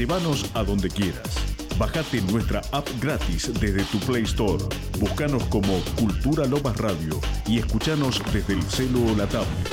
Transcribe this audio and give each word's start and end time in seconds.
Llévanos 0.00 0.50
a 0.54 0.64
donde 0.64 0.88
quieras. 0.88 1.28
Bájate 1.76 2.22
nuestra 2.22 2.62
app 2.72 2.88
gratis 3.02 3.52
desde 3.60 3.84
tu 3.84 3.98
Play 3.98 4.22
Store. 4.22 4.64
Búscanos 4.98 5.42
como 5.48 5.78
Cultura 5.94 6.46
Lomas 6.46 6.74
Radio 6.78 7.20
y 7.46 7.58
escuchanos 7.58 8.18
desde 8.32 8.54
el 8.54 8.62
celo 8.62 9.04
o 9.04 9.14
la 9.14 9.26
tablet. 9.26 9.68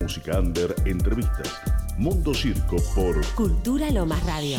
Música 0.00 0.38
under, 0.38 0.74
entrevistas. 0.84 1.58
Mundo 1.96 2.34
Circo 2.34 2.76
por 2.94 3.24
Cultura 3.34 3.90
Lomas 3.90 4.22
Radio. 4.26 4.58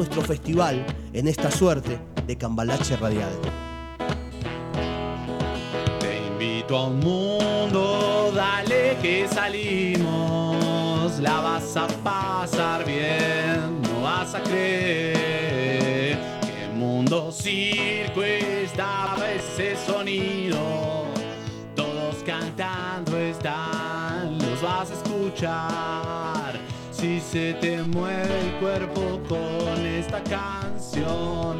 nuestro 0.00 0.22
festival 0.22 0.82
en 1.12 1.28
esta 1.28 1.50
suerte 1.50 1.98
de 2.26 2.38
cambalache 2.38 2.96
radial. 2.96 3.28
Te 5.98 6.26
invito 6.26 6.74
a 6.74 6.86
un 6.86 7.00
mundo, 7.00 8.32
dale 8.34 8.96
que 9.02 9.28
salimos. 9.28 11.18
La 11.20 11.40
vas 11.40 11.76
a 11.76 11.86
pasar 12.02 12.86
bien, 12.86 13.82
no 13.82 14.00
vas 14.00 14.34
a 14.34 14.42
creer 14.42 16.16
que 16.40 16.68
mundo 16.74 17.30
circo 17.30 18.22
estaba 18.22 19.30
ese 19.30 19.76
sonido. 19.84 21.04
Todos 21.76 22.14
cantando 22.24 23.18
están, 23.18 24.38
los 24.38 24.62
vas 24.62 24.90
a 24.90 24.94
escuchar. 24.94 26.80
Si 26.90 27.18
se 27.18 27.54
te 27.54 27.82
mueve 27.82 28.40
el 28.40 28.52
cuerpo 28.60 29.20
con 29.26 29.86
esta 30.20 30.24
canción, 30.24 31.56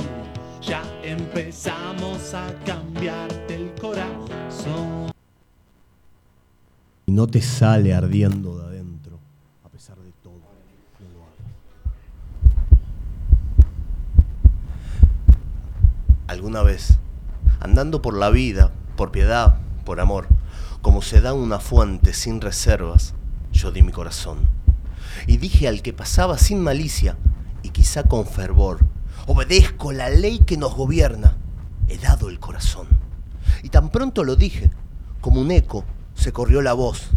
ya 0.60 0.82
empezamos 1.02 2.34
a 2.34 2.52
cambiarte 2.64 3.54
el 3.54 3.74
corazón. 3.80 5.10
Y 7.06 7.12
no 7.12 7.26
te 7.26 7.42
sale 7.42 7.94
ardiendo 7.94 8.58
de 8.58 8.66
adentro, 8.66 9.18
a 9.64 9.68
pesar 9.68 9.96
de 9.98 10.12
todo. 10.22 10.34
No 11.00 11.08
lo 11.10 11.24
hagas. 11.24 11.36
alguna 16.28 16.62
vez, 16.62 16.98
andando 17.60 18.02
por 18.02 18.16
la 18.16 18.30
vida, 18.30 18.72
por 18.96 19.10
piedad, 19.10 19.58
por 19.84 20.00
amor, 20.00 20.28
como 20.82 21.02
se 21.02 21.20
da 21.20 21.34
una 21.34 21.58
fuente 21.58 22.14
sin 22.14 22.40
reservas, 22.40 23.14
yo 23.52 23.72
di 23.72 23.82
mi 23.82 23.92
corazón. 23.92 24.38
Y 25.26 25.38
dije 25.38 25.66
al 25.66 25.82
que 25.82 25.92
pasaba 25.92 26.38
sin 26.38 26.62
malicia, 26.62 27.16
quizá 27.80 28.02
con 28.02 28.26
fervor, 28.26 28.80
obedezco 29.26 29.90
la 29.90 30.10
ley 30.10 30.40
que 30.40 30.58
nos 30.58 30.74
gobierna, 30.74 31.38
he 31.88 31.96
dado 31.96 32.28
el 32.28 32.38
corazón. 32.38 32.86
Y 33.62 33.70
tan 33.70 33.88
pronto 33.88 34.22
lo 34.22 34.36
dije, 34.36 34.70
como 35.22 35.40
un 35.40 35.50
eco, 35.50 35.86
se 36.14 36.30
corrió 36.30 36.60
la 36.60 36.74
voz. 36.74 37.08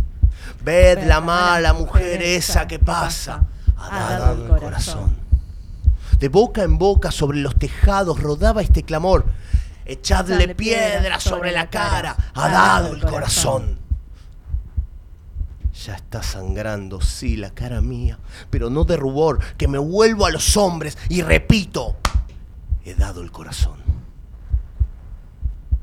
Ved 0.64 1.06
la 1.06 1.20
mala 1.20 1.74
mujer 1.74 2.22
esa 2.24 2.66
que 2.66 2.80
pasa, 2.80 3.44
ha 3.76 4.18
dado 4.18 4.42
el 4.42 4.58
corazón. 4.58 5.18
De 6.18 6.30
boca 6.30 6.64
en 6.64 6.78
boca 6.78 7.12
sobre 7.12 7.40
los 7.40 7.60
tejados 7.60 8.22
rodaba 8.22 8.62
este 8.62 8.84
clamor. 8.84 9.26
Echadle 9.84 10.56
piedra 10.56 11.20
sobre 11.20 11.52
la 11.52 11.70
cara, 11.70 12.16
ha 12.34 12.48
dado 12.48 12.94
el 12.94 13.02
corazón. 13.02 13.80
Ya 15.86 15.96
está 15.96 16.24
sangrando, 16.24 17.02
sí, 17.02 17.36
la 17.36 17.50
cara 17.50 17.82
mía, 17.82 18.18
pero 18.50 18.70
no 18.70 18.86
de 18.86 18.96
rubor, 18.96 19.40
que 19.58 19.68
me 19.68 19.78
vuelvo 19.78 20.26
a 20.26 20.32
los 20.32 20.56
hombres 20.56 20.98
y 21.10 21.24
repito, 21.24 21.98
he 22.86 22.94
dado 22.94 23.22
el 23.22 23.32
corazón. 23.32 23.84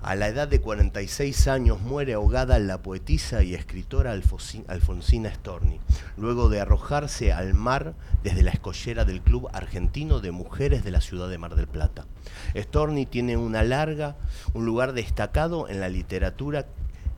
A 0.00 0.14
la 0.14 0.28
edad 0.28 0.48
de 0.48 0.62
46 0.62 1.46
años 1.48 1.82
muere 1.82 2.14
ahogada 2.14 2.58
la 2.58 2.80
poetisa 2.80 3.42
y 3.42 3.54
escritora 3.54 4.12
Alfonsina 4.12 5.34
Storni, 5.34 5.78
luego 6.16 6.48
de 6.48 6.60
arrojarse 6.60 7.34
al 7.34 7.52
mar 7.52 7.92
desde 8.22 8.42
la 8.42 8.52
escollera 8.52 9.04
del 9.04 9.20
Club 9.20 9.50
Argentino 9.52 10.20
de 10.20 10.30
Mujeres 10.30 10.82
de 10.82 10.92
la 10.92 11.02
ciudad 11.02 11.28
de 11.28 11.36
Mar 11.36 11.56
del 11.56 11.66
Plata. 11.66 12.06
Storni 12.56 13.04
tiene 13.04 13.36
una 13.36 13.62
larga, 13.62 14.16
un 14.54 14.64
lugar 14.64 14.94
destacado 14.94 15.68
en 15.68 15.80
la 15.80 15.90
literatura 15.90 16.64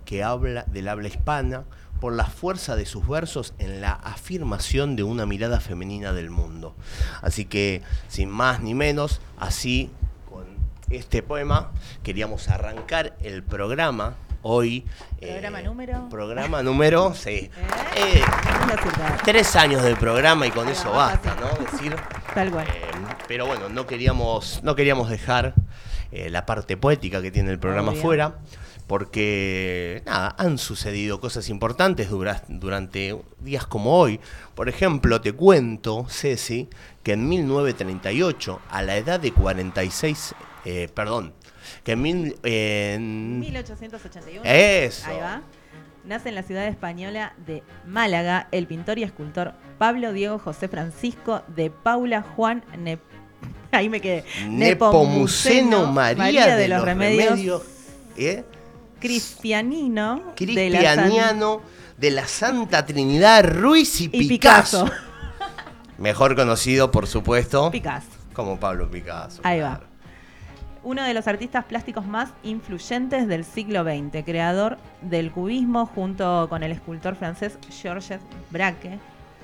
que 0.05 0.25
habla 0.25 0.65
del 0.65 0.89
habla 0.89 1.07
hispana 1.07 1.63
por 2.03 2.15
la 2.15 2.25
fuerza 2.25 2.75
de 2.75 2.85
sus 2.85 3.07
versos 3.07 3.55
en 3.61 3.81
la 3.81 3.93
afirmación 3.93 4.97
de 4.97 5.05
una 5.05 5.25
mirada 5.25 5.61
femenina 5.61 6.13
del 6.13 6.31
mundo. 6.31 6.75
Así 7.21 7.45
que, 7.45 7.81
sin 8.09 8.29
más 8.29 8.59
ni 8.59 8.75
menos, 8.75 9.21
así 9.39 9.89
con 10.29 10.45
este 10.91 11.23
poema 11.23 11.71
queríamos 12.03 12.49
arrancar 12.49 13.17
el 13.23 13.45
programa 13.45 14.17
hoy. 14.43 14.85
¿Programa 15.21 15.61
eh, 15.61 15.63
número? 15.63 16.09
Programa 16.09 16.61
número, 16.65 17.15
sí. 17.15 17.31
¿Eh? 17.31 17.51
Eh, 17.95 18.23
tres 19.25 19.55
años 19.55 19.85
de 19.85 19.95
programa 19.95 20.49
y 20.49 20.51
con 20.51 20.69
eso 20.69 20.91
basta. 20.91 21.37
¿no? 21.37 21.71
Decir, 21.71 21.95
Tal 22.35 22.51
cual. 22.51 22.67
pero 23.29 23.47
bueno, 23.47 23.69
no 23.69 23.87
queríamos, 23.87 24.59
no 24.65 24.75
queríamos 24.75 25.09
dejar 25.09 25.55
la 26.11 26.47
parte 26.47 26.77
poética 26.77 27.23
que 27.23 27.31
tiene 27.31 27.53
el 27.53 27.61
programa 27.61 27.93
fuera, 27.93 28.39
porque 28.93 30.03
nada, 30.05 30.35
han 30.37 30.59
sucedido 30.59 31.19
cosas 31.19 31.49
importantes 31.49 32.11
dura- 32.11 32.43
durante 32.49 33.19
días 33.41 33.65
como 33.67 33.97
hoy. 33.99 34.21
Por 34.55 34.69
ejemplo, 34.69 35.19
te 35.23 35.33
cuento, 35.33 36.05
Ceci, 36.11 36.69
que 37.03 37.15
en 37.15 37.27
1938, 37.27 38.61
a 38.69 38.83
la 38.83 38.99
edad 38.99 39.19
de 39.19 39.33
46, 39.33 40.35
eh, 40.67 40.91
perdón, 40.95 41.33
que 41.85 41.93
en, 41.93 42.03
mil- 42.03 42.37
en 42.43 43.39
1881. 43.41 44.43
Eso. 44.45 45.07
Ahí 45.09 45.17
va. 45.21 45.41
Nace 46.05 46.29
en 46.29 46.35
la 46.35 46.43
ciudad 46.43 46.67
española 46.67 47.33
de 47.47 47.63
Málaga 47.87 48.49
el 48.53 48.67
pintor 48.67 48.99
y 48.99 49.05
escultor 49.05 49.55
Pablo 49.79 50.13
Diego 50.13 50.39
José 50.39 50.69
Francisco 50.69 51.41
de 51.57 51.71
Paula 51.71 52.21
Juan 52.21 52.63
Ne- 52.79 52.99
Ahí 53.73 53.89
me 53.89 54.03
quedé. 54.03 54.25
Nepomuceno 54.51 55.87
María, 55.91 56.57
de, 56.57 56.69
los, 56.69 56.83
Remedios, 56.85 57.63
¿eh? 58.19 58.45
Cristianino 59.03 60.15
de 60.39 60.71
la 60.71 60.83
San- 60.83 60.95
Cristianiano 61.05 61.61
de 61.99 62.11
la 62.11 62.27
Santa 62.27 62.85
Trinidad 62.87 63.45
Ruiz 63.45 64.01
y, 64.01 64.05
y 64.13 64.29
Picasso. 64.29 64.89
Mejor 65.99 66.35
conocido, 66.35 66.91
por 66.91 67.07
supuesto, 67.07 67.71
Picasso. 67.71 68.09
como 68.33 68.59
Pablo 68.59 68.91
Picasso. 68.91 69.41
Ahí 69.45 69.61
va. 69.61 69.81
Uno 70.85 71.05
de 71.05 71.15
los 71.15 71.29
artistas 71.29 71.65
plásticos 71.67 72.07
más 72.07 72.31
influyentes 72.43 73.29
del 73.29 73.45
siglo 73.45 73.85
XX, 73.85 74.25
creador 74.25 74.79
del 75.01 75.31
cubismo 75.31 75.87
junto 75.87 76.49
con 76.49 76.65
el 76.65 76.73
escultor 76.73 77.15
francés 77.15 77.57
Georges 77.71 78.21
Braque. 78.51 78.99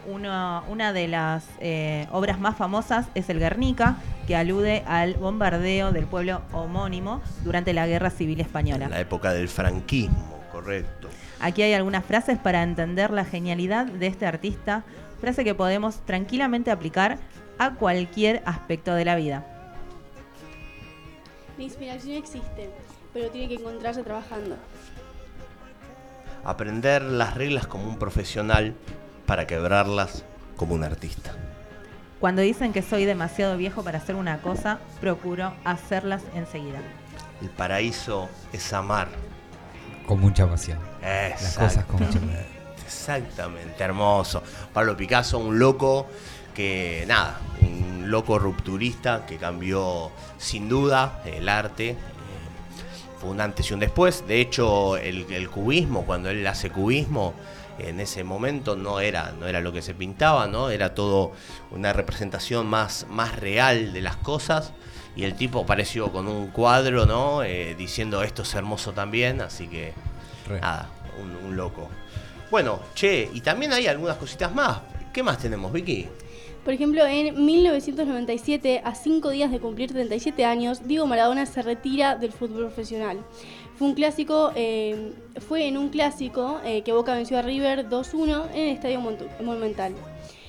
Uno- 0.08 0.64
una 0.68 0.92
de 0.94 1.06
las 1.06 1.44
eh, 1.60 2.06
obras 2.12 2.40
más 2.40 2.56
famosas 2.56 3.06
es 3.14 3.28
el 3.28 3.38
Guernica, 3.38 3.96
que 4.26 4.36
alude 4.36 4.82
al 4.86 5.14
bombardeo 5.14 5.92
del 5.92 6.06
pueblo 6.06 6.40
homónimo 6.52 7.20
durante 7.44 7.72
la 7.74 7.86
Guerra 7.86 8.08
Civil 8.10 8.40
Española. 8.40 8.86
En 8.86 8.90
la 8.92 9.00
época 9.00 9.32
del 9.34 9.48
franquismo, 9.48 10.40
correcto. 10.50 11.08
Aquí 11.40 11.60
hay 11.62 11.74
algunas 11.74 12.04
frases 12.06 12.38
para 12.38 12.62
entender 12.62 13.10
la 13.10 13.24
genialidad 13.26 13.84
de 13.86 14.06
este 14.06 14.24
artista, 14.26 14.82
frase 15.20 15.44
que 15.44 15.54
podemos 15.54 16.00
tranquilamente 16.06 16.70
aplicar 16.70 17.18
a 17.58 17.74
cualquier 17.74 18.42
aspecto 18.46 18.94
de 18.94 19.04
la 19.04 19.14
vida. 19.16 19.44
La 21.58 21.64
inspiración 21.64 22.16
existe, 22.16 22.70
pero 23.12 23.28
tiene 23.28 23.48
que 23.48 23.54
encontrarse 23.56 24.02
trabajando. 24.02 24.56
Aprender 26.44 27.02
las 27.02 27.34
reglas 27.34 27.66
como 27.66 27.88
un 27.88 27.98
profesional 27.98 28.74
para 29.28 29.46
quebrarlas 29.46 30.24
como 30.56 30.74
un 30.74 30.82
artista. 30.82 31.34
Cuando 32.18 32.42
dicen 32.42 32.72
que 32.72 32.82
soy 32.82 33.04
demasiado 33.04 33.56
viejo 33.56 33.84
para 33.84 33.98
hacer 33.98 34.16
una 34.16 34.40
cosa, 34.42 34.80
procuro 35.00 35.52
hacerlas 35.64 36.22
enseguida. 36.34 36.78
El 37.40 37.50
paraíso 37.50 38.28
es 38.52 38.72
amar. 38.72 39.08
Con 40.06 40.18
mucha 40.20 40.48
pasión. 40.48 40.78
Las 41.02 41.56
cosas 41.58 41.84
con 41.84 42.00
mucha 42.00 42.18
pasión. 42.18 42.58
Exactamente, 42.84 43.84
hermoso. 43.84 44.42
Pablo 44.72 44.96
Picasso, 44.96 45.38
un 45.38 45.58
loco 45.58 46.06
que, 46.54 47.04
nada, 47.06 47.38
un 47.60 48.10
loco 48.10 48.38
rupturista 48.38 49.26
que 49.26 49.36
cambió 49.36 50.10
sin 50.38 50.70
duda 50.70 51.22
el 51.26 51.48
arte. 51.50 51.90
eh, 51.90 51.96
Fue 53.20 53.28
un 53.28 53.40
antes 53.42 53.70
y 53.70 53.74
un 53.74 53.80
después. 53.80 54.26
De 54.26 54.40
hecho, 54.40 54.96
el, 54.96 55.30
el 55.30 55.50
cubismo, 55.50 56.04
cuando 56.06 56.30
él 56.30 56.44
hace 56.46 56.70
cubismo, 56.70 57.34
en 57.78 58.00
ese 58.00 58.24
momento 58.24 58.76
no 58.76 59.00
era, 59.00 59.32
no 59.38 59.46
era 59.46 59.60
lo 59.60 59.72
que 59.72 59.82
se 59.82 59.94
pintaba, 59.94 60.46
¿no? 60.46 60.70
Era 60.70 60.94
todo 60.94 61.32
una 61.70 61.92
representación 61.92 62.66
más, 62.66 63.06
más 63.08 63.38
real 63.38 63.92
de 63.92 64.00
las 64.00 64.16
cosas. 64.16 64.72
Y 65.16 65.24
el 65.24 65.34
tipo 65.34 65.60
apareció 65.60 66.12
con 66.12 66.28
un 66.28 66.48
cuadro, 66.48 67.06
¿no? 67.06 67.42
Eh, 67.42 67.74
diciendo 67.76 68.22
esto 68.22 68.42
es 68.42 68.54
hermoso 68.54 68.92
también, 68.92 69.40
así 69.40 69.66
que 69.66 69.92
Re. 70.46 70.60
nada, 70.60 70.90
un, 71.20 71.34
un 71.46 71.56
loco. 71.56 71.88
Bueno, 72.50 72.80
che, 72.94 73.28
y 73.32 73.40
también 73.40 73.72
hay 73.72 73.86
algunas 73.86 74.16
cositas 74.16 74.54
más. 74.54 74.78
¿Qué 75.12 75.22
más 75.22 75.38
tenemos, 75.38 75.72
Vicky? 75.72 76.08
Por 76.64 76.74
ejemplo, 76.74 77.06
en 77.06 77.46
1997, 77.46 78.82
a 78.84 78.94
cinco 78.94 79.30
días 79.30 79.50
de 79.50 79.58
cumplir 79.58 79.90
37 79.90 80.44
años, 80.44 80.86
Diego 80.86 81.06
Maradona 81.06 81.46
se 81.46 81.62
retira 81.62 82.16
del 82.16 82.32
fútbol 82.32 82.66
profesional. 82.66 83.24
Fue 83.78 83.86
un 83.86 83.94
clásico, 83.94 84.50
eh, 84.56 85.12
fue 85.46 85.68
en 85.68 85.78
un 85.78 85.88
clásico 85.90 86.60
eh, 86.64 86.82
que 86.82 86.92
Boca 86.92 87.14
venció 87.14 87.38
a 87.38 87.42
River 87.42 87.88
2-1 87.88 88.46
en 88.54 88.60
el 88.60 88.68
Estadio 88.74 89.00
Monumental. 89.40 89.94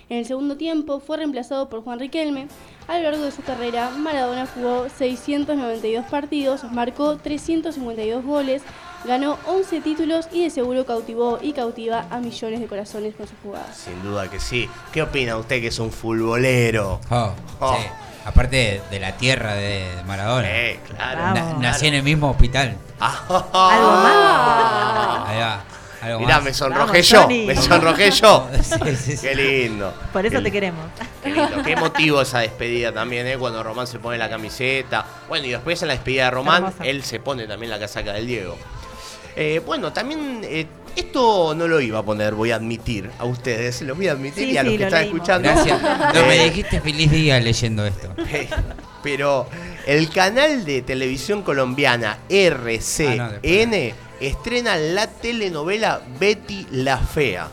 En 0.10 0.18
el 0.18 0.26
segundo 0.26 0.58
tiempo 0.58 1.00
fue 1.00 1.18
reemplazado 1.18 1.70
por 1.70 1.84
Juan 1.84 2.00
Riquelme. 2.00 2.48
A 2.88 2.98
lo 2.98 3.04
largo 3.04 3.24
de 3.24 3.32
su 3.32 3.44
carrera, 3.44 3.92
Maradona 3.92 4.48
jugó 4.48 4.88
692 4.90 6.06
partidos, 6.06 6.64
marcó 6.72 7.18
352 7.18 8.26
goles, 8.26 8.64
ganó 9.06 9.38
11 9.46 9.82
títulos 9.82 10.28
y 10.32 10.42
de 10.42 10.50
seguro 10.50 10.88
cautivó 10.88 11.38
y 11.40 11.54
cautiva 11.54 12.08
a 12.10 12.20
millones 12.20 12.60
de 12.62 12.66
corazones 12.66 13.14
con 13.14 13.28
sus 13.28 13.38
jugadas. 13.44 13.78
Sin 13.78 14.02
duda 14.02 14.28
que 14.32 14.40
sí. 14.40 14.68
¿Qué 14.92 15.04
opina 15.04 15.38
usted 15.38 15.62
que 15.62 15.68
es 15.68 15.78
un 15.78 15.92
futbolero? 15.92 17.00
Oh, 17.12 17.32
Oh. 17.60 17.76
sí. 17.76 17.84
Aparte 18.30 18.82
de 18.92 19.00
la 19.00 19.14
tierra 19.18 19.56
de 19.56 19.88
Maradona. 20.06 20.48
Eh, 20.48 20.80
claro. 20.88 21.58
Nací 21.60 21.88
en 21.88 21.96
el 21.96 22.04
mismo 22.04 22.30
hospital. 22.30 22.78
¿Algo 23.00 23.50
más? 23.52 25.30
Ahí 25.30 25.40
va. 25.40 25.64
Algo 26.02 26.20
Mirá, 26.20 26.36
más. 26.36 26.44
me 26.44 26.54
sonrojé 26.54 26.92
Vamos, 26.92 27.10
yo. 27.10 27.22
Tony. 27.24 27.46
Me 27.48 27.56
sonrojé 27.56 28.12
yo. 28.12 28.48
Sí, 28.62 28.96
sí, 28.96 29.18
sí. 29.18 29.28
Qué 29.28 29.36
lindo. 29.36 29.94
Por 30.14 30.26
eso 30.28 30.38
Qué 30.38 30.44
te 30.44 30.52
queremos. 30.52 30.86
Qué 31.24 31.32
lindo, 31.32 31.64
qué 31.64 31.72
emotivo 31.72 32.22
esa 32.22 32.40
despedida 32.40 32.94
también, 32.94 33.26
¿eh? 33.26 33.36
Cuando 33.38 33.64
Román 33.64 33.88
se 33.88 33.98
pone 33.98 34.18
la 34.20 34.30
camiseta. 34.30 35.06
Bueno, 35.28 35.48
y 35.48 35.50
después 35.50 35.82
en 35.82 35.88
la 35.88 35.96
despedida 35.96 36.26
de 36.26 36.32
Román, 36.32 36.72
él 36.84 37.04
se 37.04 37.20
pone 37.20 37.48
también 37.48 37.72
la 37.72 37.80
casaca 37.80 38.14
del 38.14 38.28
Diego. 38.28 38.58
Eh, 39.36 39.60
bueno, 39.66 39.92
también 39.92 40.42
eh, 40.44 40.68
esto 40.96 41.54
no 41.56 41.68
lo 41.68 41.80
iba 41.82 42.00
a 42.00 42.04
poner, 42.04 42.34
voy 42.36 42.52
a 42.52 42.56
admitir 42.56 43.10
a 43.18 43.26
ustedes, 43.26 43.82
lo 43.82 43.96
voy 43.96 44.08
a 44.08 44.14
admitir 44.14 44.46
Sí, 44.46 44.52
y 44.52 44.58
a 44.58 44.64
los 44.64 44.72
sí, 44.74 44.78
que 44.78 44.84
lo 44.84 44.88
están 44.88 45.02
leímos. 45.04 45.16
escuchando. 45.30 45.50
Gracias. 45.50 45.82
No, 46.16 46.26
me 46.28 46.44
dijiste 46.46 46.82
feliz 46.82 47.12
día 47.12 47.40
leyendo 47.40 47.86
esto. 47.86 48.14
Pero 49.04 49.48
el 49.86 50.10
canal 50.10 50.66
de 50.66 50.82
televisión 50.82 51.42
colombiana 51.42 52.18
RCN 52.30 53.94
estrena 54.20 54.76
la 54.76 55.08
telenovela 55.08 56.02
Betty 56.20 56.68
la 56.72 56.98
Fea, 56.98 57.48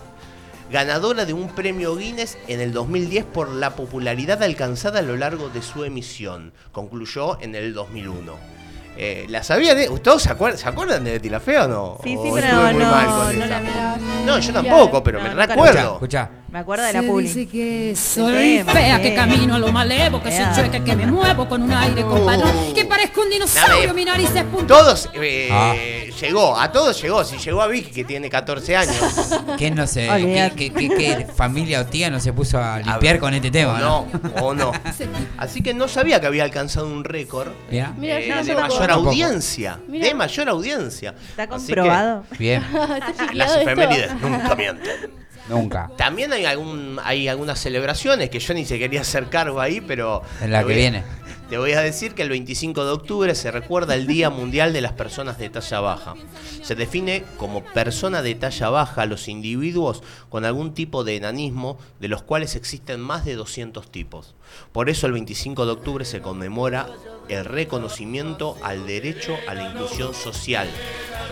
ganadora 0.71 1.25
de 1.25 1.33
un 1.33 1.55
premio 1.55 1.95
Guinness 1.97 2.37
en 2.49 2.61
el 2.61 2.73
2010 2.73 3.25
por 3.27 3.49
la 3.51 3.77
popularidad 3.77 4.43
alcanzada 4.43 4.99
a 4.99 5.03
lo 5.03 5.17
largo 5.17 5.49
de 5.49 5.63
su 5.63 5.85
emisión. 5.85 6.53
Concluyó 6.73 7.41
en 7.41 7.55
el 7.55 7.73
2001. 7.75 8.56
Eh, 8.99 9.27
¿La 9.29 9.43
sabían? 9.43 9.77
de- 9.77 9.89
¿Todos 10.01 10.23
se 10.23 10.31
acuerdan, 10.33 10.59
se 10.59 10.69
acuerdan 10.69 11.05
de 11.05 11.13
Betty 11.13 11.29
la 11.29 11.41
Fea 11.41 11.65
o 11.65 11.69
no? 11.69 11.99
Sí, 12.03 12.11
sí, 12.11 12.17
¿O 12.31 12.35
pero 12.35 12.47
estuve 12.47 12.73
muy 12.73 12.83
no, 12.83 12.91
mal 12.91 13.07
con 13.07 13.39
no 13.39 13.45
esa? 13.45 13.47
la 13.55 13.61
miraba. 13.61 13.97
No, 14.25 14.39
yo 14.39 14.53
tampoco, 14.53 15.03
pero 15.05 15.19
No, 15.23 15.25
me 15.35 15.47
recuerdo. 15.47 15.93
escucha. 15.95 16.31
Me 16.51 16.61
acuerdo 16.61 16.85
de 16.85 16.93
la 16.93 17.01
Se 17.03 17.07
publi. 17.09 17.25
dice 17.25 17.47
que 17.49 17.95
soy 17.97 18.59
tema, 18.59 18.73
fea, 18.73 19.03
que 19.03 19.15
camino 19.15 19.57
a 19.57 19.59
lo 19.59 19.73
malevo, 19.73 20.23
que 20.23 20.29
Ea. 20.31 20.55
soy 20.55 20.65
chueca, 20.65 20.83
que 20.85 20.95
me 20.97 21.07
muevo 21.07 21.49
con 21.49 21.61
un 21.63 21.73
aire 21.73 22.03
compadre, 22.03 22.45
que 22.73 22.85
parezco 22.85 23.21
un 23.23 23.31
dinosaurio, 23.31 23.89
Dame. 23.89 23.93
mi 23.93 24.05
nariz 24.05 24.31
es 24.35 24.45
punta. 24.45 24.67
Todos, 24.67 25.11
eh, 25.15 25.49
Ah. 25.51 25.75
llegó, 26.21 26.57
a 26.59 26.71
todos 26.71 27.03
llegó. 27.03 27.25
Si 27.25 27.37
llegó 27.39 27.61
a 27.63 27.67
Vicky, 27.67 27.91
que 27.91 28.05
tiene 28.05 28.31
14 28.31 28.77
años. 28.77 28.97
¿Quién 29.59 29.75
no 29.75 29.83
Olvídate. 29.83 30.55
qué, 30.57 30.73
qué- 30.73 30.89
qué- 30.89 30.97
qué 30.97 31.27
familia 31.35 31.81
o 31.81 31.87
tía 31.87 32.11
no 32.11 32.21
se 32.21 32.33
puso 32.33 32.59
a 32.63 32.79
limpiar 32.79 33.19
con 33.19 33.35
este 33.35 33.51
tema? 33.51 33.75
O 33.75 33.79
no, 33.79 34.07
o 34.41 34.55
no. 34.55 34.73
Así 35.39 35.63
que 35.63 35.75
no 35.75 35.89
sabía 35.89 36.21
que 36.21 36.29
había 36.29 36.45
alcanzado 36.45 36.87
un 36.87 37.03
récord 37.05 37.49
eh, 37.71 37.85
no 38.29 38.45
de 38.45 38.55
mayor 38.55 38.91
audiencia. 38.93 39.81
De 39.89 40.15
mayor 40.15 40.49
audiencia. 40.49 41.15
¿Está 41.31 41.43
Así 41.43 41.67
que 41.67 41.75
comprobado? 41.75 42.25
Bien. 42.39 42.63
Las 43.35 43.49
esto. 43.51 43.61
efemérides 43.63 44.15
nunca 44.21 44.55
mienten. 44.55 45.26
Nunca. 45.49 45.91
También 45.97 46.33
hay 46.33 46.45
algún 46.45 46.99
hay 47.05 47.29
algunas 47.29 47.59
celebraciones 47.61 48.31
que 48.31 48.39
yo 48.41 48.53
ni 48.55 48.65
se 48.65 48.79
quería 48.79 49.03
hacer 49.03 49.29
cargo 49.29 49.61
ahí, 49.61 49.81
pero 49.81 50.23
En 50.41 50.51
la 50.53 50.65
que 50.65 50.73
a- 50.73 50.77
viene. 50.77 51.05
Te 51.49 51.59
voy 51.59 51.75
a 51.75 51.81
decir 51.81 52.15
que 52.15 52.23
el 52.23 52.29
25 52.29 52.85
de 52.85 52.91
octubre 52.91 53.33
se 53.37 53.53
recuerda 53.53 53.95
el 53.95 54.09
Día 54.09 54.31
Mundial 54.31 54.73
de 54.73 54.81
las 54.81 54.91
Personas 54.95 55.39
de 55.39 55.49
Talla 55.49 55.79
Baja. 55.79 56.15
Se 56.63 56.75
define 56.75 57.23
como 57.37 57.63
persona 57.63 58.21
de 58.21 58.35
talla 58.35 58.69
baja 58.71 59.03
a 59.03 59.07
los 59.07 59.29
individuos 59.29 60.03
con 60.29 60.45
algún 60.45 60.75
tipo 60.75 61.05
de 61.05 61.15
enanismo, 61.15 61.79
de 62.01 62.09
los 62.09 62.23
cuales 62.25 62.57
existen 62.57 63.01
más 63.01 63.25
de 63.25 63.37
200 63.37 63.93
tipos. 63.93 64.35
Por 64.73 64.91
eso 64.91 65.07
el 65.07 65.13
25 65.13 65.67
de 65.67 65.73
octubre 65.73 66.05
se 66.05 66.21
conmemora 66.21 66.89
el 67.29 67.45
reconocimiento 67.45 68.57
al 68.65 68.85
derecho 68.85 69.37
a 69.49 69.55
la 69.55 69.71
inclusión 69.71 70.15
social, 70.15 70.69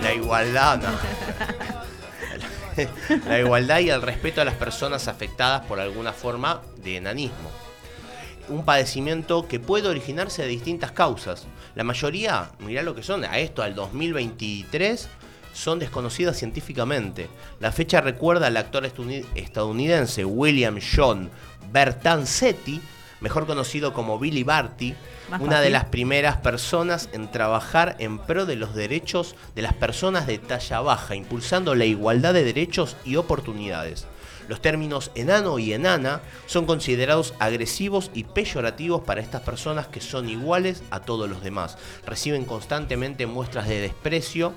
la 0.01 0.15
igualdad, 0.15 0.79
no. 0.81 0.91
la 3.29 3.39
igualdad 3.39 3.81
y 3.81 3.91
el 3.91 4.03
respeto 4.03 4.41
a 4.41 4.45
las 4.45 4.55
personas 4.55 5.09
afectadas 5.09 5.65
por 5.67 5.81
alguna 5.81 6.13
forma 6.13 6.63
de 6.83 6.97
enanismo 6.97 7.51
un 8.49 8.65
padecimiento 8.65 9.49
que 9.49 9.61
puede 9.61 9.89
originarse 9.89 10.43
de 10.43 10.49
distintas 10.49 10.93
causas. 10.93 11.47
La 11.75 11.85
mayoría, 11.85 12.51
mirá 12.59 12.83
lo 12.83 12.95
que 12.95 13.03
son, 13.03 13.25
a 13.25 13.39
esto, 13.39 13.63
al 13.63 13.75
2023, 13.75 15.09
son 15.53 15.79
desconocidas 15.79 16.37
científicamente. 16.37 17.29
La 17.61 17.73
fecha 17.73 18.01
recuerda 18.01 18.49
al 18.49 18.57
actor 18.57 18.85
estadounidense 19.35 20.25
William 20.25 20.79
John 20.81 21.31
Bertancetti, 21.73 22.81
mejor 23.25 23.47
conocido 23.47 23.95
como 23.95 24.19
Billy 24.19 24.43
Barty, 24.43 24.95
Más 25.31 25.41
una 25.41 25.63
de 25.63 25.71
las 25.71 25.87
primeras 25.87 26.37
personas 26.37 27.09
en 27.15 27.31
trabajar 27.31 27.97
en 27.99 28.19
pro 28.19 28.45
de 28.45 28.55
los 28.55 28.75
derechos 28.75 29.35
de 29.55 29.63
las 29.63 29.73
personas 29.73 30.27
de 30.27 30.37
talla 30.37 30.83
baja, 30.83 31.17
impulsando 31.17 31.75
la 31.75 31.87
igualdad 31.87 32.35
de 32.35 32.45
derechos 32.45 32.99
y 33.03 33.17
oportunidades. 33.17 34.07
Los 34.47 34.61
términos 34.61 35.11
enano 35.15 35.59
y 35.59 35.73
enana 35.73 36.21
son 36.45 36.67
considerados 36.67 37.33
agresivos 37.39 38.11
y 38.13 38.25
peyorativos 38.25 39.01
para 39.01 39.23
estas 39.23 39.41
personas 39.41 39.87
que 39.87 40.03
son 40.03 40.29
iguales 40.29 40.83
a 40.91 41.01
todos 41.01 41.27
los 41.27 41.43
demás. 41.43 41.79
Reciben 42.07 42.45
constantemente 42.45 43.27
muestras 43.27 43.69
de 43.69 43.81
desprecio, 43.81 44.53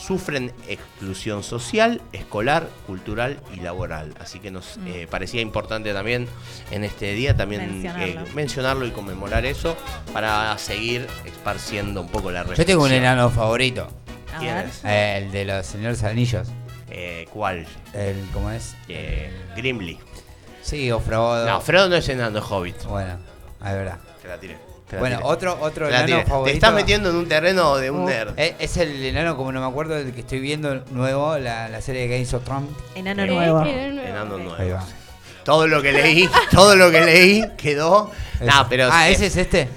sufren 0.00 0.52
exclusión 0.66 1.42
social, 1.42 2.00
escolar, 2.12 2.68
cultural 2.86 3.38
y 3.54 3.60
laboral. 3.60 4.14
Así 4.20 4.38
que 4.40 4.50
nos 4.50 4.78
eh, 4.86 5.06
parecía 5.10 5.40
importante 5.42 5.92
también 5.92 6.26
en 6.70 6.84
este 6.84 7.12
día 7.12 7.36
también 7.36 7.82
Mencionarlo. 7.82 8.20
eh, 8.22 8.24
mencionarlo 8.34 8.86
y 8.86 8.90
conmemorar 8.92 9.44
eso 9.44 9.76
para 10.12 10.56
seguir 10.58 11.06
esparciendo 11.26 12.00
un 12.00 12.08
poco 12.08 12.30
la 12.30 12.40
Yo 12.40 12.50
reflexión. 12.50 12.66
tengo 12.66 12.84
un 12.84 12.92
enano 12.92 13.30
favorito. 13.30 13.88
¿Quién 14.38 14.56
es? 14.56 14.80
eh, 14.84 15.18
el 15.18 15.32
de 15.32 15.44
los 15.44 15.66
señores 15.66 16.02
anillos. 16.02 16.48
Eh, 16.88 17.28
¿Cuál? 17.32 17.66
El, 17.92 18.16
¿Cómo 18.32 18.50
es? 18.50 18.74
Eh, 18.88 19.30
Grimly. 19.56 19.98
Sí, 20.62 20.90
o 20.90 20.98
Frodo. 21.00 21.46
No, 21.46 21.60
Frodo 21.60 21.88
no 21.88 21.96
es 21.96 22.08
enano, 22.08 22.38
es 22.38 22.44
hobbit. 22.44 22.82
Bueno, 22.84 23.14
es 23.58 23.72
verdad. 23.72 23.98
Te 24.22 24.28
la 24.28 24.38
tiré. 24.38 24.56
Bueno, 24.98 25.20
otro, 25.22 25.56
otro 25.60 25.88
enano 25.88 26.22
favorito. 26.26 26.44
Te 26.44 26.52
estás 26.52 26.72
metiendo 26.74 27.10
en 27.10 27.16
un 27.16 27.28
terreno 27.28 27.76
de 27.76 27.90
un 27.90 28.00
Oh. 28.04 28.06
nerd. 28.08 28.32
Eh, 28.36 28.56
Es 28.58 28.76
el 28.76 29.04
enano, 29.04 29.36
como 29.36 29.52
no 29.52 29.60
me 29.60 29.66
acuerdo, 29.66 29.94
del 29.94 30.12
que 30.12 30.20
estoy 30.20 30.40
viendo 30.40 30.82
nuevo, 30.90 31.38
la, 31.38 31.68
la 31.68 31.80
serie 31.80 32.02
de 32.02 32.08
Games 32.08 32.32
of 32.34 32.44
Thrones. 32.44 32.70
Enano 32.94 33.22
Eh, 33.22 33.26
nuevo. 33.26 33.64
Enano 33.64 34.38
nuevo. 34.38 34.54
Ahí 34.58 34.70
va. 34.70 34.84
Todo 35.44 35.66
lo 35.66 35.80
que 35.82 35.92
leí, 35.92 36.28
todo 36.50 36.76
lo 36.76 36.90
que 36.90 37.00
leí 37.00 37.44
quedó. 37.56 38.10
Nah, 38.40 38.64
pero 38.68 38.88
ah, 38.92 39.08
es, 39.08 39.16
¿ese 39.20 39.26
es 39.26 39.36
este? 39.36 39.68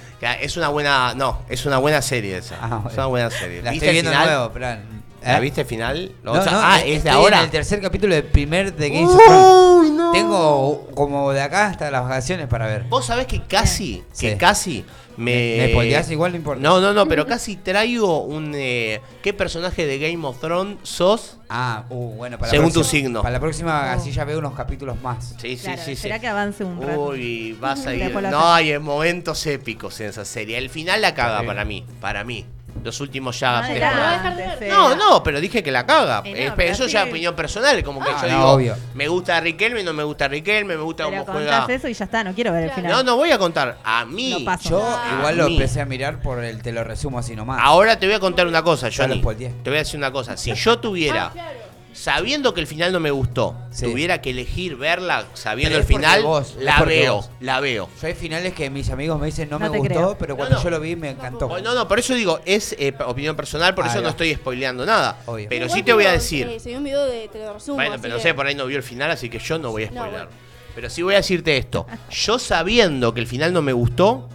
es 0.41 0.58
una 0.58 0.70
buena. 0.70 1.13
No, 1.15 1.41
es 1.50 1.65
una 1.65 1.77
buena 1.77 2.01
serie 2.01 2.38
esa. 2.38 2.55
Ah, 2.62 2.67
bueno. 2.67 2.89
Es 2.89 2.93
una 2.98 3.05
buena 3.08 3.29
serie. 3.29 3.62
La 3.62 3.72
¿Viste 3.72 3.86
estoy 3.86 3.98
el 4.00 4.03
viendo 4.03 4.12
final? 4.12 4.25
nuevo, 4.27 4.51
pero... 4.53 4.93
¿La 5.24 5.38
¿eh? 5.38 5.39
viste 5.39 5.62
el 5.62 5.67
final? 5.67 6.12
No, 6.22 6.34
O 6.34 6.41
sea, 6.41 6.51
no, 6.51 6.60
ah, 6.62 6.82
eh, 6.82 6.96
es 6.96 7.03
de 7.05 7.10
ahora. 7.10 7.38
En 7.39 7.43
el 7.46 7.50
tercer 7.50 7.79
capítulo 7.82 8.13
del 8.13 8.25
primer 8.25 8.74
de 8.75 8.89
Games 8.89 9.17
Thrones. 9.17 9.91
no. 9.93 10.12
Tengo 10.12 10.88
como 10.93 11.32
de 11.32 11.41
acá 11.41 11.67
hasta 11.67 11.89
las 11.89 12.03
vacaciones 12.03 12.48
para 12.48 12.67
ver. 12.67 12.84
Vos 12.84 13.05
sabés 13.05 13.25
que 13.25 13.41
casi, 13.43 14.03
que 14.20 14.36
casi 14.38 14.86
me. 15.17 15.58
¿Me 15.58 15.70
spoileás? 15.72 16.10
Igual 16.12 16.32
no 16.32 16.38
importa. 16.38 16.62
No, 16.62 16.79
no, 16.82 16.93
no, 16.93 17.08
pero 17.08 17.25
casi 17.25 17.55
traigo 17.58 18.24
un. 18.24 18.53
eh, 18.55 19.01
¿Qué 19.22 19.34
personaje 19.34 19.86
de 19.86 20.00
Game 20.00 20.25
of 20.27 20.39
Thrones 20.39 20.77
sos? 20.84 21.38
Ah, 21.50 21.86
uh, 21.89 22.15
bueno, 22.15 22.38
para 22.39 22.50
Según 22.50 22.67
la 22.67 22.74
tu 22.74 22.79
próxima- 22.79 23.00
signo. 23.03 23.22
Para 23.22 23.34
la 23.34 23.39
próxima, 23.39 23.82
Oh. 23.93 23.98
así 24.00 24.12
ya 24.12 24.25
veo 24.25 24.39
unos 24.39 24.53
capítulos 24.53 25.01
más. 25.01 25.36
Sí, 25.39 25.55
sí, 25.58 25.63
Claro, 25.63 25.77
sí, 25.79 25.86
sí. 25.86 25.91
esperá 25.93 26.20
que 26.20 26.27
avance 26.27 26.63
un 26.63 26.82
rato. 26.82 27.01
Uy, 27.10 27.58
vas 27.60 27.86
a 27.86 27.93
ir. 27.96 28.12
No, 28.13 28.53
hay 28.53 28.77
momentos 28.79 29.46
épicos 29.46 30.00
en 30.01 30.08
esa 30.10 30.25
serie. 30.25 30.58
El 30.58 30.70
final 30.70 31.01
la 31.01 31.13
caga 31.13 31.41
Sí. 31.41 31.46
para 31.48 31.65
mí, 31.65 31.86
para 32.01 32.24
mí. 32.24 32.46
Los 32.84 33.00
últimos 33.00 33.40
ya. 33.40 33.62
No 33.62 33.68
te- 33.68 33.80
la- 33.80 33.92
va 33.92 34.10
a 34.10 34.12
dejar 34.13 34.34
adelante, 34.34 34.66
de 34.66 34.70
ver. 34.70 34.78
No, 34.78 34.96
no, 34.96 35.24
pero 35.24 35.40
dije 35.40 35.63
que 35.63 35.72
la 35.72 35.86
caga. 35.86 36.22
Eh, 36.25 36.50
no, 36.56 36.62
Eh, 36.62 36.68
eso 36.70 36.86
ya 36.88 37.04
es 37.04 37.10
opinión 37.10 37.36
personal, 37.36 37.82
como 37.84 38.02
que 38.04 38.10
Ah, 38.12 38.18
yo 38.22 38.28
no, 38.28 38.36
digo, 38.36 38.50
obvio. 38.52 38.75
me 38.94 39.08
gusta 39.08 39.40
Riquelme, 39.40 39.84
no 39.84 39.94
me 39.94 40.04
gusta 40.04 40.28
Riquelme, 40.28 40.75
me 40.75 40.84
gusta 40.84 41.06
Pero 41.10 41.25
cómo 41.25 41.38
juega. 41.40 41.66
eso 41.70 41.88
y 41.88 41.94
ya 41.94 42.06
está, 42.06 42.24
no 42.24 42.34
quiero 42.34 42.52
ver 42.52 42.66
el 42.66 42.72
final. 42.72 42.92
No, 42.92 43.04
no 43.04 43.16
voy 43.16 43.32
a 43.32 43.38
contar. 43.38 43.78
A 43.84 44.06
mí. 44.06 44.44
Paso. 44.46 44.70
Yo 44.70 44.84
A 44.86 45.18
igual 45.18 45.38
lo 45.38 45.48
mí. 45.48 45.54
empecé 45.56 45.82
a 45.82 45.86
mirar 45.86 46.22
por 46.22 46.44
el 46.44 46.62
te 46.62 46.72
lo 46.72 46.84
resumo 46.84 47.20
así 47.20 47.36
nomás. 47.36 47.60
Ahora 47.63 47.98
te 47.98 48.06
voy 48.06 48.16
a 48.16 48.20
contar 48.20 48.48
una 48.48 48.62
cosa, 48.63 48.90
Johnny. 48.96 49.22
Te 49.22 49.70
voy 49.70 49.75
a 49.75 49.80
decir 49.80 49.98
una 49.98 50.12
cosa. 50.12 50.36
Si 50.38 50.54
yo 50.54 50.80
tuviera, 50.80 51.28
Ah, 51.28 51.32
claro. 51.32 51.60
Sabiendo 51.93 52.53
que 52.53 52.59
el 52.62 52.67
final 52.67 52.91
no 52.91 53.00
me 53.00 53.12
gustó, 53.12 53.55
Sí. 53.71 53.85
tuviera 53.85 54.21
que 54.21 54.31
elegir 54.31 54.75
verla 54.75 55.25
sabiendo 55.33 55.77
el 55.77 55.83
final, 55.83 56.23
vos, 56.23 56.55
la 56.59 56.81
veo, 56.83 57.15
vos. 57.15 57.29
la 57.39 57.59
veo. 57.59 57.89
Yo 58.01 58.07
hay 58.07 58.13
finales 58.15 58.53
que 58.53 58.69
mis 58.69 58.89
amigos 58.89 59.19
me 59.19 59.27
dicen 59.27 59.50
no, 59.50 59.59
No 59.59 59.69
me 59.71 59.77
gustó, 59.77 59.93
creo. 59.93 60.17
pero 60.17 60.35
cuando 60.35 60.55
no. 60.57 60.63
yo 60.63 60.69
lo 60.69 60.79
vi 60.79 60.95
me 60.95 61.12
encantó. 61.12 61.47
No, 61.62 61.73
no, 61.75 61.88
por 61.88 62.00
eso 62.00 62.13
digo, 62.15 62.39
es 62.45 62.75
eh, 62.79 62.93
opinión 63.05 63.35
personal, 63.35 63.73
por 63.75 63.85
Ah, 63.85 63.89
eso 63.89 63.97
ya. 63.97 64.01
no 64.03 64.09
estoy 64.09 64.33
spoileando 64.35 64.85
nada. 64.85 65.19
Obvio. 65.25 65.47
Pero 65.50 65.69
sí 65.69 65.83
te 65.83 65.93
voy 65.93 66.05
a 66.05 66.12
decir. 66.12 66.47
eh, 66.47 66.59
subí 66.59 66.75
un 66.75 66.83
video 66.83 67.05
de 67.05 67.27
te 67.29 67.39
lo 67.39 67.53
resumo. 67.53 67.75
Bueno, 67.75 67.95
pero 68.01 68.15
no 68.15 68.17
que- 68.17 68.23
sé, 68.23 68.33
por 68.33 68.45
ahí 68.47 68.55
no 68.55 68.65
vio 68.65 68.77
el 68.77 68.83
final, 68.83 69.12
así 69.12 69.29
que 69.29 69.39
yo 69.39 69.59
no 69.59 69.71
voy 69.71 69.83
a 69.83 69.91
No, 69.91 70.01
spoiler. 70.01 70.12
bueno. 70.25 70.29
Pero 70.75 70.89
sí 70.89 71.03
voy 71.03 71.13
a 71.13 71.17
decirte 71.17 71.55
esto. 71.57 71.85
Yo 72.09 72.39
sabiendo 72.39 73.13
que 73.13 73.19
el 73.19 73.27
final 73.27 73.53
no 73.53 73.62
me 73.62 73.73
gustó, 73.73 74.27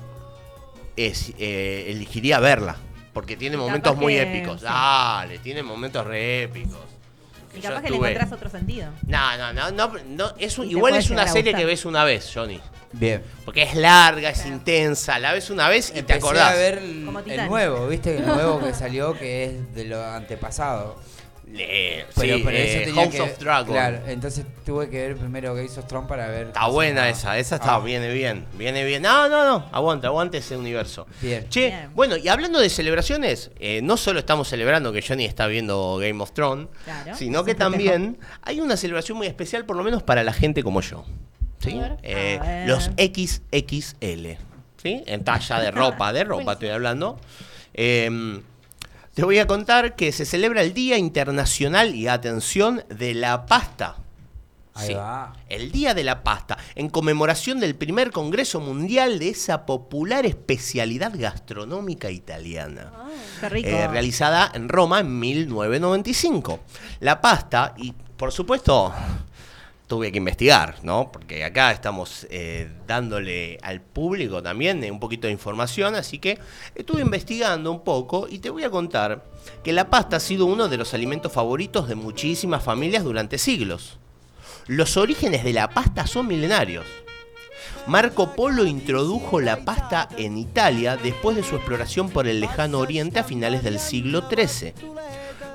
es, 0.97 1.33
eh, 1.39 1.87
elegiría 1.89 2.39
verla. 2.39 2.77
Porque 3.13 3.37
tiene 3.37 3.57
momentos 3.57 3.97
muy 3.97 4.17
épicos. 4.17 4.61
sí. 4.61 4.65
Dale, 4.67 5.39
tiene 5.41 5.63
momentos 5.65 6.07
re 6.07 6.45
épicos. 6.45 6.79
Y 7.55 7.61
capaz 7.61 7.83
que 7.83 7.91
le 7.91 7.97
encontrás 7.97 8.33
otro 8.33 8.51
sentido. 8.51 8.91
No, 9.07 9.37
no, 9.39 9.53
no, 9.53 9.71
no, 9.71 9.93
no, 10.07 10.33
es 10.39 10.59
un- 10.59 10.71
igual 10.71 10.95
es 10.97 11.11
una 11.11 11.27
serie 11.27 11.55
que 11.55 11.65
ves 11.65 11.85
una 11.85 12.05
vez, 12.05 12.31
Johnny. 12.33 12.61
Bien. 12.93 13.23
Porque 13.45 13.63
es 13.63 13.75
larga, 13.75 14.31
es 14.31 14.47
intensa, 14.47 15.19
la 15.19 15.33
ves 15.33 15.51
una 15.51 15.69
vez 15.69 15.93
y 15.95 16.03
te 16.03 16.15
acordás. 16.15 16.53
a 16.53 16.55
ver 16.57 16.79
el, 16.79 17.47
nuevo, 17.47 17.87
¿viste? 17.87 18.17
El 18.17 18.27
nuevo 18.27 18.61
que 18.65 18.73
salió 18.75 19.13
que 19.19 19.45
es 19.45 19.75
de 19.75 19.85
lo 19.85 20.03
antepasado. 20.03 20.97
Eh, 21.55 22.05
Pero, 22.15 22.37
sí, 22.37 22.43
pero 22.45 22.57
eso 22.59 22.79
eh, 22.79 22.85
tenía 22.85 23.03
House 23.03 23.15
que 23.15 23.21
of 23.23 23.39
Dragon. 23.39 23.73
Claro, 23.75 23.99
entonces 24.07 24.45
tuve 24.67 24.89
que 24.91 25.09
ver 25.09 25.17
primero 25.17 25.55
Games 25.55 25.77
of 25.79 25.87
Thrones 25.87 26.09
para 26.09 26.29
ver. 26.29 26.49
Está 26.49 26.67
buena 26.69 27.09
esa, 27.09 27.39
esa 27.39 27.57
está, 27.57 27.77
Ah, 27.77 27.81
viene 27.81 28.13
bien, 28.13 28.45
viene 28.55 28.85
bien. 28.85 29.03
No, 29.03 29.29
no, 29.29 29.45
no, 29.45 29.67
aguanta, 29.73 30.09
aguanta 30.09 30.37
ese 30.39 30.57
universo. 30.57 31.07
Bien. 31.23 31.49
Che, 31.49 31.67
Bien. 31.69 31.91
bueno, 31.95 32.17
y 32.17 32.29
hablando 32.29 32.61
de 32.61 32.69
celebraciones, 32.69 33.51
eh, 33.59 33.81
no 33.83 33.97
solo 33.97 34.19
estamos 34.21 34.49
celebrando 34.49 34.93
que 34.93 35.03
Johnny 35.03 35.25
está 35.25 35.47
viendo 35.47 35.97
Game 36.01 36.23
of 36.23 36.33
Thrones, 36.33 36.69
Claro, 36.85 37.15
sino 37.17 37.45
que 37.45 37.55
también 37.55 38.19
hay 38.43 38.61
una 38.61 38.77
celebración 38.77 39.17
muy 39.19 39.27
especial, 39.27 39.65
por 39.65 39.77
lo 39.77 39.83
menos 39.85 40.03
para 40.03 40.23
la 40.23 40.33
gente 40.33 40.63
como 40.63 40.81
yo. 40.83 41.05
¿sí? 41.61 41.81
Eh, 42.03 42.65
los 42.67 42.85
XXL, 42.97 44.37
¿sí? 44.83 45.03
En 45.07 45.25
talla 45.25 45.61
de 45.61 45.71
ropa, 45.73 46.13
de 46.13 46.25
ropa 46.25 46.53
estoy 46.53 46.69
hablando. 46.69 47.19
Eh, 47.75 48.41
te 49.19 49.25
voy 49.25 49.41
a 49.41 49.49
contar 49.49 49.97
que 49.97 50.13
se 50.13 50.25
celebra 50.25 50.63
el 50.63 50.73
Día 50.73 50.97
Internacional 50.97 51.93
y 51.97 52.07
atención 52.07 52.85
de 52.89 53.15
la 53.15 53.47
pasta. 53.47 53.97
Ahí 54.75 54.87
Sí, 54.91 54.95
va. 54.95 55.33
El 55.49 55.73
Día 55.73 55.93
de 55.93 56.05
la 56.05 56.23
Pasta, 56.23 56.57
en 56.77 56.89
conmemoración 56.89 57.59
del 57.59 57.75
primer 57.75 58.13
Congreso 58.13 58.61
Mundial 58.61 59.19
de 59.19 59.31
esa 59.31 59.67
popular 59.67 60.25
especialidad 60.25 61.11
gastronómica 61.17 62.13
italiana. 62.13 62.93
Qué 63.41 63.49
rico. 63.49 63.69
eh, 63.69 63.89
realizada 63.89 64.53
en 64.55 64.69
Roma 64.69 65.01
en 65.01 65.19
1995. 65.19 66.61
La 67.01 67.21
pasta, 67.21 67.75
y 67.77 67.93
por 68.17 68.31
supuesto, 68.31 68.95
tuve 69.89 70.13
que 70.13 70.19
investigar, 70.19 70.77
¿no? 70.83 71.11
Porque 71.11 71.45
acá 71.45 71.73
estamos 71.73 72.27
eh, 72.31 72.71
dándole 72.87 73.59
al 73.63 73.81
público 73.81 74.43
también 74.43 74.85
eh, 74.85 74.91
un 74.91 75.01
poquito 75.01 75.27
de 75.27 75.33
información, 75.33 75.95
así 75.95 76.19
que 76.19 76.39
estuve 76.75 77.01
investigando 77.01 77.73
un 77.73 77.83
poco 77.83 78.29
y 78.31 78.39
te 78.39 78.51
voy 78.51 78.65
a 78.65 78.71
contar 78.71 79.25
que 79.65 79.73
la 79.73 79.89
pasta 79.89 80.17
ha 80.17 80.21
sido 80.21 80.45
uno 80.45 80.69
de 80.69 80.77
los 80.77 80.93
alimentos 80.93 81.33
favoritos 81.33 81.89
de 81.89 81.95
muchísimas 81.95 82.63
familias 82.63 83.03
durante 83.03 83.39
siglos. 83.39 83.99
Los 84.67 84.99
orígenes 84.99 85.43
de 85.43 85.55
la 85.55 85.71
pasta 85.71 86.07
son 86.07 86.27
milenarios. 86.27 86.85
Marco 87.87 88.35
Polo 88.35 88.67
introdujo 88.67 89.41
la 89.41 89.65
pasta 89.65 90.11
en 90.19 90.37
Italia 90.37 90.99
después 90.99 91.35
de 91.35 91.43
su 91.43 91.57
exploración 91.57 92.11
por 92.11 92.29
el 92.29 92.41
lejano 92.41 92.79
oriente 92.81 93.21
a 93.21 93.25
finales 93.25 93.63
del 93.65 93.79
siglo 93.79 94.29
XIII. 94.29 94.75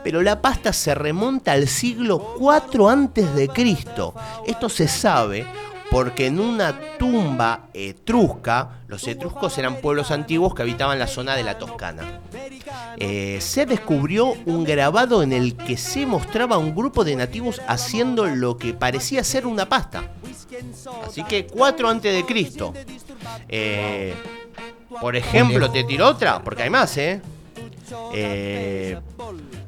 Pero 0.03 0.21
la 0.21 0.41
pasta 0.41 0.73
se 0.73 0.93
remonta 0.95 1.53
al 1.53 1.67
siglo 1.67 2.35
IV 2.39 2.89
antes 2.89 3.33
de 3.35 3.47
Cristo. 3.47 4.13
Esto 4.45 4.69
se 4.69 4.87
sabe 4.87 5.45
porque 5.93 6.25
en 6.25 6.39
una 6.39 6.79
tumba 6.97 7.67
etrusca, 7.71 8.81
los 8.87 9.07
etruscos 9.07 9.55
eran 9.59 9.75
pueblos 9.75 10.09
antiguos 10.09 10.55
que 10.55 10.63
habitaban 10.63 10.97
la 10.97 11.05
zona 11.05 11.35
de 11.35 11.43
la 11.43 11.59
Toscana. 11.59 12.19
eh, 12.97 13.37
se 13.39 13.67
descubrió 13.67 14.33
un 14.45 14.63
grabado 14.63 15.21
en 15.21 15.33
el 15.33 15.55
que 15.55 15.77
se 15.77 16.07
mostraba 16.07 16.57
un 16.57 16.73
grupo 16.75 17.03
de 17.03 17.15
nativos 17.15 17.61
haciendo 17.67 18.25
lo 18.25 18.57
que 18.57 18.73
parecía 18.73 19.23
ser 19.23 19.45
una 19.45 19.69
pasta. 19.69 20.11
Así 21.05 21.23
que 21.23 21.45
4 21.45 21.87
antes 21.87 22.13
de 22.13 22.25
Cristo. 22.25 22.73
Eh, 23.47 24.15
por 24.99 25.15
ejemplo, 25.15 25.69
te 25.69 25.83
tiro 25.83 26.07
otra, 26.07 26.43
porque 26.43 26.63
hay 26.63 26.69
más, 26.71 26.97
¿eh? 26.97 27.21
Eh, 28.13 28.99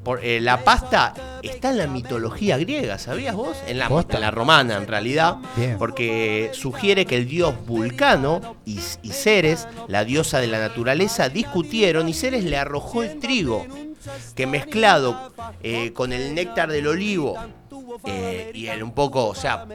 por- 0.06 0.24
eh, 0.24 0.40
la 0.40 0.64
pasta 0.64 1.14
está 1.44 1.72
en 1.72 1.78
la 1.80 1.88
mitología 1.88 2.58
griega, 2.58 2.98
¿sabías 2.98 3.36
vos? 3.36 3.58
En 3.68 3.78
la, 3.80 3.88
en 3.88 4.22
la 4.22 4.32
romana, 4.32 4.78
en 4.78 4.88
realidad. 4.88 5.36
Bien. 5.58 5.78
Porque 5.78 6.50
sugiere 6.54 7.06
que 7.06 7.18
el 7.18 7.28
dios 7.28 7.54
Vulcano 7.68 8.56
y, 8.66 8.80
y 9.02 9.10
Ceres, 9.12 9.68
la 9.90 10.06
diosa 10.06 10.40
de 10.40 10.48
la 10.48 10.60
naturaleza, 10.60 11.28
discutieron 11.28 12.08
y 12.08 12.14
Ceres 12.14 12.46
le 12.46 12.56
arrojó 12.58 13.04
el 13.04 13.20
trigo, 13.20 13.66
que 14.36 14.48
mezclado 14.48 15.34
eh, 15.64 15.92
con 15.92 16.14
el 16.14 16.34
néctar 16.36 16.72
del 16.72 16.88
olivo 16.88 17.36
eh, 18.06 18.52
y 18.54 18.68
él 18.68 18.84
un 18.84 18.92
poco, 18.92 19.26
o 19.28 19.36
sea, 19.36 19.66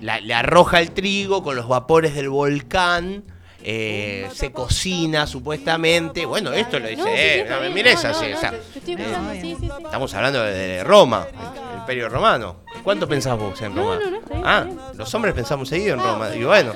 la- 0.00 0.20
le 0.20 0.34
arroja 0.34 0.80
el 0.80 0.90
trigo 0.92 1.42
con 1.42 1.56
los 1.56 1.66
vapores 1.66 2.14
del 2.14 2.28
volcán. 2.28 3.24
Eh, 3.62 4.28
se 4.34 4.52
cocina 4.52 5.26
supuestamente. 5.26 6.24
Bueno, 6.26 6.52
esto 6.52 6.78
lo 6.78 6.88
dice. 6.88 7.00
No, 7.02 7.06
sí, 7.08 7.12
eh, 7.16 7.46
me 7.60 7.70
mires 7.70 8.02
No, 8.04 8.10
no, 8.10 8.16
así. 8.16 8.26
no, 8.30 8.36
o 8.36 8.40
sea, 8.40 8.50
te- 8.50 8.56
te 8.58 8.78
estoy 8.78 8.94
eh, 8.94 8.96
pensando, 8.96 9.32
sí, 9.32 9.40
sí, 9.40 9.56
sí. 9.60 9.68
Estamos 9.84 10.14
hablando 10.14 10.42
de, 10.42 10.52
de 10.52 10.84
Roma, 10.84 11.26
el, 11.30 11.58
el 11.72 11.78
imperio 11.78 12.08
romano. 12.08 12.56
¿Cuánto 12.84 13.08
pensás 13.08 13.38
vos 13.38 13.60
en 13.62 13.74
Roma? 13.76 13.98
ah, 14.44 14.64
los 14.94 15.12
hombres 15.14 15.34
pensamos 15.34 15.68
seguido 15.68 15.94
en 15.94 16.00
Roma. 16.00 16.34
Y 16.34 16.44
bueno, 16.44 16.72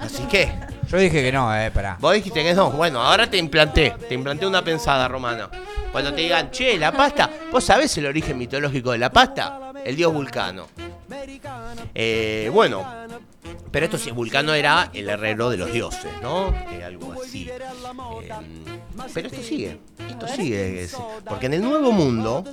así 0.00 0.24
que, 0.24 0.52
Yo 0.90 0.98
dije 0.98 1.22
que 1.22 1.32
no, 1.32 1.54
eh, 1.56 1.70
pará. 1.70 1.96
vos 2.00 2.14
dijiste 2.14 2.42
que 2.42 2.54
no. 2.54 2.70
Bueno, 2.70 3.00
ahora 3.02 3.28
te 3.30 3.36
implanté, 3.38 3.94
te 4.08 4.14
implanté 4.14 4.46
una 4.46 4.62
pensada 4.62 5.06
romana. 5.08 5.48
Cuando 5.92 6.12
te 6.12 6.20
digan, 6.22 6.50
che, 6.50 6.76
la 6.78 6.92
pasta, 6.92 7.30
¿vos 7.50 7.64
sabés 7.64 7.96
el 7.98 8.06
origen 8.06 8.36
mitológico 8.36 8.92
de 8.92 8.98
la 8.98 9.10
pasta? 9.10 9.72
El 9.84 9.96
dios 9.96 10.12
Vulcano. 10.12 10.66
Eh, 11.94 12.50
bueno, 12.52 12.84
pero 13.70 13.86
esto 13.86 13.98
sí, 13.98 14.10
Vulcano 14.10 14.54
era 14.54 14.90
el 14.94 15.08
herrero 15.08 15.50
de 15.50 15.56
los 15.56 15.72
dioses, 15.72 16.10
¿no? 16.22 16.54
Eh, 16.70 16.82
algo 16.84 17.12
así. 17.12 17.48
Eh, 17.48 18.30
pero 19.12 19.28
esto 19.28 19.42
sigue, 19.42 19.78
esto 20.08 20.28
sigue. 20.28 20.88
Porque 21.26 21.46
en 21.46 21.54
el 21.54 21.62
Nuevo 21.62 21.92
Mundo, 21.92 22.44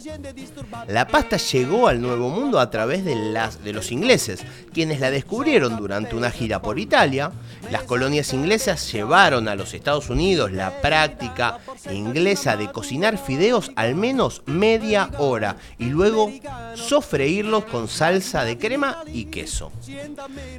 la 0.87 1.07
pasta 1.07 1.37
llegó 1.37 1.87
al 1.87 2.01
Nuevo 2.01 2.29
Mundo 2.29 2.59
a 2.59 2.69
través 2.69 3.05
de, 3.05 3.15
las, 3.15 3.63
de 3.63 3.73
los 3.73 3.91
ingleses, 3.91 4.41
quienes 4.73 4.99
la 4.99 5.11
descubrieron 5.11 5.77
durante 5.77 6.15
una 6.15 6.31
gira 6.31 6.61
por 6.61 6.79
Italia. 6.79 7.31
Las 7.71 7.83
colonias 7.83 8.33
inglesas 8.33 8.91
llevaron 8.91 9.47
a 9.47 9.55
los 9.55 9.73
Estados 9.73 10.09
Unidos 10.09 10.51
la 10.51 10.81
práctica 10.81 11.59
inglesa 11.89 12.57
de 12.57 12.71
cocinar 12.71 13.17
fideos 13.17 13.71
al 13.75 13.95
menos 13.95 14.41
media 14.45 15.09
hora 15.17 15.55
y 15.77 15.85
luego 15.85 16.31
sofreírlos 16.75 17.65
con 17.65 17.87
salsa 17.87 18.43
de 18.43 18.57
crema 18.57 19.03
y 19.07 19.25
queso. 19.25 19.71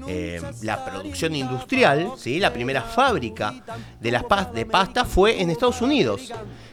Eh, 0.06 0.23
la 0.62 0.84
producción 0.84 1.34
industrial, 1.34 2.12
¿sí? 2.16 2.38
la 2.38 2.52
primera 2.52 2.82
fábrica 2.82 3.54
de, 4.00 4.10
las 4.10 4.24
de 4.52 4.66
pasta 4.66 5.04
fue 5.04 5.40
en 5.40 5.50
Estados 5.50 5.82
Unidos, 5.82 6.32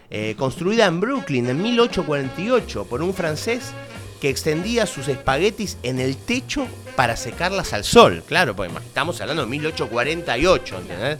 eh, 0.09 0.35
construida 0.37 0.85
en 0.85 0.99
Brooklyn 0.99 1.49
en 1.49 1.61
1848 1.61 2.85
por 2.85 3.01
un 3.01 3.13
francés 3.13 3.73
que 4.21 4.29
extendía 4.29 4.85
sus 4.85 5.07
espaguetis 5.07 5.77
en 5.81 5.99
el 5.99 6.15
techo 6.15 6.67
para 6.95 7.17
secarlas 7.17 7.73
al 7.73 7.83
sol. 7.83 8.23
Claro, 8.27 8.55
porque 8.55 8.71
estamos 8.77 9.19
hablando 9.19 9.43
de 9.43 9.49
1848, 9.49 10.77
¿entendés? 10.77 11.17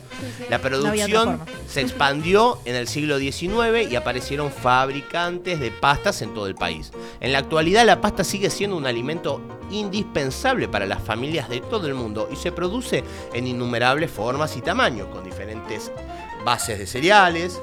La 0.50 0.60
producción 0.60 1.40
se 1.68 1.82
expandió 1.82 2.60
en 2.66 2.76
el 2.76 2.88
siglo 2.88 3.18
XIX 3.18 3.90
y 3.90 3.96
aparecieron 3.96 4.52
fabricantes 4.52 5.60
de 5.60 5.72
pastas 5.72 6.22
en 6.22 6.36
todo 6.36 6.46
el 6.46 6.54
país. 6.54 6.92
En 7.20 7.34
la 7.34 7.40
actualidad 7.40 7.86
la 7.86 8.00
pasta 8.00 8.24
sigue 8.24 8.52
siendo 8.52 8.78
un 8.78 8.86
alimento 8.86 9.42
indispensable 9.72 10.68
para 10.68 10.86
las 10.86 11.02
familias 11.02 11.50
de 11.50 11.60
todo 11.60 11.88
el 11.88 11.96
mundo 11.96 12.30
y 12.32 12.36
se 12.36 12.52
produce 12.52 13.04
en 13.34 13.48
innumerables 13.48 14.12
formas 14.12 14.56
y 14.58 14.62
tamaños, 14.62 15.08
con 15.08 15.24
diferentes 15.24 15.92
bases 16.46 16.78
de 16.78 16.86
cereales, 16.86 17.60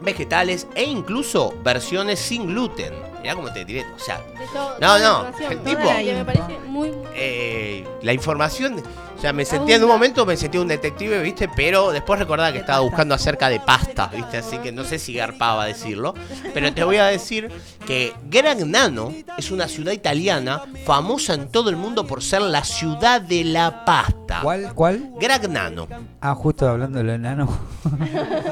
vegetales 0.00 0.66
e 0.74 0.84
incluso 0.84 1.54
versiones 1.62 2.18
sin 2.18 2.46
gluten. 2.46 2.94
Mirá 3.22 3.34
cómo 3.34 3.52
te 3.52 3.64
diré, 3.64 3.84
o 3.94 3.98
sea, 3.98 4.18
De 4.18 4.46
todo- 4.52 4.76
No, 4.80 4.98
no, 4.98 5.26
el 5.28 5.58
toda 5.58 5.64
tipo- 5.76 5.84
la 5.92 5.98
que 6.02 6.14
me 6.14 6.24
parece 6.24 6.58
muy... 6.66 6.92
eh, 7.14 7.84
la 8.02 8.12
información, 8.12 8.80
o 9.16 9.20
sea, 9.20 9.32
me 9.32 9.44
sentía 9.44 9.74
en 9.76 9.82
un 9.82 9.88
momento, 9.88 10.24
me 10.24 10.36
sentía 10.36 10.60
un 10.60 10.68
detective, 10.68 11.20
¿viste? 11.20 11.48
Pero 11.48 11.90
después 11.90 12.20
recordaba 12.20 12.52
que 12.52 12.58
estaba 12.58 12.78
buscando 12.80 13.14
acerca 13.16 13.48
de 13.48 13.58
pasta, 13.58 14.06
¿viste? 14.14 14.36
Así 14.38 14.58
que 14.58 14.70
no 14.70 14.84
sé 14.84 15.00
si 15.00 15.14
garpaba 15.14 15.66
decirlo. 15.66 16.14
Pero 16.54 16.72
te 16.72 16.84
voy 16.84 16.98
a 16.98 17.06
decir 17.06 17.50
que 17.86 18.14
Gragnano 18.30 19.12
es 19.36 19.50
una 19.50 19.66
ciudad 19.66 19.90
italiana 19.92 20.62
famosa 20.86 21.34
en 21.34 21.48
todo 21.50 21.70
el 21.70 21.76
mundo 21.76 22.06
por 22.06 22.22
ser 22.22 22.42
la 22.42 22.62
ciudad 22.62 23.20
de 23.20 23.42
la 23.42 23.84
pasta. 23.84 24.38
¿Cuál? 24.42 24.72
¿Cuál? 24.74 25.10
Gragnano. 25.18 25.88
Ah, 26.20 26.34
justo 26.36 26.68
hablando 26.68 26.98
de 26.98 27.04
lo 27.04 27.12
enano. 27.14 27.48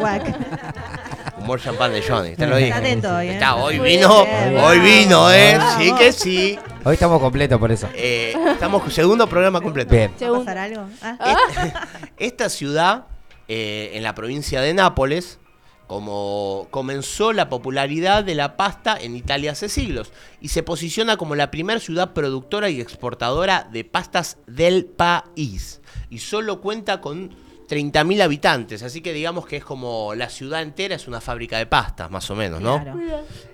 Guac. 0.01 0.37
Humor 1.39 1.61
champán 1.61 1.93
de 1.93 2.03
Johnny, 2.03 2.35
te 2.35 2.47
lo 2.47 2.57
dije. 2.57 2.69
Está 2.71 2.79
atento 2.81 3.15
hoy, 3.17 3.29
¿eh? 3.29 3.33
Está, 3.35 3.55
hoy 3.57 3.79
vino, 3.79 4.25
bien. 4.25 4.56
Hoy 4.65 4.79
vino, 4.81 5.31
¿eh? 5.31 5.57
Vamos. 5.59 5.83
Sí 5.83 5.93
que 5.99 6.13
sí. 6.13 6.59
Hoy 6.85 6.95
estamos 6.95 7.21
completos 7.21 7.59
por 7.59 7.73
eso. 7.73 7.89
Eh, 7.95 8.35
estamos 8.51 8.93
segundo 8.93 9.29
programa 9.29 9.61
completo. 9.61 9.91
Bien. 9.95 10.11
¿Va 10.13 10.17
a 10.17 10.19
Según- 10.19 10.39
pasar 10.45 10.59
algo? 10.59 10.87
Ah. 11.03 11.17
Esta, 11.49 11.89
esta 12.17 12.49
ciudad, 12.49 13.07
eh, 13.49 13.93
en 13.95 14.03
la 14.03 14.15
provincia 14.15 14.61
de 14.61 14.75
Nápoles, 14.75 15.39
como 15.87 16.67
comenzó 16.71 17.33
la 17.33 17.49
popularidad 17.49 18.25
de 18.25 18.35
la 18.35 18.57
pasta 18.57 18.97
en 19.01 19.15
Italia 19.15 19.53
hace 19.53 19.69
siglos 19.69 20.13
y 20.41 20.49
se 20.49 20.65
posiciona 20.65 21.17
como 21.17 21.37
la 21.37 21.53
primera 21.53 21.79
ciudad 21.79 22.13
productora 22.13 22.71
y 22.71 22.81
exportadora 22.81 23.69
de 23.71 23.85
pastas 23.85 24.39
del 24.49 24.85
país. 24.87 25.81
Y 26.11 26.19
solo 26.19 26.61
cuenta 26.61 27.01
con 27.01 27.31
30.000 27.69 28.23
habitantes, 28.23 28.83
así 28.83 29.01
que 29.01 29.13
digamos 29.13 29.47
que 29.47 29.57
es 29.57 29.65
como 29.65 30.15
la 30.15 30.29
ciudad 30.29 30.63
entera 30.63 30.95
es 30.95 31.09
una 31.09 31.21
fábrica 31.21 31.59
de 31.59 31.67
pastas, 31.67 32.11
más 32.11 32.31
o 32.31 32.35
menos, 32.37 32.61
¿no? 32.61 32.81
Claro. 32.83 33.01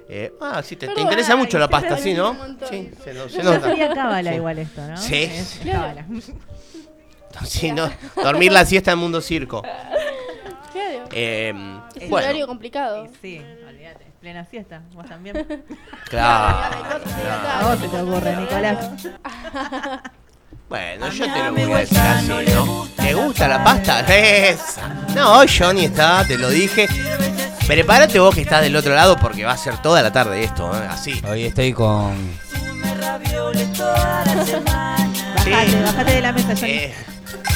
Eh, 0.08 0.32
ah, 0.40 0.62
sí, 0.62 0.76
te, 0.76 0.88
te 0.88 1.00
interesa 1.00 1.34
mucho 1.36 1.58
la 1.58 1.68
pasta, 1.68 1.96
¿sí, 1.96 2.12
no? 2.12 2.36
Sí, 2.68 2.90
se, 3.02 3.14
no- 3.14 3.28
se 3.28 3.42
nota. 3.42 3.60
sería 3.70 3.94
cábala 3.94 4.30
Sí. 4.30 4.36
igual 4.36 4.58
esto, 4.58 4.86
¿no? 4.86 4.96
Sí. 4.98 5.22
Es 5.22 5.58
Claro. 5.62 5.80
cábala. 5.80 6.06
Sí, 7.46 7.72
no, 7.72 7.90
dormir 8.22 8.52
la 8.52 8.66
siesta 8.66 8.92
en 8.92 8.98
Mundo 8.98 9.22
Circo. 9.22 9.62
Claro. 9.62 11.04
Eh, 11.12 11.48
Es 11.94 12.02
un 12.04 12.10
bueno, 12.10 12.26
horario 12.26 12.46
complicado. 12.46 13.08
Sí, 13.22 13.40
olvídate. 13.66 14.04
Plena 14.20 14.44
siesta. 14.44 14.82
Vos 14.92 15.06
también. 15.06 15.46
claro. 16.10 16.74
A 17.48 17.68
vos 17.70 17.78
se 17.80 17.88
te 17.88 18.00
ocurre, 18.02 18.36
Nicolás. 18.36 18.90
Bueno, 20.72 21.10
yo 21.10 21.30
te 21.30 21.42
lo 21.44 21.52
voy 21.52 21.70
a 21.70 21.78
decir 21.80 21.98
así, 21.98 22.28
¿no? 22.54 22.88
¿Te 22.96 23.12
gusta 23.12 23.46
la 23.46 23.62
pasta? 23.62 24.00
Esa. 24.00 24.88
No, 25.14 25.42
Johnny 25.46 25.84
está, 25.84 26.26
te 26.26 26.38
lo 26.38 26.48
dije. 26.48 26.88
Prepárate 27.66 28.18
vos 28.18 28.34
que 28.34 28.40
estás 28.40 28.62
del 28.62 28.74
otro 28.74 28.94
lado 28.94 29.18
porque 29.18 29.44
va 29.44 29.52
a 29.52 29.56
ser 29.58 29.76
toda 29.82 30.00
la 30.00 30.10
tarde 30.10 30.42
esto, 30.42 30.74
¿eh? 30.74 30.86
así. 30.88 31.20
Hoy 31.28 31.42
estoy 31.42 31.74
con. 31.74 32.16
Bajate, 35.36 35.82
bajate 35.82 36.12
de 36.12 36.20
la 36.22 36.32
mesa, 36.32 36.54
Johnny. 36.56 36.72
Eh, 36.72 36.94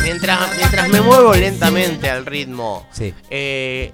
mientras, 0.03 0.55
mientras 0.55 0.89
me 0.91 1.01
muevo 1.01 1.33
lentamente 1.33 2.11
al 2.11 2.27
ritmo. 2.27 2.87
Sí. 2.91 3.15
Eh, 3.31 3.93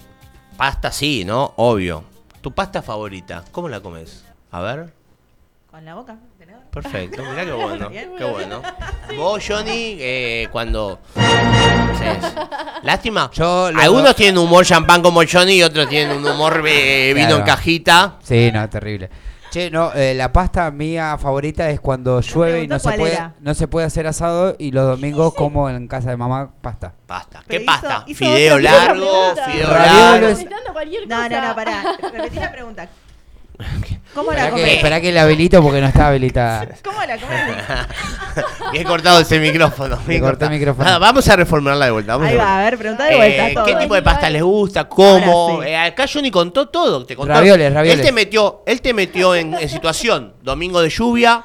pasta 0.56 0.90
sí, 0.90 1.24
¿no? 1.24 1.54
Obvio. 1.58 2.02
¿Tu 2.40 2.50
pasta 2.52 2.82
favorita? 2.82 3.44
¿Cómo 3.52 3.68
la 3.68 3.78
comes? 3.78 4.24
A 4.50 4.60
ver. 4.62 4.92
Con 5.70 5.84
la 5.84 5.94
boca. 5.94 6.16
Perfecto, 6.72 7.22
mirá 7.30 7.44
qué 7.44 7.52
bueno, 7.52 7.90
qué 7.90 8.24
bueno. 8.24 8.62
Vos, 9.16 9.44
Johnny, 9.46 9.96
eh, 10.00 10.48
cuando... 10.50 10.98
Lástima, 12.82 13.30
Yo 13.32 13.70
lo- 13.70 13.80
algunos 13.80 14.16
tienen 14.16 14.38
humor 14.38 14.64
champán 14.64 15.02
como 15.02 15.22
Johnny 15.30 15.54
y 15.54 15.62
otros 15.62 15.88
tienen 15.88 16.16
un 16.16 16.26
humor 16.26 16.62
eh, 16.66 17.12
vino 17.14 17.36
en 17.36 17.42
cajita. 17.42 18.16
Sí, 18.22 18.50
no, 18.52 18.68
terrible. 18.68 19.08
Che, 19.50 19.70
no, 19.70 19.92
eh, 19.92 20.14
la 20.14 20.32
pasta 20.32 20.70
mía 20.70 21.18
favorita 21.18 21.68
es 21.68 21.78
cuando 21.78 22.22
llueve 22.22 22.62
y 22.62 22.66
no 22.68 22.78
se 22.78 22.84
cuál 22.84 22.98
puede 22.98 23.12
era. 23.12 23.34
no 23.40 23.52
se 23.52 23.68
puede 23.68 23.86
hacer 23.86 24.06
asado 24.06 24.56
y 24.58 24.70
los 24.70 24.86
domingos 24.86 25.34
como 25.34 25.68
en 25.68 25.86
casa 25.88 26.08
de 26.08 26.16
mamá 26.16 26.50
pasta. 26.62 26.94
Pasta. 27.06 27.42
Pero 27.46 27.58
¿Qué 27.58 27.64
hizo- 27.64 27.66
pasta? 27.66 28.04
hizo 28.06 28.18
Fideo 28.24 28.56
otra 28.56 28.70
largo, 28.72 29.10
pregunta. 29.10 29.44
fideo 29.44 29.66
Ravioles. 29.68 30.44
largo. 30.50 30.72
Cualquier 30.72 31.06
No, 31.06 31.16
cosa. 31.16 31.28
no, 31.28 31.48
no, 31.48 31.54
pará. 31.54 31.82
Repetí 32.12 32.36
la 32.40 32.50
pregunta. 32.50 32.88
¿Cómo 34.14 34.30
la 34.32 34.38
Esperá 34.44 34.54
que, 34.56 34.60
comés? 34.62 34.76
esperá 34.76 35.00
que 35.00 35.12
la 35.12 35.22
habilito 35.22 35.62
porque 35.62 35.80
no 35.80 35.86
está 35.86 36.08
habilitada. 36.08 36.66
¿Cómo 36.84 37.00
la 37.04 37.16
comés? 37.18 37.40
He 38.74 38.84
cortado 38.84 39.20
ese 39.20 39.38
micrófono. 39.38 39.98
Le 40.06 40.20
corté 40.20 40.44
el 40.46 40.50
micrófono. 40.50 40.84
Nada, 40.84 40.98
vamos 40.98 41.26
a 41.28 41.36
reformularla 41.36 41.86
de 41.86 41.90
vuelta. 41.92 42.12
vamos 42.16 42.28
Ahí 42.28 42.36
a- 42.36 42.42
va, 42.44 42.58
a 42.60 42.64
ver, 42.64 42.78
pregunta 42.78 43.04
de 43.04 43.16
vuelta. 43.16 43.48
Eh, 43.48 43.54
todo. 43.54 43.64
¿Qué 43.64 43.74
tipo 43.76 43.94
de 43.94 44.02
pasta 44.02 44.28
les 44.30 44.42
gusta? 44.42 44.88
¿Cómo? 44.88 45.60
Sí. 45.62 45.68
Eh, 45.68 45.76
acá 45.76 46.06
Johnny 46.12 46.30
contó 46.30 46.68
todo. 46.68 47.04
Te 47.06 47.14
contó. 47.16 47.32
Ravioles, 47.32 47.72
ravioles. 47.72 48.00
Él 48.00 48.06
te 48.06 48.12
metió, 48.12 48.62
él 48.66 48.80
te 48.80 48.92
metió 48.94 49.34
en, 49.34 49.54
en 49.54 49.68
situación. 49.68 50.34
Domingo 50.42 50.80
de 50.82 50.90
lluvia, 50.90 51.44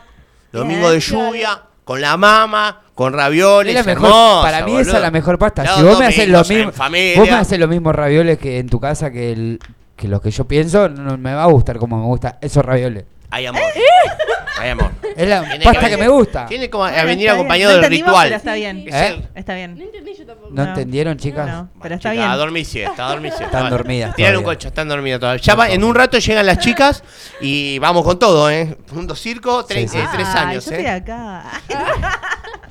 domingo 0.51 0.89
de 0.91 0.99
lluvia, 0.99 1.61
con 1.83 2.01
la 2.01 2.17
mama, 2.17 2.81
con 2.95 3.13
ravioles. 3.13 3.75
Es 3.75 3.85
la 3.85 3.93
mejor- 3.93 4.07
hermosa, 4.09 4.41
para 4.41 4.65
mí 4.65 4.77
esa 4.77 4.95
es 4.97 5.01
la 5.01 5.11
mejor 5.11 5.37
pasta. 5.39 5.63
Los 5.63 5.75
si 5.75 5.83
vos 5.83 5.99
me 5.99 6.05
haces 6.07 6.27
lo 6.29 6.43
mismo, 6.43 6.71
familia. 6.71 7.19
vos 7.19 7.29
me 7.29 7.35
haces 7.35 7.59
los 7.59 7.69
mismos 7.69 7.95
ravioles 7.95 8.37
que 8.39 8.59
en 8.59 8.67
tu 8.69 8.79
casa 8.79 9.11
que 9.11 9.31
el, 9.31 9.59
que 9.97 10.07
los 10.07 10.21
que 10.21 10.31
yo 10.31 10.47
pienso, 10.47 10.87
no 10.87 11.17
me 11.17 11.33
va 11.33 11.43
a 11.43 11.47
gustar 11.47 11.77
como 11.77 11.97
me 11.99 12.05
gusta 12.05 12.37
esos 12.39 12.63
ravioles. 12.63 13.03
Hay 13.29 13.45
amor. 13.45 13.61
Hay 14.59 14.69
amor. 14.69 14.91
Es 15.17 15.27
la 15.27 15.41
Tiene 15.43 15.65
pasta 15.65 15.89
que, 15.89 15.97
me 15.97 16.07
gusta. 16.07 16.45
Tiene 16.45 16.69
como 16.69 16.85
a 16.85 16.91
Bueno, 16.91 17.05
venir 17.07 17.25
está 17.25 17.33
acompañado 17.33 17.71
bien. 17.71 17.81
No 17.81 17.87
del 17.89 17.93
entendimos, 17.93 18.09
ritual. 18.09 18.27
Pero 18.27 18.37
está 18.37 18.53
bien. 18.53 18.77
Sí, 18.77 18.89
¿Eh? 18.93 19.07
el- 19.07 19.29
Está 19.35 19.51
No 19.53 19.57
bien. 19.57 19.81
entendí 19.81 20.13
yo 20.17 20.25
tampoco. 20.25 20.49
¿No, 20.51 20.63
No. 20.63 20.69
entendieron, 20.69 21.17
chicas? 21.17 21.47
No, 21.47 21.69
pero 21.81 21.95
está 21.95 22.09
Chica, 22.11 22.21
bien. 22.21 22.31
A 22.31 22.37
dormir 22.37 22.65
siesta, 22.65 23.05
a 23.05 23.09
dormir 23.09 23.31
siesta. 23.31 23.45
Están 23.47 23.63
Vale. 23.63 23.75
dormidas 23.77 24.15
Tiran 24.15 24.31
un 24.31 24.33
todavía. 24.35 24.45
colchón, 24.45 24.67
están 24.69 24.87
dormidas 24.87 25.19
todavía. 25.19 25.41
Ya 25.43 25.55
va, 25.55 25.69
en 25.69 25.83
un 25.83 25.93
rato 25.95 26.17
llegan 26.19 26.45
las 26.45 26.59
chicas 26.59 27.03
y 27.41 27.77
vamos 27.79 28.03
con 28.05 28.17
todo, 28.17 28.49
¿eh? 28.49 28.77
Mundo 28.93 29.13
Circo, 29.15 29.67
tre- 29.67 29.81
Sí, 29.81 29.87
sí. 29.89 29.97
eh, 29.97 30.05
tres 30.13 30.27
años, 30.29 30.65
Yo 30.65 30.71
estoy 30.71 30.85
¿eh? 30.85 30.89
acá. 30.89 31.43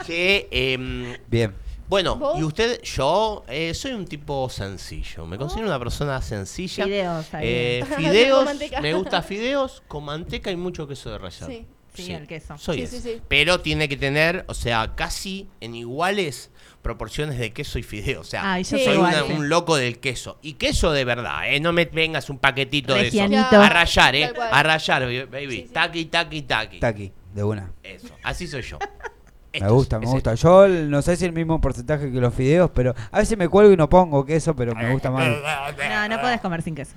Sí, 0.07 0.47
em, 0.51 1.17
Bien. 1.27 1.53
Bueno, 1.89 2.17
¿Vos? 2.17 2.39
y 2.39 2.43
usted, 2.43 2.81
yo 2.83 3.45
eh, 3.49 3.73
soy 3.75 3.93
un 3.93 4.07
tipo 4.07 4.49
sencillo. 4.51 5.27
Me 5.27 5.39
considero 5.39 5.67
una 5.69 5.79
persona 5.79 6.21
sencilla. 6.23 6.85
Fideos, 6.85 7.35
ahí. 7.35 7.45
Eh, 7.47 7.85
fideos, 7.97 8.49
me 8.83 8.95
gusta 8.95 9.23
fideos 9.23 9.83
con 9.89 10.05
manteca 10.05 10.51
y 10.51 10.57
mucho 10.57 10.87
queso 10.89 11.11
de 11.11 11.19
rallado. 11.19 11.47
Sí. 11.51 11.67
Sí, 11.95 12.13
el 12.13 12.27
queso. 12.27 12.59
Soy 12.59 12.77
Sí, 12.77 12.83
ese. 12.83 13.01
sí, 13.01 13.09
sí. 13.15 13.23
Pero 13.27 13.61
tiene 13.61 13.89
que 13.89 13.97
tener, 13.97 14.45
o 14.49 14.53
sea, 14.55 14.95
casi 14.95 15.49
en 15.63 15.75
iguales 15.75 16.51
proporciones 16.83 17.39
de 17.39 17.55
queso 17.55 17.79
y 17.79 17.83
fideo. 17.83 18.21
O 18.21 18.25
sea, 18.25 18.53
Ay, 18.53 18.65
yo 18.65 18.77
Sí. 18.77 18.85
soy 18.85 18.99
una- 18.99 19.23
sí. 19.25 19.33
un 19.33 19.49
loco 19.49 19.77
del 19.77 19.99
queso. 19.99 20.39
Y 20.43 20.53
queso 20.55 20.93
de 20.93 21.07
verdad, 21.07 21.49
¿eh? 21.51 21.59
No 21.59 21.73
me 21.73 21.87
vengas 21.87 22.29
un 22.29 22.39
paquetito 22.39 22.93
de 22.93 23.07
eso. 23.09 23.23
A 23.23 23.69
rayar, 23.71 24.15
¿eh? 24.15 24.31
A 24.53 24.63
rayar, 24.63 25.07
baby. 25.31 25.51
Sí, 25.57 25.63
sí. 25.69 25.73
Taqui, 25.73 26.05
taqui, 26.05 26.43
taqui. 26.43 26.75
Está 26.77 26.89
aquí, 26.89 27.13
de 27.35 27.43
una. 27.45 27.73
Eso, 27.83 28.09
así 28.23 28.47
soy 28.47 28.61
yo. 28.61 28.79
Me 29.61 29.69
gusta, 29.71 29.97
es- 29.97 30.01
me 30.01 30.07
es 30.07 30.13
gusta. 30.13 30.35
Yo 30.35 30.69
no 30.69 31.03
sé 31.03 31.17
si 31.17 31.25
el 31.25 31.33
mismo 31.33 31.61
porcentaje 31.61 32.11
que 32.11 32.21
los 32.21 32.35
fideos, 32.35 32.71
pero 32.75 32.95
a 33.11 33.19
veces 33.19 33.37
me 33.39 33.49
cuelgo 33.49 33.73
y 33.73 33.77
no 33.77 33.89
pongo 33.89 34.25
queso, 34.25 34.55
pero 34.57 34.75
me 34.75 34.91
gusta 34.93 35.11
más. 35.11 35.27
No, 35.29 36.09
no 36.09 36.21
podés 36.21 36.41
comer 36.41 36.63
sin 36.63 36.75
queso. 36.75 36.95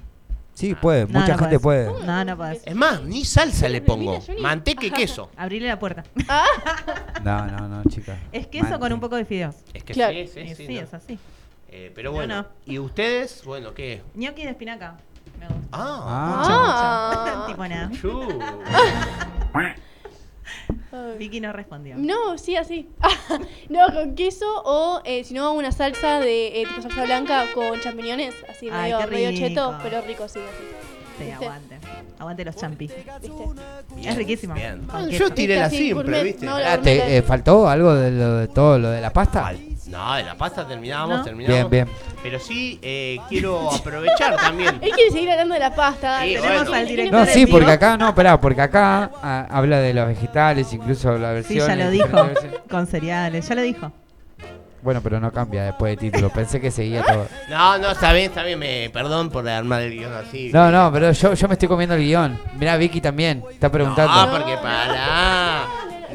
Sí, 0.54 0.76
puede, 0.76 1.06
No, 1.08 1.22
mucha 1.22 1.34
no 1.34 1.38
gente 1.40 1.58
podés. 1.60 1.88
puede. 1.90 2.06
No, 2.06 2.26
no 2.26 2.36
podés. 2.36 2.62
Es 2.66 2.76
más, 2.76 3.02
ni 3.04 3.24
salsa 3.24 3.70
le 3.70 3.82
pongo. 3.82 4.20
Manteca 4.42 4.86
y 4.86 4.92
queso. 4.92 5.30
Abrirle 5.38 5.70
la 5.70 5.80
puerta. 5.80 6.04
No, 7.24 7.46
no, 7.48 7.68
no, 7.68 7.84
chica. 7.90 8.18
Es 8.32 8.48
queso 8.48 8.80
con 8.80 8.92
un 8.94 9.00
poco 9.00 9.16
de 9.18 9.26
fideos. 9.26 9.56
Es 9.74 9.84
que 9.84 9.94
Claro. 9.94 10.14
sí, 10.14 10.28
sí, 10.28 10.48
Sí, 10.50 10.56
sí. 10.56 10.68
sí, 10.68 10.76
no. 10.76 10.82
es 10.82 10.94
así. 10.94 11.20
Eh, 11.70 11.92
pero 11.94 12.12
bueno. 12.12 12.42
no. 12.44 12.48
¿Y 12.66 12.80
ustedes? 12.80 13.44
Bueno, 13.46 13.74
¿qué? 13.74 14.02
Gnocchi 14.16 14.44
de 14.44 14.50
espinaca. 14.52 14.96
Me 15.40 15.48
gusta. 15.48 15.68
Ah. 15.72 16.04
Ah, 16.08 17.26
Ah. 17.28 17.46
tipo 17.48 17.68
nada. 17.68 17.92
Vicky 21.18 21.40
no 21.40 21.54
respondió. 21.54 21.96
No, 21.98 22.38
sí, 22.38 22.56
así. 22.56 22.90
no, 23.70 23.86
con 23.94 24.16
queso 24.16 24.46
o 24.66 25.02
eh, 25.06 25.24
si 25.24 25.34
no, 25.34 25.54
una 25.54 25.72
salsa 25.72 26.20
de 26.20 26.62
eh, 26.62 26.66
tipo 26.66 26.82
salsa 26.82 27.04
blanca 27.04 27.46
con 27.54 27.80
champiñones, 27.80 28.36
así 28.50 28.70
Ay, 28.72 28.94
medio, 29.10 29.32
cheto, 29.34 29.78
pero 29.84 30.02
rico, 30.02 30.28
sí, 30.28 30.40
así. 30.40 30.64
Sí, 31.18 31.26
¿Viste? 31.26 31.46
aguante. 31.46 31.78
Aguante 32.18 32.46
los 32.46 32.56
champis. 32.56 32.92
Es 34.04 34.16
riquísimo. 34.16 34.54
Bien. 34.54 34.88
Yo 35.10 35.32
tiré 35.32 35.58
la 35.58 35.66
Así, 35.66 35.90
simple, 35.90 36.24
¿viste? 36.24 36.46
no, 36.46 36.58
la 36.58 36.64
Pará, 36.64 36.76
gourmet. 36.78 36.98
¿te, 37.06 37.18
eh, 37.18 37.22
¿Faltó 37.22 37.68
algo 37.68 37.94
de, 37.94 38.12
lo, 38.12 38.38
de 38.38 38.48
todo 38.48 38.80
lo 38.80 38.90
de 38.90 39.02
la 39.02 39.12
pasta? 39.12 39.54
No, 39.90 40.14
de 40.14 40.24
la 40.24 40.36
pasta 40.36 40.68
terminamos, 40.68 41.18
¿No? 41.18 41.24
terminamos. 41.24 41.70
Bien, 41.70 41.88
bien. 41.88 41.98
Pero 42.22 42.40
sí 42.40 42.78
eh, 42.82 43.18
quiero 43.28 43.74
aprovechar 43.74 44.36
también. 44.36 44.78
Él 44.82 44.92
quiere 44.92 45.12
seguir 45.12 45.32
hablando 45.32 45.56
de 45.56 45.60
la 45.60 45.74
pasta. 45.74 46.22
Sí, 46.22 46.36
Tenemos 46.36 46.62
bueno. 46.68 46.74
al 46.74 46.88
director 46.88 47.20
No, 47.20 47.26
sí, 47.26 47.46
porque 47.48 47.72
acá, 47.72 47.98
no, 47.98 48.10
esperá, 48.10 48.40
porque 48.40 48.62
acá 48.62 49.10
ah, 49.22 49.48
habla 49.50 49.80
de 49.80 49.94
los 49.94 50.08
vegetales, 50.08 50.72
incluso 50.74 51.18
la 51.18 51.30
Sí, 51.42 51.56
versión. 51.56 51.68
ya 51.68 51.76
lo 51.76 51.92
dijo. 51.92 52.30
Con 52.70 52.86
cereales, 52.88 53.48
ya 53.48 53.56
lo 53.56 53.62
dijo. 53.62 53.92
Bueno, 54.82 55.02
pero 55.02 55.20
no 55.20 55.32
cambia 55.32 55.64
después 55.64 55.92
de 55.94 56.10
título. 56.10 56.30
Pensé 56.30 56.62
que 56.62 56.72
seguía 56.72 57.04
todo. 57.04 57.28
No, 57.50 57.78
no, 57.80 57.92
está 57.92 58.14
bien, 58.14 58.26
está 58.28 58.44
bien. 58.44 58.60
Me, 58.60 58.90
perdón 58.94 59.30
por 59.30 59.48
armar 59.50 59.82
el 59.82 59.92
guion 59.92 60.14
así. 60.14 60.52
No, 60.54 60.72
no, 60.72 60.92
pero 60.94 61.12
yo, 61.12 61.34
yo 61.34 61.48
me 61.48 61.54
estoy 61.56 61.68
comiendo 61.68 61.96
el 61.96 62.02
guion. 62.04 62.40
Mirá, 62.58 62.78
Vicky 62.78 63.02
también 63.02 63.44
está 63.52 63.72
preguntando. 63.72 64.14
No, 64.14 64.32
porque 64.32 64.56
para. 64.58 65.64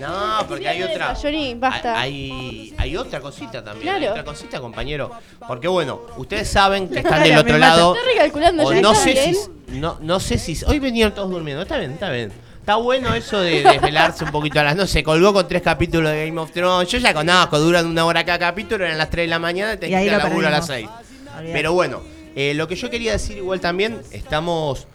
No, 0.07 0.47
porque 0.47 0.69
hay 0.69 0.83
otra. 0.83 1.15
Johnny, 1.15 1.55
basta. 1.55 1.99
Hay, 2.01 2.75
hay 2.79 2.97
otra 2.97 3.21
cosita 3.21 3.63
también. 3.65 3.83
Claro. 3.89 3.99
Hay 3.99 4.09
otra 4.09 4.25
cosita, 4.25 4.61
compañero. 4.61 5.11
Porque 5.47 5.69
bueno, 5.69 6.01
ustedes 6.17 6.49
saben 6.49 6.89
que 6.89 6.99
están 6.99 7.23
del 7.23 7.39
otro 7.39 7.59
lado. 7.59 7.95
Está 7.95 8.09
recalculando, 8.09 8.65
O 8.65 8.73
ya 8.73 8.81
no 8.81 8.93
está 8.93 9.05
sé 9.05 9.13
bien. 9.13 9.35
si. 9.35 9.79
No, 9.79 9.99
no 10.01 10.21
sé 10.21 10.39
si. 10.39 10.57
Hoy 10.67 10.79
venían 10.79 11.15
todos 11.15 11.31
durmiendo. 11.31 11.63
Está 11.63 11.79
bien, 11.79 11.93
está 11.93 12.11
bien. 12.11 12.33
Está 12.61 12.77
bueno 12.77 13.15
eso 13.15 13.41
de 13.41 13.63
desvelarse 13.63 14.25
un 14.25 14.31
poquito 14.31 14.59
a 14.61 14.63
las. 14.63 14.77
No 14.77 14.87
sé, 14.87 15.03
colgó 15.03 15.33
con 15.33 15.47
tres 15.47 15.61
capítulos 15.63 16.11
de 16.13 16.27
Game 16.27 16.41
of 16.41 16.51
Thrones. 16.51 16.89
Yo 16.89 16.99
ya 16.99 17.13
conozco, 17.13 17.59
duran 17.59 17.87
una 17.87 18.05
hora 18.07 18.25
cada 18.25 18.39
capítulo, 18.39 18.85
eran 18.87 18.97
las 18.97 19.11
3 19.11 19.25
de 19.25 19.29
la 19.29 19.39
mañana 19.39 19.75
y 19.75 19.77
te 19.77 19.89
que 19.91 20.05
ir 20.05 20.11
lo 20.11 20.17
a 20.17 20.21
laburo 20.21 20.49
a 20.49 20.51
las 20.51 20.67
perdimos. 20.67 20.93
6. 20.99 21.29
Olvidate. 21.37 21.53
Pero 21.53 21.73
bueno, 21.75 22.01
eh, 22.35 22.55
lo 22.55 22.67
que 22.67 22.75
yo 22.77 22.89
quería 22.89 23.13
decir 23.13 23.37
igual 23.37 23.61
también, 23.61 24.01
estamos. 24.13 24.87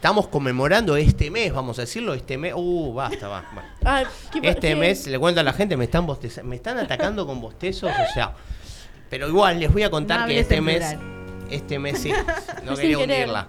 Estamos 0.00 0.28
conmemorando 0.28 0.96
este 0.96 1.30
mes, 1.30 1.52
vamos 1.52 1.78
a 1.78 1.82
decirlo, 1.82 2.14
este 2.14 2.38
mes. 2.38 2.54
Uh, 2.56 2.94
basta, 2.94 3.28
va, 3.28 3.42
va. 3.54 3.64
Ah, 3.84 4.02
¿qué 4.32 4.40
pa- 4.40 4.48
Este 4.48 4.68
qué? 4.68 4.76
mes, 4.76 5.06
le 5.06 5.18
cuento 5.18 5.42
a 5.42 5.44
la 5.44 5.52
gente, 5.52 5.76
me 5.76 5.84
están 5.84 6.06
bosteza- 6.06 6.42
me 6.42 6.56
están 6.56 6.78
atacando 6.78 7.26
con 7.26 7.38
bostezos, 7.38 7.90
o 7.92 8.12
sea. 8.14 8.32
Pero 9.10 9.28
igual 9.28 9.60
les 9.60 9.70
voy 9.70 9.82
a 9.82 9.90
contar 9.90 10.20
No 10.20 10.26
que 10.28 10.38
este 10.40 10.62
mes. 10.62 10.96
Este 11.50 11.78
mes 11.78 11.98
sí. 11.98 12.12
No 12.64 12.76
quería 12.76 12.96
hundirla. 12.98 13.46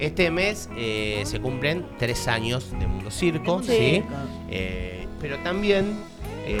Este 0.00 0.32
mes 0.32 0.68
eh, 0.76 1.22
se 1.24 1.38
cumplen 1.40 1.86
tres 2.00 2.26
años 2.26 2.72
de 2.80 2.86
Mundo 2.88 3.10
Circo, 3.12 3.62
¿sí? 3.62 3.68
Circo. 3.68 4.08
Eh, 4.50 5.06
pero 5.20 5.38
también. 5.44 6.00
eh, 6.46 6.58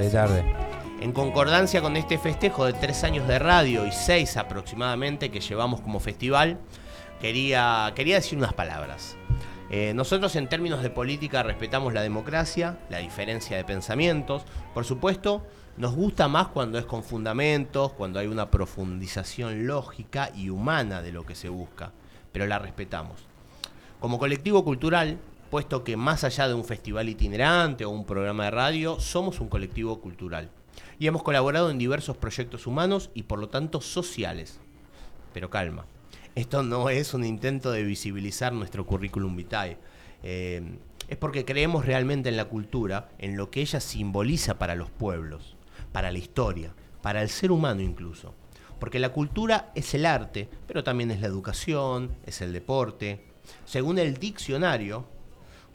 De 0.00 0.10
tarde. 0.10 0.44
en 1.00 1.12
concordancia 1.12 1.80
con 1.80 1.96
este 1.96 2.18
festejo 2.18 2.64
de 2.64 2.72
tres 2.72 3.04
años 3.04 3.28
de 3.28 3.38
radio 3.38 3.86
y 3.86 3.92
seis 3.92 4.36
aproximadamente 4.36 5.30
que 5.30 5.38
llevamos 5.40 5.80
como 5.80 6.00
festival, 6.00 6.58
quería, 7.20 7.92
quería 7.94 8.16
decir 8.16 8.38
unas 8.38 8.52
palabras. 8.52 9.16
Eh, 9.68 9.92
nosotros 9.94 10.36
en 10.36 10.48
términos 10.48 10.82
de 10.82 10.90
política 10.90 11.42
respetamos 11.42 11.92
la 11.92 12.02
democracia, 12.02 12.78
la 12.88 12.98
diferencia 12.98 13.56
de 13.56 13.64
pensamientos. 13.64 14.42
Por 14.74 14.84
supuesto, 14.84 15.44
nos 15.76 15.94
gusta 15.94 16.28
más 16.28 16.48
cuando 16.48 16.78
es 16.78 16.86
con 16.86 17.02
fundamentos, 17.02 17.92
cuando 17.92 18.20
hay 18.20 18.28
una 18.28 18.50
profundización 18.50 19.66
lógica 19.66 20.30
y 20.34 20.50
humana 20.50 21.02
de 21.02 21.12
lo 21.12 21.26
que 21.26 21.34
se 21.34 21.48
busca, 21.48 21.92
pero 22.32 22.46
la 22.46 22.58
respetamos. 22.58 23.26
Como 24.00 24.18
colectivo 24.18 24.64
cultural, 24.64 25.18
puesto 25.50 25.82
que 25.82 25.96
más 25.96 26.22
allá 26.22 26.48
de 26.48 26.54
un 26.54 26.64
festival 26.64 27.08
itinerante 27.08 27.84
o 27.84 27.90
un 27.90 28.06
programa 28.06 28.44
de 28.44 28.50
radio, 28.52 29.00
somos 29.00 29.40
un 29.40 29.48
colectivo 29.48 30.00
cultural. 30.00 30.50
Y 30.98 31.08
hemos 31.08 31.22
colaborado 31.22 31.70
en 31.70 31.78
diversos 31.78 32.16
proyectos 32.16 32.66
humanos 32.66 33.10
y 33.14 33.24
por 33.24 33.38
lo 33.38 33.48
tanto 33.48 33.80
sociales. 33.80 34.60
Pero 35.32 35.50
calma, 35.50 35.86
esto 36.36 36.62
no 36.62 36.90
es 36.90 37.14
un 37.14 37.24
intento 37.24 37.72
de 37.72 37.82
visibilizar 37.82 38.52
nuestro 38.52 38.86
currículum 38.86 39.34
vitae. 39.34 39.78
Eh, 40.22 40.62
es 41.08 41.16
porque 41.16 41.46
creemos 41.46 41.86
realmente 41.86 42.28
en 42.28 42.36
la 42.36 42.44
cultura, 42.44 43.08
en 43.18 43.38
lo 43.38 43.50
que 43.50 43.62
ella 43.62 43.80
simboliza 43.80 44.58
para 44.58 44.74
los 44.74 44.90
pueblos, 44.90 45.56
para 45.92 46.12
la 46.12 46.18
historia, 46.18 46.74
para 47.00 47.22
el 47.22 47.30
ser 47.30 47.50
humano 47.50 47.80
incluso. 47.80 48.34
Porque 48.78 48.98
la 48.98 49.14
cultura 49.14 49.72
es 49.74 49.94
el 49.94 50.04
arte, 50.04 50.46
pero 50.66 50.84
también 50.84 51.10
es 51.10 51.22
la 51.22 51.26
educación, 51.26 52.14
es 52.26 52.42
el 52.42 52.52
deporte. 52.52 53.24
Según 53.64 53.98
el 53.98 54.18
diccionario, 54.18 55.06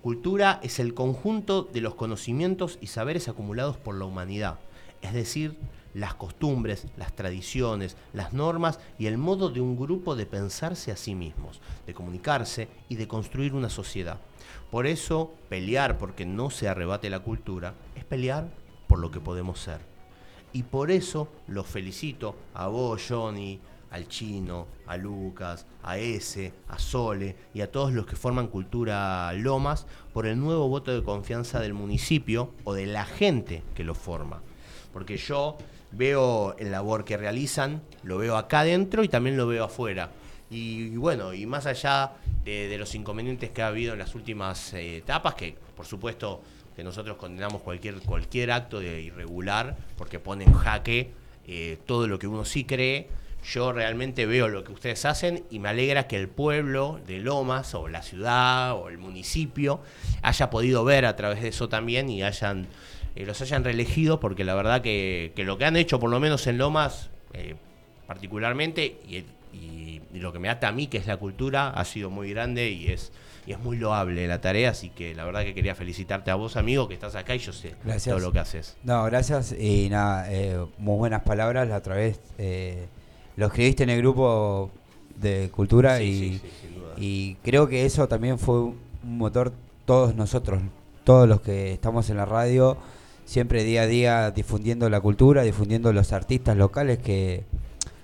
cultura 0.04 0.60
es 0.62 0.80
el 0.80 0.94
conjunto 0.94 1.64
de 1.64 1.82
los 1.82 1.96
conocimientos 1.96 2.78
y 2.82 2.88
saberes 2.88 3.28
acumulados 3.28 3.78
por 3.78 3.96
la 3.96 4.06
humanidad, 4.06 4.60
es 5.02 5.14
decir, 5.14 5.58
las 5.94 6.14
costumbres, 6.14 6.88
las 6.98 7.16
tradiciones, 7.16 7.98
las 8.14 8.34
normas 8.34 8.80
y 8.98 9.08
el 9.08 9.18
modo 9.18 9.50
de 9.50 9.62
un 9.62 9.78
grupo 9.78 10.16
de 10.16 10.26
pensarse 10.26 10.92
a 10.92 10.98
sí 10.98 11.16
mismos, 11.16 11.62
de 11.86 11.94
comunicarse 11.94 12.68
y 12.90 12.96
de 12.96 13.08
construir 13.08 13.54
una 13.54 13.70
sociedad. 13.70 14.20
Por 14.70 14.88
eso, 14.88 15.34
pelear 15.50 15.98
porque 15.98 16.26
no 16.26 16.50
se 16.50 16.68
arrebate 16.68 17.10
la 17.10 17.20
cultura 17.20 17.74
es 17.96 18.06
pelear 18.06 18.50
por 18.88 19.00
lo 19.00 19.12
que 19.12 19.20
podemos 19.20 19.60
ser. 19.60 19.80
Y 20.54 20.64
por 20.64 20.92
eso 20.92 21.30
los 21.48 21.68
felicito 21.68 22.36
a 22.54 22.68
vos, 22.68 23.06
Johnny, 23.08 23.60
al 23.92 24.08
Chino, 24.08 24.68
a 24.88 24.98
Lucas, 24.98 25.66
a 25.84 25.98
Ese, 25.98 26.54
a 26.70 26.80
Sole 26.80 27.36
y 27.54 27.62
a 27.62 27.72
todos 27.72 27.94
los 27.94 28.06
que 28.06 28.16
forman 28.16 28.48
Cultura 28.48 29.32
Lomas 29.34 29.86
por 30.14 30.26
el 30.26 30.40
nuevo 30.40 30.68
voto 30.70 30.94
de 30.94 31.04
confianza 31.04 31.60
del 31.60 31.74
municipio 31.74 32.52
o 32.64 32.74
de 32.74 32.88
la 32.88 33.06
gente 33.06 33.64
que 33.76 33.84
lo 33.84 33.94
forma. 33.94 34.42
Porque 34.94 35.18
yo 35.18 35.58
veo 35.92 36.56
el 36.58 36.72
labor 36.72 37.06
que 37.06 37.18
realizan, 37.18 37.82
lo 38.04 38.18
veo 38.18 38.38
acá 38.38 38.62
adentro 38.62 39.04
y 39.04 39.10
también 39.10 39.38
lo 39.38 39.48
veo 39.48 39.66
afuera. 39.66 40.10
Y, 40.50 40.90
bueno, 40.98 41.34
y 41.34 41.46
más 41.46 41.66
allá 41.66 42.12
de, 42.44 42.68
de 42.68 42.78
los 42.78 42.94
inconvenientes 42.96 43.52
que 43.52 43.62
ha 43.62 43.68
habido 43.68 43.94
en 43.94 44.00
las 44.00 44.16
últimas 44.16 44.74
eh, 44.74 44.98
etapas, 44.98 45.36
que 45.36 45.56
por 45.76 45.86
supuesto 45.86 46.42
que 46.76 46.84
nosotros 46.84 47.18
condenamos 47.18 47.62
cualquier, 47.62 47.96
cualquier 48.02 48.52
acto 48.52 48.80
de 48.80 49.02
irregular, 49.02 49.78
porque 49.98 50.20
pone 50.20 50.44
en 50.46 50.54
jaque 50.54 51.12
eh, 51.48 51.78
todo 51.86 52.08
lo 52.08 52.20
que 52.20 52.28
uno 52.28 52.46
sí 52.46 52.66
cree, 52.66 53.08
yo 53.44 53.74
realmente 53.74 54.26
veo 54.26 54.48
lo 54.48 54.64
que 54.64 54.72
ustedes 54.72 55.04
hacen 55.06 55.44
y 55.50 55.60
me 55.60 55.70
alegra 55.70 56.08
que 56.08 56.16
el 56.16 56.28
pueblo 56.28 57.00
de 57.08 57.20
Lomas 57.20 57.74
o 57.74 57.88
la 57.88 58.04
ciudad 58.04 58.74
o 58.76 58.90
el 58.90 59.00
municipio 59.00 59.82
haya 60.22 60.50
podido 60.50 60.84
ver 60.84 61.06
a 61.06 61.16
través 61.16 61.42
de 61.42 61.48
eso 61.48 61.68
también 61.68 62.10
y 62.10 62.22
hayan 62.22 62.68
eh, 63.16 63.26
los 63.26 63.42
hayan 63.42 63.64
reelegido 63.64 64.20
porque 64.20 64.44
la 64.44 64.56
verdad 64.56 64.82
que, 64.82 65.32
que 65.36 65.44
lo 65.44 65.58
que 65.58 65.66
han 65.66 65.76
hecho 65.78 66.00
por 66.00 66.10
lo 66.10 66.20
menos 66.20 66.48
en 66.48 66.58
Lomas 66.58 67.10
eh, 67.34 67.56
particularmente 68.08 68.98
y, 69.08 69.18
y- 69.18 70.02
y 70.14 70.20
lo 70.20 70.34
que 70.34 70.40
me 70.40 70.50
ata 70.50 70.68
a 70.68 70.72
mí 70.72 70.88
que 70.88 70.98
es 70.98 71.08
la 71.08 71.18
cultura 71.18 71.70
ha 71.70 71.86
sido 71.86 72.10
muy 72.10 72.30
grande 72.32 72.70
y 72.70 72.88
es 72.88 73.12
y 73.48 73.54
es 73.54 73.60
muy 73.60 73.78
loable 73.78 74.28
la 74.28 74.40
tarea 74.40 74.70
así 74.72 74.90
que 74.90 75.16
la 75.16 75.26
verdad 75.26 75.44
que 75.44 75.54
quería 75.56 75.74
felicitarte 75.74 76.30
a 76.30 76.36
vos 76.36 76.58
amigo 76.58 76.88
que 76.88 76.94
estás 76.94 77.16
acá 77.16 77.34
y 77.36 77.40
yo 77.40 77.52
sé 77.54 77.74
Gracias. 77.84 78.16
todo 78.16 78.20
lo 78.26 78.32
que 78.32 78.40
haces 78.40 78.78
No, 78.84 79.04
gracias 79.06 79.54
y 79.58 79.88
nada, 79.90 80.32
eh, 80.32 80.60
muy 80.78 80.98
buenas 80.98 81.24
palabras. 81.24 81.68
La 81.68 81.78
otra 81.78 81.96
vez 81.96 82.20
eh, 82.38 82.88
lo 83.38 83.48
escribiste 83.48 83.84
en 83.84 83.90
el 83.92 83.98
grupo 84.00 84.70
de 85.16 85.50
cultura 85.52 85.98
Sí, 85.98 86.04
y, 86.04 86.14
sí, 86.14 86.40
sí, 86.44 86.50
sin 86.62 86.76
duda. 86.76 86.94
y 86.98 87.36
creo 87.44 87.68
que 87.68 87.86
eso 87.86 88.08
también 88.08 88.38
fue 88.38 88.60
un 88.62 88.78
motor 89.04 89.52
todos 89.86 90.14
nosotros, 90.16 90.62
todos 91.04 91.28
los 91.28 91.42
que 91.42 91.72
estamos 91.74 92.10
en 92.12 92.18
la 92.18 92.26
radio, 92.26 92.78
siempre 93.32 93.64
día 93.64 93.84
a 93.84 93.88
día 93.88 94.32
difundiendo 94.32 94.90
la 94.90 95.00
cultura, 95.00 95.44
difundiendo 95.44 95.94
los 95.94 96.12
artistas 96.12 96.58
locales 96.58 96.98
que, 97.00 97.46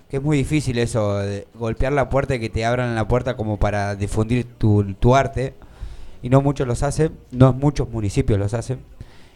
que 0.08 0.16
es 0.16 0.22
muy 0.22 0.38
difícil 0.38 0.78
eso, 0.78 1.18
de 1.18 1.46
golpear 1.54 1.92
la 1.92 2.08
puerta 2.08 2.34
y 2.36 2.40
que 2.40 2.48
te 2.48 2.64
abran 2.64 2.94
la 2.94 3.06
puerta 3.06 3.36
como 3.36 3.58
para 3.58 3.94
difundir 3.94 4.46
tu, 4.46 4.94
tu 4.94 5.14
arte. 5.14 5.52
Y 6.22 6.30
no 6.30 6.40
muchos 6.40 6.66
los 6.66 6.82
hacen, 6.82 7.12
no 7.30 7.52
muchos 7.52 7.90
municipios 7.90 8.38
los 8.38 8.54
hacen. 8.54 8.78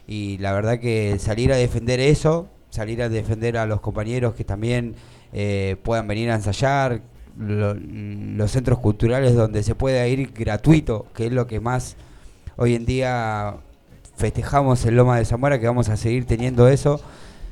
Y 0.09 0.39
la 0.39 0.53
verdad 0.55 0.81
que 0.81 1.19
salir 1.19 1.53
a 1.53 1.57
defender 1.57 2.01
eso, 2.01 2.49
salir 2.71 3.03
a 3.03 3.11
defender 3.11 3.59
a 3.59 3.67
los 3.67 3.83
compañeros 3.83 4.35
que 4.35 4.45
también 4.45 4.95
eh, 5.35 5.77
puedan 5.83 6.09
venir 6.09 6.31
a 6.31 6.37
ensayar, 6.37 7.03
lo- 7.39 7.75
los 7.75 8.51
centros 8.51 8.79
culturales 8.79 9.35
donde 9.35 9.63
se 9.63 9.75
pueda 9.75 10.09
ir 10.09 10.33
gratuito, 10.33 11.07
que 11.15 11.27
es 11.27 11.33
lo 11.33 11.47
que 11.47 11.61
más 11.61 11.97
hoy 12.57 12.75
en 12.75 12.87
día 12.87 13.57
festejamos 14.23 14.87
en 14.87 14.95
Loma 14.95 15.19
de 15.19 15.25
Zamora, 15.25 15.59
que 15.59 15.67
vamos 15.67 15.89
a 15.89 15.97
seguir 15.97 16.27
teniendo 16.27 16.69
eso, 16.69 17.01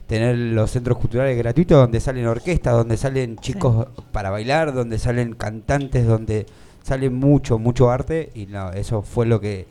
tener 0.07 0.37
los 0.37 0.71
centros 0.71 0.99
culturales 0.99 1.37
gratuitos 1.37 1.77
donde 1.77 1.99
salen 1.99 2.29
orquestas, 2.29 2.75
donde 2.75 2.97
salen 2.97 3.39
chicos 3.39 3.89
para 4.13 4.31
bailar, 4.31 4.73
donde 4.73 5.01
salen 5.01 5.35
cantantes, 5.35 6.07
donde 6.07 6.47
sale 6.85 7.11
mucho, 7.11 7.59
mucho 7.59 7.91
arte, 7.91 8.31
y 8.37 8.47
no, 8.47 8.71
eso 8.71 9.03
fue 9.03 9.27
lo 9.27 9.41
que 9.41 9.67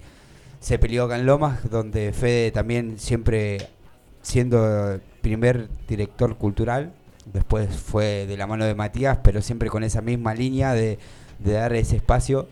se 0.60 0.78
peleó 0.78 1.06
acá 1.06 1.18
en 1.18 1.26
Lomas, 1.26 1.70
donde 1.70 2.12
Fede 2.12 2.52
también 2.52 3.00
siempre 3.00 3.70
siendo 4.22 5.00
primer 5.22 5.70
director 5.88 6.36
cultural, 6.36 6.92
después 7.32 7.74
fue 7.78 8.26
de 8.28 8.36
la 8.36 8.46
mano 8.46 8.66
de 8.66 8.76
Matías, 8.76 9.20
pero 9.24 9.42
siempre 9.42 9.70
con 9.70 9.86
esa 9.86 10.02
misma 10.02 10.34
línea 10.34 10.74
de, 10.74 11.00
de 11.40 11.54
dar 11.54 11.72
ese 11.72 11.96
espacio 11.96 12.50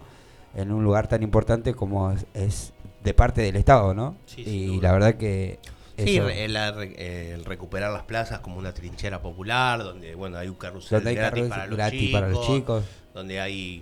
en 0.55 0.71
un 0.71 0.85
lugar 0.85 1.09
tan 1.09 1.21
importante 1.21 1.73
como 1.73 2.11
es, 2.11 2.25
es 2.33 2.73
de 3.07 3.13
parte 3.13 3.41
del 3.41 3.55
Estado, 3.55 3.93
¿no? 3.93 4.15
Sí, 4.25 4.41
y 4.45 4.81
la 4.81 4.91
verdad 4.91 5.15
que 5.15 5.59
Sí, 5.97 6.17
el, 6.17 6.53
re- 6.75 7.33
el 7.33 7.43
recuperar 7.43 7.91
las 7.91 8.03
plazas 8.03 8.39
como 8.41 8.57
una 8.57 8.71
trinchera 8.71 9.19
popular, 9.19 9.83
donde 9.83 10.13
bueno 10.13 10.37
hay 10.37 10.47
un 10.47 10.53
carrusel 10.55 11.07
hay 11.07 11.15
gratis, 11.15 11.31
carrusel 11.31 11.49
para, 11.49 11.65
los 11.65 11.77
gratis 11.77 12.11
para 12.11 12.27
los 12.29 12.45
chicos. 12.47 12.83
donde 13.15 13.39
hay 13.41 13.81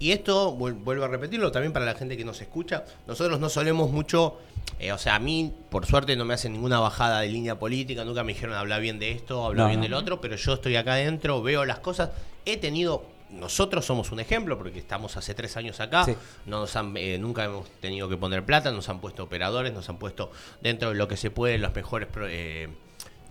y 0.00 0.10
esto 0.10 0.56
vuel- 0.58 0.82
vuelvo 0.82 1.04
a 1.04 1.08
repetirlo 1.08 1.52
también 1.52 1.72
para 1.72 1.84
la 1.84 1.94
gente 1.94 2.16
que 2.16 2.24
nos 2.24 2.40
escucha. 2.40 2.84
Nosotros 3.06 3.38
no 3.38 3.48
solemos 3.48 3.92
mucho, 3.92 4.38
eh, 4.80 4.90
o 4.90 4.98
sea, 4.98 5.14
a 5.14 5.18
mí 5.20 5.52
por 5.70 5.86
suerte 5.86 6.16
no 6.16 6.24
me 6.24 6.34
hacen 6.34 6.52
ninguna 6.52 6.80
bajada 6.80 7.20
de 7.20 7.28
línea 7.28 7.56
política, 7.56 8.04
nunca 8.04 8.24
me 8.24 8.32
dijeron 8.32 8.56
habla 8.56 8.80
bien 8.80 8.98
de 8.98 9.12
esto, 9.12 9.46
habla 9.46 9.62
No, 9.62 9.68
bien 9.68 9.78
no. 9.78 9.84
del 9.84 9.94
otro, 9.94 10.20
pero 10.20 10.34
yo 10.34 10.54
estoy 10.54 10.74
acá 10.74 10.94
adentro, 10.94 11.40
veo 11.42 11.64
las 11.64 11.78
cosas, 11.78 12.10
he 12.44 12.56
tenido 12.56 13.04
nosotros 13.32 13.84
somos 13.84 14.12
un 14.12 14.20
ejemplo 14.20 14.58
porque 14.58 14.78
estamos 14.78 15.16
hace 15.16 15.34
tres 15.34 15.56
años 15.56 15.80
acá, 15.80 16.04
Sí. 16.04 16.14
no 16.46 16.60
nos 16.60 16.76
han, 16.76 16.96
eh, 16.96 17.18
nunca 17.18 17.44
hemos 17.44 17.68
tenido 17.80 18.08
que 18.08 18.16
poner 18.16 18.44
plata, 18.44 18.70
nos 18.70 18.88
han 18.88 19.00
puesto 19.00 19.24
operadores, 19.24 19.72
nos 19.72 19.88
han 19.88 19.98
puesto 19.98 20.30
dentro 20.60 20.90
de 20.90 20.94
lo 20.96 21.08
que 21.08 21.16
se 21.16 21.30
puede 21.30 21.58
los 21.58 21.74
mejores 21.74 22.08
eh, 22.28 22.68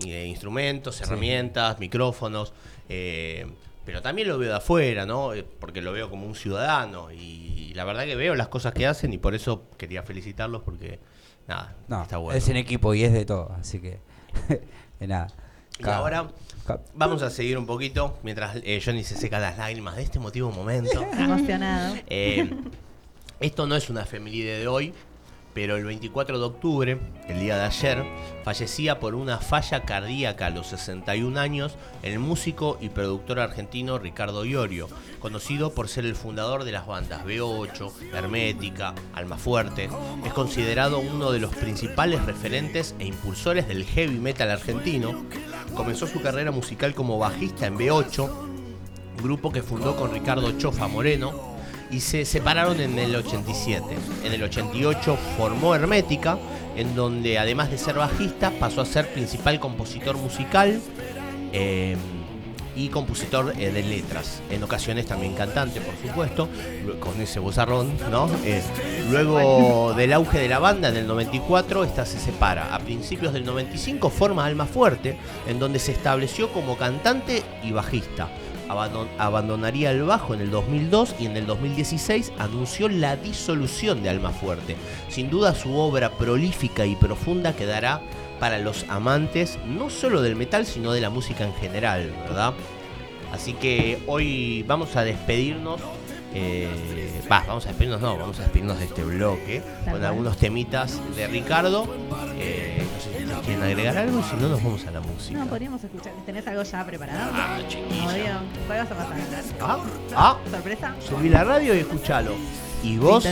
eh, 0.06 0.26
instrumentos, 0.26 1.00
herramientas, 1.02 1.80
micrófonos, 1.80 2.54
eh, 2.90 3.46
pero 3.86 4.02
también 4.02 4.28
lo 4.28 4.38
veo 4.38 4.50
de 4.50 4.58
afuera, 4.58 5.06
¿no? 5.06 5.34
Eh, 5.34 5.44
Porque 5.44 5.82
lo 5.82 5.92
veo 5.92 6.10
como 6.10 6.26
un 6.26 6.36
ciudadano 6.36 7.12
y, 7.12 7.74
la 7.74 7.86
verdad 7.86 8.04
que 8.04 8.16
veo 8.16 8.36
las 8.36 8.50
cosas 8.50 8.74
que 8.74 8.86
hacen 8.86 9.14
y 9.14 9.18
por 9.18 9.34
eso 9.34 9.64
quería 9.78 10.04
felicitarlos 10.04 10.62
porque 10.64 11.00
nada, 11.48 11.76
no, 11.88 12.04
está 12.04 12.18
bueno. 12.18 12.38
es 12.38 12.48
en 12.50 12.58
equipo 12.58 12.94
y 12.94 13.04
es 13.04 13.14
de 13.14 13.26
todo, 13.26 13.56
así 13.60 13.80
que 13.80 14.00
de 15.00 15.08
nada. 15.08 15.28
Y 15.80 15.88
ahora 15.88 16.28
vamos 16.93 17.21
a 17.21 17.30
seguir 17.30 17.58
un 17.58 17.65
poquito 17.65 18.17
mientras 18.24 18.58
eh, 18.58 18.82
Johnny 18.84 19.04
se 19.04 19.15
seca 19.15 19.39
las 19.39 19.58
lágrimas 19.58 19.95
de 19.95 20.04
este 20.04 20.19
motivo 20.19 20.52
momento. 20.52 21.02
Emocionado. 21.17 21.95
Eh, 22.08 22.50
esto 23.39 23.67
no 23.67 23.76
es 23.76 23.89
una 23.89 24.04
efeméride 24.04 24.60
de 24.60 24.67
hoy, 24.67 24.93
pero 25.54 25.76
el 25.76 25.86
24 25.86 26.40
de 26.40 26.46
octubre, 26.46 27.00
el 27.28 27.40
día 27.40 27.58
de 27.58 27.64
ayer, 27.64 28.04
fallecía 28.44 29.00
por 29.00 29.16
una 29.16 29.38
falla 29.38 29.84
cardíaca 29.84 30.48
a 30.48 30.50
los 30.50 30.68
61 30.68 31.40
años 31.40 31.76
el 32.04 32.20
músico 32.20 32.78
y 32.82 32.90
productor 32.90 33.40
argentino 33.40 34.00
Ricardo 34.00 34.46
Iorio, 34.46 34.88
conocido 35.20 35.74
por 35.74 35.90
ser 35.90 36.06
el 36.06 36.16
fundador 36.16 36.64
de 36.64 36.72
las 36.72 36.88
bandas 36.88 37.26
B8, 37.26 37.92
Hermética, 38.14 38.94
Almafuerte. 39.14 39.90
Es 40.26 40.34
considerado 40.34 41.00
uno 41.00 41.32
de 41.32 41.40
los 41.40 41.54
principales 41.56 42.26
referentes 42.26 42.96
e 43.00 43.06
impulsores 43.06 43.68
del 43.68 43.86
heavy 43.86 44.20
metal 44.20 44.50
argentino. 44.50 45.26
Comenzó 45.76 46.08
su 46.08 46.22
carrera 46.22 46.52
musical 46.52 46.94
como 46.94 47.20
bajista 47.20 47.68
en 47.68 47.78
B8, 47.78 48.30
grupo 49.22 49.52
que 49.52 49.62
fundó 49.62 49.96
con 49.96 50.12
Ricardo 50.12 50.58
Chofa 50.58 50.88
Moreno 50.88 51.51
y 51.91 51.99
se 51.99 52.25
separaron 52.25 52.80
en 52.80 52.97
el 52.97 53.15
87. 53.15 53.84
En 54.23 54.34
el 54.34 54.43
88 54.43 55.17
formó 55.38 55.75
Hermética, 55.75 56.38
en 56.75 56.95
donde 56.95 57.38
además 57.38 57.69
de 57.69 57.77
ser 57.77 57.95
bajista 57.95 58.51
pasó 58.60 58.82
a 58.82 58.86
ser 58.86 59.12
principal 59.12 59.60
compositor 59.60 60.17
musical 60.17 60.82
eh, 61.51 61.97
y 62.75 62.88
compositor 62.88 63.54
eh, 63.58 63.71
de 63.71 63.84
letras. 63.84 64.41
En 64.49 64.63
ocasiones 64.63 65.06
también 65.06 65.34
cantante, 65.34 65.82
por 65.82 65.95
supuesto, 65.97 66.47
con 67.01 67.19
ese 67.19 67.39
vozarrón, 67.39 67.97
¿no? 68.10 68.30
Eh, 68.45 68.62
luego 69.10 69.93
del 69.93 70.13
auge 70.13 70.39
de 70.39 70.47
la 70.47 70.60
banda 70.60 70.88
en 70.88 70.95
el 70.95 71.08
94, 71.08 71.84
esta 71.84 72.06
se 72.06 72.19
separa. 72.19 72.73
A 72.73 72.80
principios 72.80 73.34
del 73.34 73.43
95 73.43 74.10
forma 74.10 74.45
Alma 74.45 74.65
Fuerte, 74.65 75.17
en 75.47 75.60
donde 75.60 75.80
se 75.80 75.91
estableció 75.91 76.54
como 76.54 76.77
cantante 76.77 77.43
y 77.63 77.73
bajista. 77.73 78.30
Abandon- 78.71 79.07
abandonaría 79.17 79.91
el 79.91 80.03
bajo 80.03 80.34
en 80.34 80.41
el 80.41 80.51
2002 80.51 81.15
y 81.19 81.25
en 81.25 81.36
el 81.38 81.45
2016 81.45 82.31
anunció 82.39 82.88
la 82.89 83.15
disolución 83.17 84.01
de 84.03 84.10
Alma 84.10 84.29
Fuerte. 84.31 84.75
Sin 85.10 85.29
duda 85.29 85.53
su 85.53 85.75
obra 85.77 86.12
prolífica 86.12 86.86
y 86.86 86.95
profunda 86.95 87.53
quedará 87.55 88.01
para 88.39 88.57
los 88.60 88.86
amantes 88.89 89.60
no 89.67 89.89
solo 89.89 90.21
del 90.21 90.36
metal 90.36 90.65
sino 90.65 90.93
de 90.93 91.01
la 91.01 91.10
música 91.10 91.43
en 91.45 91.53
general, 91.55 92.12
¿verdad? 92.23 92.53
Así 93.34 93.53
que 93.53 93.99
hoy 94.07 94.63
vamos 94.67 94.95
a 94.95 95.03
despedirnos. 95.03 95.79
Eh, 96.34 97.22
Va, 97.32 97.44
vamos 97.48 97.65
a 97.65 97.70
despedirnos, 97.70 98.02
no, 98.02 98.17
vamos 98.17 98.38
a 98.39 98.44
despedirnos 98.44 98.78
de 98.80 98.86
este 98.86 99.04
bloque 99.04 99.62
Tal 99.62 99.84
con 99.86 99.91
cual. 99.94 100.06
algunos 100.06 100.38
temitas 100.38 101.00
de 101.15 101.28
Ricardo. 101.28 101.88
Eh, 102.38 102.84
no 102.84 103.02
sé 103.02 103.10
si 103.17 103.24
ustedes 103.24 103.39
quieren 103.46 103.63
agregar 103.63 103.98
algo 103.98 104.20
y 104.20 104.24
si 104.24 104.36
no, 104.36 104.50
nos 104.50 104.63
vamos 104.63 104.86
a 104.86 104.91
la 104.91 105.00
música. 105.02 105.39
No, 105.39 105.48
podríamos 105.48 105.84
escuchar. 105.84 106.13
¿Tenés 106.26 106.46
algo 106.48 106.63
ya 106.63 106.86
preparado? 106.86 107.32
Ah, 107.34 107.60
chiquilla. 107.67 108.06
Obvio. 108.10 108.34
¿Cuál 108.67 108.80
vas 108.80 108.91
a 108.91 108.96
pasar? 108.96 109.17
Ah, 109.62 109.80
ah, 110.15 110.38
¿Sorpresa? 110.50 110.96
subí 111.08 111.30
la 111.30 111.44
radio 111.44 111.74
y 111.76 111.80
escuchalo. 111.80 112.34
Y 112.84 112.98
vos 112.98 113.24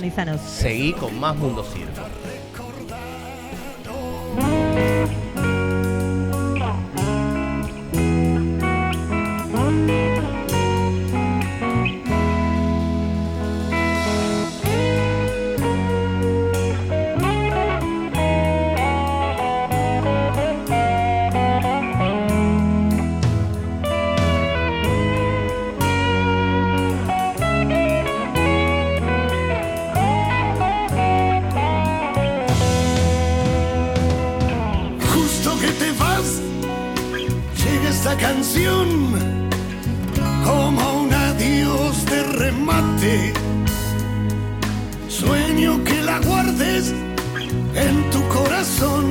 seguí 0.48 0.94
con 0.94 1.20
más 1.20 1.36
Mundo 1.36 1.64
Circo. 1.64 2.02
Sueño 45.08 45.82
que 45.86 46.02
la 46.02 46.20
guardes 46.20 46.94
en 47.74 48.10
tu 48.10 48.22
corazón 48.28 49.06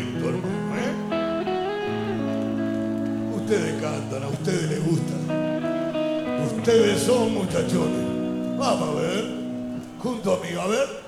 ¿eh? 0.00 0.92
Ustedes 3.36 3.82
cantan, 3.82 4.22
a 4.22 4.28
ustedes 4.28 4.70
les 4.70 4.84
gusta. 4.84 5.14
Ustedes 6.56 7.02
son 7.02 7.34
muchachones. 7.34 8.58
Vamos 8.58 8.88
a 8.88 9.00
ver. 9.00 9.24
Junto 9.98 10.34
a 10.34 10.36
mí, 10.38 10.48
a 10.58 10.66
ver. 10.66 10.99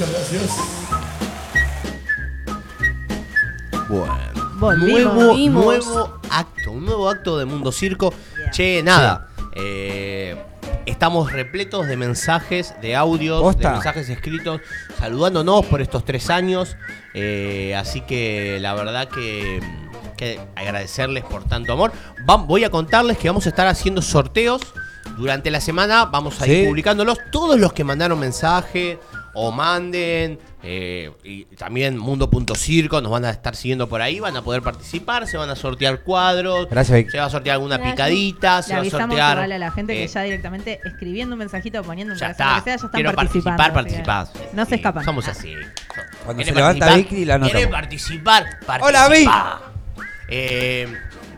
Muchas 0.00 0.12
gracias. 0.14 0.56
Bueno. 3.88 4.14
Volvimos. 4.54 5.14
Nuevo, 5.14 5.26
Volvimos. 5.26 5.64
nuevo 5.86 6.20
acto, 6.30 6.72
un 6.72 6.84
nuevo 6.86 7.08
acto 7.10 7.36
de 7.38 7.44
Mundo 7.44 7.70
Circo. 7.70 8.14
Che, 8.50 8.82
nada. 8.82 9.28
eh, 9.54 10.42
estamos 10.86 11.30
repletos 11.32 11.86
de 11.86 11.98
mensajes, 11.98 12.74
de 12.80 12.96
audios, 12.96 13.42
¿Posta? 13.42 13.68
de 13.68 13.74
mensajes 13.74 14.08
escritos, 14.08 14.62
saludándonos 14.98 15.66
por 15.66 15.82
estos 15.82 16.04
tres 16.06 16.30
años. 16.30 16.76
eh, 17.12 17.74
así 17.76 18.00
que 18.00 18.58
la 18.60 18.72
verdad 18.74 19.06
que, 19.08 19.60
que 20.16 20.40
agradecerles 20.56 21.24
por 21.24 21.44
tanto 21.44 21.74
amor. 21.74 21.92
Voy 22.46 22.64
a 22.64 22.70
contarles 22.70 23.18
que 23.18 23.28
vamos 23.28 23.44
a 23.44 23.50
estar 23.50 23.66
haciendo 23.66 24.00
sorteos 24.00 24.62
durante 25.18 25.50
la 25.50 25.60
semana. 25.60 26.06
Vamos 26.06 26.40
a 26.40 26.46
ir 26.46 26.62
Sí. 26.62 26.66
publicándolos. 26.68 27.18
Todos 27.30 27.58
los 27.60 27.72
que 27.74 27.84
mandaron 27.84 28.18
mensaje 28.18 28.98
o 29.34 29.52
manden. 29.52 30.38
eh, 30.62 31.10
y 31.24 31.44
también 31.56 31.96
Mundo.circo 31.96 33.00
nos 33.00 33.10
van 33.10 33.24
a 33.24 33.30
estar 33.30 33.56
siguiendo 33.56 33.88
por 33.88 34.02
ahí, 34.02 34.20
van 34.20 34.36
a 34.36 34.42
poder 34.42 34.60
participar, 34.62 35.26
se 35.26 35.36
van 35.38 35.48
a 35.50 35.56
sortear 35.56 36.00
cuadros, 36.02 36.68
Gracias, 36.70 36.98
Vic. 36.98 37.10
se 37.10 37.18
va 37.18 37.24
a 37.26 37.30
sortear 37.30 37.54
alguna 37.54 37.76
Gracias. 37.78 37.94
picadita, 37.94 38.62
se 38.62 38.74
Le 38.74 38.80
va 38.80 38.86
a 38.86 38.90
sortear. 38.90 39.36
igual 39.38 39.52
a 39.52 39.58
la 39.58 39.70
gente 39.70 39.94
que 39.94 40.04
eh, 40.04 40.08
ya 40.08 40.22
directamente 40.22 40.80
escribiendo 40.84 41.34
un 41.34 41.38
mensajito, 41.38 41.82
poniendo 41.82 42.12
un 42.14 42.20
ya 42.20 42.30
está. 42.30 42.56
que 42.56 42.60
sea, 42.62 42.64
ya 42.64 42.74
están 42.74 42.90
Quiero 42.90 43.12
participando. 43.14 43.56
participar, 43.56 43.86
así 43.86 43.96
que 43.96 44.02
participar. 44.04 44.54
No 44.56 44.64
se 44.66 44.74
escapan. 44.74 45.04
Somos 45.04 45.28
así. 45.28 45.54
Cuando 46.24 46.40
¿Querés 46.42 46.46
se 46.48 46.54
levanta 46.54 46.86
participar? 46.86 47.10
Vicky, 47.12 47.24
la 47.24 47.38
¿Querés 47.38 47.52
anotamos. 47.54 47.72
participar? 47.80 48.46
Hola, 48.82 49.08
Vic. 49.08 49.24
Participá. 49.26 49.60
Eh, 50.28 50.88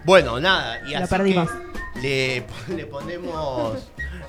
bueno, 0.05 0.41
nada. 0.41 0.81
Y 0.87 0.93
Lo 0.93 0.99
así 0.99 1.07
perdimos. 1.09 1.49
que 1.95 2.45
Le, 2.69 2.77
le 2.77 2.87
ponemos. 2.87 3.79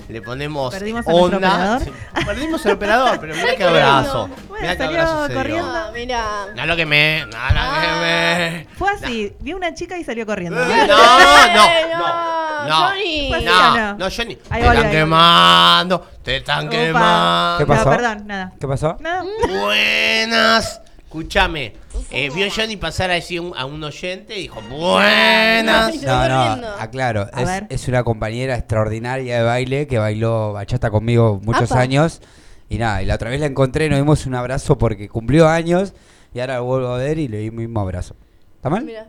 Le 0.08 0.20
ponemos. 0.20 0.72
Perdimos 0.74 1.04
onda. 1.08 1.80
Sí, 1.80 1.90
Perdimos 2.26 2.64
al 2.66 2.72
operador, 2.72 3.18
pero 3.20 3.34
mirá 3.34 3.54
qué 3.56 3.64
abrazo. 3.64 4.28
Bueno, 4.48 4.62
Mirá 4.62 4.76
qué 4.76 4.84
salió 4.84 5.00
abrazo 5.00 5.26
se 5.26 5.32
dio. 5.32 5.38
corriendo. 5.42 5.72
Ah, 5.74 5.90
mira. 5.94 6.24
No 6.54 6.66
lo 6.66 6.76
que 6.76 6.86
me. 6.86 7.20
No 7.26 7.38
lo 7.48 7.80
que 7.80 7.88
me. 8.00 8.66
Fue 8.76 8.90
así, 8.90 9.32
vio 9.40 9.56
una 9.56 9.72
chica 9.74 9.96
y 9.96 10.04
salió 10.04 10.26
corriendo. 10.26 10.58
No, 10.64 10.66
no, 10.86 10.86
no. 10.86 11.68
no, 11.98 12.68
No, 12.68 12.76
Johnny. 12.88 13.28
Fue 13.28 13.36
así. 13.38 13.46
no, 13.46 13.52
o 13.72 13.76
no? 13.76 13.94
no, 13.94 14.08
Johnny. 14.14 14.38
Ahí 14.50 14.60
te 14.62 14.66
voy, 14.68 14.76
están 14.76 14.86
ahí 14.86 14.92
quemando. 14.92 16.00
Te 16.22 16.36
están 16.36 16.60
Opa. 16.66 16.70
quemando. 16.70 17.58
¿Qué 17.58 17.66
pasó? 17.66 17.84
No, 17.84 17.90
perdón, 17.96 18.26
nada. 18.26 18.52
¿Qué 18.60 18.68
pasó? 18.68 18.96
Nada. 19.00 19.24
Buenas. 19.48 20.80
Escúchame. 21.18 21.74
Eh, 22.10 22.28
vio 22.34 22.48
Johnny 22.50 22.76
pasar 22.76 23.08
a 23.12 23.14
decir 23.14 23.40
un- 23.40 23.52
a 23.56 23.64
un 23.66 23.84
oyente 23.84 24.36
y 24.36 24.42
dijo, 24.42 24.60
buenas. 24.68 25.94
No, 26.02 26.56
no, 26.56 26.66
aclaro. 26.80 27.28
A 27.32 27.40
Es, 27.42 27.46
ver. 27.46 27.66
es 27.70 27.86
una 27.86 28.02
compañera 28.02 28.56
extraordinaria 28.56 29.36
de 29.38 29.44
baile 29.44 29.86
que 29.86 29.98
bailó 29.98 30.52
bachata 30.54 30.90
conmigo 30.90 31.40
muchos 31.44 31.70
Apa. 31.70 31.82
años. 31.82 32.20
Y 32.68 32.78
nada, 32.78 33.00
y 33.00 33.06
la 33.06 33.14
otra 33.14 33.30
vez 33.30 33.38
la 33.38 33.46
encontré, 33.46 33.88
nos 33.88 34.00
dimos 34.00 34.26
un 34.26 34.34
abrazo 34.34 34.76
porque 34.76 35.08
cumplió 35.08 35.48
años. 35.48 35.94
Y 36.34 36.40
ahora 36.40 36.58
vuelvo 36.58 36.88
a 36.88 36.98
ver 36.98 37.16
y 37.20 37.28
le 37.28 37.38
di 37.38 37.52
mi 37.52 37.58
mismo 37.58 37.78
abrazo. 37.78 38.16
¿Está 38.56 38.68
mal? 38.68 38.84
Mira. 38.84 39.06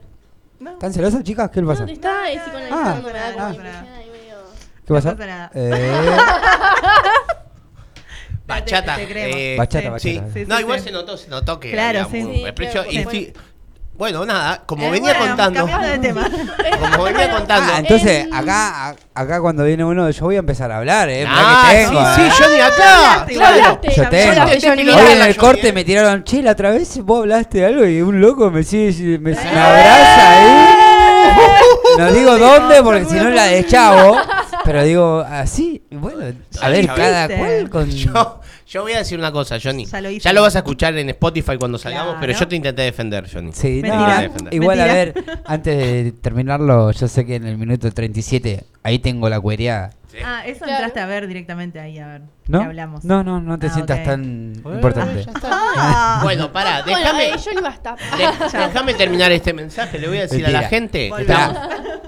¿Están 0.74 0.94
celosas, 0.94 1.24
chicas? 1.24 1.50
¿Qué 1.50 1.60
le 1.60 1.66
pasa? 1.68 1.82
No, 1.82 1.88
te 1.88 1.94
está 1.94 2.32
eh, 2.32 2.40
psicoanalizando, 2.40 3.10
Ah. 3.10 3.12
me 3.14 3.20
da 3.20 3.34
como 3.34 3.46
Ah. 3.46 3.50
impresión 3.50 3.88
ahí 3.96 4.10
medio- 4.12 4.44
¿Qué 4.86 4.94
No 4.94 4.96
pasa? 4.96 5.12
pasa 5.16 5.26
nada. 5.26 5.52
Eh, 5.56 6.18
Bachata. 8.48 8.96
Te- 8.96 9.06
te 9.06 9.12
creemos. 9.12 9.38
eh, 9.38 9.56
Bachata, 9.58 10.00
sí. 10.00 10.14
bachata. 10.16 10.34
Sí, 10.34 10.46
No, 10.48 10.56
sí, 10.58 10.62
igual 10.62 10.80
sí. 10.80 10.86
se 10.86 10.92
notó, 10.92 11.18
se 11.18 11.28
notó 11.30 11.60
que 11.60 11.72
Claro, 11.72 12.02
había 12.02 12.12
sí. 12.12 12.24
muy- 12.28 12.44
claro, 12.54 12.86
y 12.90 12.96
bueno. 13.04 13.12
sí, 13.12 13.34
Bueno, 13.98 14.26
nada, 14.26 14.62
como 14.66 14.88
Eh, 14.88 14.92
venía 14.92 15.14
bueno, 15.18 15.38
contando. 15.38 15.66
de 15.68 15.98
tema. 16.00 16.30
Como 16.92 17.04
venía 17.06 17.32
contando. 17.32 17.72
ah, 17.74 17.80
entonces, 17.80 18.26
En- 18.26 18.34
acá, 18.34 18.94
acá 19.14 19.40
cuando 19.40 19.64
viene 19.64 19.86
uno, 19.86 20.10
yo 20.10 20.26
voy 20.26 20.36
a 20.36 20.40
empezar 20.40 20.70
a 20.70 20.80
hablar, 20.80 21.08
¿eh? 21.10 21.26
Ah, 21.26 21.70
que 21.72 21.78
tengo, 21.78 22.02
sí, 22.16 22.22
¿eh? 22.24 22.30
sí, 22.38 22.60
acá. 22.60 23.26
Ya 23.26 23.26
Claro. 23.38 23.56
hablaste. 23.56 23.94
Yo 23.96 24.10
tengo. 24.10 24.98
Hoy 24.98 25.12
en 25.14 25.22
el 25.22 25.38
corte 25.38 25.70
eh. 25.70 25.74
me 25.74 25.86
tiraron, 25.86 26.26
che, 26.26 26.44
la 26.44 26.52
otra 26.52 26.72
vez 26.72 26.98
vos 27.06 27.22
hablaste 27.22 27.60
de 27.60 27.66
algo 27.68 27.86
y 27.86 28.02
un 28.02 28.20
loco 28.20 28.52
me 28.52 28.64
sigue, 28.64 29.18
me, 29.18 29.32
me 29.32 29.38
abraza 29.40 30.30
ahí. 30.32 30.76
No 31.98 32.12
digo 32.12 32.38
dónde 32.38 32.84
porque 32.84 33.06
si 33.06 33.16
no 33.16 33.30
la 33.30 33.46
de 33.46 33.66
chavo. 33.66 34.18
Pero 34.66 34.84
digo, 34.84 35.20
así, 35.20 35.84
bueno, 35.92 36.36
a 36.62 36.70
ver, 36.70 36.88
cada 36.88 37.28
cual 37.28 37.70
con... 37.70 37.90
Yo, 37.92 38.42
yo 38.76 38.82
voy 38.84 38.92
a 38.94 38.98
decir 39.00 39.18
una 39.18 39.32
cosa, 39.32 39.58
Johnny. 39.64 39.86
Ya 39.86 40.02
lo 40.02 40.10
hice. 40.10 40.20
Ya 40.20 40.34
lo 40.34 40.42
vas 40.42 40.56
a 40.56 40.60
escuchar 40.60 40.98
en 40.98 41.10
Spotify 41.10 41.58
cuando 41.58 41.78
salgamos, 41.78 42.16
Claro. 42.16 42.20
pero 42.28 42.38
yo 42.38 42.48
te 42.48 42.56
intenté 42.58 42.82
defender, 42.82 43.26
Johnny. 43.32 43.52
Sí, 43.54 43.82
no, 43.82 43.96
Mentira. 44.06 44.30
igual 44.52 44.82
a 44.82 44.86
ver, 44.86 45.14
antes 45.46 45.78
de 45.78 46.12
terminarlo, 46.22 46.92
yo 46.92 47.08
sé 47.08 47.26
que 47.26 47.36
en 47.36 47.46
el 47.48 47.58
minuto 47.58 47.90
37, 47.90 48.66
ahí 48.84 49.00
tengo 49.00 49.30
la 49.30 49.40
cuereada. 49.40 49.92
Ah, 50.24 50.44
eso 50.46 50.60
Claro. 50.60 50.74
entraste 50.74 51.00
a 51.02 51.06
ver 51.08 51.28
directamente 51.28 51.80
ahí, 51.80 52.00
a 52.00 52.08
ver. 52.08 52.22
¿No? 52.48 52.60
¿Qué 52.60 52.66
hablamos? 52.66 53.04
No, 53.04 53.24
no, 53.24 53.42
no 53.42 53.58
te 53.60 53.68
Ah, 53.68 53.74
sientas 53.74 54.00
ok. 54.00 54.06
tan 54.06 54.54
importante. 54.66 55.26
Ah. 55.78 56.20
Bueno, 56.24 56.52
pará, 56.54 56.84
déjame. 56.84 57.30
eh, 57.30 57.36
Johnny 57.44 57.62
basta. 57.62 57.96
de- 58.18 58.58
déjame 58.68 58.94
terminar 58.94 59.32
este 59.32 59.52
mensaje. 59.54 60.00
Le 60.00 60.08
voy 60.08 60.18
a 60.20 60.22
decir 60.22 60.46
a 60.46 60.50
la 60.52 60.64
gente. 60.64 61.12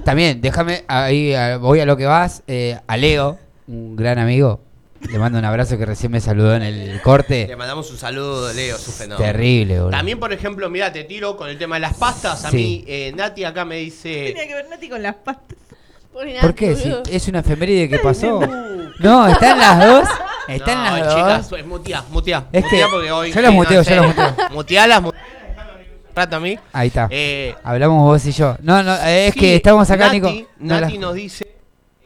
También, 0.04 0.42
déjame, 0.42 0.84
ahí 0.88 1.34
a- 1.34 1.58
voy 1.58 1.80
a 1.80 1.86
lo 1.86 1.98
que 1.98 2.06
vas, 2.06 2.44
eh, 2.48 2.78
a 2.88 2.98
Leo, 2.98 3.38
un 3.68 3.96
gran 3.98 4.20
amigo, 4.20 4.62
le 5.10 5.20
mando 5.20 5.40
un 5.40 5.46
abrazo 5.46 5.78
que 5.78 5.86
recién 5.86 6.12
me 6.12 6.20
saludó 6.22 6.56
en 6.56 6.64
el 6.64 6.94
Le 6.96 7.02
corte. 7.02 7.54
mandamos 7.58 7.90
un 7.92 7.98
saludo, 7.98 8.52
Leo, 8.54 8.78
su 8.78 8.92
fenómeno. 8.92 9.26
Terrible, 9.26 9.76
boludo. 9.80 9.92
También, 9.92 10.20
por 10.20 10.34
ejemplo, 10.34 10.70
mira, 10.70 10.92
te 10.92 11.04
tiro 11.04 11.38
con 11.38 11.50
el 11.50 11.58
tema 11.58 11.76
de 11.76 11.82
las 11.82 11.94
pastas. 11.96 12.46
A 12.46 12.52
Sí. 12.52 12.58
mí, 12.58 12.86
eh, 12.88 13.14
Nati 13.16 13.44
acá 13.44 13.64
me 13.66 13.78
dice. 13.78 14.26
Tenía 14.28 14.48
que 14.48 14.54
ver 14.56 14.70
Nati 14.70 14.90
con 14.90 15.02
las 15.04 15.16
pastas. 15.16 15.58
¿Por 16.42 16.56
qué? 16.56 16.76
Si 16.76 16.94
es 17.12 17.28
una 17.28 17.40
efeméride 17.40 17.88
que 17.88 18.00
pasó. 18.00 18.40
No, 19.00 19.28
están 19.28 19.60
las 19.60 19.86
dos. 19.88 20.10
Están 20.48 20.84
no, 20.86 20.98
las 21.06 21.14
chicas, 21.14 21.50
dos. 21.50 21.60
eh, 21.60 21.64
mutea, 21.64 22.04
mutea. 22.10 22.46
Es 22.52 22.66
que 22.66 22.84
porque 22.90 23.12
hoy. 23.12 23.32
yo 23.32 23.42
las 23.42 23.52
sí, 23.52 23.56
no, 23.58 23.64
muteo, 23.64 23.82
yo 23.84 23.96
las 23.96 24.08
muteo. 24.08 24.36
Mutealas, 24.52 25.02
mutealas. 25.02 25.32
Rato 26.16 26.36
a 26.38 26.40
mí. 26.40 26.58
Ahí 26.74 26.88
está. 26.88 27.08
Eh, 27.12 27.54
Hablamos 27.64 28.02
vos 28.02 28.26
y 28.26 28.32
yo. 28.32 28.56
No, 28.64 28.82
no, 28.82 28.96
eh, 28.96 29.28
es 29.28 29.34
sí, 29.36 29.40
que 29.42 29.56
estamos 29.58 29.88
acá, 29.92 30.06
Nati, 30.06 30.20
Nico. 30.20 30.50
No 30.58 30.80
Nati 30.80 30.94
las- 30.94 31.02
nos 31.02 31.14
dice 31.14 31.47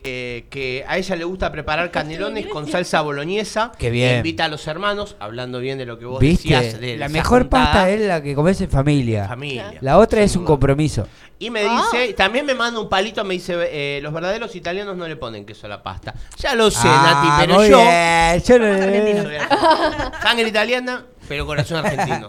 eh, 0.03 0.45
que 0.49 0.83
a 0.87 0.97
ella 0.97 1.15
le 1.15 1.23
gusta 1.23 1.51
preparar 1.51 1.91
canelones 1.91 2.47
con 2.47 2.67
salsa 2.67 3.01
boloñesa. 3.01 3.71
Qué 3.77 3.89
bien. 3.89 4.17
Invita 4.17 4.45
a 4.45 4.47
los 4.47 4.65
hermanos, 4.67 5.15
hablando 5.19 5.59
bien 5.59 5.77
de 5.77 5.85
lo 5.85 5.97
que 5.99 6.05
vos 6.05 6.19
¿Viste? 6.19 6.53
decías. 6.55 6.79
De 6.79 6.97
La 6.97 7.09
mejor 7.09 7.41
juntada, 7.43 7.65
pasta 7.65 7.89
es 7.89 8.01
la 8.01 8.21
que 8.21 8.33
comes 8.35 8.59
en 8.61 8.69
familia. 8.69 9.27
familia. 9.27 9.73
La 9.81 9.97
otra 9.97 10.21
es 10.21 10.35
un 10.35 10.45
compromiso. 10.45 11.07
Y 11.39 11.49
me 11.49 11.63
dice, 11.63 12.13
también 12.13 12.45
me 12.45 12.53
manda 12.53 12.79
un 12.79 12.87
palito, 12.87 13.23
me 13.23 13.33
dice, 13.33 13.55
eh, 13.71 13.99
los 14.01 14.13
verdaderos 14.13 14.55
italianos 14.55 14.95
no 14.95 15.07
le 15.07 15.15
ponen 15.15 15.43
queso 15.45 15.65
a 15.65 15.69
la 15.69 15.81
pasta. 15.81 16.13
Ya 16.37 16.53
lo 16.53 16.69
sé, 16.69 16.87
Ah, 16.87 17.37
Nati, 17.37 17.45
pero 17.47 17.59
muy 17.59 17.69
yo... 17.69 17.77
bien, 17.79 18.41
yo 18.43 18.59
no- 18.59 18.83
argentino. 18.83 19.23
Sangre 20.21 20.47
italiana, 20.47 21.05
pero 21.27 21.45
corazón 21.47 21.83
argentino. 21.85 22.27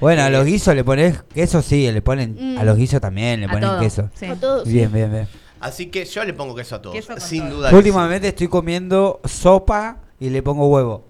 Bueno, 0.00 0.22
a 0.22 0.28
Eh, 0.28 0.30
los 0.30 0.44
guisos 0.46 0.74
le 0.74 0.82
pones 0.82 1.22
queso, 1.32 1.62
sí, 1.62 1.90
le 1.92 2.02
ponen. 2.02 2.54
Mm. 2.54 2.58
A 2.58 2.64
los 2.64 2.76
guisos 2.76 3.00
también 3.00 3.38
le 3.40 3.46
A 3.46 3.50
ponen 3.50 3.68
todo. 3.68 3.80
queso. 3.80 4.10
Sí. 4.14 4.26
A 4.26 4.34
todos. 4.34 4.66
Bien, 4.66 4.90
bien, 4.92 5.12
bien. 5.12 5.28
Así 5.60 5.86
que 5.86 6.04
yo 6.06 6.24
le 6.24 6.32
pongo 6.34 6.54
queso 6.54 6.76
a 6.76 6.82
todos, 6.82 6.96
Queso 6.96 7.12
con 7.12 7.20
sin 7.20 7.44
todo. 7.48 7.58
duda. 7.58 7.70
que 7.70 7.76
Últimamente 7.76 8.28
estoy 8.28 8.48
comiendo 8.48 9.20
sopa 9.24 9.98
y 10.18 10.30
le 10.30 10.42
pongo 10.42 10.66
huevo. 10.68 11.04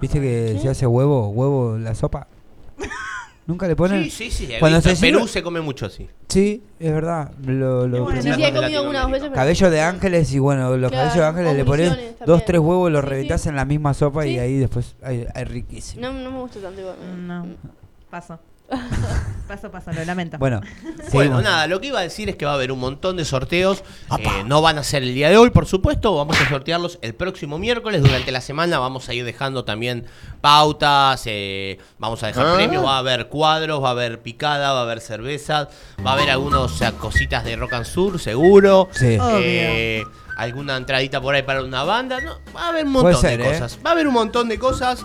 ¿Viste 0.00 0.20
que 0.20 0.58
se 0.60 0.68
hace 0.68 0.86
huevo, 0.86 1.28
huevo 1.28 1.76
en 1.76 1.84
la 1.84 1.94
sopa? 1.94 2.26
¿Nunca 3.46 3.66
le 3.66 3.74
ponen? 3.76 4.04
Sí, 4.04 4.10
sí, 4.10 4.30
sí. 4.30 4.48
Cuando 4.60 4.80
se 4.80 4.92
en 4.92 5.00
Perú 5.00 5.26
se 5.26 5.42
come 5.42 5.60
mucho 5.60 5.86
así. 5.86 6.08
Sí, 6.28 6.62
es 6.78 6.92
verdad. 6.92 7.32
Lo, 7.44 7.86
lo- 7.88 8.04
Bueno, 8.04 8.22
Sí, 8.22 8.32
sí, 8.32 8.44
he 8.44 8.52
comido 8.54 8.88
una 8.88 9.00
o 9.00 9.02
dos 9.02 9.10
veces. 9.10 9.24
pero- 9.28 9.34
Cabello 9.34 9.70
de 9.70 9.80
ángeles 9.80 10.32
y 10.32 10.38
bueno, 10.38 10.76
los 10.76 10.90
Claro, 10.90 11.08
cabellos 11.08 11.16
de 11.16 11.24
ángeles 11.40 11.56
le 11.56 11.64
pones 11.64 12.14
dos, 12.24 12.44
tres 12.44 12.60
huevos, 12.60 12.90
los 12.92 13.02
Sí, 13.02 13.08
reventas 13.08 13.46
en 13.46 13.56
la 13.56 13.64
misma 13.64 13.92
sopa 13.94 14.24
y 14.26 14.38
ahí 14.38 14.56
después 14.58 14.94
hay, 15.02 15.26
hay 15.34 15.44
riquísimo. 15.44 16.02
No, 16.02 16.12
no 16.12 16.30
me 16.30 16.38
gusta 16.40 16.60
tanto 16.60 16.80
igual. 16.80 16.96
No, 17.26 17.46
paso. 18.08 18.38
Paso, 19.50 19.68
paso, 19.68 19.90
lo 19.92 20.04
lamento. 20.04 20.38
Bueno, 20.38 20.60
Bueno, 21.12 21.42
nada, 21.42 21.66
lo 21.66 21.80
que 21.80 21.88
iba 21.88 21.98
a 21.98 22.02
decir 22.02 22.28
es 22.28 22.36
que 22.36 22.44
va 22.44 22.52
a 22.52 22.54
haber 22.54 22.70
un 22.70 22.78
montón 22.78 23.16
de 23.16 23.24
sorteos. 23.24 23.82
eh, 24.16 24.44
no 24.46 24.62
van 24.62 24.78
a 24.78 24.84
ser 24.84 25.02
el 25.02 25.12
día 25.12 25.28
de 25.28 25.36
hoy, 25.38 25.50
por 25.50 25.66
supuesto. 25.66 26.14
Vamos 26.14 26.40
a 26.40 26.48
sortearlos 26.48 27.00
el 27.02 27.16
próximo 27.16 27.58
miércoles. 27.58 28.00
Durante 28.00 28.30
la 28.30 28.40
semana 28.42 28.78
vamos 28.78 29.08
a 29.08 29.14
ir 29.14 29.24
dejando 29.24 29.64
también 29.64 30.06
pautas. 30.40 31.22
eh, 31.26 31.78
vamos 31.98 32.22
a 32.22 32.28
dejar 32.28 32.46
Ah. 32.46 32.54
premios. 32.54 32.84
Va 32.84 32.94
a 32.94 32.98
haber 32.98 33.26
cuadros, 33.26 33.82
va 33.82 33.88
a 33.88 33.90
haber 33.90 34.20
picada, 34.20 34.72
va 34.72 34.80
a 34.80 34.82
haber 34.82 35.00
cervezas. 35.00 35.66
Va 36.06 36.10
a 36.10 36.14
haber 36.14 36.30
algunas 36.30 36.70
cositas 37.00 37.44
de 37.44 37.56
Rock 37.56 37.72
and 37.72 37.86
Sur, 37.86 38.20
seguro. 38.20 38.88
Sí. 38.92 39.18
Eh, 39.20 40.04
alguna 40.36 40.76
entradita 40.76 41.20
por 41.20 41.34
ahí 41.34 41.42
para 41.42 41.64
una 41.64 41.82
banda. 41.82 42.20
No, 42.20 42.38
va 42.54 42.66
a 42.66 42.68
haber 42.68 42.84
un 42.86 42.92
montón 42.92 43.20
ser, 43.20 43.36
de 43.42 43.48
¿eh? 43.48 43.52
cosas. 43.52 43.80
Va 43.84 43.90
a 43.90 43.92
haber 43.94 44.06
un 44.06 44.14
montón 44.14 44.48
de 44.48 44.60
cosas. 44.60 45.02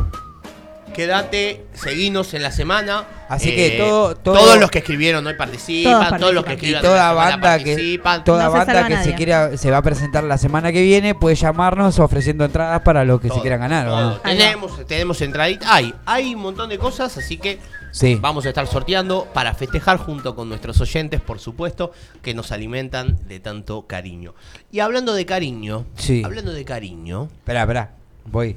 Quédate, 0.95 1.65
seguinos 1.73 2.33
en 2.33 2.41
la 2.43 2.51
semana. 2.51 3.05
Eh, 3.09 3.25
Así 3.29 3.55
que 3.55 3.71
todo- 3.79 4.15
todo- 4.15 4.35
todos 4.35 4.59
los 4.59 4.69
que 4.71 4.79
escribieron 4.79 5.25
hoy 5.27 5.33
participan, 5.33 6.07
Todos 6.09 6.19
todos, 6.19 6.33
los 6.33 6.43
que 6.43 6.49
participan. 6.51 6.73
Y 6.73 6.75
escriban 6.75 6.81
toda 6.81 7.13
banda 7.13 7.57
que 7.57 7.65
participan. 7.73 8.23
toda 8.23 8.43
No 8.45 8.51
se 8.51 8.57
banda 8.57 8.73
salva 8.73 8.87
que 8.89 9.03
se 9.03 9.15
quiera 9.15 9.57
se 9.57 9.71
va 9.71 9.77
a 9.77 9.81
presentar 9.81 10.23
la 10.23 10.37
semana 10.37 10.71
que 10.71 10.81
viene 10.81 11.15
puede 11.15 11.35
llamarnos 11.35 11.99
ofreciendo 11.99 12.45
entradas 12.45 12.81
para 12.81 13.03
los 13.03 13.19
que 13.19 13.27
Todo, 13.27 13.37
se 13.37 13.41
quieran 13.41 13.59
ganar. 13.61 14.21
Tenemos, 14.21 14.85
tenemos 14.87 15.21
entradita. 15.21 15.73
Hay, 15.73 15.93
hay 16.05 16.33
un 16.35 16.41
montón 16.41 16.69
de 16.69 16.77
cosas, 16.77 17.17
así 17.17 17.37
que 17.37 17.59
Sí. 17.91 18.17
vamos 18.21 18.45
a 18.45 18.49
estar 18.49 18.67
sorteando 18.67 19.27
para 19.33 19.53
festejar 19.53 19.97
junto 19.97 20.35
con 20.35 20.49
nuestros 20.49 20.79
oyentes, 20.81 21.21
por 21.21 21.39
supuesto, 21.39 21.91
que 22.21 22.33
nos 22.33 22.51
alimentan 22.51 23.17
de 23.27 23.39
tanto 23.39 23.87
cariño. 23.87 24.35
Y 24.71 24.81
hablando 24.81 25.13
de 25.13 25.25
cariño, 25.25 25.85
Sí. 25.95 26.21
hablando 26.23 26.51
de 26.51 26.65
cariño, 26.65 27.29
Espera, 27.39 27.61
espera. 27.61 27.91
Voy. 28.25 28.55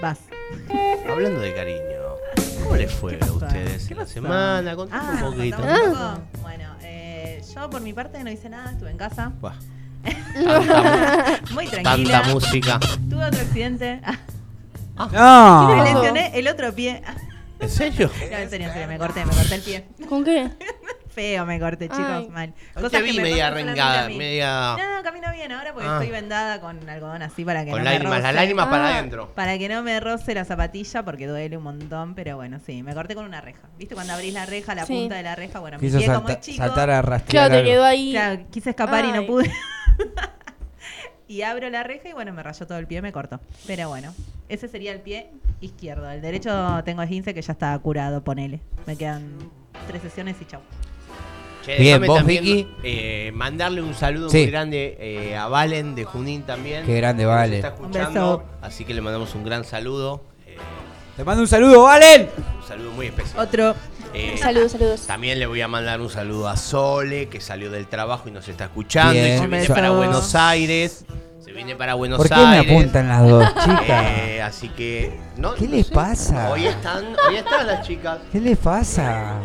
Vas. 0.00 0.18
Hablando 1.10 1.40
de 1.40 1.54
cariño, 1.54 1.80
¿cómo 2.62 2.76
les 2.76 2.92
fue 2.92 3.18
a 3.20 3.32
ustedes 3.32 3.86
¿Qué 3.86 3.94
en 3.94 4.00
la 4.00 4.06
semana? 4.06 4.76
Contame 4.76 5.02
Ah, 5.04 5.24
un 5.24 5.34
poquito. 5.36 5.56
¿contamos 5.56 5.86
un 5.88 5.92
poco? 5.94 6.20
Bueno, 6.42 6.64
eh, 6.82 7.42
yo 7.54 7.70
por 7.70 7.80
mi 7.80 7.92
parte 7.92 8.22
no 8.24 8.30
hice 8.30 8.48
nada, 8.48 8.70
estuve 8.72 8.90
en 8.90 8.96
casa. 8.96 9.32
Buah, 9.40 9.54
Muy 11.52 11.66
tranquila. 11.68 12.22
tanta 12.22 12.32
música. 12.32 12.80
Tuve 13.08 13.24
otro 13.24 13.40
accidente. 13.40 14.00
No. 14.94 15.08
Me 15.08 15.12
pasó? 15.82 15.84
lesioné 16.02 16.38
el 16.38 16.46
otro 16.48 16.72
pie. 16.72 17.02
¿En 17.58 17.68
serio? 17.70 18.10
No, 18.30 18.36
en 18.36 18.50
serio, 18.50 18.66
en 18.68 18.72
serio, 18.72 18.88
me 18.88 18.98
corté, 18.98 19.24
me 19.24 19.32
corté 19.32 19.54
el 19.56 19.62
pie. 19.62 19.84
¿Con 20.08 20.22
qué? 20.24 20.48
Feo 21.14 21.44
me 21.44 21.60
corté, 21.60 21.88
chicos, 21.88 22.06
Ay. 22.08 22.28
mal. 22.28 22.54
Cosas 22.74 22.90
te 22.90 22.96
que 22.98 23.02
vi 23.04 23.16
me 23.18 23.22
media 23.24 23.50
pasan 23.50 23.58
solamente 23.60 23.80
rengada, 23.82 24.04
a 24.04 24.08
mí. 24.08 24.16
media... 24.16 24.76
No, 24.78 24.96
no, 24.96 25.02
camino 25.02 25.26
bien 25.32 25.52
ahora 25.52 25.72
porque 25.74 25.88
Ah. 25.88 25.94
estoy 26.00 26.10
vendada 26.10 26.60
con 26.60 26.88
algodón 26.88 27.22
así 27.22 27.44
para 27.44 27.64
que 27.64 27.70
Con 27.70 27.80
no 27.80 27.84
lágrimas, 27.84 28.10
me 28.16 28.16
las 28.22 28.30
roce. 28.30 28.34
lágrimas 28.34 28.66
para 28.68 28.86
Ah. 28.88 28.94
adentro. 28.98 29.32
Para 29.34 29.58
que 29.58 29.68
no 29.68 29.82
me 29.82 30.00
roce 30.00 30.34
la 30.34 30.44
zapatilla 30.44 31.04
porque 31.04 31.26
duele 31.26 31.56
un 31.58 31.64
montón, 31.64 32.14
pero 32.14 32.36
bueno, 32.36 32.58
sí, 32.64 32.82
me 32.82 32.94
corté 32.94 33.14
con 33.14 33.24
una 33.26 33.40
reja. 33.42 33.60
¿Viste 33.78 33.94
cuando 33.94 34.14
abrís 34.14 34.32
la 34.32 34.46
reja, 34.46 34.74
la 34.74 34.86
Sí. 34.86 34.94
punta 34.94 35.16
de 35.16 35.22
la 35.22 35.34
reja? 35.34 35.58
Bueno, 35.60 35.78
mi 35.78 35.86
Quiso 35.86 35.98
pie 35.98 36.06
salta- 36.06 36.40
chico, 36.40 36.56
saltar 36.58 36.90
a 36.90 37.02
rastrear. 37.02 37.48
Claro, 37.48 37.62
te 37.62 37.70
quedó 37.70 37.84
ahí. 37.84 38.10
claro, 38.12 38.42
quise 38.50 38.70
escapar 38.70 39.04
y 39.04 39.12
no 39.12 39.26
pude. 39.26 39.52
y 41.28 41.42
abro 41.42 41.68
la 41.70 41.82
reja 41.82 42.08
y 42.08 42.12
bueno, 42.12 42.32
me 42.32 42.42
rayó 42.42 42.66
todo 42.66 42.78
el 42.78 42.86
pie, 42.86 43.02
me 43.02 43.12
cortó. 43.12 43.40
Pero 43.66 43.88
bueno, 43.88 44.14
ese 44.48 44.68
sería 44.68 44.92
el 44.92 45.00
pie 45.00 45.30
izquierdo. 45.60 46.10
El 46.10 46.20
derecho 46.22 46.82
tengo 46.84 47.02
esguince 47.02 47.34
que 47.34 47.42
ya 47.42 47.52
está 47.52 47.78
curado, 47.78 48.22
ponele. 48.24 48.60
Me 48.86 48.96
quedan 48.96 49.32
tres 49.86 50.02
sesiones 50.02 50.36
y 50.40 50.44
chau. 50.44 50.60
Che, 51.64 51.76
Bien, 51.78 51.84
déjame 52.00 52.06
vos, 52.08 52.16
también, 52.18 52.44
Vicky. 52.44 52.68
eh, 52.82 53.30
mandarle 53.34 53.82
un 53.82 53.94
saludo 53.94 54.28
Sí. 54.28 54.38
muy 54.38 54.46
grande 54.46 54.96
eh, 54.98 55.36
a 55.36 55.46
Valen 55.46 55.94
de 55.94 56.04
Junín 56.04 56.42
también. 56.42 56.84
Qué 56.84 56.96
grande, 56.96 57.24
Valen. 57.24 57.54
está 57.54 57.68
escuchando, 57.68 58.44
así 58.60 58.84
que 58.84 58.94
le 58.94 59.00
mandamos 59.00 59.34
un 59.36 59.44
gran 59.44 59.64
saludo. 59.64 60.22
eh, 60.46 60.56
Te 61.16 61.24
mando 61.24 61.42
un 61.42 61.48
saludo, 61.48 61.82
Valen. 61.84 62.28
un 62.60 62.66
saludo 62.68 62.90
muy 62.92 63.06
especial. 63.06 63.46
Otro. 63.46 63.74
Eh, 64.14 64.36
Saludos, 64.38 64.72
saludos. 64.72 65.06
También 65.06 65.38
le 65.38 65.46
voy 65.46 65.62
a 65.62 65.68
mandar 65.68 66.00
un 66.02 66.10
saludo 66.10 66.46
a 66.48 66.56
Sole, 66.58 67.28
que 67.30 67.40
salió 67.40 67.70
del 67.70 67.86
trabajo 67.86 68.28
y 68.28 68.32
nos 68.32 68.46
está 68.46 68.64
escuchando. 68.64 69.12
Bien. 69.14 69.36
Y 69.36 69.38
se 69.38 69.46
viene 69.46 69.66
para 69.68 69.90
Buenos 69.90 70.34
Aires. 70.34 71.04
Se 71.42 71.50
viene 71.52 71.76
para 71.76 71.94
Buenos 71.94 72.18
¿Por 72.18 72.28
qué 72.28 72.34
Aires. 72.34 72.66
me 72.70 72.78
apuntan 72.78 73.08
las 73.08 73.26
dos 73.28 73.48
chicas? 73.54 74.04
Eh, 74.18 74.42
así 74.42 74.68
que. 74.68 75.18
No, 75.38 75.54
¿Qué 75.54 75.64
no 75.66 75.76
les 75.76 75.86
sé. 75.86 75.94
pasa? 75.94 76.50
Hoy 76.50 76.66
están, 76.66 77.04
hoy 77.28 77.36
están 77.36 77.66
las 77.66 77.86
chicas. 77.86 78.18
¿Qué 78.30 78.40
le 78.40 78.54
pasa? 78.56 79.40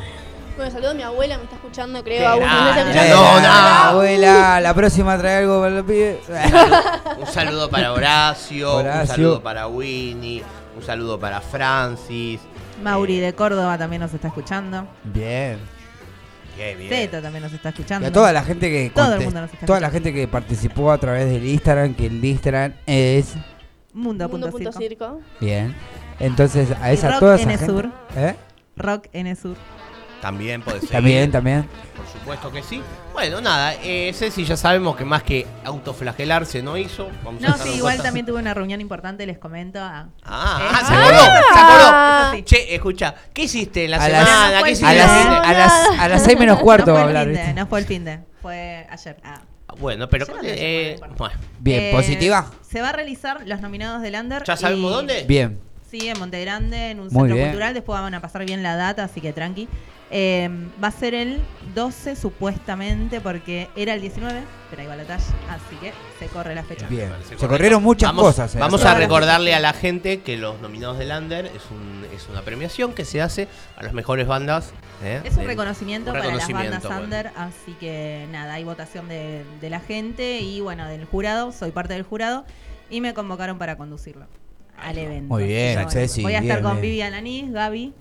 Bueno, 0.57 0.71
saludo 0.71 0.91
a 0.91 0.93
mi 0.95 1.03
abuela, 1.03 1.37
me 1.37 1.43
está 1.43 1.55
escuchando, 1.55 2.03
creo. 2.03 2.27
Aún 2.27 2.41
no 2.43 2.69
está 2.69 2.81
escuchando. 2.81 3.15
No, 3.15 3.39
no. 3.41 3.47
Abuela, 3.47 4.59
la 4.59 4.73
próxima 4.73 5.17
trae 5.17 5.37
algo 5.37 5.59
para 5.61 5.75
los 5.75 5.85
pibes. 5.85 6.17
Un 7.19 7.27
saludo 7.27 7.69
para 7.69 7.93
Horacio, 7.93 8.77
un 8.77 9.07
saludo 9.07 9.41
para 9.43 9.67
Winnie, 9.67 10.43
un 10.75 10.83
saludo 10.83 11.19
para 11.19 11.41
Francis. 11.41 12.39
Mauri 12.83 13.19
de 13.19 13.33
Córdoba 13.33 13.77
también 13.77 14.01
nos 14.01 14.13
está 14.13 14.27
escuchando. 14.29 14.87
Bien. 15.03 15.57
Qué 16.55 16.75
bien. 16.75 16.89
Zeto 16.89 17.21
también 17.21 17.43
nos 17.43 17.53
está 17.53 17.69
Y 17.69 17.71
escuchando. 17.73 18.07
a 18.07 18.11
toda 18.11 18.31
la 18.33 18.43
gente 18.43 18.69
que 18.71 18.89
Todo 18.89 19.13
el 19.13 19.21
mundo 19.25 19.41
nos 19.41 19.53
está 19.53 19.65
toda 19.65 19.79
la 19.79 19.87
escuchando. 19.87 20.05
gente 20.11 20.19
que 20.21 20.27
participó 20.27 20.91
a 20.91 20.97
través 20.97 21.29
del 21.31 21.45
Instagram, 21.45 21.93
que 21.93 22.07
el 22.07 22.23
Instagram 22.23 22.73
es 22.87 23.33
Mundo.circo. 23.93 24.71
Circo. 24.79 25.21
bien. 25.39 25.75
Entonces 26.19 26.69
a 26.81 26.91
esa 26.91 27.09
Rock 27.11 27.19
toda 27.19 27.35
esa 27.35 27.43
N 27.43 27.57
gente- 27.57 27.65
Sur. 27.73 27.89
¿Eh? 28.15 28.35
Rock 28.75 29.07
N 29.13 29.35
Sur. 29.35 29.55
También 30.21 30.61
puede 30.61 30.79
ser. 30.81 30.89
También, 30.89 31.31
también. 31.31 31.67
Por 31.95 32.07
supuesto 32.07 32.51
que 32.51 32.63
sí. 32.63 32.81
Bueno, 33.13 33.39
nada, 33.41 33.75
eh, 33.83 34.11
Ceci 34.13 34.45
ya 34.45 34.57
sabemos 34.57 34.95
que 34.95 35.05
más 35.05 35.23
que 35.23 35.45
autoflagelarse 35.63 36.61
no 36.63 36.75
hizo. 36.77 37.09
Vamos 37.23 37.43
a 37.43 37.47
No, 37.49 37.57
sí, 37.57 37.69
igual 37.77 38.01
también 38.01 38.25
tuve 38.25 38.39
una 38.39 38.53
reunión 38.53 38.81
importante, 38.81 39.25
les 39.25 39.37
comento. 39.37 39.79
Ah, 39.81 40.07
Ah, 40.23 40.59
Eh, 40.61 40.67
ah, 40.71 40.85
se 40.85 40.93
ah. 40.93 40.99
acordó, 40.99 41.23
se 41.53 41.59
acordó. 41.59 42.27
Eso 42.27 42.35
sí. 42.35 42.43
Che, 42.43 42.75
escucha, 42.75 43.15
¿qué 43.33 43.43
hiciste 43.43 43.85
en 43.85 43.91
la 43.91 43.97
A 43.97 44.09
las- 44.09 44.27
semana? 44.27 44.57
no 44.59 44.63
¿Qué 44.65 44.71
hiciste 44.71 44.87
A 44.87 44.93
las, 44.93 45.11
a 45.47 45.53
las, 45.53 45.99
a 45.99 46.07
las 46.09 46.23
6 46.23 46.39
menos 46.39 46.59
cuarto 46.59 46.87
no 46.87 46.93
va 46.93 46.99
a 46.99 47.03
fue 47.03 47.11
el 47.11 47.17
hablar, 47.17 47.25
fin 47.27 47.33
de, 47.35 47.41
¿viste? 47.47 47.59
no 47.61 47.67
fue 47.67 47.79
el 47.79 47.85
fin 47.85 48.05
de, 48.05 48.19
fue 48.41 48.87
ayer. 48.89 49.17
Ah. 49.23 49.41
Bueno, 49.79 50.09
pero 50.09 50.25
no 50.25 50.33
eh, 50.43 50.95
bueno, 50.99 51.15
Bien, 51.59 51.83
Eh, 51.83 51.91
¿positiva? 51.91 52.49
Se 52.67 52.81
va 52.81 52.89
a 52.89 52.93
realizar 52.93 53.41
los 53.45 53.61
nominados 53.61 54.01
del 54.01 54.15
Under. 54.15 54.43
¿ya 54.43 54.57
sabemos 54.57 54.91
y- 54.91 54.93
dónde? 54.93 55.23
Bien. 55.27 55.59
Sí, 55.91 56.09
en 56.09 56.19
Monte 56.19 56.41
Grande, 56.41 56.91
en 56.91 56.99
un 56.99 57.05
Muy 57.07 57.13
centro 57.21 57.35
bien. 57.35 57.47
cultural. 57.49 57.73
Después 57.73 58.01
van 58.01 58.13
a 58.13 58.19
pasar 58.21 58.45
bien 58.45 58.61
la 58.63 58.75
data, 58.75 59.03
así 59.05 59.21
que 59.21 59.31
tranqui. 59.33 59.67
Eh, 60.09 60.49
va 60.81 60.87
a 60.87 60.91
ser 60.91 61.13
el 61.13 61.41
12 61.75 62.15
supuestamente, 62.15 63.19
porque 63.19 63.67
era 63.75 63.93
el 63.93 63.99
19, 64.01 64.41
pero 64.69 64.81
ahí 64.81 64.87
va 64.87 64.95
la 64.95 65.03
talla, 65.03 65.23
así 65.49 65.75
que 65.81 65.91
se 66.17 66.27
corre 66.27 66.55
la 66.55 66.63
fecha. 66.63 66.87
Bien. 66.87 67.11
Se 67.37 67.47
corrieron 67.47 67.83
muchas 67.83 68.09
Vamos- 68.09 68.23
cosas. 68.23 68.55
eh. 68.55 68.59
Vamos 68.59 68.85
a 68.85 68.93
recordarle 68.95 69.53
a 69.53 69.59
la 69.59 69.73
gente 69.73 70.21
que 70.21 70.37
los 70.37 70.61
nominados 70.61 70.97
del 70.97 71.11
Under 71.11 71.47
es, 71.47 71.61
un, 71.71 72.05
es 72.15 72.27
una 72.29 72.41
premiación 72.41 72.93
que 72.93 73.03
se 73.03 73.21
hace 73.21 73.49
a 73.75 73.83
las 73.83 73.91
mejores 73.93 74.27
bandas. 74.27 74.71
¿eh? 75.03 75.21
Es 75.25 75.35
un 75.35 75.45
reconocimiento 75.45 76.11
un 76.11 76.17
para 76.19 76.33
las 76.33 76.47
bandas 76.49 76.83
bueno. 76.83 77.03
under, 77.03 77.31
así 77.35 77.73
que 77.79 78.27
nada, 78.31 78.53
hay 78.53 78.63
votación 78.63 79.09
de, 79.09 79.43
de 79.59 79.69
la 79.69 79.81
gente 79.81 80.39
y 80.39 80.61
bueno, 80.61 80.87
del 80.87 81.03
jurado, 81.03 81.51
soy 81.51 81.71
parte 81.71 81.93
del 81.95 82.03
jurado 82.03 82.45
y 82.89 83.01
me 83.01 83.13
convocaron 83.13 83.57
para 83.57 83.75
conducirlo 83.75 84.25
al 84.81 84.97
evento. 84.97 85.33
Muy 85.33 85.45
bien, 85.47 85.89
Ceci, 85.89 86.21
Voy 86.21 86.35
a 86.35 86.39
estar 86.39 86.57
bien, 86.59 86.63
con 86.63 86.73
bien. 86.73 86.81
Vivian 86.83 87.13
Anís, 87.13 87.51
Gaby 87.51 87.93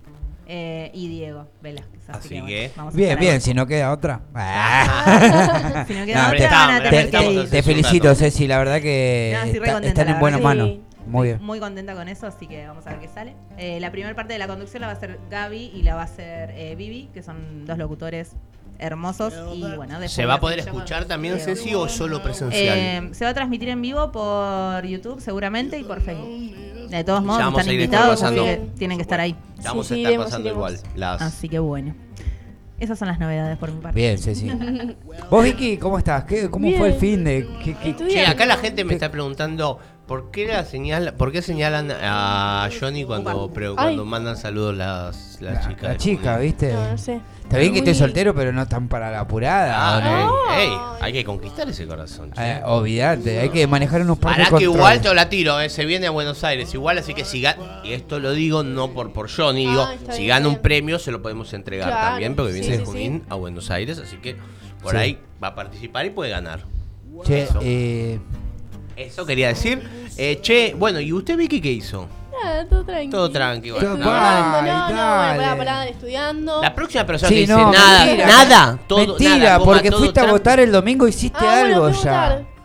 eh, 0.47 0.91
y 0.95 1.09
Diego 1.09 1.49
Velázquez. 1.63 2.09
Así, 2.09 2.19
Así 2.19 2.29
que, 2.29 2.35
bueno, 2.41 2.47
que- 2.47 2.71
vamos 2.77 2.95
a 2.95 2.97
Bien, 2.97 3.19
bien, 3.19 3.41
si 3.41 3.53
no 3.55 3.67
queda 3.67 3.93
otra. 3.93 4.21
Si 5.87 5.95
no 5.95 6.01
No, 6.01 6.07
queda 6.07 6.31
te- 6.31 6.45
otra, 6.45 6.51
van 6.51 6.71
a 6.71 6.83
te- 6.83 6.91
tener 6.91 7.05
estamos 7.07 7.29
que 7.29 7.35
ir. 7.35 7.41
hace 7.41 7.51
Te 7.51 7.57
un 7.59 7.65
felicito. 7.65 8.15
Ceci, 8.15 8.47
la 8.47 8.59
verdad 8.59 8.81
que 8.81 9.33
No, 9.37 9.45
está- 9.51 9.79
están 9.87 10.09
en 10.09 10.19
buenas 10.21 10.41
manos. 10.41 10.71
Muy 11.07 11.29
bien. 11.29 11.43
Muy 11.43 11.61
contenta 11.61 11.95
con 11.95 12.09
eso, 12.09 12.27
así 12.27 12.49
que 12.49 12.67
vamos 12.67 12.85
a 12.87 12.91
ver 12.91 12.99
qué 13.01 13.09
sale. 13.09 13.35
Eh, 13.59 13.79
la 13.79 13.93
primera 13.93 14.13
parte 14.17 14.33
de 14.33 14.41
la 14.41 14.49
conducción 14.49 14.81
la 14.81 14.89
va 14.89 14.93
a 14.95 14.97
hacer 14.97 15.21
Gaby 15.31 15.71
y 15.75 15.83
la 15.85 15.95
va 15.95 16.01
a 16.01 16.05
hacer 16.05 16.51
eh, 16.57 16.75
Vivi, 16.77 17.11
que 17.15 17.23
son 17.23 17.65
dos 17.65 17.79
locutores 17.79 18.33
hermosos. 18.79 19.33
Y 19.55 19.61
bueno, 19.63 19.95
después 20.01 20.13
¿Se 20.13 20.27
va 20.27 20.35
a 20.35 20.41
poder 20.41 20.59
escuchar 20.61 21.05
también. 21.07 21.39
Ceci, 21.39 21.75
o 21.75 21.89
solo 21.89 22.23
presencial? 22.23 22.79
Eh, 22.79 23.09
se 23.13 23.25
va 23.25 23.31
a 23.31 23.35
transmitir 23.35 23.69
en 23.69 23.83
vivo 23.83 24.11
por 24.13 24.85
YouTube 24.87 25.21
seguramente 25.21 25.79
y 25.79 25.85
por 25.85 26.01
Facebook. 26.01 26.89
De 26.89 27.03
todos 27.05 27.23
modos, 27.25 27.39
Ya 27.41 27.47
vamos 27.47 27.61
están 27.61 27.71
a 27.71 27.75
ir 27.75 27.81
invitados, 27.81 28.13
así 28.23 28.23
pasando. 28.37 28.45
que 28.45 28.57
tienen 28.79 28.99
que 28.99 29.03
estar 29.03 29.21
ahí. 29.21 29.37
Ya 29.59 29.71
vamos 29.71 29.87
Sí, 29.89 29.95
a 29.95 29.97
estar 29.97 30.11
iremos, 30.13 30.27
pasando 30.27 30.49
iremos. 30.49 30.73
igual. 30.73 30.91
Las... 30.97 31.23
Así 31.23 31.49
que 31.49 31.59
bueno. 31.59 31.95
Esas 32.79 32.99
son 32.99 33.09
las 33.09 33.19
novedades 33.19 33.57
por 33.57 33.73
mi 33.73 33.81
parte. 33.81 33.99
Bien, 33.99 34.19
Ceci. 34.19 34.51
Vos, 35.31 35.43
Vicky, 35.45 35.79
¿cómo 35.79 35.97
estás? 35.99 36.25
¿Qué, 36.25 36.51
¿Cómo 36.51 36.67
Bien. 36.67 36.79
fue 36.79 36.89
el 36.89 36.95
fin 36.95 37.25
de.? 37.25 37.49
¿Qué, 37.65 37.97
Che, 38.09 38.27
acá 38.27 38.45
la 38.45 38.59
gente 38.59 38.85
me 38.85 38.91
¿Qué? 38.91 38.95
está 38.97 39.11
preguntando 39.11 39.79
¿por 40.07 40.31
qué, 40.31 40.47
la 40.49 40.63
señal, 40.65 41.15
¿por 41.15 41.33
qué 41.33 41.41
señalan 41.43 41.91
a 41.91 42.69
Johnny 42.79 43.05
cuando, 43.05 43.51
pero 43.53 43.75
cuando 43.75 44.05
mandan 44.05 44.37
saludos 44.37 44.77
las, 44.77 45.39
las 45.41 45.55
La, 45.55 45.69
chicas? 45.69 45.83
la 45.83 45.97
chica? 45.97 46.39
¿viste? 46.39 46.73
No, 46.75 46.91
no 46.93 46.99
sé. 46.99 47.21
Está 47.47 47.59
bien 47.59 47.73
que 47.73 47.79
estés 47.79 47.97
soltero, 47.99 48.35
pero 48.35 48.53
no 48.53 48.67
tan 48.67 48.89
para 48.89 49.11
la 49.13 49.21
apurada. 49.21 49.73
¿o 49.73 50.03
Ah, 50.03 50.27
no? 50.49 50.55
ey, 50.57 50.69
ey, 50.69 50.73
hay 51.01 51.13
que 51.13 51.25
conquistar 51.25 51.69
ese 51.69 51.87
corazón. 51.87 52.33
che. 52.33 52.43
Eh, 52.43 52.61
olvídate, 52.65 53.39
hay 53.39 53.51
que 53.51 53.67
manejar 53.69 54.03
unos 54.03 54.19
par 54.19 54.37
de 54.37 54.45
Para 54.45 54.59
que 54.59 54.65
igual 54.65 55.01
te 55.01 55.15
la 55.15 55.29
tiro, 55.29 55.61
eh, 55.61 55.69
se 55.71 55.85
viene 55.85 56.09
a 56.09 56.11
Buenos 56.11 56.43
Aires. 56.43 56.75
Igual, 56.75 56.99
así 56.99 57.15
que 57.15 57.25
si 57.25 57.41
gana, 57.41 57.83
y 57.85 57.93
esto 57.93 58.19
lo 58.19 58.33
digo 58.33 58.65
no 58.65 58.91
por, 58.91 59.13
por 59.13 59.31
Johnny, 59.31 59.65
digo, 59.67 59.83
Ah, 59.83 59.95
está 59.95 60.13
si 60.15 60.23
bien, 60.23 60.31
gana 60.31 60.49
un 60.49 60.59
premio 60.59 60.99
se 60.99 61.13
lo 61.13 61.23
podemos 61.23 61.53
entregar 61.55 61.89
Claro, 61.89 62.09
también, 62.09 62.35
porque 62.35 62.53
viene 62.53 62.67
sí, 62.67 62.73
de 62.73 62.79
sí, 62.79 62.85
Junín 62.85 63.23
a 63.29 63.37
Buenos 63.37 63.71
Aires, 63.71 63.99
así 64.01 64.17
que 64.17 64.37
por 64.83 64.91
Sí. 64.93 64.97
ahí 64.99 65.19
va 65.43 65.49
a 65.49 65.55
participar 65.55 66.05
y 66.05 66.11
puede 66.11 66.31
ganar. 66.33 66.65
Che, 67.25 67.43
Eso. 67.43 67.61
eh, 67.63 68.19
Eso 68.97 69.25
quería 69.25 69.49
decir. 69.49 69.83
Eh, 70.17 70.39
che, 70.43 70.75
bueno, 70.77 70.99
¿y 71.01 71.13
usted 71.13 71.37
Vicky 71.37 71.61
qué 71.61 71.71
hizo? 71.71 72.09
Nada, 72.47 72.67
todo 72.69 72.85
tranquilo. 72.85 73.11
Todo 73.19 73.31
tranqui, 73.31 73.71
bueno. 73.71 73.87
Todo 73.89 73.97
No, 73.99 74.05
Estudiando, 74.17 74.51
no, 74.51 74.97
no, 74.97 74.97
dale. 74.97 75.35
bueno, 75.37 75.43
para, 75.43 75.57
para, 75.57 75.87
estudiando. 75.89 76.63
La 76.63 76.75
próxima 76.75 77.07
persona 77.07 77.29
sí, 77.29 77.35
que 77.35 77.41
dice 77.43 77.53
no, 77.53 77.73
nada, 77.73 78.05
mentira. 78.05 78.27
nada, 78.27 78.79
todo, 78.87 79.07
Mentira, 79.07 79.37
nada, 79.39 79.59
porque 79.61 79.91
todo 79.91 79.99
fuiste 80.01 80.21
a 80.21 80.23
tranqui. 80.23 80.39
votar 80.39 80.61
el 80.61 80.73
domingo, 80.73 81.09
hiciste 81.09 81.39
Ah, 81.41 81.61
bueno, 81.61 81.75
algo 81.77 81.91
fui 81.93 82.01
a 82.01 82.05
ya. 82.05 82.11
votar. 82.21 82.57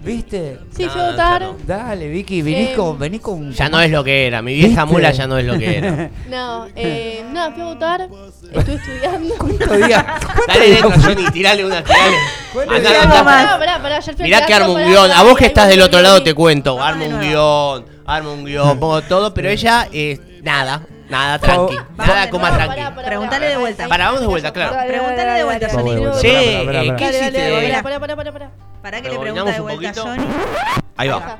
¿Viste? 0.00 0.60
Sí, 0.76 0.88
fui 0.88 1.00
a 1.00 1.10
votar. 1.10 1.42
no. 1.42 1.56
Dale, 1.66 2.08
Vicky, 2.08 2.40
venís 2.40 2.68
Eh, 2.70 2.74
con. 2.76 2.96
Venís 2.98 3.20
con 3.20 3.50
Ya 3.52 3.68
no 3.68 3.80
es 3.80 3.90
lo 3.90 4.04
que 4.04 4.28
era, 4.28 4.40
mi 4.42 4.54
vieja 4.54 4.84
¿Viste? 4.84 4.86
mula 4.96 5.10
ya 5.10 5.26
no 5.26 5.36
es 5.38 5.44
lo 5.44 5.58
que 5.58 5.76
era. 5.78 6.10
No, 6.28 6.66
eh, 6.76 7.24
nada, 7.32 7.50
fui 7.50 7.62
a 7.62 7.64
votar. 7.64 8.02
Estuve 8.02 8.74
estudiando. 8.76 9.34
¿Cuántos 9.38 9.76
días? 9.76 10.04
¿Cuántos 10.04 10.46
Dale 10.46 10.66
días? 10.66 10.82
dentro, 10.82 11.02
Johnny, 11.02 11.30
tirale 11.32 11.64
una, 11.66 11.82
tirale. 11.82 12.16
¿Cuántos 12.52 12.76
Andá, 12.76 12.90
días? 12.90 13.02
andá. 13.04 13.24
Pará, 13.24 13.58
pará, 13.58 13.82
pará, 13.82 13.96
ayer 13.96 14.14
fui 14.14 14.22
al 14.24 14.28
Mirá 14.28 14.40
que 14.40 14.46
teatro, 14.46 14.64
armo 14.64 14.74
un 14.74 14.80
pará, 14.80 14.88
guion. 14.88 15.08
pará, 15.08 15.18
A 15.18 15.22
vos 15.24 15.36
que 15.36 15.44
ahí 15.44 15.48
estás 15.48 15.68
del 15.68 15.82
otro 15.82 16.00
lado 16.00 16.22
te 16.22 16.34
cuento. 16.34 16.80
Armo 16.80 17.04
un 17.04 17.20
guion, 17.20 17.84
armo 18.08 18.32
un 18.32 18.44
guion, 18.44 18.78
pongo 18.80 19.00
todo. 19.02 19.32
Pero 19.34 19.48
ella, 19.48 19.86
eh, 19.92 20.18
Nada, 20.42 20.82
nada, 21.10 21.38
tranqui. 21.38 21.76
Nada, 21.96 22.30
coma 22.30 22.50
Pará, 22.50 22.56
tranqui. 22.64 22.76
pará, 22.76 22.94
pará, 22.94 23.08
Pregúntale 23.08 23.38
pará, 23.46 23.50
de 23.50 23.56
vuelta. 23.58 23.88
Pará, 23.88 24.04
vamos 24.06 24.20
de 24.20 24.26
vuelta, 24.28 24.52
claro. 24.52 24.76
Pregúntale 24.86 25.30
de 25.32 25.44
vuelta, 25.44 25.68
Johnny. 25.70 25.94
dale, 25.94 26.20
Sí, 26.20 26.28
pará, 26.66 26.80
¿qué 26.82 26.92
pará. 26.92 27.10
Hiciste? 27.10 27.80
pará, 27.82 28.00
pará, 28.00 28.16
pará, 28.16 28.32
pará. 28.32 28.50
Para 28.82 29.00
que 29.02 29.10
le 29.10 29.18
pregunta 29.18 29.50
de 29.52 29.60
vuelta 29.60 29.90
a. 29.90 29.94
Johnny. 29.94 30.26
Ahí 30.96 31.08
va. 31.08 31.38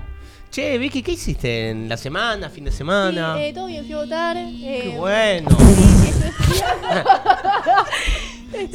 Che, 0.51 0.79
Vicky, 0.79 1.03
¿qué 1.03 1.13
hiciste 1.13 1.71
en 1.71 1.89
la 1.91 1.97
semana, 1.99 2.49
fin 2.49 2.65
de 2.65 2.73
semana? 2.73 3.35
Sí, 3.37 3.43
eh, 3.45 3.53
todo 3.55 3.67
bien, 3.67 3.85
fui 3.85 3.93
a 3.93 3.97
votar. 3.99 4.37
eh, 4.37 4.81
Qué 4.93 4.99
bueno. 4.99 5.49
sí, 5.51 6.13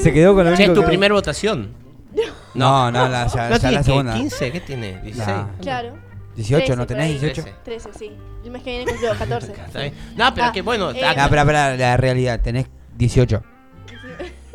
Se 0.02 0.14
quedó 0.14 0.36
con 0.36 0.46
lo 0.50 0.56
Che, 0.56 0.66
es 0.66 0.74
tu 0.74 0.82
que- 0.82 0.88
primer 0.88 1.12
votación. 1.14 1.74
No, 2.54 2.92
no, 2.92 3.08
la, 3.10 3.26
ya, 3.28 3.50
¿No 3.50 3.56
ya 3.56 3.60
tiene 3.60 3.72
la 3.74 3.80
qué, 3.80 3.84
segunda. 3.84 4.14
15? 4.14 4.52
¿Qué 4.52 4.60
tiene? 4.62 5.02
¿16? 5.04 5.16
Nah. 5.26 5.46
Claro. 5.62 5.94
18, 6.36 6.76
¿no 6.76 6.86
13 6.86 6.88
tenés 6.88 7.18
por 7.20 7.26
ahí. 7.26 7.34
18? 7.34 7.58
13, 7.64 7.90
sí. 7.98 8.12
El 8.44 8.52
mes 8.52 8.64
que 8.64 8.70
viene 8.78 8.92
cumplo 8.92 9.10
14. 9.18 9.52
Está 9.68 9.80
bien. 9.82 9.94
No, 10.16 10.34
pero 10.34 10.48
Ah, 10.48 10.52
que 10.52 10.62
bueno. 10.62 10.92
eh, 10.92 11.02
No, 11.16 11.30
pero 11.30 11.46
para 11.46 11.76
la 11.76 11.98
realidad, 11.98 12.40
tenés 12.42 12.68
18. 12.98 13.44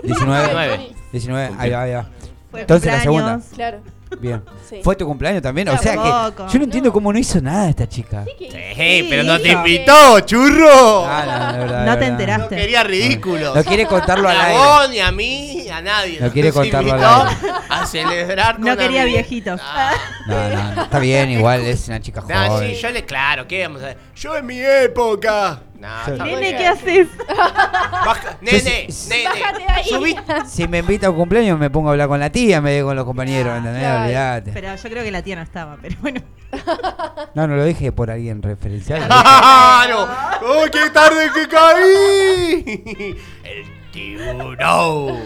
19. 0.02 0.46
19. 0.48 0.90
19, 1.12 1.54
ahí 1.58 1.70
va, 1.70 1.82
ahí 1.82 1.92
va. 1.92 2.08
Entonces 2.54 2.92
la 2.92 3.00
segunda. 3.00 3.40
Claro. 3.54 3.80
Bien. 4.20 4.42
Sí. 4.68 4.80
¿Fue 4.82 4.96
tu 4.96 5.06
cumpleaños 5.06 5.42
también? 5.42 5.68
O 5.68 5.78
sea 5.78 5.92
que 5.92 6.52
yo 6.52 6.58
no 6.58 6.64
entiendo 6.64 6.92
cómo 6.92 7.12
no 7.12 7.18
hizo 7.18 7.40
nada 7.40 7.68
esta 7.68 7.88
chica. 7.88 8.24
Sí, 8.24 8.46
que- 8.46 8.74
Sí, 8.74 9.06
pero 9.10 9.22
no 9.24 9.38
te 9.38 9.48
invitó, 9.50 10.20
churro. 10.20 11.04
Ah, 11.06 11.24
no, 11.26 11.52
de 11.52 11.58
verdad, 11.58 11.80
de 11.80 11.86
No 11.86 11.92
te 11.92 11.98
verdad. 12.00 12.08
enteraste. 12.08 12.54
No 12.56 12.60
quería 12.62 12.84
ridículos. 12.84 13.54
No 13.54 13.64
quiere 13.64 13.86
contarlo 13.86 14.28
Ni 14.28 14.34
al 14.34 14.40
a 14.40 14.44
aire. 14.46 14.58
vos, 14.58 14.90
ni 14.90 15.00
a 15.00 15.12
mí, 15.12 15.66
a 15.68 15.80
nadie. 15.82 16.18
No 16.20 16.30
quiere 16.32 16.48
Nos 16.48 16.56
contarlo 16.56 16.92
al 16.94 16.98
invitó 17.00 17.46
aire. 17.48 17.58
A 17.68 17.86
celebrar 17.86 18.56
con 18.56 18.64
No 18.64 18.76
quería 18.76 19.02
amigos. 19.02 19.20
viejitos. 19.28 19.60
Ah. 19.62 19.92
No, 20.26 20.48
no, 20.48 20.74
no, 20.74 20.82
está 20.84 20.98
bien, 20.98 21.30
igual 21.30 21.60
es 21.62 21.88
una 21.88 22.00
chica 22.00 22.22
No, 22.28 22.34
joven. 22.48 22.74
sí, 22.74 22.80
yo 22.80 22.90
le, 22.90 23.04
claro, 23.04 23.46
¿qué 23.46 23.62
vamos 23.66 23.82
a 23.82 23.86
hacer? 23.86 23.98
Yo 24.16 24.36
en 24.36 24.46
mi 24.46 24.58
época. 24.60 25.60
No, 25.78 25.86
está 26.08 26.24
Nene, 26.24 26.40
bien. 26.40 26.56
¿qué 26.56 26.66
haces? 26.66 27.08
Baja- 27.28 28.36
nene, 28.40 28.58
sí, 28.90 29.08
nene. 29.10 29.24
Bájate 29.28 29.58
de 29.62 29.68
ahí. 29.68 29.84
Subí. 29.88 30.16
Si 30.48 30.66
me 30.66 30.78
invita 30.78 31.06
a 31.06 31.10
un 31.10 31.16
cumpleaños 31.16 31.56
me 31.56 31.70
pongo 31.70 31.88
a 31.88 31.92
hablar 31.92 32.08
con 32.08 32.18
la 32.18 32.30
tía 32.30 32.56
en 32.56 32.64
vez 32.64 32.78
de 32.78 32.82
con 32.82 32.96
los 32.96 33.04
compañeros, 33.04 33.56
¿entendés? 33.56 33.82
claro. 33.82 34.02
Olvídate. 34.04 34.50
Pero 34.52 34.74
yo 34.74 34.90
creo 34.90 35.04
que 35.04 35.10
la 35.12 35.22
tía 35.22 35.36
no 35.36 35.42
estaba, 35.42 35.76
pero 35.80 35.96
bueno. 36.00 36.20
No, 37.34 37.46
no 37.46 37.54
lo 37.56 37.64
dije 37.64 37.92
por 37.92 38.10
alguien 38.10 38.42
referencial. 38.42 39.02
¡Claro! 39.06 40.08
¡Oh, 40.42 40.64
qué 40.72 40.90
tarde 40.90 41.28
que 41.32 41.46
caí! 41.46 43.16
El 43.44 43.90
tiburón. 43.92 45.16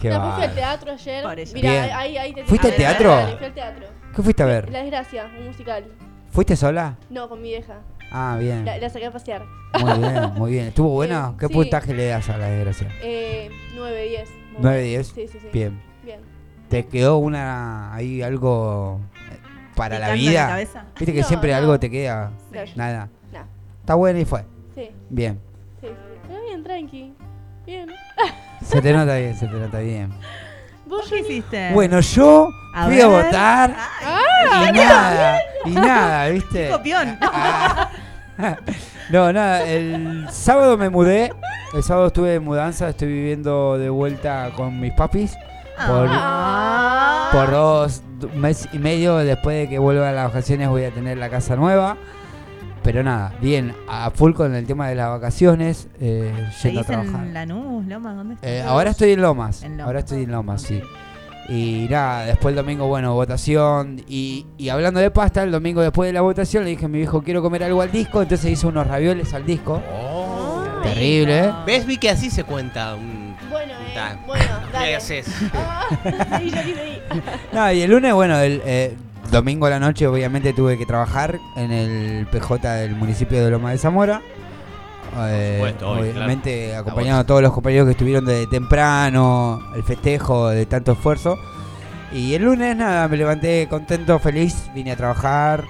Qué 0.00 0.10
No, 0.10 0.34
fui 0.34 0.42
al 0.44 0.50
va. 0.50 0.54
teatro 0.54 0.92
ayer. 0.92 1.22
Por 1.22 1.40
eso. 1.40 1.54
Mirá, 1.54 1.70
Bien. 1.70 1.90
ahí, 1.94 2.18
ahí 2.18 2.34
te 2.34 2.44
¿Fuiste 2.44 2.68
al 2.68 2.74
teatro? 2.76 3.10
dale, 3.10 3.36
fui 3.38 3.46
al 3.46 3.54
teatro. 3.54 3.86
¿Qué 4.14 4.22
fuiste 4.22 4.42
a 4.42 4.46
ver? 4.46 4.70
La 4.70 4.80
desgracia, 4.80 5.30
un 5.38 5.46
musical. 5.46 5.84
¿Fuiste 6.30 6.54
sola? 6.56 6.96
No, 7.08 7.28
con 7.30 7.40
mi 7.40 7.48
vieja. 7.50 7.78
Ah, 8.18 8.36
bien. 8.40 8.64
La, 8.64 8.78
la 8.78 8.88
saqué 8.88 9.06
a 9.06 9.10
pasear. 9.10 9.44
Muy 9.78 9.98
bien, 9.98 10.32
muy 10.36 10.50
bien. 10.52 10.66
¿Estuvo? 10.68 10.98
Bien, 11.00 11.36
¿Qué 11.38 11.48
sí. 11.48 11.52
puntaje 11.52 11.92
le 11.94 12.06
das 12.06 12.28
a 12.30 12.38
la 12.38 12.46
desgracia? 12.48 12.88
Eh, 13.02 13.50
9, 13.74 14.08
10. 14.08 14.28
9, 14.58 14.82
10. 14.82 15.06
Sí, 15.08 15.28
sí, 15.28 15.38
sí. 15.38 15.48
Bien. 15.52 15.78
Bien. 16.02 16.20
¿Te 16.70 16.86
quedó 16.86 17.18
una 17.18 17.94
ahí 17.94 18.22
algo 18.22 19.00
eh, 19.30 19.38
para 19.74 19.98
la 19.98 20.06
¿Picando 20.12 20.20
en 20.20 20.24
la 20.24 20.30
vida? 20.30 20.48
cabeza? 20.48 20.84
Viste 20.98 21.12
que 21.12 21.20
No, 21.20 21.26
siempre 21.26 21.50
no. 21.50 21.56
algo 21.58 21.78
te 21.78 21.90
queda. 21.90 22.30
Claro. 22.50 22.70
Nada. 22.74 23.08
Está 23.80 23.94
bueno 23.94 24.18
y 24.18 24.24
fue. 24.24 24.44
sí, 24.74 24.90
Bien. 25.10 25.38
sí, 25.80 25.86
sí. 25.88 25.94
Pero 26.26 26.42
bien, 26.42 26.62
tranqui. 26.64 27.14
Bien. 27.66 27.88
Se 28.62 28.80
te 28.82 28.92
nota 28.92 29.16
bien, 29.16 29.36
se 29.36 29.46
te 29.46 29.52
nota 29.52 29.78
bien. 29.80 30.10
¿Vos 30.86 31.06
¿Qué 31.08 31.20
hiciste? 31.20 31.72
Bueno, 31.72 32.00
yo 32.00 32.48
A 32.72 32.86
fui 32.86 33.00
a 33.00 33.06
votar 33.08 33.74
y 34.68 34.72
nada, 34.72 35.38
y 35.64 35.70
nada, 35.70 36.28
¿viste? 36.28 36.70
Copión. 36.70 37.18
Ah. 37.22 37.90
No, 39.08 39.32
nada, 39.32 39.62
el 39.62 40.26
sábado 40.30 40.76
me 40.76 40.90
mudé. 40.90 41.32
El 41.74 41.82
sábado 41.82 42.08
estuve 42.08 42.30
de 42.30 42.40
mudanza, 42.40 42.88
estoy 42.88 43.08
viviendo 43.08 43.78
de 43.78 43.88
vuelta 43.88 44.50
con 44.56 44.78
mis 44.80 44.92
papis 44.92 45.32
por, 45.86 46.08
Ah. 46.10 47.28
por 47.32 47.50
dos 47.50 48.02
un 48.34 48.40
mes 48.40 48.68
y 48.72 48.78
medio. 48.78 49.16
Después 49.18 49.56
de 49.56 49.68
que 49.68 49.78
vuelva 49.78 50.08
a 50.10 50.12
las 50.12 50.26
vacaciones 50.26 50.68
voy 50.68 50.84
a 50.84 50.90
tener 50.90 51.18
la 51.18 51.30
casa 51.30 51.54
nueva. 51.56 51.96
Pero 52.86 53.02
nada, 53.02 53.32
bien, 53.42 53.74
a 53.88 54.12
full 54.12 54.32
con 54.32 54.54
el 54.54 54.64
tema 54.64 54.88
de 54.88 54.94
las 54.94 55.08
vacaciones, 55.08 55.88
eh, 56.00 56.30
yendo 56.32 56.46
a 56.48 56.52
¿Seguís 56.52 56.86
trabajar. 56.86 57.24
en 57.26 57.34
Lanús, 57.34 57.84
Loma? 57.86 58.14
¿Dónde 58.14 58.34
estás? 58.34 58.48
Eh, 58.48 58.62
ahora 58.62 58.90
estoy 58.90 59.10
en 59.10 59.22
Lomas. 59.22 59.64
En 59.64 59.72
Lomas. 59.72 59.86
Ahora 59.86 59.98
estoy 59.98 60.22
en 60.22 60.30
Lomas, 60.30 60.62
sí. 60.62 60.80
Y 61.48 61.88
nada, 61.90 62.26
después 62.26 62.52
el 62.52 62.56
domingo, 62.56 62.86
bueno, 62.86 63.12
votación. 63.14 64.02
Y, 64.08 64.46
y 64.56 64.68
hablando 64.68 65.00
de 65.00 65.10
pasta, 65.10 65.42
el 65.42 65.50
domingo 65.50 65.80
después 65.82 66.08
de 66.08 66.12
la 66.12 66.20
votación 66.20 66.62
le 66.62 66.70
dije 66.70 66.84
a 66.84 66.88
mi 66.88 66.98
viejo, 66.98 67.22
quiero 67.22 67.42
comer 67.42 67.64
algo 67.64 67.82
al 67.82 67.90
disco. 67.90 68.22
Entonces 68.22 68.52
hizo 68.52 68.68
unos 68.68 68.86
ravioles 68.86 69.34
al 69.34 69.44
disco. 69.44 69.82
Oh. 69.92 70.62
Terrible, 70.84 71.40
¿eh? 71.46 71.52
¿Ves, 71.66 71.86
Vi 71.86 71.96
que 71.98 72.10
así 72.10 72.30
se 72.30 72.44
cuenta? 72.44 72.94
un- 72.94 73.34
Bueno, 73.50 73.72
eh. 73.72 74.16
Bueno, 74.28 74.44
¿Qué 74.70 74.72
dale. 74.72 74.96
haces? 74.96 75.26
Ah, 75.54 75.86
sí, 76.40 76.50
yo. 76.50 76.56
No, 77.52 77.72
y 77.72 77.82
el 77.82 77.90
lunes, 77.90 78.14
bueno, 78.14 78.38
el 78.38 78.62
eh, 78.64 78.96
domingo 79.30 79.66
a 79.66 79.70
la 79.70 79.78
noche 79.80 80.06
obviamente 80.06 80.52
tuve 80.52 80.76
que 80.78 80.86
trabajar 80.86 81.38
en 81.56 81.70
el 81.72 82.26
PJ 82.26 82.72
del 82.74 82.94
municipio 82.96 83.44
de 83.44 83.50
Loma 83.50 83.70
de 83.72 83.78
Zamora. 83.78 84.22
Eh, 85.18 85.54
supuesto, 85.56 85.90
obviamente 85.92 86.66
claro. 86.68 86.80
acompañando 86.82 87.20
a 87.20 87.24
todos 87.24 87.40
los 87.42 87.52
compañeros 87.52 87.86
que 87.86 87.92
estuvieron 87.92 88.26
desde 88.26 88.46
temprano, 88.48 89.62
el 89.74 89.82
festejo 89.82 90.48
de 90.50 90.66
tanto 90.66 90.92
esfuerzo. 90.92 91.38
Y 92.12 92.34
el 92.34 92.42
lunes, 92.42 92.76
nada, 92.76 93.08
me 93.08 93.16
levanté 93.16 93.66
contento, 93.68 94.18
feliz, 94.18 94.70
vine 94.74 94.92
a 94.92 94.96
trabajar. 94.96 95.64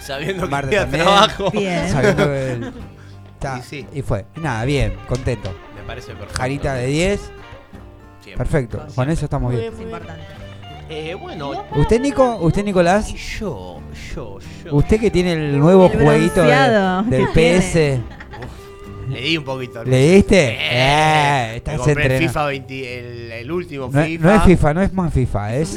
Sabiendo 0.00 0.44
que 0.48 0.50
también. 0.76 1.04
trabajo. 1.04 1.50
Bien. 1.50 1.88
sabiendo 1.88 2.24
que 2.26 2.52
el- 2.52 2.72
ta, 3.38 3.58
Y 3.58 3.62
sí. 3.62 3.86
y 3.92 4.02
fue. 4.02 4.26
Nada, 4.36 4.64
bien, 4.64 4.94
contento. 5.08 5.52
Me 5.76 5.82
parece 5.86 6.12
perfecto. 6.12 6.34
Jarita 6.36 6.74
de 6.74 6.86
10, 6.86 7.20
Siempre. 8.22 8.36
perfecto. 8.36 8.86
Con 8.94 9.08
eso 9.10 9.24
estamos 9.24 9.52
Muy 9.52 9.60
bien. 9.60 9.72
bien, 9.76 9.88
Es 9.88 9.90
muy 9.90 10.00
bien. 10.00 10.39
Eh, 10.92 11.14
bueno, 11.14 11.52
¿Usted, 11.76 12.00
Nico? 12.00 12.36
¿Usted, 12.40 12.64
Nicolás? 12.64 13.12
yo, 13.38 13.80
yo, 14.14 14.38
yo. 14.64 14.74
Usted 14.74 14.98
que 15.00 15.10
tiene 15.10 15.32
el 15.34 15.58
nuevo 15.58 15.86
El 15.86 16.00
jueguito 16.02 16.42
de- 16.42 17.16
del 17.16 17.28
PS. 17.28 18.00
Le 19.08 19.20
di 19.22 19.36
un 19.36 19.44
poquito. 19.44 19.82
¿Le 19.84 20.14
diste? 20.14 20.50
Eh, 20.50 20.56
Eh, 20.70 21.46
me 21.50 21.56
estás 21.56 21.76
compré 21.78 21.92
el 21.92 21.98
entrenado. 22.00 22.28
FIFA 22.28 22.46
20, 22.46 22.98
el, 22.98 23.32
el 23.32 23.50
último 23.52 23.88
No, 23.92 24.02
FIFA. 24.04 24.24
no 24.24 24.34
es 24.34 24.42
FIFA, 24.44 24.74
no 24.74 24.82
es 24.82 24.92
más 24.92 25.12
FIFA, 25.14 25.56
es. 25.56 25.76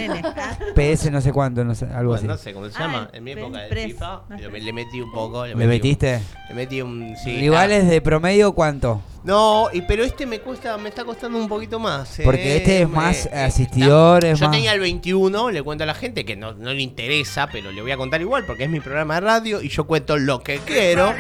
PS 0.76 1.10
no 1.12 1.20
sé 1.22 1.32
cuánto, 1.32 1.64
no 1.64 1.74
sé, 1.74 1.86
algo 1.86 2.12
Bueno, 2.12 2.16
así. 2.16 2.28
no 2.28 2.38
sé 2.38 2.54
cómo 2.54 2.70
se 2.70 2.78
llama. 2.80 3.10
En 3.14 3.24
mi 3.24 3.32
época 3.32 3.60
del 3.60 3.70
Press. 3.70 3.86
FIFA. 3.94 4.22
Le, 4.40 4.74
metí 4.74 5.02
un 5.02 5.12
poco. 5.12 5.46
Le 5.48 5.56
¿Me 5.56 5.66
metí 5.66 5.66
un- 5.66 5.70
metiste? 5.70 6.20
Le 6.50 6.56
metí 6.56 6.82
un. 6.82 7.16
Sí, 7.24 7.38
¿Rivales 7.38 7.88
de 7.88 8.02
promedio 8.02 8.52
cuánto? 8.54 9.02
No, 9.24 9.70
y, 9.72 9.82
pero 9.82 10.04
este 10.04 10.26
me 10.26 10.40
cuesta, 10.40 10.78
me 10.78 10.90
está 10.90 11.06
costando 11.06 11.38
un 11.38 11.48
poquito 11.48 11.80
más. 11.80 12.20
¿eh? 12.20 12.24
Porque 12.24 12.58
este 12.58 12.82
es 12.82 12.90
más 12.90 13.26
eh, 13.28 13.30
asistidor, 13.40 14.26
es 14.26 14.40
Yo 14.40 14.48
más... 14.48 14.56
tenía 14.56 14.74
el 14.74 14.82
21, 14.82 15.52
le 15.52 15.64
cuento 15.64 15.86
a 15.86 15.88
la 15.88 15.94
gente 15.94 16.26
que 16.26 16.36
no, 16.36 16.54
no 16.54 16.74
le 16.74 16.82
interesa, 16.82 17.48
pero 17.52 17.72
le 17.72 17.82
voy 17.82 17.92
a 17.92 17.98
contar 17.98 18.20
igual 18.20 18.46
porque 18.46 18.66
es 18.66 18.70
mi 18.70 18.82
programa 18.82 19.16
de 19.16 19.22
radio 19.22 19.62
y 19.62 19.70
yo 19.70 19.86
cuento 19.86 20.18
lo 20.18 20.44
que 20.44 20.60
quiero. 20.60 21.14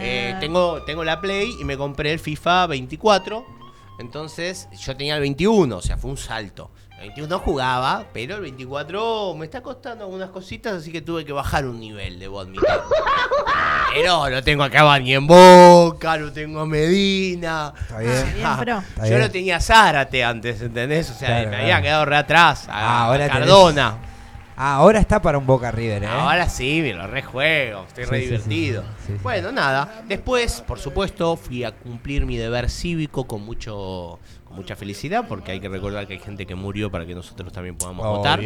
Eh, 0.00 0.36
tengo, 0.38 0.82
tengo 0.82 1.02
la 1.02 1.20
Play 1.20 1.56
y 1.60 1.64
me 1.64 1.76
compré 1.76 2.12
el 2.12 2.20
FIFA 2.20 2.68
24. 2.68 3.44
Entonces 3.98 4.68
yo 4.78 4.96
tenía 4.96 5.16
el 5.16 5.20
21, 5.22 5.76
o 5.76 5.82
sea, 5.82 5.96
fue 5.96 6.10
un 6.10 6.16
salto. 6.16 6.70
El 7.00 7.08
21 7.14 7.38
jugaba, 7.38 8.06
pero 8.12 8.34
el 8.36 8.42
24 8.42 9.34
me 9.36 9.44
está 9.44 9.62
costando 9.62 10.04
algunas 10.04 10.30
cositas, 10.30 10.72
así 10.74 10.90
que 10.90 11.00
tuve 11.00 11.24
que 11.24 11.32
bajar 11.32 11.64
un 11.66 11.78
nivel 11.78 12.18
de 12.18 12.26
badminton. 12.28 12.64
Pero 13.94 14.28
lo 14.28 14.42
tengo 14.44 14.62
acá 14.62 14.82
Bani 14.82 15.14
en 15.14 15.26
Boca, 15.26 16.16
lo 16.18 16.30
tengo 16.32 16.60
a 16.60 16.66
Medina. 16.66 17.72
Está 17.80 17.98
bien. 17.98 18.12
Está 18.12 18.64
Yo 18.98 19.02
bien. 19.04 19.20
lo 19.20 19.30
tenía 19.30 19.56
a 19.56 19.60
Zárate 19.60 20.22
antes, 20.22 20.60
¿entendés? 20.60 21.10
O 21.10 21.14
sea, 21.14 21.28
Claro, 21.28 21.42
me 21.44 21.48
claro. 21.50 21.62
había 21.64 21.82
quedado 21.82 22.04
re 22.04 22.16
atrás. 22.16 22.68
A, 22.68 22.72
Ah, 22.72 23.04
ahora 23.06 23.24
a 23.24 23.28
tenés- 23.28 23.32
Cardona. 23.40 23.98
Ah, 24.60 24.74
ahora 24.74 24.98
está 24.98 25.22
para 25.22 25.38
un 25.38 25.46
Boca 25.46 25.70
River, 25.70 26.02
¿eh? 26.02 26.06
Ahora 26.08 26.48
sí, 26.48 26.80
me 26.82 26.92
lo 26.92 27.06
rejuego, 27.06 27.84
estoy 27.86 28.04
Sí, 28.04 28.10
re 28.10 28.18
sí, 28.20 28.24
divertido. 28.26 28.82
sí, 28.82 28.88
sí, 29.06 29.12
sí. 29.14 29.18
Bueno, 29.22 29.52
nada. 29.52 30.02
Después, 30.06 30.60
por 30.66 30.78
supuesto, 30.80 31.36
fui 31.36 31.62
a 31.64 31.70
cumplir 31.72 32.26
mi 32.26 32.36
deber 32.36 32.68
cívico 32.68 33.26
con 33.26 33.42
mucho 33.42 34.18
con 34.48 34.56
mucha 34.56 34.74
felicidad, 34.74 35.26
porque 35.28 35.52
hay 35.52 35.60
que 35.60 35.68
recordar 35.68 36.06
que 36.06 36.14
hay 36.14 36.18
gente 36.18 36.46
que 36.46 36.54
murió 36.54 36.90
para 36.90 37.06
que 37.06 37.14
nosotros 37.14 37.52
también 37.52 37.76
podamos 37.76 38.04
votar. 38.06 38.40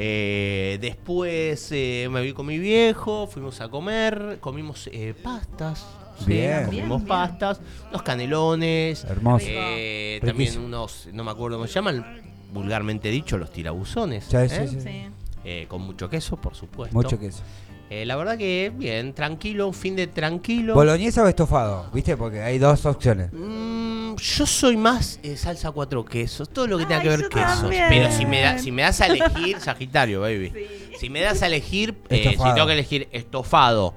Eh, 0.00 0.78
después 0.80 1.68
eh, 1.72 2.08
me 2.10 2.22
vi 2.22 2.32
con 2.32 2.46
mi 2.46 2.58
viejo, 2.58 3.26
fuimos 3.26 3.60
a 3.60 3.68
comer, 3.68 4.38
comimos 4.40 4.88
eh, 4.92 5.14
pastas. 5.20 5.84
sí, 6.20 6.24
Bien. 6.26 6.66
comimos 6.66 6.70
Bien, 6.70 6.88
bien. 6.98 7.06
pastas, 7.08 7.60
unos 7.90 8.02
canelones, 8.02 9.04
Hermoso. 9.04 9.44
eh, 9.48 10.20
también 10.24 10.58
unos, 10.60 11.08
no 11.12 11.24
me 11.24 11.30
acuerdo 11.32 11.56
cómo 11.56 11.66
se 11.66 11.74
llaman, 11.74 12.04
vulgarmente 12.52 13.08
dicho, 13.08 13.38
los 13.38 13.50
tirabuzones. 13.50 14.24
Sí, 14.26 14.36
¿eh? 14.36 14.48
sí, 14.48 14.68
sí. 14.68 14.80
Sí. 14.80 15.02
Eh, 15.44 15.66
con 15.68 15.80
mucho 15.82 16.08
queso, 16.08 16.36
por 16.36 16.54
supuesto. 16.54 16.94
Mucho 16.94 17.18
queso. 17.18 17.42
Eh, 17.90 18.04
la 18.04 18.16
verdad 18.16 18.36
que 18.36 18.70
bien, 18.74 19.14
tranquilo, 19.14 19.66
un 19.68 19.74
fin 19.74 19.96
de 19.96 20.06
tranquilo. 20.08 20.74
¿Boloñesa 20.74 21.22
o 21.22 21.26
estofado? 21.28 21.90
¿Viste? 21.92 22.16
Porque 22.18 22.42
hay 22.42 22.58
dos 22.58 22.84
opciones. 22.84 23.30
Mm, 23.32 24.14
yo 24.16 24.46
soy 24.46 24.76
más 24.76 25.18
eh, 25.22 25.36
salsa 25.38 25.70
cuatro 25.70 26.04
quesos, 26.04 26.50
todo 26.50 26.66
lo 26.66 26.76
que 26.76 26.84
tenga 26.84 26.98
Ay, 27.00 27.02
que 27.04 27.08
ver 27.16 27.28
quesos. 27.30 27.60
también. 27.62 27.86
Pero 27.88 28.12
si 28.12 28.26
me, 28.26 28.40
da, 28.42 28.58
si 28.58 28.72
me 28.72 28.82
das 28.82 29.00
a 29.00 29.06
elegir, 29.06 29.58
Sagitario, 29.60 30.20
baby. 30.20 30.52
Si 31.00 31.08
me 31.08 31.20
das 31.22 31.42
a 31.42 31.46
elegir, 31.46 31.96
eh, 32.10 32.36
si 32.36 32.36
tengo 32.54 32.66
que 32.66 32.72
elegir 32.74 33.08
estofado 33.12 33.94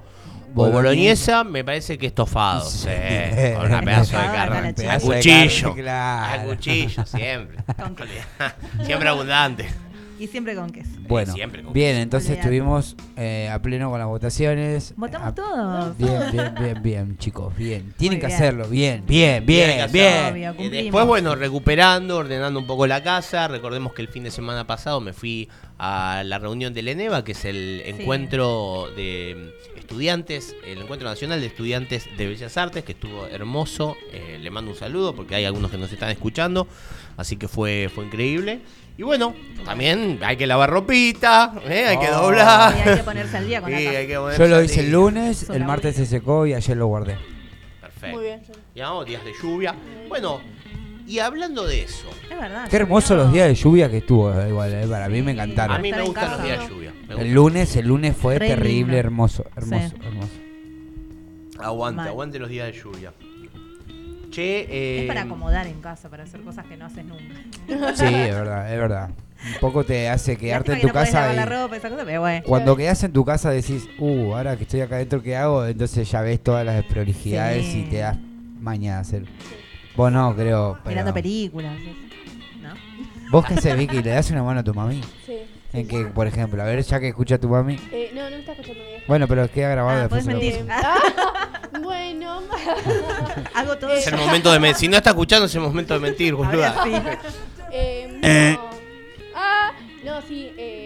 O 0.54 0.70
Boloñesa. 0.70 1.44
me 1.44 1.62
parece 1.62 1.98
que 1.98 2.06
estofado. 2.06 2.64
Sí, 2.68 2.88
con 3.56 3.66
una 3.66 3.82
pedazo 3.82 4.16
de 4.16 4.24
carne. 4.24 4.74
A 4.88 4.98
de 4.98 5.00
cuchillo. 5.00 5.68
carne, 5.68 5.82
claro. 5.82 6.40
A 6.42 6.44
cuchillo, 6.44 7.04
siempre. 7.04 7.58
Siempre 8.86 9.08
abundante. 9.08 9.68
Y 10.22 10.28
siempre 10.28 10.54
con 10.54 10.70
queso. 10.70 10.90
Bueno, 11.08 11.32
siempre 11.32 11.64
con 11.64 11.72
bien, 11.72 11.92
queso. 11.94 12.02
entonces 12.02 12.38
estuvimos 12.38 12.96
eh, 13.16 13.48
a 13.52 13.60
pleno 13.60 13.90
con 13.90 13.98
las 13.98 14.06
votaciones. 14.06 14.94
Votamos 14.96 15.28
A- 15.28 15.34
todos. 15.34 15.96
Bien, 15.98 16.20
bien, 16.30 16.54
bien, 16.60 16.82
bien, 16.82 17.18
chicos, 17.18 17.56
bien. 17.56 17.92
Tienen 17.96 18.20
que 18.20 18.26
bien. 18.28 18.36
hacerlo, 18.36 18.68
bien, 18.68 19.02
bien, 19.04 19.44
bien, 19.44 19.90
bien. 19.90 20.32
Obvio, 20.32 20.48
cumplimos. 20.54 20.84
después, 20.84 21.06
bueno, 21.06 21.34
recuperando, 21.34 22.18
ordenando 22.18 22.60
un 22.60 22.66
poco 22.68 22.86
la 22.86 23.02
casa. 23.02 23.48
Recordemos 23.48 23.94
que 23.94 24.02
el 24.02 24.08
fin 24.08 24.22
de 24.22 24.30
semana 24.30 24.64
pasado 24.64 25.00
me 25.00 25.12
fui 25.12 25.48
a 25.84 26.22
la 26.24 26.38
reunión 26.38 26.72
del 26.74 26.86
ENEVA, 26.86 27.24
que 27.24 27.32
es 27.32 27.44
el 27.44 27.82
encuentro 27.84 28.86
de 28.94 29.52
estudiantes, 29.76 30.54
el 30.64 30.80
encuentro 30.80 31.08
nacional 31.08 31.40
de 31.40 31.48
estudiantes 31.48 32.08
de 32.16 32.28
Bellas 32.28 32.56
Artes, 32.56 32.84
que 32.84 32.92
estuvo 32.92 33.26
hermoso. 33.26 33.96
Eh, 34.12 34.38
le 34.40 34.48
mando 34.50 34.70
un 34.70 34.76
saludo 34.76 35.12
porque 35.16 35.34
hay 35.34 35.44
algunos 35.44 35.72
que 35.72 35.78
nos 35.78 35.92
están 35.92 36.10
escuchando, 36.10 36.68
así 37.16 37.36
que 37.36 37.48
fue, 37.48 37.90
fue 37.92 38.04
increíble. 38.04 38.60
Y 38.96 39.02
bueno, 39.02 39.34
también 39.64 40.20
hay 40.22 40.36
que 40.36 40.46
lavar 40.46 40.70
ropita, 40.70 41.52
¿eh? 41.68 41.86
hay 41.88 41.98
que 41.98 42.08
Oh. 42.10 42.22
doblar. 42.26 42.76
Y 42.76 42.88
hay 42.88 42.96
que 42.98 43.02
ponerse 43.02 43.36
al 43.38 43.46
día 43.48 43.60
con 43.60 43.70
Sí, 43.76 43.76
la 43.76 43.82
casa. 43.90 43.98
hay 43.98 44.06
que 44.06 44.16
ponerse 44.16 44.42
Yo 44.42 44.48
lo 44.48 44.62
hice 44.62 44.80
el 44.80 44.92
lunes, 44.92 45.50
el 45.50 45.64
martes 45.64 45.96
se 45.96 46.06
secó 46.06 46.46
y 46.46 46.54
ayer 46.54 46.76
lo 46.76 46.86
guardé. 46.86 47.16
Perfecto. 47.80 48.16
Muy 48.16 48.24
bien. 48.26 48.40
Ya, 48.76 48.90
días 49.04 49.24
de 49.24 49.32
lluvia. 49.42 49.74
Bueno, 50.08 50.40
y 51.06 51.18
hablando 51.18 51.66
de 51.66 51.82
eso, 51.82 52.08
Es 52.30 52.38
verdad. 52.38 52.68
Qué 52.68 52.76
hermoso 52.76 53.14
llovió. 53.14 53.24
los 53.24 53.32
días 53.32 53.48
de 53.48 53.54
lluvia 53.54 53.90
que 53.90 53.98
estuvo, 53.98 54.32
eh, 54.32 54.48
igual, 54.48 54.72
eh, 54.72 54.86
para 54.88 55.08
mí 55.08 55.22
me 55.22 55.32
encantaron. 55.32 55.76
a 55.76 55.78
mí 55.78 55.90
me 55.90 56.02
gustan 56.02 56.30
los 56.32 56.42
días 56.42 56.60
de 56.60 56.68
lluvia. 56.68 56.92
me 57.08 57.14
El 57.22 57.32
lunes, 57.34 57.76
el 57.76 57.86
lunes 57.88 58.16
fue 58.16 58.38
Re 58.38 58.48
terrible, 58.48 58.78
lindo. 58.78 58.96
hermoso, 58.96 59.44
hermoso, 59.56 59.88
Sí. 59.88 60.02
hermoso. 60.06 60.28
Aguante, 61.60 61.96
Mal. 61.98 62.08
aguante 62.08 62.38
los 62.38 62.48
días 62.48 62.66
de 62.66 62.72
lluvia. 62.72 63.12
Che, 64.30 64.60
eh, 64.68 65.00
Es 65.02 65.06
para 65.08 65.22
acomodar 65.22 65.66
en 65.66 65.80
casa, 65.80 66.08
para 66.08 66.22
hacer 66.24 66.40
cosas 66.40 66.64
que 66.66 66.76
no 66.76 66.86
haces 66.86 67.04
nunca. 67.04 67.94
Sí, 67.94 68.04
es 68.06 68.34
verdad, 68.34 68.72
es 68.72 68.78
verdad. 68.80 69.10
Un 69.44 69.60
poco 69.60 69.84
te 69.84 70.08
hace 70.08 70.36
quedarte 70.36 70.70
Lástima 70.70 70.74
en 70.74 70.80
que 70.80 70.82
tu 70.82 70.86
no 70.88 70.92
podés 70.94 71.12
lavar 71.12 71.28
casa 71.34 71.34
la 71.34 71.42
y 71.56 71.62
ropa, 71.62 71.76
esa 71.76 71.90
cosa, 71.90 72.04
pero 72.04 72.20
bueno. 72.20 72.44
cuando 72.46 72.76
quedas 72.76 73.02
en 73.02 73.12
tu 73.12 73.24
casa 73.24 73.50
decís, 73.50 73.88
uh, 73.98 74.34
ahora 74.34 74.56
que 74.56 74.62
estoy 74.62 74.80
acá 74.80 74.94
adentro, 74.96 75.20
¿qué 75.22 75.36
hago? 75.36 75.66
Entonces 75.66 76.08
ya 76.10 76.22
ves 76.22 76.40
todas 76.42 76.64
las 76.64 76.76
desprolijidades 76.76 77.66
Sí. 77.66 77.80
y 77.80 77.90
te 77.90 77.98
das 77.98 78.16
mañana 78.60 78.98
a 78.98 79.00
hacer. 79.00 79.24
Vos 79.96 80.10
no, 80.12 80.34
creo. 80.34 80.78
pero- 80.82 80.90
Mirando 80.90 81.14
películas. 81.14 81.72
¿No? 82.60 82.74
¿Vos 83.30 83.44
qué 83.46 83.54
haces, 83.54 83.76
Vicky? 83.76 84.02
¿Le 84.02 84.10
das 84.10 84.30
una 84.30 84.42
mano 84.42 84.60
a 84.60 84.62
tu 84.64 84.72
mami? 84.74 85.00
Sí. 85.26 85.38
En 85.72 85.88
que, 85.88 86.04
por 86.04 86.26
ejemplo, 86.26 86.62
a 86.62 86.66
ver, 86.66 86.82
ya 86.82 87.00
que 87.00 87.08
escucha 87.08 87.36
a 87.36 87.38
tu 87.38 87.48
mami. 87.48 87.78
Eh, 87.92 88.10
no, 88.14 88.28
no 88.28 88.36
está 88.36 88.52
escuchando 88.52 88.82
bien. 88.84 89.02
Bueno, 89.08 89.26
pero 89.26 89.50
queda 89.50 89.70
grabado 89.70 89.98
Ah, 89.98 90.00
después. 90.02 90.26
lo- 90.26 90.32
mentir. 90.32 90.66
Ah, 90.70 90.98
bueno. 91.82 92.42
Hago 93.54 93.76
todo. 93.78 93.92
es 93.94 94.06
el 94.06 94.16
momento 94.16 94.52
de 94.52 94.58
mentir. 94.60 94.76
Si 94.80 94.88
no 94.88 94.96
está 94.98 95.10
escuchando, 95.10 95.46
es 95.46 95.54
el 95.54 95.60
momento 95.62 95.94
de 95.94 96.00
mentir, 96.00 96.34
boluda. 96.34 96.82
Sí. 96.84 96.92
Eh, 97.74 98.18
Eh. 98.22 98.58
no. 98.58 98.70
Ah, 99.34 99.70
no, 100.04 100.20
sí. 100.28 100.52
Eh, 100.58 100.81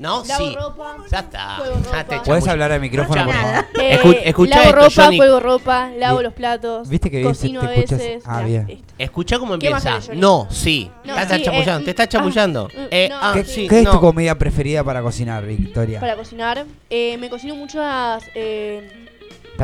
No, 0.00 0.24
lavo 0.26 0.44
sí. 0.48 0.56
ropa. 0.56 0.96
Ya 1.12 1.18
está. 1.20 1.54
Cuelgo 1.58 1.76
Ya 1.76 1.84
ropa. 2.02 2.04
te 2.04 2.20
¿Puedes 2.20 2.48
hablar 2.48 2.72
al 2.72 2.80
micrófono, 2.80 3.26
por 3.26 3.34
Nada. 3.34 3.52
favor? 3.52 3.66
Eh, 3.82 3.98
Escu- 4.02 4.18
escuchá 4.24 4.56
lavo 4.56 4.68
esto, 4.70 4.80
ropa, 4.80 5.04
Johnny. 5.04 5.16
cuelgo 5.18 5.40
ropa, 5.40 5.90
lavo 5.98 6.18
Vi- 6.18 6.24
los 6.24 6.32
platos. 6.32 6.88
¿Viste 6.88 7.10
que 7.10 7.16
dice, 7.18 7.28
cocino 7.28 7.60
te 7.60 7.66
a 7.66 7.74
escuchas? 7.74 7.98
veces. 7.98 8.22
Ah, 8.26 8.40
ya, 8.40 8.46
bien. 8.46 8.66
listo. 8.66 8.94
Escuchá 8.96 9.38
cómo 9.38 9.58
¿Qué 9.58 9.68
más 9.70 9.84
empieza. 9.84 10.06
Johnny? 10.08 10.20
No, 10.20 10.46
sí. 10.50 10.90
No, 11.04 11.14
Te 11.14 11.20
está 11.22 11.36
sí, 11.36 11.42
chamullando. 11.42 11.80
eh, 11.80 11.84
Te 11.84 11.90
está 11.90 12.08
chamullando. 12.08 12.68
ah, 12.74 12.86
Eh, 12.90 13.06
no, 13.10 13.16
ah, 13.20 13.30
¿Qué, 13.34 13.44
sí. 13.44 13.52
sí. 13.62 13.68
qué 13.68 13.80
es 13.80 13.90
tu 13.90 14.00
comida 14.00 14.34
preferida 14.36 14.82
para 14.82 15.02
cocinar, 15.02 15.44
Victoria? 15.44 16.00
Para 16.00 16.16
cocinar, 16.16 16.64
eh, 16.88 17.18
me 17.18 17.28
cocino 17.28 17.54
muchas 17.54 18.24
eh, 18.34 18.99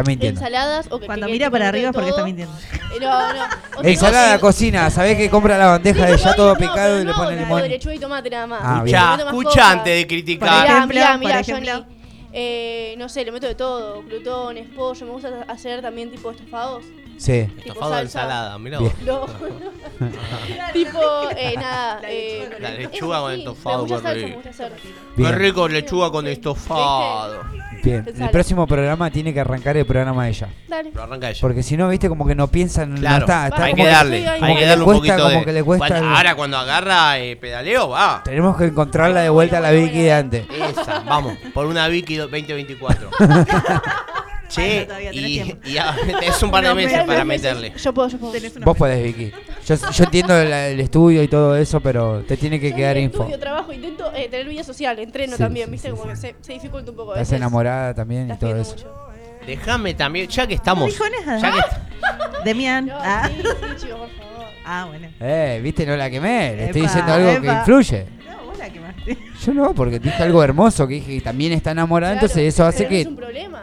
Está 0.01 0.11
mintiendo. 0.11 0.41
ensaladas. 0.41 0.87
O 0.91 0.99
que, 1.01 1.07
Cuando 1.07 1.27
que- 1.27 1.33
mira 1.33 1.51
para 1.51 1.65
de 1.65 1.69
arriba 1.71 1.89
es 1.89 1.95
porque 1.95 2.09
está 2.11 2.21
todo. 2.23 2.27
mintiendo. 2.27 2.55
Eh, 2.73 2.99
no, 3.01 3.33
no. 3.35 3.45
O 3.79 3.83
sea, 3.83 3.91
Ensalada 3.91 4.39
cocino- 4.39 4.41
cocina, 4.41 4.91
¿sabés 4.91 5.17
que 5.17 5.31
compra 5.31 5.57
la 5.59 5.67
bandeja 5.67 6.07
de 6.07 6.17
ya 6.17 6.35
todo 6.35 6.53
no, 6.55 6.59
picado 6.59 7.01
y 7.01 7.05
le 7.05 7.13
pone 7.15 7.37
limón? 7.37 7.63
de 7.63 7.69
lechuga 7.69 7.95
y 7.95 7.99
tomate 7.99 8.31
nada 8.31 8.47
más. 8.47 8.61
Ah, 8.63 8.83
bien. 8.83 9.01
Cosas. 9.31 9.59
antes 9.65 9.95
de 9.97 10.07
criticar. 10.07 10.87
Mirá, 10.87 11.17
mirá, 11.19 11.41
ejemplo. 11.41 11.73
Johnny. 11.73 11.97
Eh, 12.39 12.95
no 12.99 13.09
sé, 13.09 13.25
le 13.25 13.33
meto 13.33 13.47
de 13.47 13.55
todo. 13.55 14.03
Glutones, 14.03 14.69
pollo. 14.77 15.07
Me 15.07 15.13
gusta 15.13 15.31
hacer 15.49 15.81
también 15.81 16.11
tipo 16.11 16.31
estofados. 16.31 16.85
Sí. 17.19 17.49
Estofado 17.59 17.95
de 17.97 18.03
ensalada, 18.03 18.59
mirá 18.59 18.79
vos. 18.81 18.93
No, 19.05 19.27
tipo, 20.73 21.01
eh, 21.37 21.55
nada. 21.57 22.01
La 22.03 22.11
eh, 22.11 22.49
lechuga 22.51 22.51
con 22.51 22.63
La 22.63 22.75
eso 22.75 22.77
lechuga 22.77 23.21
con 23.21 23.33
sí, 23.35 23.39
estofado, 23.41 23.87
qué 23.87 24.15
rico. 24.15 24.43
Qué 24.43 25.23
Bien. 25.23 25.35
rico 25.39 25.69
lechuga 25.69 26.11
con 26.11 26.27
estofado. 26.27 27.45
Bien. 27.83 28.05
El 28.19 28.31
próximo 28.31 28.67
programa 28.67 29.11
tiene 29.11 29.33
que 29.33 29.41
arrancar 29.41 29.77
el 29.77 29.87
programa 29.87 30.25
de 30.25 30.31
ella. 30.31 30.49
Dale. 30.69 30.91
Lo 30.93 31.03
arranca 31.05 31.31
ella. 31.31 31.39
Porque 31.41 31.63
si 31.63 31.77
no, 31.77 31.89
viste, 31.89 32.09
como 32.09 32.27
que 32.27 32.35
no 32.35 32.49
piensan, 32.49 32.95
no 32.95 33.01
Claro, 33.01 33.25
está. 33.25 33.47
está 33.49 33.65
hay 33.65 33.73
como 33.73 33.85
que 33.85 33.91
darle, 33.91 34.29
hay 34.29 34.41
Como 34.41 34.57
que 34.57 34.67
darle 34.67 34.77
le 34.77 34.83
un 34.83 34.85
cuesta, 34.99 35.13
poquito 35.15 35.29
de. 35.29 35.35
como 35.35 35.45
que 35.47 35.53
le 35.53 35.63
cuesta 35.65 35.89
Bueno, 35.89 36.07
el- 36.11 36.17
ahora 36.17 36.35
cuando 36.35 36.57
agarra 36.59 37.19
eh, 37.19 37.37
pedaleo, 37.37 37.89
va. 37.91 38.23
Tenemos 38.25 38.57
que 38.57 38.65
encontrarla 38.67 39.21
de 39.23 39.29
vuelta 39.31 39.59
a 39.59 39.61
la 39.61 39.71
Vicky 39.71 40.03
de 40.03 40.13
antes. 40.13 40.47
Esa, 40.51 41.01
vamos, 41.01 41.39
por 41.55 41.67
una 41.67 41.89
Vicky 41.89 42.17
2024. 42.17 43.11
che, 44.49 44.85
todavía 44.87 45.11
tenés 45.11 45.31
y, 45.31 45.43
tiempo. 45.43 45.69
y 45.69 45.77
a- 45.79 45.97
es 46.23 46.43
un 46.43 46.51
par 46.51 46.63
de 46.63 46.69
No, 46.71 46.75
meses 46.75 46.93
pero- 46.93 47.07
para 47.07 47.25
meterle. 47.25 47.73
Yo 47.77 47.93
puedo, 47.95 48.09
yo 48.09 48.19
puedo. 48.19 48.33
Tenés 48.33 48.57
una 48.57 48.65
Vos 48.67 48.77
podés, 48.77 49.03
Vicky. 49.03 49.33
Yo, 49.67 49.75
yo 49.93 50.05
entiendo 50.05 50.37
el, 50.37 50.53
el 50.53 50.81
estudio 50.81 51.23
y 51.23 51.29
todo 51.29 51.57
eso, 51.57 51.81
pero 51.81 52.23
te 52.27 52.37
tiene 52.37 52.61
que 52.61 52.71
Yo 52.71 52.77
quedar 52.77 52.97
info. 52.97 53.23
estudio, 53.23 53.39
trabajo, 53.39 53.73
intento 53.73 54.13
eh, 54.15 54.29
tener 54.29 54.47
vida 54.49 54.63
social, 54.65 54.99
entreno 54.99 55.37
Sí, 55.37 55.43
también, 55.43 55.67
sí, 55.67 55.73
viste, 55.73 55.89
sí, 55.89 55.93
como 55.95 56.05
sí. 56.05 56.11
que 56.11 56.17
se, 56.17 56.35
se 56.41 56.53
dificulta 56.53 56.91
un 56.91 56.97
poco. 56.97 57.11
a 57.13 57.15
Estás 57.15 57.29
veces. 57.29 57.37
enamorada 57.39 57.95
también 57.95 58.23
y 58.29 58.33
Estás 58.33 58.39
todo 58.41 58.51
pidiendo 58.51 58.75
eso. 58.77 58.87
mucho. 58.87 59.47
Déjame 59.47 59.95
también, 59.95 60.29
ya 60.29 60.47
que 60.47 60.55
estamos. 60.55 60.87
dijo 60.91 61.05
nada. 61.25 61.39
ya 61.41 61.53
que- 61.53 62.45
Demian. 62.45 62.87
No, 62.87 62.95
Ah. 62.99 63.29
sí, 63.29 63.43
sí, 63.43 63.87
chicos, 63.87 63.99
por 63.99 64.11
favor. 64.11 64.47
Ah, 64.65 64.85
bueno. 64.89 65.09
Eh, 65.21 65.61
viste, 65.63 65.87
no 65.87 65.97
la 65.97 66.11
quemé. 66.11 66.55
Le 66.57 66.65
estoy 66.67 66.81
Epa, 66.83 66.89
diciendo 66.91 67.13
algo 67.13 67.31
que 67.41 67.47
epa. 67.47 67.59
influye. 67.61 68.07
No, 68.29 68.45
vos 68.47 68.59
la 68.59 68.69
quemaste. 68.69 69.19
Yo 69.45 69.55
no, 69.55 69.75
porque 69.75 69.99
dije 70.01 70.23
algo 70.23 70.43
hermoso 70.43 70.87
que 70.89 70.95
dije 70.95 71.15
que 71.19 71.21
también 71.21 71.53
está 71.53 71.71
enamorada, 71.71 72.15
Claro, 72.15 72.27
entonces 72.27 72.53
eso 72.55 72.65
hace 72.65 72.85
pero 72.85 72.91
No 72.91 72.97
es 72.97 73.05
que 73.05 73.09
un 73.11 73.17
problema, 73.17 73.63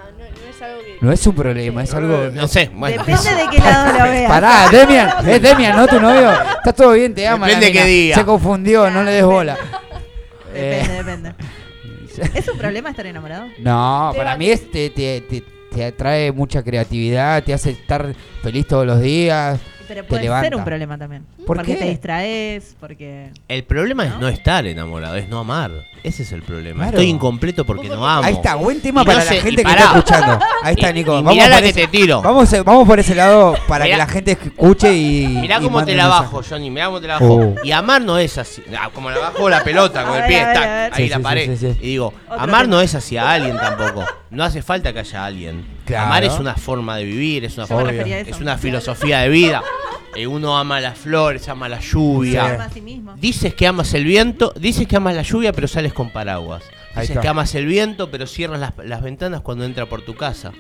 no, 1.02 1.12
es 1.12 1.22
que. 1.22 1.30
un 1.30 1.36
problema, 1.36 1.84
es 1.84 1.94
algo. 1.94 2.30
no 2.34 2.48
sé, 2.48 2.70
bueno. 2.74 3.04
Depende 3.04 3.36
de 3.36 3.50
qué 3.52 3.60
lado 3.60 3.98
lo 4.00 4.04
veas. 4.06 4.30
Pará, 4.32 4.70
Demian, 4.72 5.10
es 5.28 5.42
Demian, 5.42 5.76
¿no? 5.78 5.88
Tu 5.88 6.00
novio. 6.00 6.32
Está 6.32 6.74
todo 6.74 6.92
bien, 6.94 7.14
te 7.14 7.28
ama. 7.28 7.48
la 7.48 7.54
Depende 7.56 7.72
mina. 7.72 7.82
qué 7.86 7.88
día. 7.90 8.16
Se 8.16 8.26
confundió, 8.26 8.90
no 8.90 9.04
le 9.04 9.12
des 9.12 9.26
bola. 9.26 9.58
Depende, 10.54 10.94
Eh, 10.94 10.98
depende. 10.98 11.34
¿Es 12.40 12.48
un 12.48 12.58
problema 12.58 12.90
estar 12.92 13.06
enamorado? 13.08 13.48
No, 13.60 14.14
para 14.16 14.38
mí 14.38 14.50
es, 14.50 14.70
te, 14.70 14.90
te, 14.92 15.22
te, 15.22 15.44
te 15.74 15.86
atrae 15.86 16.32
mucha 16.32 16.62
creatividad, 16.64 17.44
te 17.44 17.54
hace 17.54 17.72
estar 17.72 18.14
feliz 18.44 18.68
todos 18.68 18.86
los 18.86 19.02
días. 19.02 19.60
Pero 19.88 20.02
Te 20.04 20.08
puede 20.10 20.28
ser 20.42 20.56
un 20.56 20.64
problema 20.64 20.98
también. 20.98 21.26
¿Por 21.46 21.58
porque 21.58 21.74
qué? 21.74 21.80
te 21.80 21.86
distraes, 21.90 22.76
porque. 22.80 23.32
El 23.48 23.64
problema 23.64 24.06
es 24.06 24.18
¿No? 24.18 24.28
estar 24.28 24.66
enamorado, 24.66 25.16
es 25.16 25.28
no 25.28 25.40
amar. 25.40 25.72
Ese 26.04 26.24
es 26.24 26.32
el 26.34 26.42
problema. 26.44 26.84
Claro. 26.84 26.98
Estoy 26.98 27.10
incompleto 27.10 27.66
porque 27.66 27.88
no 27.90 28.06
amo. 28.08 28.24
Ahí 28.24 28.34
está, 28.34 28.56
buen 28.56 28.82
tema 28.82 29.04
Y 29.04 29.06
para 29.06 29.20
no 29.20 29.26
la 29.26 29.32
gente 29.42 29.64
que 29.64 29.72
está 29.72 29.84
escuchando. 29.86 30.40
Ahí 30.64 30.76
está, 30.76 30.92
Nico. 30.92 31.12
y 31.14 31.16
vamos, 31.16 31.34
mirá 31.34 31.48
la 31.48 31.56
por 31.56 31.64
que 31.64 31.70
ese, 31.70 31.82
te 31.82 31.88
tiro. 31.88 32.22
Vamos, 32.22 32.52
eh, 32.54 32.62
vamos 32.62 32.88
por 32.88 33.00
ese 33.00 33.16
lado 33.16 33.56
para 33.68 33.86
Mirá. 33.86 33.96
que 33.96 34.00
la 34.00 34.08
gente 34.08 34.32
escuche 34.34 34.94
y. 34.94 35.28
Mirá 35.28 35.60
y 35.60 35.64
cómo 35.64 35.84
te 35.86 35.96
la 35.96 36.08
bajo, 36.08 36.38
mensaje. 36.38 36.56
Johnny. 36.56 36.70
Mirá 36.72 36.86
cómo 36.88 37.02
te 37.02 37.08
la 37.08 37.14
bajo. 37.20 37.34
Oh. 37.34 37.56
Y 37.64 37.72
amar 37.72 38.02
no 38.02 38.18
es 38.18 38.38
así. 38.38 38.62
Ah, 38.78 38.90
como 38.94 39.10
la 39.12 39.20
bajo 39.20 39.50
la 39.50 39.64
pelota 39.64 40.04
con 40.06 40.18
el 40.18 40.26
pie, 40.28 40.42
ahí 40.44 41.04
Sí, 41.06 41.10
la 41.10 41.18
sí, 41.18 41.24
pared. 41.24 41.46
sí, 41.52 41.58
sí, 41.58 41.74
sí. 41.74 41.80
Y 41.82 41.88
digo, 41.88 42.14
Otro 42.28 42.40
amar 42.42 42.62
tema. 42.64 42.76
no 42.76 42.82
es 42.82 42.96
hacia 42.96 43.32
alguien 43.32 43.56
tampoco. 43.58 44.04
No 44.30 44.44
hace 44.44 44.62
falta 44.62 44.92
que 44.92 45.00
haya 45.00 45.26
alguien. 45.26 45.64
Claro. 45.86 46.06
Amar 46.08 46.24
es 46.24 46.40
una 46.40 46.56
forma 46.56 46.98
de 46.98 47.04
vivir, 47.06 47.46
es 47.46 47.58
una, 47.58 47.68
forma- 47.68 47.92
es 47.92 48.40
una 48.40 48.58
filosofía 48.58 49.20
de 49.20 49.30
vida. 49.30 49.62
Eh, 50.16 50.28
uno 50.28 50.58
ama 50.58 50.80
las 50.80 50.98
flores, 50.98 51.48
ama 51.50 51.68
la 51.68 51.80
lluvia. 51.80 52.70
Sí. 52.74 52.82
Dices 53.20 53.54
que 53.56 53.66
amas 53.68 53.94
el 53.96 54.06
viento, 54.06 54.54
dices 54.60 54.88
que 54.88 54.96
amas 54.96 55.16
la 55.16 55.24
lluvia, 55.24 55.52
pero 55.54 55.68
sales 55.68 55.92
con 55.94 56.12
paraguas. 56.12 56.64
Dices 56.96 57.18
que 57.18 57.28
amas 57.28 57.56
el 57.56 57.66
viento, 57.66 58.12
pero 58.12 58.28
cierras 58.28 58.60
las, 58.60 58.74
las 58.86 59.02
ventanas 59.02 59.42
cuando 59.42 59.66
entra 59.66 59.88
por 59.88 60.04
tu 60.04 60.16
casa. 60.16 60.52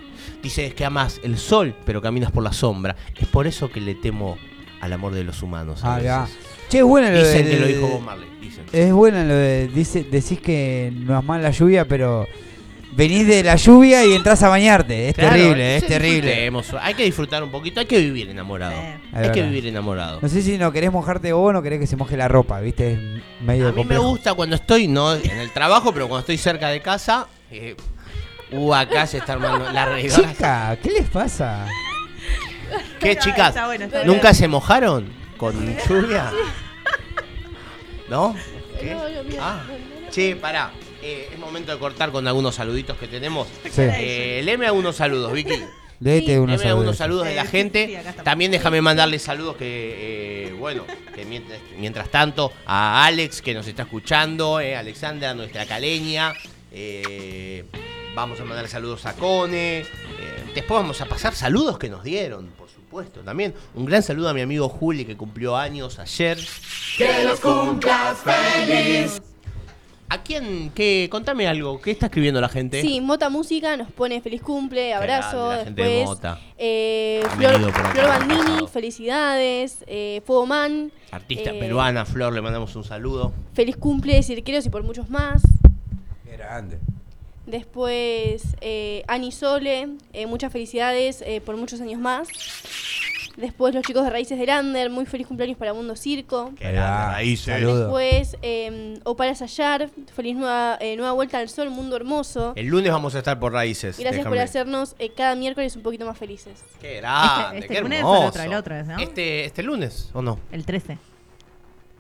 Dices 0.41 0.73
que 0.73 0.83
amas 0.83 1.21
el 1.23 1.37
sol, 1.37 1.75
pero 1.85 2.01
caminas 2.01 2.31
por 2.31 2.43
la 2.43 2.51
sombra. 2.51 2.95
Es 3.19 3.27
por 3.27 3.45
eso 3.45 3.69
que 3.69 3.79
le 3.79 3.93
temo 3.93 4.37
al 4.81 4.91
amor 4.91 5.13
de 5.13 5.23
los 5.23 5.43
humanos. 5.43 5.83
a 5.83 5.95
Ah, 5.95 6.01
ya. 6.01 6.27
Che, 6.69 6.79
es 6.79 6.83
bueno 6.83 7.09
lo 7.11 7.19
Dicen 7.19 7.45
del- 7.45 7.51
que 7.53 7.59
lo 7.59 7.67
dijo 7.67 7.87
Bob 7.87 8.01
Marley. 8.01 8.29
Dicen. 8.41 8.63
Es 8.73 8.91
bueno 8.91 9.23
lo 9.23 9.35
de. 9.35 9.67
Dice, 9.67 10.03
decís 10.09 10.39
que 10.41 10.91
no 10.95 11.21
mal 11.21 11.43
la 11.43 11.51
lluvia, 11.51 11.85
pero. 11.87 12.27
Venís 12.95 13.27
de 13.27 13.43
la 13.43 13.55
lluvia 13.55 14.05
y 14.05 14.13
entras 14.13 14.43
a 14.43 14.49
bañarte. 14.49 15.09
Es 15.09 15.15
Claro, 15.15 15.35
terrible, 15.35 15.77
es 15.77 15.87
terrible. 15.87 16.29
disfrutemos. 16.29 16.75
Hay 16.79 16.93
que 16.93 17.03
disfrutar 17.03 17.43
un 17.43 17.49
poquito, 17.49 17.79
hay 17.79 17.85
que 17.87 17.97
vivir 17.97 18.29
enamorado. 18.29 18.73
Eh. 18.73 18.99
Es 19.13 19.17
hay 19.19 19.31
que 19.31 19.41
vivir 19.41 19.67
enamorado. 19.67 20.19
No 20.21 20.29
sé 20.29 20.41
si 20.41 20.57
no 20.57 20.71
querés 20.71 20.91
mojarte 20.91 21.33
vos 21.33 21.49
o 21.49 21.53
no 21.53 21.61
querés 21.63 21.79
que 21.79 21.87
se 21.87 21.95
moje 21.95 22.17
la 22.17 22.27
ropa, 22.27 22.59
¿viste? 22.59 22.93
Es 22.93 22.99
medio 23.41 23.69
A 23.69 23.71
mí 23.71 23.83
me 23.83 23.97
gusta 23.97 24.33
cuando 24.35 24.55
estoy, 24.55 24.87
no 24.87 25.15
en 25.15 25.39
el 25.39 25.51
trabajo, 25.51 25.91
pero 25.91 26.07
cuando 26.07 26.19
estoy 26.19 26.37
cerca 26.37 26.69
de 26.69 26.81
casa. 26.81 27.27
Eh, 27.49 27.75
uh, 28.51 28.73
acá 28.73 29.07
se 29.07 29.17
está 29.17 29.33
armando 29.33 29.71
la 29.71 29.85
regadora. 29.85 30.29
Chica, 30.29 30.77
¿qué 30.81 30.91
les 30.91 31.09
pasa? 31.09 31.65
¿Qué, 32.99 33.15
chicas? 33.17 33.49
Está 33.49 33.65
bueno, 33.65 33.85
está 33.85 34.03
¿Nunca 34.03 34.33
se 34.33 34.47
mojaron 34.47 35.11
con 35.37 35.53
lluvia? 35.87 36.31
¿No? 38.09 38.35
¿Qué? 38.79 38.95
Ah. 39.39 39.61
Che, 40.11 40.35
pará. 40.35 40.71
Eh, 41.03 41.29
es 41.33 41.39
momento 41.39 41.71
de 41.71 41.77
cortar 41.79 42.11
con 42.11 42.27
algunos 42.27 42.55
saluditos 42.55 42.97
que 42.97 43.07
tenemos. 43.07 43.47
Sí. 43.65 43.81
Eh, 43.81 44.41
léeme 44.43 44.65
algunos 44.65 44.95
saludos, 44.95 45.31
Vicky. 45.33 45.59
Léete 45.99 46.37
unos 46.39 46.57
Léeme 46.57 46.69
algunos 46.71 46.97
saludos. 46.97 47.27
de 47.27 47.35
la 47.35 47.45
gente. 47.45 48.03
También 48.23 48.51
déjame 48.51 48.81
mandarle 48.81 49.19
saludos 49.19 49.55
que, 49.55 50.47
eh, 50.49 50.53
bueno, 50.53 50.83
que 51.15 51.23
mientras, 51.23 51.59
mientras 51.77 52.09
tanto 52.09 52.51
a 52.65 53.05
Alex 53.05 53.41
que 53.41 53.53
nos 53.53 53.67
está 53.67 53.83
escuchando, 53.83 54.59
eh, 54.59 54.75
Alexandra, 54.75 55.33
nuestra 55.33 55.65
caleña. 55.65 56.33
eh, 56.71 57.63
vamos 58.15 58.39
a 58.39 58.43
mandar 58.43 58.67
saludos 58.67 59.05
a 59.05 59.13
Cone. 59.13 59.79
eh, 59.79 59.85
después 60.53 60.79
vamos 60.81 60.99
a 61.01 61.05
pasar 61.05 61.33
saludos 61.35 61.77
que 61.79 61.89
nos 61.89 62.03
dieron, 62.03 62.47
por 62.57 62.69
supuesto. 62.69 63.21
También 63.21 63.53
un 63.73 63.85
gran 63.85 64.03
saludo 64.03 64.29
a 64.29 64.33
mi 64.33 64.41
amigo 64.41 64.67
Juli 64.69 65.05
que 65.05 65.15
cumplió 65.15 65.55
años 65.55 65.99
ayer. 65.99 66.37
Que 66.97 67.23
los 67.23 67.39
cumplas 67.39 68.17
feliz. 68.19 69.21
¿A 70.09 70.21
quién? 70.21 70.71
¿Qué? 70.75 71.07
Contame 71.09 71.47
algo. 71.47 71.81
¿Qué 71.81 71.89
está 71.91 72.05
escribiendo 72.05 72.39
la 72.39 72.49
gente? 72.49 72.81
Sí, 72.81 73.01
Mota 73.01 73.29
Música 73.29 73.75
nos 73.77 73.91
pone 73.91 74.21
feliz 74.21 74.41
cumple, 74.41 74.93
abrazo. 74.93 75.47
grande 75.47 75.57
la 75.57 75.63
gente 75.65 75.81
de 75.81 75.87
Después, 75.89 76.05
Mota. 76.05 76.39
eh, 76.57 77.23
Flor, 77.35 77.71
Flor 77.73 78.07
Bandini, 78.07 78.67
felicidades. 78.67 79.83
Eh, 79.87 80.21
Fuego 80.25 80.45
Man, 80.45 80.91
Artista 81.11 81.49
eh, 81.51 81.59
peruana, 81.59 82.05
Flor, 82.05 82.31
le 82.33 82.41
mandamos 82.41 82.75
un 82.75 82.83
saludo. 82.83 83.33
feliz 83.53 83.75
cumple, 83.75 84.21
Cirqueros 84.21 84.65
y 84.67 84.69
por 84.69 84.83
muchos 84.83 85.09
más. 85.09 85.41
Grande. 86.31 86.77
Después, 87.47 88.43
eh, 88.61 89.03
Ani 89.07 89.31
Sole, 89.31 89.89
eh, 90.13 90.25
muchas 90.27 90.51
felicidades 90.51 91.21
eh, 91.25 91.41
por 91.41 91.57
muchos 91.57 91.81
años 91.81 91.99
más. 91.99 92.27
Después, 93.37 93.73
los 93.73 93.83
chicos 93.83 94.03
de 94.03 94.09
Raíces 94.11 94.37
de 94.37 94.45
Lander, 94.45 94.89
muy 94.89 95.05
feliz 95.05 95.25
cumpleaños 95.27 95.57
para 95.57 95.73
Mundo 95.73 95.95
Circo. 95.95 96.51
Raíces. 96.61 97.61
Después, 97.65 98.37
eh, 98.41 98.99
Opara 99.03 99.33
Sayar, 99.35 99.89
feliz 100.15 100.35
nueva, 100.35 100.77
eh, 100.79 100.95
nueva 100.95 101.13
vuelta 101.13 101.39
al 101.39 101.49
sol, 101.49 101.69
mundo 101.69 101.95
hermoso. 101.95 102.53
El 102.55 102.67
lunes 102.67 102.91
vamos 102.91 103.15
a 103.15 103.19
estar 103.19 103.39
por 103.39 103.51
Raíces. 103.53 103.97
Gracias 103.97 104.25
por 104.27 104.37
hacernos 104.37 104.95
eh, 104.99 105.09
cada 105.15 105.35
miércoles 105.35 105.75
un 105.75 105.81
poquito 105.81 106.05
más 106.05 106.17
felices. 106.17 106.63
Qué 106.79 106.97
grande, 106.97 107.59
Este- 107.59 107.59
este 107.59 107.73
qué 107.75 107.81
lunes 107.81 107.99
hermoso. 107.99 108.19
o 108.19 108.23
el 108.23 108.27
otro, 108.29 108.43
el 108.43 108.53
otro, 108.53 108.83
¿no? 108.83 108.99
Este, 108.99 109.45
este 109.45 109.63
lunes, 109.63 110.09
¿o 110.13 110.21
no? 110.21 110.39
El 110.51 110.65
13. 110.65 110.97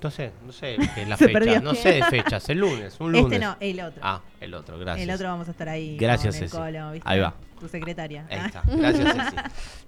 No 0.03 0.11
sé, 0.11 0.31
no 0.45 0.51
sé 0.51 0.77
la 1.07 1.17
fecha. 1.17 1.31
perdió. 1.33 1.61
No 1.61 1.73
sé 1.75 1.93
de 1.93 2.03
fechas, 2.03 2.47
el 2.49 2.57
lunes, 2.59 2.95
un 2.99 3.11
lunes. 3.11 3.31
Este 3.31 3.39
no, 3.45 3.55
el 3.59 3.79
otro. 3.81 4.01
Ah, 4.03 4.21
el 4.41 4.53
otro, 4.53 4.77
gracias. 4.77 5.07
el 5.07 5.15
otro 5.15 5.27
vamos 5.29 5.47
a 5.47 5.51
estar 5.51 5.69
ahí. 5.69 5.97
Gracias, 5.97 6.35
con 6.35 6.43
el 6.43 6.49
Ceci. 6.49 6.61
Colo, 6.61 6.91
¿viste? 6.91 7.09
Ahí 7.09 7.19
va. 7.19 7.33
Tu 7.59 7.67
secretaria. 7.69 8.25
Ahí 8.29 8.39
Ah. 8.41 8.45
está, 8.47 8.63
gracias 8.67 9.15
Ceci. 9.15 9.35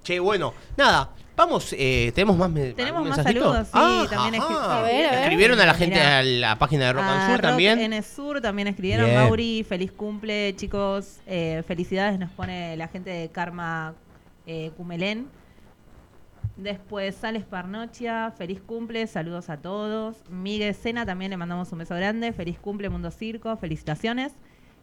Che, 0.03 0.19
bueno, 0.19 0.53
nada, 0.77 1.09
vamos, 1.35 1.75
eh, 1.77 2.11
tenemos 2.15 2.37
más 2.37 2.49
me- 2.49 2.71
Tenemos 2.73 3.05
más 3.05 3.17
mensajito? 3.17 3.43
saludos, 3.43 3.67
sí, 3.67 3.71
Ah, 3.73 4.07
también 4.09 4.41
ajá. 4.41 4.53
escri- 4.53 4.57
A 4.69 4.81
ver, 4.83 5.05
a 5.07 5.11
ver. 5.11 5.19
Escribieron 5.23 5.59
a 5.59 5.65
la 5.65 5.73
gente 5.73 5.95
Mirá. 5.95 6.19
a 6.19 6.23
la 6.23 6.55
página 6.59 6.85
de 6.85 6.93
Rock 6.93 7.03
and 7.03 7.19
A 7.21 7.25
Sur 7.25 7.35
Rock 7.35 7.41
también. 7.41 7.79
N 7.79 8.03
Sur 8.03 8.41
también 8.41 8.67
escribieron. 8.69 9.07
Bien. 9.07 9.19
Mauri, 9.19 9.65
feliz 9.67 9.91
cumple, 9.91 10.55
chicos. 10.55 11.17
Eh, 11.27 11.63
felicidades 11.67 12.17
nos 12.19 12.31
pone 12.31 12.77
la 12.77 12.87
gente 12.87 13.09
de 13.09 13.29
Karma 13.29 13.93
eh, 14.47 14.71
Cumelén. 14.77 15.27
Después 16.57 17.15
Sales 17.15 17.43
Parnochia, 17.43 18.31
feliz 18.37 18.61
cumple, 18.61 19.05
saludos 19.07 19.49
a 19.49 19.57
todos. 19.57 20.23
Miguel 20.29 20.73
Sena 20.73 21.05
también 21.05 21.31
le 21.31 21.37
mandamos 21.37 21.69
un 21.73 21.79
beso 21.79 21.95
grande. 21.95 22.31
Feliz 22.31 22.57
cumple, 22.59 22.89
Mundo 22.89 23.11
Circo, 23.11 23.57
felicitaciones. 23.57 24.31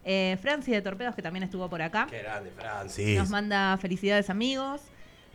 Eh, 0.05 0.37
Franci 0.43 0.71
de 0.73 0.83
Torpedos, 0.83 1.15
que 1.15 1.23
también 1.23 1.45
estuvo 1.45 1.69
por 1.71 1.81
acá. 1.81 2.07
Qué 2.11 2.19
grande, 2.19 2.51
Francis. 2.51 3.17
Nos 3.17 3.31
manda 3.31 3.77
felicidades 3.79 4.29
amigos. 4.29 4.83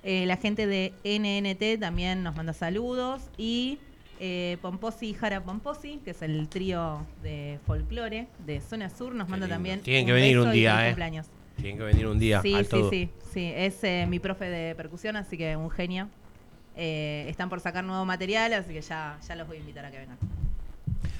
Eh, 0.03 0.25
la 0.27 0.37
gente 0.37 0.67
de 0.67 0.93
NNT 1.03 1.79
también 1.79 2.21
nos 2.21 2.35
manda 2.35 2.53
saludos. 2.53 3.31
Y 3.37 3.79
eh, 4.19 4.57
Pomposi 4.61 5.07
y 5.09 5.13
Jara 5.15 5.41
Pomposi, 5.43 6.01
que 6.05 6.11
es 6.11 6.21
el 6.21 6.47
trío 6.49 7.03
de 7.23 7.59
folclore 7.65 8.27
de 8.45 8.61
Zona 8.61 8.91
Sur, 8.91 9.15
nos 9.15 9.27
manda 9.27 9.47
lindo. 9.47 9.55
también. 9.55 9.81
Tienen 9.81 10.05
que 10.05 10.13
venir 10.13 10.37
beso 10.37 10.47
un 10.49 10.53
día, 10.53 10.71
feliz 10.73 10.85
eh. 10.85 10.89
cumpleaños. 10.89 11.27
Tienen 11.55 11.77
que 11.77 11.83
venir 11.83 12.05
un 12.05 12.19
día 12.19 12.41
Sí, 12.43 12.53
al 12.53 12.65
sí, 12.65 12.69
todo. 12.69 12.89
sí, 12.91 13.09
sí. 13.33 13.51
Es 13.55 13.83
eh, 13.83 14.05
mi 14.07 14.19
profe 14.19 14.45
de 14.45 14.75
percusión, 14.75 15.15
así 15.15 15.35
que 15.35 15.55
un 15.57 15.71
genio. 15.71 16.07
Eh, 16.77 17.25
están 17.27 17.49
por 17.49 17.59
sacar 17.59 17.83
nuevo 17.83 18.05
material, 18.05 18.53
así 18.53 18.71
que 18.73 18.81
ya, 18.81 19.17
ya 19.27 19.35
los 19.35 19.47
voy 19.47 19.57
a 19.57 19.59
invitar 19.59 19.83
a 19.85 19.91
que 19.91 19.97
vengan. 19.97 20.17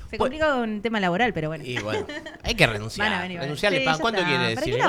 Se 0.10 0.16
Bu- 0.16 0.20
complica 0.20 0.54
con 0.54 0.76
el 0.76 0.82
tema 0.82 1.00
laboral, 1.02 1.34
pero 1.34 1.50
bueno. 1.50 1.66
Y 1.66 1.80
bueno, 1.80 2.06
hay 2.44 2.56
que 2.56 2.66
renunciar. 2.66 3.10
Van 3.10 3.20
a 3.20 3.22
venir, 3.24 3.40
Sí, 3.58 3.62
ya 3.62 3.98
¿cuánto 4.00 4.20
está. 4.22 4.30
quiere 4.30 4.38
¿Para 4.38 4.50
decir? 4.50 4.74
qué 4.76 4.80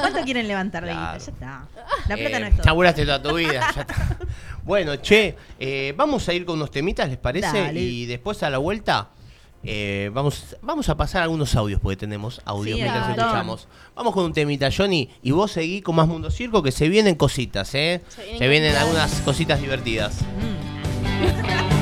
¿Cuánto 0.00 0.20
quieren 0.24 0.48
levantar 0.48 0.84
de 0.84 0.90
Claro. 0.92 1.18
Ya 1.18 1.30
está. 1.30 1.64
La 2.08 2.16
plata 2.16 2.36
Eh, 2.36 2.40
no 2.40 2.46
es 2.46 2.56
todo. 2.56 2.64
laburaste 2.64 3.04
toda 3.04 3.22
tu 3.22 3.34
vida, 3.36 3.52
ya 3.74 3.80
está. 3.82 4.16
Bueno, 4.64 4.96
che, 4.96 5.36
eh, 5.58 5.94
vamos 5.96 6.28
a 6.28 6.32
ir 6.34 6.44
con 6.44 6.56
unos 6.56 6.70
temitas, 6.70 7.08
¿les 7.08 7.18
parece? 7.18 7.58
Dale. 7.60 7.80
Y 7.80 8.06
después 8.06 8.42
a 8.42 8.50
la 8.50 8.58
vuelta 8.58 9.08
eh, 9.62 10.10
vamos, 10.14 10.56
vamos 10.62 10.88
a 10.88 10.96
pasar 10.96 11.22
algunos 11.22 11.54
audios, 11.54 11.80
porque 11.80 11.96
tenemos 11.96 12.40
audios 12.44 12.76
Sí, 12.76 12.82
mientras 12.82 13.08
escuchamos. 13.10 13.68
Vamos 13.94 14.14
con 14.14 14.24
un 14.24 14.32
temita, 14.32 14.70
Johnny, 14.74 15.10
y 15.22 15.32
vos 15.32 15.52
seguí 15.52 15.82
con 15.82 15.96
más 15.96 16.08
Mundo 16.08 16.30
Circo, 16.30 16.62
que 16.62 16.72
se 16.72 16.88
vienen 16.88 17.14
cositas, 17.14 17.74
¿eh? 17.74 18.00
Se 18.08 18.22
vienen 18.22 18.38
Se 18.38 18.48
vienen 18.48 18.72
cositas. 18.72 18.82
algunas 18.82 19.20
cositas 19.22 19.60
divertidas. 19.60 20.20
Mm. 20.22 21.70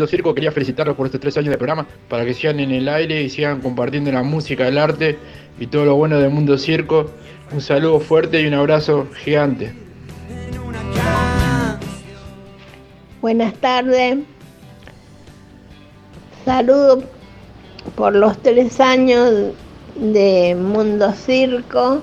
Mundo 0.00 0.12
Circo, 0.12 0.34
quería 0.34 0.50
felicitarlos 0.50 0.96
por 0.96 1.04
estos 1.04 1.20
tres 1.20 1.36
años 1.36 1.50
de 1.50 1.58
programa, 1.58 1.86
para 2.08 2.24
que 2.24 2.32
sigan 2.32 2.58
en 2.58 2.70
el 2.70 2.88
aire 2.88 3.20
y 3.20 3.28
sigan 3.28 3.60
compartiendo 3.60 4.10
la 4.10 4.22
música, 4.22 4.66
el 4.66 4.78
arte 4.78 5.18
y 5.58 5.66
todo 5.66 5.84
lo 5.84 5.94
bueno 5.94 6.18
de 6.18 6.30
Mundo 6.30 6.56
Circo. 6.56 7.10
Un 7.52 7.60
saludo 7.60 8.00
fuerte 8.00 8.40
y 8.40 8.46
un 8.46 8.54
abrazo 8.54 9.08
gigante. 9.22 9.74
Buenas 13.20 13.52
tardes. 13.56 14.20
Saludo 16.46 17.04
por 17.94 18.14
los 18.14 18.38
tres 18.38 18.80
años 18.80 19.52
de 19.96 20.56
Mundo 20.58 21.12
Circo, 21.12 22.00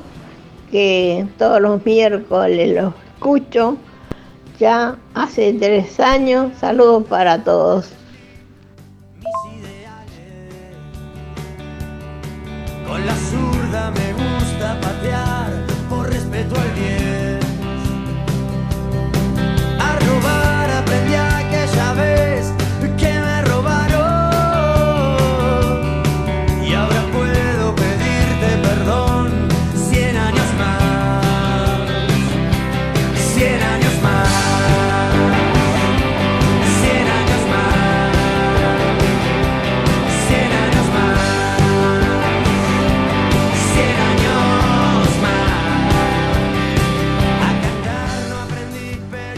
que 0.70 1.26
todos 1.39 1.60
los 1.60 1.84
miércoles 1.84 2.76
los 2.76 2.93
escucho. 3.16 3.76
Ya 4.60 4.97
hace 5.14 5.53
tres 5.53 5.99
años. 5.99 6.58
Saludos 6.60 7.05
para 7.08 7.43
todos. 7.43 7.97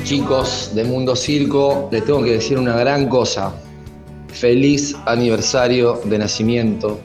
Chicos 0.10 0.72
de 0.74 0.84
Mundo 0.86 1.16
Circo, 1.16 1.88
les 1.92 2.04
tengo 2.04 2.24
que 2.24 2.32
decir 2.32 2.58
una 2.58 2.76
gran 2.76 3.08
cosa. 3.10 3.54
Feliz 4.30 4.96
aniversario 5.06 6.02
de 6.04 6.18
nacimiento 6.18 7.00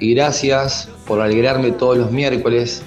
y 0.00 0.14
gracias 0.14 0.88
por 1.06 1.20
alegrarme 1.20 1.72
todos 1.72 1.98
los 1.98 2.10
miércoles 2.10 2.80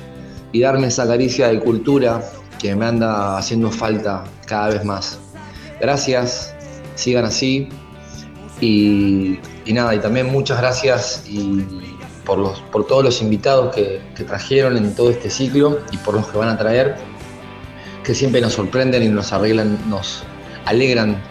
y 0.53 0.61
darme 0.61 0.87
esa 0.87 1.05
caricia 1.05 1.49
de 1.49 1.59
cultura 1.59 2.23
que 2.57 2.75
me 2.75 2.87
anda 2.87 3.37
haciendo 3.37 3.69
falta 3.69 4.23
cada 4.47 4.69
vez 4.69 4.83
más. 4.83 5.19
Gracias, 5.79 6.51
sigan 6.95 7.25
así 7.25 7.69
y, 8.59 9.37
nada, 9.67 9.93
y 9.93 9.99
también 9.99 10.31
muchas 10.31 10.57
gracias 10.57 11.25
por, 12.25 12.39
los, 12.39 12.59
por 12.71 12.87
todos 12.87 13.03
los 13.03 13.21
invitados 13.21 13.75
que, 13.75 14.01
que 14.15 14.23
trajeron 14.23 14.77
en 14.77 14.95
todo 14.95 15.11
este 15.11 15.29
ciclo 15.29 15.77
y 15.91 15.97
por 15.97 16.15
los 16.15 16.27
que 16.27 16.39
van 16.39 16.49
a 16.49 16.57
traer 16.57 17.18
que 18.09 18.15
siempre 18.15 18.41
nos 18.41 18.53
sorprenden 18.53 19.03
y 19.03 19.07
nos 19.07 19.31
arreglan, 19.33 19.77
nos, 19.87 20.23
alegran 20.65 21.21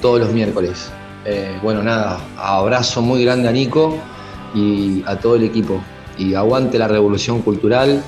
todos 0.00 0.18
los 0.18 0.32
miércoles. 0.32 0.90
Eh, 1.26 1.58
bueno, 1.62 1.82
nada, 1.82 2.18
abrazo 2.38 3.02
muy 3.02 3.22
grande 3.22 3.50
a 3.50 3.52
Nico 3.52 3.98
y 4.54 5.02
a 5.04 5.16
todo 5.18 5.36
el 5.36 5.44
equipo. 5.44 5.78
Y 6.16 6.32
aguante 6.32 6.78
la 6.78 6.88
revolución 6.88 7.42
cultural, 7.42 8.02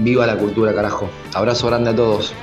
viva 0.00 0.26
la 0.26 0.36
cultura, 0.36 0.74
carajo. 0.74 1.08
Abrazo 1.34 1.68
grande 1.68 1.90
a 1.90 1.94
todos. 1.94 2.34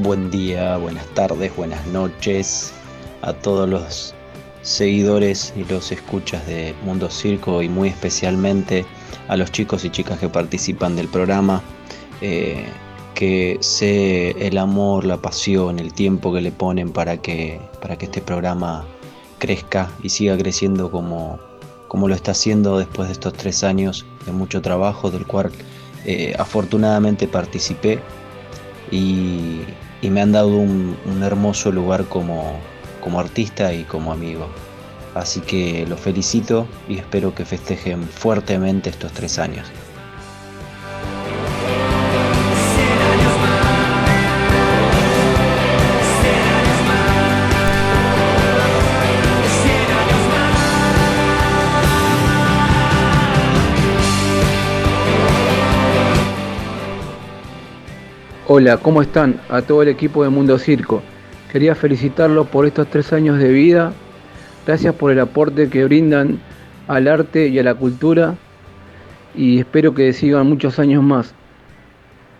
Buen 0.00 0.30
día, 0.30 0.76
buenas 0.76 1.06
tardes, 1.14 1.56
buenas 1.56 1.86
noches 1.86 2.74
a 3.22 3.32
todos 3.32 3.66
los 3.66 4.14
seguidores 4.60 5.54
y 5.56 5.64
los 5.64 5.90
escuchas 5.90 6.46
de 6.46 6.74
Mundo 6.84 7.08
Circo 7.08 7.62
y 7.62 7.70
muy 7.70 7.88
especialmente 7.88 8.84
a 9.28 9.36
los 9.36 9.52
chicos 9.52 9.84
y 9.84 9.90
chicas 9.90 10.18
que 10.18 10.28
participan 10.28 10.96
del 10.96 11.08
programa. 11.08 11.62
Eh, 12.20 12.66
que 13.14 13.58
sé 13.60 14.30
el 14.46 14.56
amor, 14.56 15.04
la 15.04 15.18
pasión, 15.18 15.78
el 15.78 15.92
tiempo 15.92 16.32
que 16.32 16.40
le 16.40 16.52
ponen 16.52 16.90
para 16.90 17.18
que, 17.18 17.60
para 17.82 17.98
que 17.98 18.06
este 18.06 18.22
programa 18.22 18.86
crezca 19.38 19.90
y 20.02 20.08
siga 20.08 20.38
creciendo 20.38 20.90
como, 20.90 21.38
como 21.86 22.08
lo 22.08 22.14
está 22.14 22.30
haciendo 22.30 22.78
después 22.78 23.08
de 23.08 23.12
estos 23.12 23.34
tres 23.34 23.62
años 23.62 24.06
de 24.24 24.32
mucho 24.32 24.62
trabajo, 24.62 25.10
del 25.10 25.26
cual 25.26 25.50
eh, 26.06 26.34
afortunadamente 26.38 27.26
participé 27.26 27.98
y, 28.90 29.60
y, 30.00 30.08
me 30.08 30.22
han 30.22 30.32
dado 30.32 30.56
un, 30.56 30.96
un 31.04 31.22
hermoso 31.22 31.70
lugar 31.70 32.06
como, 32.06 32.58
como 33.02 33.20
artista 33.20 33.74
y 33.74 33.84
como 33.84 34.12
amigo. 34.12 34.46
Así 35.14 35.40
que 35.40 35.86
los 35.88 35.98
felicito 35.98 36.66
y 36.88 36.98
espero 36.98 37.34
que 37.34 37.44
festejen 37.44 38.04
fuertemente 38.04 38.90
estos 38.90 39.12
tres 39.12 39.38
años. 39.38 39.66
Hola, 58.52 58.78
¿cómo 58.78 59.00
están? 59.00 59.40
A 59.48 59.62
todo 59.62 59.82
el 59.82 59.88
equipo 59.88 60.24
de 60.24 60.28
Mundo 60.28 60.58
Circo. 60.58 61.02
Quería 61.52 61.76
felicitarlos 61.76 62.48
por 62.48 62.66
estos 62.66 62.88
tres 62.88 63.12
años 63.12 63.38
de 63.38 63.48
vida. 63.48 63.92
Gracias 64.70 64.94
por 64.94 65.10
el 65.10 65.18
aporte 65.18 65.68
que 65.68 65.82
brindan 65.82 66.38
al 66.86 67.08
arte 67.08 67.48
y 67.48 67.58
a 67.58 67.64
la 67.64 67.74
cultura. 67.74 68.36
Y 69.34 69.58
espero 69.58 69.94
que 69.94 70.12
sigan 70.12 70.46
muchos 70.46 70.78
años 70.78 71.02
más. 71.02 71.34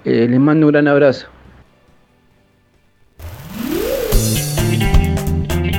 Eh, 0.05 0.29
les 0.31 0.39
mando 0.39 0.67
un 0.67 0.73
gran 0.73 0.87
abrazo. 0.87 1.27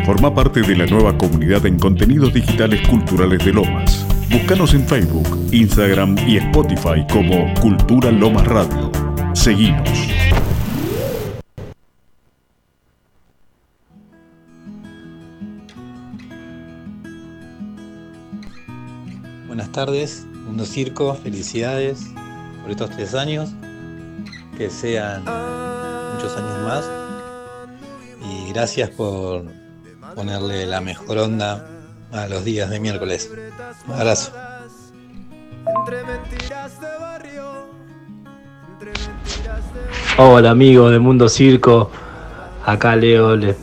Forma 0.04 0.36
parte 0.36 0.62
de 0.62 0.76
la 0.76 0.86
nueva 0.88 1.18
comunidad 1.18 1.66
en 1.66 1.80
contenidos 1.80 2.34
digitales 2.34 2.86
culturales 2.86 3.46
de 3.46 3.54
Lomas. 3.54 4.06
Búscanos 4.30 4.74
en 4.74 4.86
Facebook, 4.86 5.48
Instagram 5.54 6.18
y 6.28 6.36
Spotify 6.36 7.08
como 7.10 7.54
Cultura 7.62 8.12
Lomas 8.12 8.46
Radio. 8.46 8.92
Seguimos. 9.34 10.11
Tardes, 19.72 20.26
Mundo 20.46 20.66
Circo, 20.66 21.16
felicidades 21.16 22.06
por 22.62 22.72
estos 22.72 22.90
tres 22.90 23.16
años, 23.16 23.52
que 24.58 24.70
sean 24.70 25.24
muchos 26.14 26.36
años 26.36 26.60
más 26.66 26.90
y 28.22 28.52
gracias 28.52 28.90
por 28.90 29.46
ponerle 30.14 30.66
la 30.66 30.82
mejor 30.82 31.20
onda 31.20 31.66
a 32.12 32.28
los 32.28 32.44
días 32.44 32.70
de 32.70 32.82
miércoles. 32.82 33.32
Un 33.88 33.94
abrazo. 33.94 34.34
Hola 40.18 40.52
amigos 40.52 40.92
de 40.92 41.00
Mundo 41.00 41.30
Circo, 41.30 41.90
acá 42.66 42.98
Leo 42.98 43.38
les 43.38 43.56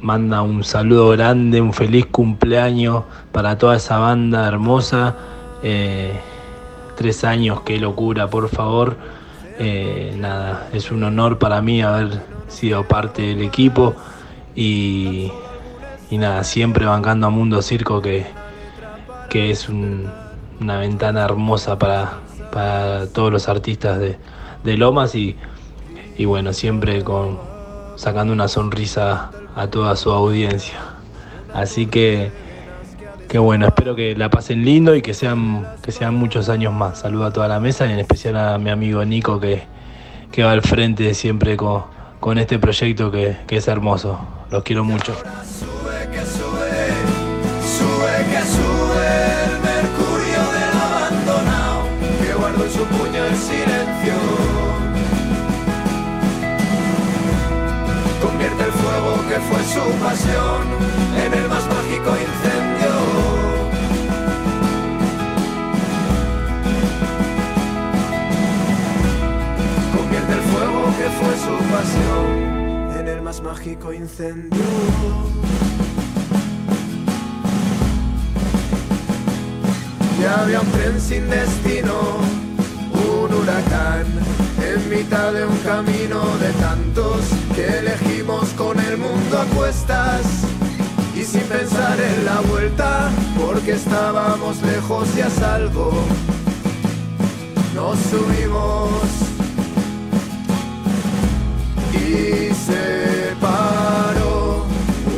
manda 0.00 0.42
un 0.42 0.62
saludo 0.62 1.08
grande, 1.10 1.60
un 1.60 1.72
feliz 1.72 2.06
cumpleaños 2.06 3.02
para 3.32 3.58
toda 3.58 3.76
esa 3.76 3.98
banda 3.98 4.46
hermosa. 4.46 5.16
Eh, 5.68 6.12
tres 6.94 7.24
años, 7.24 7.62
qué 7.62 7.80
locura, 7.80 8.30
por 8.30 8.48
favor. 8.48 8.96
Eh, 9.58 10.14
nada, 10.16 10.68
es 10.72 10.92
un 10.92 11.02
honor 11.02 11.38
para 11.40 11.60
mí 11.60 11.82
haber 11.82 12.20
sido 12.46 12.84
parte 12.84 13.22
del 13.22 13.42
equipo 13.42 13.96
y, 14.54 15.32
nada, 16.12 16.44
siempre 16.44 16.86
bancando 16.86 17.26
a 17.26 17.30
Mundo 17.30 17.62
Circo 17.62 18.00
que, 18.00 18.26
que 19.28 19.50
es 19.50 19.68
un- 19.68 20.08
una 20.60 20.78
ventana 20.78 21.24
hermosa 21.24 21.76
para, 21.80 22.12
para 22.52 23.08
todos 23.08 23.32
los 23.32 23.48
artistas 23.48 23.98
de, 23.98 24.18
de 24.62 24.76
Lomas 24.76 25.16
y, 25.16 25.36
y 26.16 26.26
bueno, 26.26 26.52
siempre 26.52 27.02
con 27.02 27.40
sacando 27.96 28.32
una 28.32 28.46
sonrisa 28.46 29.32
a 29.56 29.66
toda 29.66 29.96
su 29.96 30.12
audiencia. 30.12 30.78
Así 31.52 31.86
que, 31.86 32.30
que 33.28 33.38
bueno, 33.38 33.66
espero 33.66 33.94
que 33.96 34.14
la 34.14 34.30
pasen 34.30 34.64
lindo 34.64 34.94
y 34.94 35.02
que 35.02 35.14
sean, 35.14 35.66
que 35.82 35.92
sean 35.92 36.14
muchos 36.14 36.48
años 36.48 36.72
más. 36.72 37.00
Saludo 37.00 37.26
a 37.26 37.32
toda 37.32 37.48
la 37.48 37.60
mesa 37.60 37.86
y 37.86 37.92
en 37.92 37.98
especial 37.98 38.36
a 38.36 38.58
mi 38.58 38.70
amigo 38.70 39.04
Nico 39.04 39.40
que, 39.40 39.62
que 40.30 40.44
va 40.44 40.52
al 40.52 40.62
frente 40.62 41.12
siempre 41.14 41.56
con, 41.56 41.84
con 42.20 42.38
este 42.38 42.58
proyecto 42.58 43.10
que, 43.10 43.36
que 43.46 43.56
es 43.56 43.68
hermoso. 43.68 44.18
Los 44.50 44.62
quiero 44.62 44.84
mucho. 44.84 45.14
Sube 45.14 46.08
que 46.12 46.20
sube, 46.24 46.88
sube 47.66 48.14
que 48.30 48.42
sube 48.46 49.08
el 49.44 49.54
mercurio 49.60 50.42
del 50.54 50.72
abandonado 50.80 51.88
que 52.20 52.64
en 52.64 52.70
su 52.70 52.84
puño 52.84 53.24
el 53.24 53.36
silencio. 53.36 54.14
Convierte 58.22 58.62
el 58.64 58.72
fuego 58.72 59.28
que 59.28 59.40
fue 59.40 59.64
su 59.64 60.04
pasión 60.04 60.62
en 61.24 61.34
el 61.34 61.48
más 61.48 61.66
mágico 61.66 62.10
incendio. 62.10 62.55
Su 71.46 71.56
pasión 71.70 72.98
en 72.98 73.08
el 73.08 73.22
más 73.22 73.40
mágico 73.40 73.92
incendio. 73.92 74.64
Ya 80.20 80.40
había 80.42 80.60
un 80.60 80.70
tren 80.72 81.00
sin 81.00 81.30
destino, 81.30 81.98
un 83.12 83.32
huracán 83.32 84.06
en 84.68 84.90
mitad 84.90 85.32
de 85.32 85.46
un 85.46 85.56
camino 85.58 86.20
de 86.38 86.50
tantos 86.66 87.20
que 87.54 87.66
elegimos 87.78 88.48
con 88.54 88.80
el 88.80 88.96
mundo 88.96 89.38
a 89.38 89.44
cuestas 89.56 90.22
y 91.14 91.22
sin 91.22 91.42
pensar 91.42 91.96
en 92.00 92.24
la 92.24 92.40
vuelta 92.40 93.10
porque 93.40 93.72
estábamos 93.72 94.60
lejos 94.62 95.06
y 95.16 95.20
a 95.20 95.30
salvo. 95.30 95.92
Nos 97.74 97.98
subimos 98.10 99.25
y 102.06 102.54
se 102.54 103.34
paró 103.40 104.64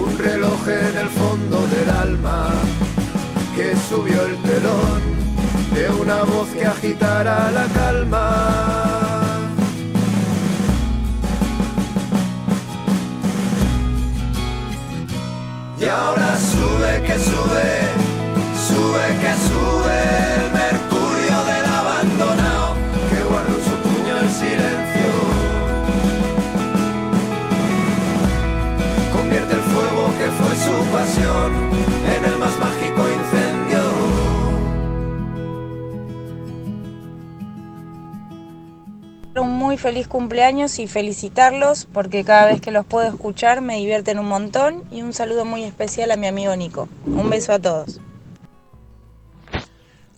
un 0.00 0.18
reloj 0.18 0.68
en 0.68 0.96
el 0.96 1.08
fondo 1.08 1.66
del 1.68 1.90
alma 1.90 2.50
que 3.54 3.74
subió 3.88 4.24
el 4.24 4.36
telón 4.42 5.02
de 5.74 5.90
una 6.00 6.22
voz 6.22 6.48
que 6.48 6.64
agitara 6.64 7.50
la 7.50 7.66
calma. 7.66 8.68
Y 15.80 15.84
ahora 15.84 16.36
sube 16.38 17.02
que 17.06 17.18
sube, 17.18 17.70
sube 18.66 19.06
que 19.22 19.32
sube 19.48 20.47
pasión 31.18 31.52
en 32.06 32.24
el 32.24 32.38
más 32.38 32.58
mágico 32.58 33.08
incendio. 33.08 33.78
Un 39.40 39.52
muy 39.52 39.76
feliz 39.76 40.08
cumpleaños 40.08 40.78
y 40.78 40.88
felicitarlos 40.88 41.86
porque 41.92 42.24
cada 42.24 42.46
vez 42.46 42.60
que 42.60 42.70
los 42.70 42.84
puedo 42.86 43.06
escuchar 43.08 43.60
me 43.60 43.76
divierten 43.76 44.18
un 44.18 44.26
montón 44.26 44.82
y 44.90 45.02
un 45.02 45.12
saludo 45.12 45.44
muy 45.44 45.62
especial 45.64 46.10
a 46.10 46.16
mi 46.16 46.26
amigo 46.26 46.54
Nico. 46.56 46.88
Un 47.06 47.30
beso 47.30 47.52
a 47.52 47.58
todos. 47.58 48.00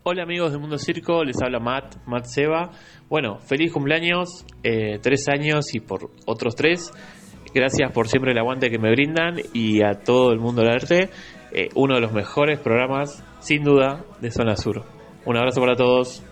Hola 0.03 0.23
amigos 0.23 0.53
de 0.53 0.59
Mundo 0.59 0.79
Circo, 0.79 1.23
les 1.25 1.37
habla 1.43 1.61
Matt, 1.61 1.97
Matt 2.07 2.25
Seba. 2.25 2.71
Bueno, 3.11 3.39
feliz 3.41 3.71
cumpleaños, 3.71 4.47
eh, 4.63 4.99
tres 5.03 5.29
años 5.29 5.75
y 5.75 5.81
por 5.81 6.11
otros 6.25 6.57
tres. 6.57 6.91
Gracias 7.53 7.91
por 7.93 8.09
siempre 8.09 8.33
el 8.33 8.39
aguante 8.39 8.71
que 8.71 8.79
me 8.79 8.91
brindan 8.91 9.37
y 9.53 9.83
a 9.83 9.95
todo 9.95 10.33
el 10.33 10.39
mundo 10.39 10.63
del 10.63 10.73
arte. 10.73 11.11
eh, 11.53 11.69
uno 11.75 11.97
de 11.97 12.01
los 12.01 12.13
mejores 12.13 12.61
programas, 12.61 13.25
sin 13.41 13.65
duda, 13.65 14.05
de 14.21 14.31
Zona 14.31 14.57
Sur. 14.57 14.85
Un 15.25 15.37
abrazo 15.37 15.61
para 15.61 15.75
todos. 15.75 16.23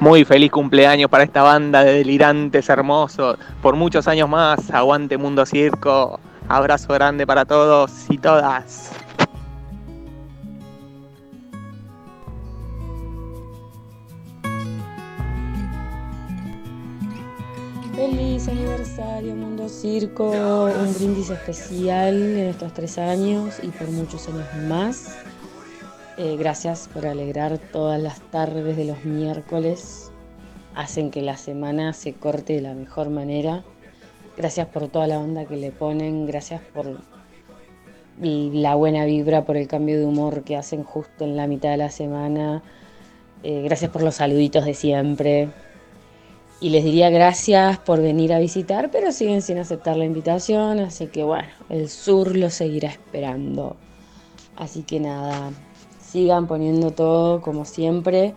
Muy 0.00 0.24
feliz 0.24 0.50
cumpleaños 0.50 1.08
para 1.08 1.22
esta 1.22 1.42
banda 1.42 1.84
de 1.84 1.94
delirantes 1.94 2.68
hermosos. 2.68 3.38
Por 3.62 3.76
muchos 3.76 4.08
años 4.08 4.28
más. 4.28 4.68
Aguante 4.72 5.16
Mundo 5.16 5.46
Circo. 5.46 6.18
Abrazo 6.48 6.92
grande 6.92 7.24
para 7.24 7.44
todos 7.44 8.06
y 8.10 8.18
todas. 8.18 8.90
Feliz 17.94 18.48
aniversario 18.48 19.36
Mundo 19.36 19.68
Circo, 19.68 20.30
un 20.30 20.94
brindis 20.94 21.28
especial 21.28 22.14
en 22.14 22.46
estos 22.46 22.72
tres 22.72 22.96
años 22.96 23.56
y 23.62 23.68
por 23.68 23.90
muchos 23.90 24.28
años 24.28 24.46
más. 24.66 25.14
Eh, 26.16 26.36
gracias 26.38 26.88
por 26.88 27.06
alegrar 27.06 27.58
todas 27.58 28.00
las 28.00 28.22
tardes 28.30 28.78
de 28.78 28.86
los 28.86 29.04
miércoles, 29.04 30.10
hacen 30.74 31.10
que 31.10 31.20
la 31.20 31.36
semana 31.36 31.92
se 31.92 32.14
corte 32.14 32.54
de 32.54 32.62
la 32.62 32.72
mejor 32.72 33.10
manera. 33.10 33.62
Gracias 34.38 34.68
por 34.68 34.88
toda 34.88 35.06
la 35.06 35.18
onda 35.18 35.44
que 35.44 35.56
le 35.56 35.70
ponen, 35.70 36.26
gracias 36.26 36.62
por 36.72 36.98
la 38.18 38.74
buena 38.74 39.04
vibra, 39.04 39.44
por 39.44 39.58
el 39.58 39.68
cambio 39.68 39.98
de 39.98 40.06
humor 40.06 40.44
que 40.44 40.56
hacen 40.56 40.82
justo 40.82 41.24
en 41.24 41.36
la 41.36 41.46
mitad 41.46 41.70
de 41.70 41.76
la 41.76 41.90
semana. 41.90 42.62
Eh, 43.42 43.60
gracias 43.62 43.90
por 43.90 44.02
los 44.02 44.14
saluditos 44.14 44.64
de 44.64 44.72
siempre. 44.72 45.50
Y 46.62 46.70
les 46.70 46.84
diría 46.84 47.10
gracias 47.10 47.80
por 47.80 48.00
venir 48.00 48.32
a 48.32 48.38
visitar, 48.38 48.92
pero 48.92 49.10
siguen 49.10 49.42
sin 49.42 49.58
aceptar 49.58 49.96
la 49.96 50.04
invitación, 50.04 50.78
así 50.78 51.08
que 51.08 51.24
bueno, 51.24 51.48
el 51.68 51.88
sur 51.88 52.36
lo 52.36 52.50
seguirá 52.50 52.88
esperando. 52.88 53.74
Así 54.54 54.84
que 54.84 55.00
nada, 55.00 55.50
sigan 56.00 56.46
poniendo 56.46 56.92
todo 56.92 57.40
como 57.40 57.64
siempre 57.64 58.34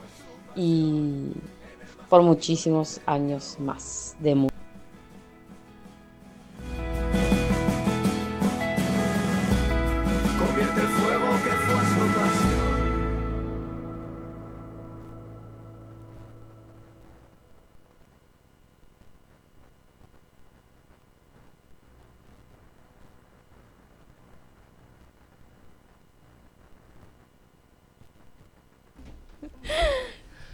y 0.56 1.34
por 2.10 2.24
muchísimos 2.24 3.00
años 3.06 3.58
más 3.60 4.16
de 4.20 4.34
música. 4.34 4.55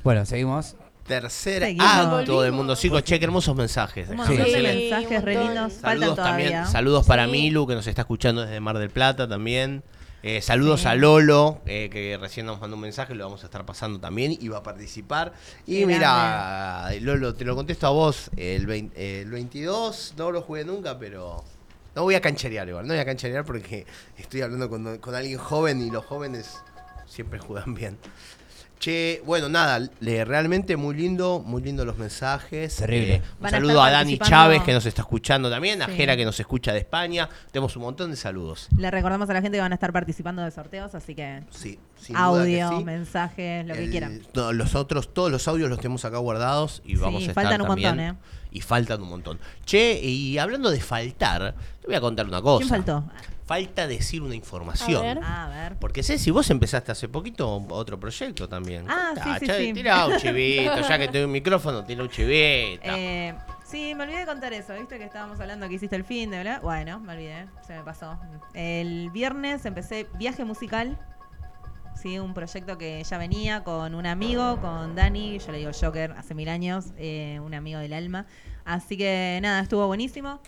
Bueno, 0.04 0.26
seguimos. 0.26 0.76
Tercer 1.06 1.64
Seguimos. 1.64 1.88
acto 1.88 2.42
del 2.42 2.52
Mundo 2.52 2.76
Circo. 2.76 3.02
Che, 3.02 3.20
qué 3.20 3.26
hermosos 3.26 3.56
mensajes. 3.56 4.10
Un 4.10 4.18
montón 4.18 4.38
de 4.38 4.44
decirle. 4.44 4.74
mensajes 4.90 5.24
re 5.24 5.34
lindos. 5.38 5.74
Faltan 5.74 6.00
Saludos 6.00 6.16
también. 6.16 6.50
todavía. 6.50 6.72
Saludos 6.72 7.06
para 7.08 7.26
Sí. 7.26 7.32
Milu, 7.32 7.68
que 7.68 7.76
nos 7.76 7.88
está 7.88 8.02
escuchando 8.02 8.42
desde 8.42 8.60
Mar 8.60 8.78
del 8.78 8.90
Plata 8.90 9.28
también. 9.28 9.84
Eh, 10.24 10.40
saludos 10.42 10.82
Sí. 10.82 10.88
a 10.88 10.94
Lolo, 10.96 11.62
eh, 11.66 11.90
que 11.92 12.16
recién 12.22 12.46
nos 12.46 12.62
mandó 12.62 12.76
un 12.76 12.82
mensaje, 12.84 13.16
lo 13.16 13.24
vamos 13.26 13.42
a 13.42 13.48
estar 13.48 13.66
pasando 13.66 14.00
también 14.00 14.38
y 14.40 14.48
va 14.50 14.60
a 14.60 14.64
participar. 14.64 15.34
Y 15.66 15.80
Qué 15.80 15.86
mira, 15.88 16.90
Lolo, 17.02 17.34
te 17.34 17.44
lo 17.44 17.56
contesto 17.56 17.88
a 17.88 17.90
vos, 17.90 18.30
el, 18.38 18.68
20 18.68 19.22
el 19.24 19.32
22 19.32 20.14
no 20.18 20.32
lo 20.32 20.44
jugué 20.44 20.64
nunca, 20.64 21.00
pero 21.00 21.44
no 21.96 22.04
voy 22.04 22.14
a 22.14 22.22
cancherear 22.22 22.70
igual, 22.70 22.86
no 22.86 22.94
voy 22.94 23.02
a 23.02 23.06
cancherear 23.06 23.44
porque 23.46 23.88
estoy 24.16 24.42
hablando 24.44 24.70
con, 24.70 25.00
con 25.00 25.16
alguien 25.16 25.40
joven 25.40 25.82
y 25.82 25.90
los 25.90 26.06
jóvenes 26.06 26.56
siempre 27.08 27.40
juegan 27.40 27.74
bien. 27.74 27.98
Che, 28.82 29.22
bueno, 29.28 29.48
nada, 29.48 29.80
le, 30.00 30.26
realmente 30.26 30.76
muy 30.76 30.96
lindo, 30.96 31.40
muy 31.46 31.62
lindo 31.62 31.86
los 31.86 32.00
mensajes. 32.00 32.76
Terrible. 32.78 33.14
Eh, 33.18 33.22
un 33.40 33.46
a 33.46 33.50
saludo 33.52 33.84
a 33.84 33.92
Dani 33.92 34.18
Chávez 34.18 34.64
que 34.64 34.74
nos 34.74 34.88
está 34.88 35.04
escuchando 35.04 35.52
también, 35.52 35.84
a 35.84 35.86
Sí. 35.86 35.92
Jera 35.94 36.18
que 36.18 36.26
nos 36.26 36.40
escucha 36.40 36.74
de 36.74 36.80
España. 36.80 37.30
Tenemos 37.52 37.76
un 37.76 37.84
montón 37.84 38.10
de 38.10 38.18
saludos. 38.18 38.70
Le 38.76 38.90
recordamos 38.90 39.30
a 39.30 39.34
la 39.34 39.42
gente 39.44 39.58
que 39.60 39.62
van 39.62 39.72
a 39.72 39.76
estar 39.76 39.94
participando 39.94 40.42
de 40.42 40.50
sorteos, 40.50 40.96
así 40.96 41.14
que 41.14 41.44
Sí, 41.52 41.78
sin 41.96 42.16
duda 42.16 42.44
que 42.44 42.60
audio, 42.64 42.80
sí. 42.80 42.84
mensajes, 42.84 43.68
lo 43.68 43.76
que 43.76 43.84
El- 43.84 43.92
quieran. 43.92 44.22
no, 44.34 44.52
los 44.52 44.74
otros, 44.74 45.14
todos 45.14 45.30
los 45.32 45.48
audios 45.48 45.70
los 45.70 45.78
tenemos 45.78 46.04
acá 46.04 46.18
guardados 46.18 46.82
y 46.84 46.96
Sí, 46.96 46.96
vamos 46.96 47.22
a 47.22 47.26
estar 47.28 47.36
faltan 47.36 47.62
un 47.62 47.68
también. 47.68 47.90
montón, 47.98 48.16
¿eh? 48.16 48.18
Y 48.52 48.62
faltan 48.62 49.00
un 49.04 49.10
montón. 49.10 49.40
Che, 49.64 50.00
y 50.04 50.40
hablando 50.40 50.72
de 50.72 50.82
faltar, 50.82 51.54
te 51.82 51.86
voy 51.88 51.96
a 51.96 52.02
contar 52.02 52.26
una 52.26 52.42
cosa. 52.42 52.58
¿Quién 52.66 52.70
faltó? 52.84 53.04
Falta 53.52 53.86
decir 53.86 54.22
una 54.22 54.34
información. 54.34 55.02
A 55.02 55.14
ver. 55.14 55.20
A 55.26 55.50
ver. 55.50 55.76
Porque 55.78 56.04
sé 56.04 56.18
si 56.18 56.32
vos 56.32 56.50
empezaste 56.50 56.94
hace 56.94 57.10
poquito 57.10 57.68
otro 57.72 58.00
proyecto 58.00 58.48
también. 58.48 58.86
Ah, 58.88 59.12
sí, 59.22 59.46
sí. 59.46 59.74
Tira 59.74 60.08
un 60.08 60.16
chivito, 60.16 60.80
ya 60.80 60.98
que 60.98 61.10
tengo 61.10 61.26
un 61.26 61.34
micrófono, 61.34 61.84
tira 61.84 62.02
un 62.02 62.08
chivito. 62.08 62.82
Eh, 62.96 63.36
sí, 63.66 63.94
me 63.94 64.04
olvidé 64.04 64.20
de 64.20 64.26
contar 64.26 64.54
eso, 64.54 64.74
¿viste? 64.74 64.98
Que 64.98 65.04
estábamos 65.04 65.38
hablando 65.42 65.68
que 65.68 65.76
hiciste 65.76 65.98
el 65.98 66.06
fin 66.06 66.32
de, 66.32 66.38
¿verdad? 66.38 66.62
Bueno, 66.62 67.02
me 67.02 67.12
olvidé, 67.12 67.48
se 67.68 67.74
me 67.74 67.84
pasó. 67.84 68.18
El 68.54 69.10
viernes 69.12 69.66
empecé 69.66 70.08
viaje 70.18 70.46
musical. 70.46 70.98
Sí, 72.02 72.20
un 72.20 72.34
proyecto 72.34 72.78
que 72.78 73.04
ya 73.04 73.18
venía 73.18 73.66
con 73.66 73.96
un 73.96 74.06
amigo, 74.06 74.62
con 74.62 74.96
Dani, 74.96 75.40
yo 75.40 75.52
le 75.52 75.58
digo 75.58 75.72
Joker, 75.78 76.14
hace 76.14 76.34
mil 76.36 76.48
años, 76.48 76.94
eh, 76.98 77.42
un 77.44 77.54
amigo 77.54 77.82
del 77.82 77.92
alma. 77.92 78.28
Así 78.64 78.96
que 78.96 79.40
nada, 79.42 79.60
estuvo 79.60 79.86
buenísimo. 79.88 80.40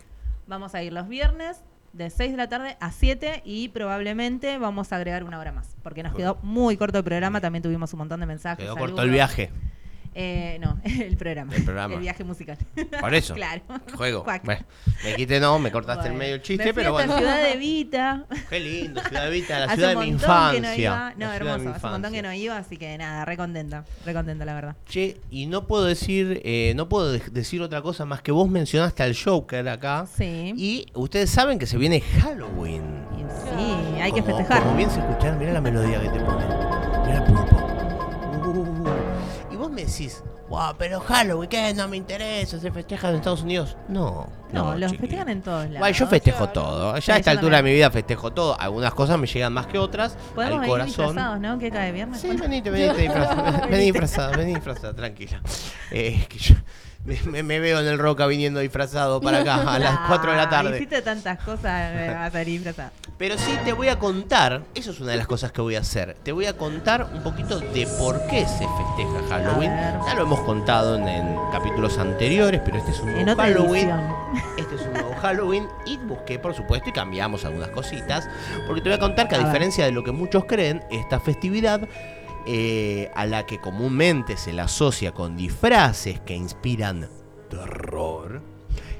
Vamos 0.46 0.74
a 0.74 0.82
ir 0.82 0.94
los 0.94 1.06
viernes 1.06 1.62
de 1.94 2.10
6 2.10 2.32
de 2.32 2.36
la 2.36 2.48
tarde 2.48 2.76
a 2.80 2.90
7 2.90 3.42
y 3.44 3.68
probablemente 3.68 4.58
vamos 4.58 4.92
a 4.92 4.96
agregar 4.96 5.24
una 5.24 5.38
hora 5.38 5.52
más, 5.52 5.76
porque 5.82 6.02
nos 6.02 6.14
quedó 6.14 6.38
muy 6.42 6.76
corto 6.76 6.98
el 6.98 7.04
programa, 7.04 7.40
también 7.40 7.62
tuvimos 7.62 7.92
un 7.92 7.98
montón 7.98 8.20
de 8.20 8.26
mensajes. 8.26 8.64
Quedó 8.64 8.76
corto 8.76 9.02
el 9.02 9.10
viaje. 9.10 9.50
Eh, 10.14 10.58
no, 10.60 10.78
el 10.84 11.16
programa. 11.16 11.54
El 11.54 11.64
programa. 11.64 11.96
viaje 11.96 12.22
musical. 12.24 12.56
Por 13.00 13.14
eso. 13.14 13.34
claro. 13.36 13.62
Juego. 13.96 14.24
Bueno, 14.44 14.64
me 15.04 15.14
quité 15.16 15.40
no, 15.40 15.58
me 15.58 15.72
cortaste 15.72 16.04
el 16.06 16.12
Bueno, 16.12 16.18
medio 16.18 16.34
el 16.34 16.40
me 16.40 16.44
chiste, 16.44 16.64
fui 16.64 16.72
pero 16.72 16.92
bueno. 16.92 17.16
Ciudad 17.16 17.42
de 17.42 17.56
Vita. 17.56 18.24
Qué 18.48 18.60
lindo, 18.60 19.00
Ciudad 19.02 19.24
de 19.24 19.30
Vita, 19.30 19.58
la 19.58 19.64
Hace 19.66 19.74
ciudad 19.76 19.88
de 19.90 19.96
mi 19.96 20.06
infancia. 20.06 20.60
que 20.60 20.66
no 20.66 20.74
iba. 20.74 21.10
No, 21.16 21.26
La 21.26 21.36
hermoso. 21.36 21.70
Hace 21.70 21.86
un 21.86 21.92
montón 21.92 22.12
que 22.12 22.22
no 22.22 22.32
iba, 22.32 22.56
así 22.56 22.76
que 22.76 22.96
nada, 22.96 23.24
re 23.24 23.36
contenta. 23.36 23.84
Re 24.06 24.12
contenta, 24.14 24.44
la 24.44 24.54
verdad. 24.54 24.76
Che, 24.88 25.20
y 25.30 25.46
no 25.46 25.66
puedo 25.66 25.84
decir, 25.84 26.40
eh, 26.44 26.72
no 26.76 26.88
puedo 26.88 27.10
de- 27.12 27.18
decir 27.32 27.60
otra 27.62 27.82
cosa 27.82 28.04
más 28.04 28.22
que 28.22 28.30
vos 28.32 28.48
mencionaste 28.48 29.02
al 29.02 29.16
Joker 29.16 29.68
acá. 29.68 30.06
Sí. 30.16 30.54
Y 30.56 30.86
ustedes 30.94 31.30
saben 31.30 31.58
que 31.58 31.66
se 31.66 31.76
viene 31.76 32.00
Halloween. 32.00 33.04
Sí, 33.56 34.00
hay 34.00 34.12
que 34.12 34.22
festejar. 34.22 34.62
Como 34.62 34.76
bien 34.76 34.90
se 34.90 35.00
escucharon, 35.00 35.38
mirá 35.38 35.52
la 35.52 35.60
melodía 35.60 36.00
que 36.00 36.08
te 36.08 36.20
pone. 36.20 36.44
Mirá 36.46 37.16
el 37.18 37.24
pulpo. 37.24 37.63
Me 39.74 39.84
decís, 39.84 40.22
wow, 40.48 40.74
pero 40.78 41.00
Halloween, 41.00 41.48
¿qué? 41.48 41.74
No 41.74 41.88
me 41.88 41.96
interesa, 41.96 42.58
se 42.60 42.70
festeja 42.70 43.10
en 43.10 43.16
Estados 43.16 43.42
Unidos. 43.42 43.76
No, 43.88 44.28
No, 44.52 44.72
no, 44.72 44.78
los 44.78 44.96
festejan 44.96 45.28
en 45.28 45.42
todos 45.42 45.64
lados. 45.64 45.78
Bueno, 45.80 45.96
yo 45.96 46.06
festejo 46.06 46.48
todo. 46.50 46.96
Ya 46.98 47.14
a 47.14 47.18
esta 47.18 47.30
altura 47.32 47.56
de 47.58 47.62
mi 47.64 47.72
vida 47.72 47.90
festejo 47.90 48.32
todo. 48.32 48.58
Algunas 48.60 48.94
cosas 48.94 49.18
me 49.18 49.26
llegan 49.26 49.52
más 49.52 49.66
que 49.66 49.78
otras. 49.78 50.16
Podemos 50.34 50.54
al 50.54 50.60
venir 50.60 50.68
corazón. 50.70 51.06
disfrazados, 51.06 51.40
¿no? 51.40 51.58
Que 51.58 51.70
cae 51.70 51.90
viernes. 51.92 52.20
Sí, 52.20 52.28
venite, 52.28 52.70
venite 52.70 52.94
disfrazada. 53.02 53.66
Vení 53.70 53.84
disfrazada, 53.86 54.36
vení 54.36 54.54
disfrazada, 54.54 54.94
tranquila. 54.94 55.40
Eh, 55.90 56.18
es 56.20 56.28
que 56.28 56.38
yo 56.38 56.54
me, 57.04 57.60
veo 57.60 57.80
en 57.80 57.86
el 57.86 57.98
Roca 57.98 58.26
viniendo 58.26 58.60
disfrazado 58.60 59.20
para 59.20 59.40
acá 59.40 59.56
a 59.74 59.78
las 59.78 59.98
4 60.08 60.30
de 60.30 60.36
la 60.36 60.42
Ah, 60.44 60.48
tarde. 60.48 60.76
Hiciste 60.76 61.02
tantas 61.02 61.38
cosas, 61.40 61.92
me 61.94 62.08
vas 62.08 62.28
a 62.28 62.30
salir 62.30 62.60
disfrazada. 62.60 62.92
Pero 63.18 63.38
sí 63.38 63.52
te 63.64 63.72
voy 63.72 63.88
a 63.88 63.98
contar, 63.98 64.62
eso 64.74 64.90
es 64.90 65.00
una 65.00 65.12
de 65.12 65.18
las 65.18 65.26
cosas 65.26 65.52
que 65.52 65.60
voy 65.60 65.76
a 65.76 65.80
hacer. 65.80 66.16
Te 66.22 66.32
voy 66.32 66.46
a 66.46 66.56
contar 66.56 67.08
un 67.12 67.22
poquito 67.22 67.60
de 67.60 67.86
por 67.98 68.26
qué 68.26 68.46
se 68.46 68.66
festeja 68.66 69.28
Halloween. 69.28 69.70
Ya 70.06 70.14
lo 70.14 70.22
hemos 70.22 70.40
contado 70.40 70.96
en, 70.96 71.06
en 71.06 71.36
capítulos 71.52 71.98
anteriores, 71.98 72.60
pero 72.64 72.78
este 72.78 72.90
es 72.90 73.00
un 73.00 73.12
nuevo 73.12 73.40
Halloween. 73.40 73.90
Este 74.56 74.74
es 74.74 74.82
un 74.82 74.92
nuevo 74.94 75.14
Halloween 75.20 75.68
y 75.86 75.96
busqué, 75.98 76.38
por 76.38 76.54
supuesto, 76.54 76.88
y 76.88 76.92
cambiamos 76.92 77.44
algunas 77.44 77.68
cositas. 77.70 78.28
Porque 78.66 78.80
te 78.80 78.88
voy 78.88 78.96
a 78.96 79.00
contar 79.00 79.28
que 79.28 79.36
a, 79.36 79.38
diferencia 79.38 79.84
de 79.84 79.92
lo 79.92 80.02
que 80.02 80.12
muchos 80.12 80.44
creen, 80.46 80.82
esta 80.90 81.20
festividad 81.20 81.82
eh, 82.46 83.10
a 83.14 83.26
la 83.26 83.46
que 83.46 83.60
comúnmente 83.60 84.36
se 84.36 84.52
la 84.52 84.64
asocia 84.64 85.12
con 85.12 85.36
disfraces 85.36 86.20
que 86.20 86.34
inspiran 86.34 87.08
terror, 87.48 88.42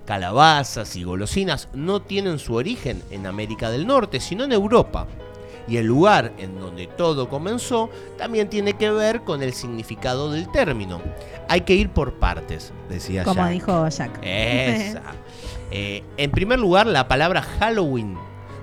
calabazas 0.07 0.97
y 0.97 1.05
golosinas 1.05 1.69
no 1.75 2.03
tienen 2.03 2.39
su 2.39 2.55
origen 2.55 3.03
en 3.11 3.27
América 3.27 3.71
del 3.71 3.87
Norte, 3.87 4.21
sino 4.21 4.45
en 4.45 4.53
Europa. 4.53 5.07
Y 5.67 5.79
el 5.79 5.87
lugar 5.87 6.33
en 6.37 6.61
donde 6.61 6.87
todo 6.87 7.29
comenzó 7.31 7.89
también 8.19 8.51
tiene 8.51 8.75
que 8.75 8.91
ver 8.91 9.23
con 9.23 9.43
el 9.43 9.55
significado 9.55 10.31
del 10.31 10.51
término. 10.53 11.01
Hay 11.49 11.63
que 11.63 11.75
ir 11.75 11.89
por 11.89 12.15
partes, 12.15 12.73
decía 12.91 13.25
Como 13.25 13.43
Jack. 13.43 13.51
dijo 13.51 13.89
Jack. 13.89 14.19
Esa. 14.23 15.03
Eh, 15.77 16.05
en 16.19 16.31
primer 16.31 16.61
lugar, 16.61 16.87
la 16.87 17.09
palabra 17.09 17.43
Halloween 17.43 18.17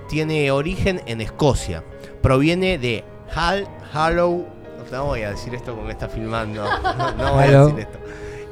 tiene 0.08 0.50
origen 0.50 1.02
en 1.04 1.20
Escocia. 1.20 1.84
Proviene 2.22 2.78
de 2.78 3.04
Hal 3.34 3.68
Hallow. 3.92 4.46
No 4.92 5.06
voy 5.06 5.22
a 5.22 5.30
decir 5.30 5.54
esto 5.54 5.74
con 5.74 5.90
está 5.90 6.06
filmando. 6.08 6.62
No, 6.64 7.12
no 7.16 7.32
voy 7.34 7.44
a 7.44 7.64
decir 7.64 7.78
esto. 7.80 7.98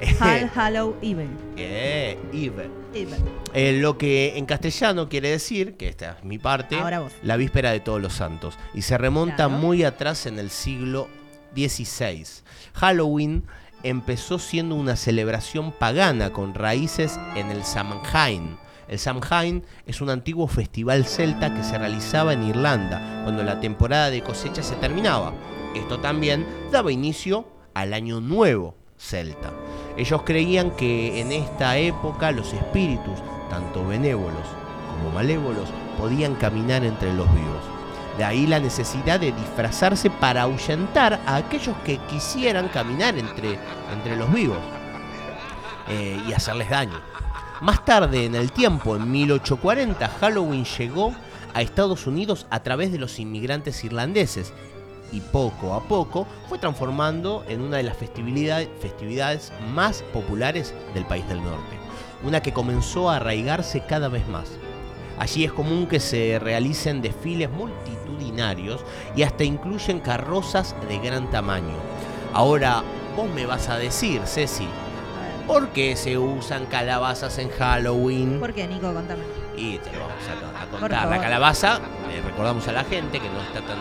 Hal 0.24 0.50
Hallow 0.54 0.96
Even. 1.02 1.36
Eh, 1.58 2.18
Eve. 2.32 2.70
Even. 2.94 3.20
Eh, 3.52 3.78
lo 3.78 3.98
que 3.98 4.38
en 4.38 4.46
castellano 4.46 5.10
quiere 5.10 5.28
decir, 5.28 5.76
que 5.76 5.88
esta 5.88 6.12
es 6.18 6.24
mi 6.24 6.38
parte, 6.38 6.76
Ahora 6.76 7.00
vos. 7.00 7.12
la 7.22 7.36
víspera 7.36 7.70
de 7.72 7.80
todos 7.80 8.00
los 8.00 8.14
santos. 8.14 8.58
Y 8.72 8.80
se 8.82 8.96
remonta 8.96 9.36
Claro. 9.36 9.50
muy 9.50 9.84
atrás 9.84 10.24
en 10.24 10.38
el 10.38 10.48
siglo 10.48 11.08
XVI. 11.54 12.24
Halloween 12.72 13.44
empezó 13.82 14.38
siendo 14.38 14.74
una 14.76 14.96
celebración 14.96 15.72
pagana 15.72 16.30
con 16.30 16.54
raíces 16.54 17.20
en 17.36 17.50
el 17.50 17.64
Samhain. 17.64 18.56
El 18.88 18.98
Samhain 18.98 19.62
es 19.86 20.00
un 20.00 20.08
antiguo 20.08 20.48
festival 20.48 21.04
celta 21.04 21.54
que 21.54 21.62
se 21.62 21.76
realizaba 21.76 22.32
en 22.32 22.42
Irlanda 22.44 23.20
cuando 23.24 23.42
la 23.42 23.60
temporada 23.60 24.08
de 24.10 24.22
cosecha 24.22 24.62
se 24.62 24.76
terminaba. 24.76 25.32
Esto 25.74 26.00
también 26.00 26.46
daba 26.70 26.92
inicio 26.92 27.46
al 27.74 27.94
año 27.94 28.20
nuevo 28.20 28.74
celta. 28.98 29.52
Ellos 29.96 30.22
creían 30.24 30.72
que 30.72 31.20
en 31.20 31.32
esta 31.32 31.78
época 31.78 32.32
los 32.32 32.52
espíritus, 32.52 33.18
tanto 33.48 33.86
benévolos 33.86 34.46
como 34.90 35.10
malévolos, 35.10 35.68
podían 35.98 36.34
caminar 36.34 36.84
entre 36.84 37.12
los 37.14 37.32
vivos. 37.34 37.62
De 38.18 38.24
ahí 38.24 38.46
la 38.46 38.60
necesidad 38.60 39.20
de 39.20 39.32
disfrazarse 39.32 40.10
para 40.10 40.42
ahuyentar 40.42 41.20
a 41.26 41.36
aquellos 41.36 41.76
que 41.84 41.98
quisieran 42.08 42.68
caminar 42.68 43.16
entre, 43.16 43.58
entre 43.92 44.16
los 44.16 44.32
vivos 44.32 44.58
eh, 45.88 46.20
y 46.28 46.32
hacerles 46.32 46.68
daño. 46.68 47.00
Más 47.60 47.84
tarde 47.84 48.24
en 48.24 48.34
el 48.34 48.52
tiempo, 48.52 48.96
en 48.96 49.10
1840, 49.10 50.08
Halloween 50.20 50.64
llegó 50.64 51.14
a 51.54 51.62
Estados 51.62 52.06
Unidos 52.06 52.46
a 52.50 52.62
través 52.62 52.92
de 52.92 52.98
los 52.98 53.18
inmigrantes 53.18 53.84
irlandeses 53.84 54.52
y 55.12 55.20
poco 55.20 55.74
a 55.74 55.82
poco 55.82 56.26
fue 56.48 56.58
transformando 56.58 57.44
en 57.48 57.60
una 57.60 57.78
de 57.78 57.82
las 57.82 57.96
festividades, 57.96 58.68
festividades 58.80 59.52
más 59.72 60.02
populares 60.12 60.74
del 60.94 61.04
país 61.04 61.26
del 61.28 61.42
norte, 61.42 61.76
una 62.22 62.40
que 62.40 62.52
comenzó 62.52 63.10
a 63.10 63.16
arraigarse 63.16 63.82
cada 63.86 64.08
vez 64.08 64.26
más. 64.28 64.50
Allí 65.18 65.44
es 65.44 65.52
común 65.52 65.86
que 65.86 66.00
se 66.00 66.38
realicen 66.38 67.02
desfiles 67.02 67.50
multitudinarios 67.50 68.80
y 69.14 69.22
hasta 69.22 69.44
incluyen 69.44 70.00
carrozas 70.00 70.74
de 70.88 70.98
gran 70.98 71.30
tamaño. 71.30 71.76
Ahora, 72.32 72.82
vos 73.16 73.28
me 73.28 73.44
vas 73.44 73.68
a 73.68 73.76
decir, 73.76 74.22
Ceci, 74.24 74.66
¿por 75.46 75.68
qué 75.70 75.96
se 75.96 76.16
usan 76.16 76.64
calabazas 76.66 77.36
en 77.38 77.50
Halloween? 77.50 78.40
¿Por 78.40 78.54
qué, 78.54 78.66
Nico? 78.66 78.94
Contame. 78.94 79.22
Y 79.56 79.76
te 79.78 79.92
lo 79.92 80.00
vamos 80.00 80.14
a, 80.26 80.66
contar. 80.70 81.08
La 81.08 81.20
calabaza, 81.20 81.80
le 82.08 82.22
recordamos 82.22 82.66
a 82.68 82.72
la 82.72 82.84
gente 82.84 83.20
que 83.20 83.28
no 83.28 83.40
está 83.42 83.60
tan, 83.60 83.78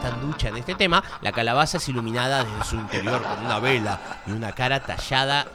tan 0.00 0.20
ducha 0.20 0.48
en 0.48 0.56
este 0.56 0.74
tema, 0.74 1.02
la 1.22 1.32
calabaza 1.32 1.78
es 1.78 1.88
iluminada 1.88 2.44
desde 2.44 2.64
su 2.64 2.76
interior 2.76 3.22
con 3.22 3.44
una 3.44 3.58
vela 3.58 4.22
y 4.26 4.32
una 4.32 4.52
cara 4.52 4.80
tallada 4.80 5.46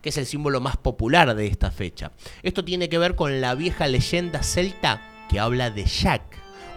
que 0.00 0.08
es 0.08 0.18
el 0.18 0.26
símbolo 0.26 0.60
más 0.60 0.76
popular 0.76 1.34
de 1.34 1.46
esta 1.46 1.70
fecha. 1.70 2.10
Esto 2.42 2.64
tiene 2.64 2.88
que 2.88 2.98
ver 2.98 3.14
con 3.14 3.40
la 3.40 3.54
vieja 3.54 3.86
leyenda 3.86 4.42
celta 4.42 5.00
que 5.28 5.38
habla 5.38 5.70
de 5.70 5.84
Jack, 5.84 6.22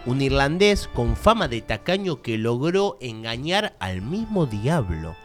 un 0.06 0.22
irlandés 0.22 0.88
con 0.94 1.16
fama 1.16 1.48
de 1.48 1.60
tacaño 1.60 2.22
que 2.22 2.38
logró 2.38 2.96
engañar 3.00 3.74
al 3.80 4.00
mismo 4.00 4.46
diablo 4.46 5.16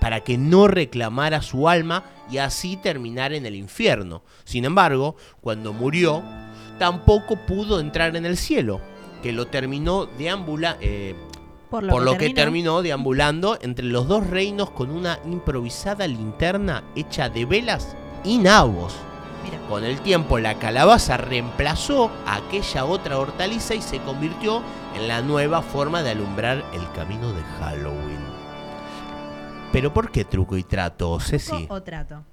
para 0.00 0.20
que 0.20 0.38
no 0.38 0.68
reclamara 0.68 1.42
su 1.42 1.68
alma 1.68 2.04
y 2.30 2.38
así 2.38 2.76
terminar 2.76 3.32
en 3.32 3.46
el 3.46 3.54
infierno. 3.54 4.22
Sin 4.44 4.64
embargo, 4.64 5.16
cuando 5.40 5.72
murió, 5.72 6.22
tampoco 6.78 7.36
pudo 7.46 7.80
entrar 7.80 8.14
en 8.16 8.26
el 8.26 8.36
cielo, 8.36 8.80
que 9.22 9.32
lo 9.32 9.48
terminó 9.48 10.06
deambula, 10.06 10.76
eh, 10.80 11.16
Por 11.70 11.86
por 11.86 12.02
lo 12.02 12.12
lo, 12.12 12.18
que 12.18 12.28
que 12.28 12.34
terminó. 12.34 12.82
deambulando 12.82 13.58
entre 13.60 13.84
los 13.84 14.08
dos 14.08 14.26
reinos 14.26 14.70
con 14.70 14.90
una 14.90 15.18
improvisada 15.24 16.06
linterna 16.06 16.82
hecha 16.94 17.28
de 17.28 17.44
velas 17.44 17.94
y 18.24 18.38
nabos. 18.38 18.96
Con 19.68 19.84
el 19.84 20.00
tiempo 20.00 20.38
la 20.38 20.58
calabaza 20.58 21.18
reemplazó 21.18 22.10
a 22.26 22.36
aquella 22.36 22.86
otra 22.86 23.18
hortaliza 23.18 23.74
y 23.74 23.82
se 23.82 23.98
convirtió 24.00 24.62
en 24.96 25.08
la 25.08 25.20
nueva 25.20 25.60
forma 25.60 26.02
de 26.02 26.10
alumbrar 26.10 26.64
el 26.72 26.90
camino 26.92 27.32
de 27.32 27.42
Halloween. 27.42 28.18
Pero 29.70 29.92
¿por 29.92 30.10
qué 30.10 30.24
truco 30.24 30.56
y 30.56 30.64
trato, 30.64 31.20
Ceci? 31.20 31.50
Truco 31.50 31.74
o 31.74 31.82
trato. 31.82 32.24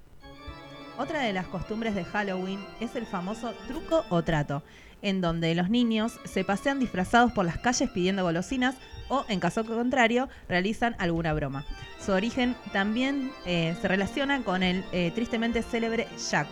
Otra 0.98 1.20
de 1.20 1.34
las 1.34 1.46
costumbres 1.46 1.94
de 1.94 2.04
Halloween 2.04 2.64
es 2.80 2.96
el 2.96 3.04
famoso 3.04 3.52
truco 3.68 4.04
o 4.08 4.22
trato, 4.22 4.62
en 5.02 5.20
donde 5.20 5.54
los 5.54 5.68
niños 5.68 6.18
se 6.24 6.42
pasean 6.42 6.80
disfrazados 6.80 7.32
por 7.32 7.44
las 7.44 7.58
calles 7.58 7.90
pidiendo 7.90 8.22
golosinas 8.22 8.76
o, 9.08 9.24
en 9.28 9.40
caso 9.40 9.64
contrario, 9.64 10.28
realizan 10.48 10.96
alguna 10.98 11.32
broma. 11.32 11.64
Su 12.04 12.12
origen 12.12 12.54
también 12.72 13.32
eh, 13.44 13.74
se 13.80 13.88
relaciona 13.88 14.42
con 14.42 14.62
el 14.62 14.84
eh, 14.92 15.12
tristemente 15.14 15.62
célebre 15.62 16.06
Jack. 16.30 16.46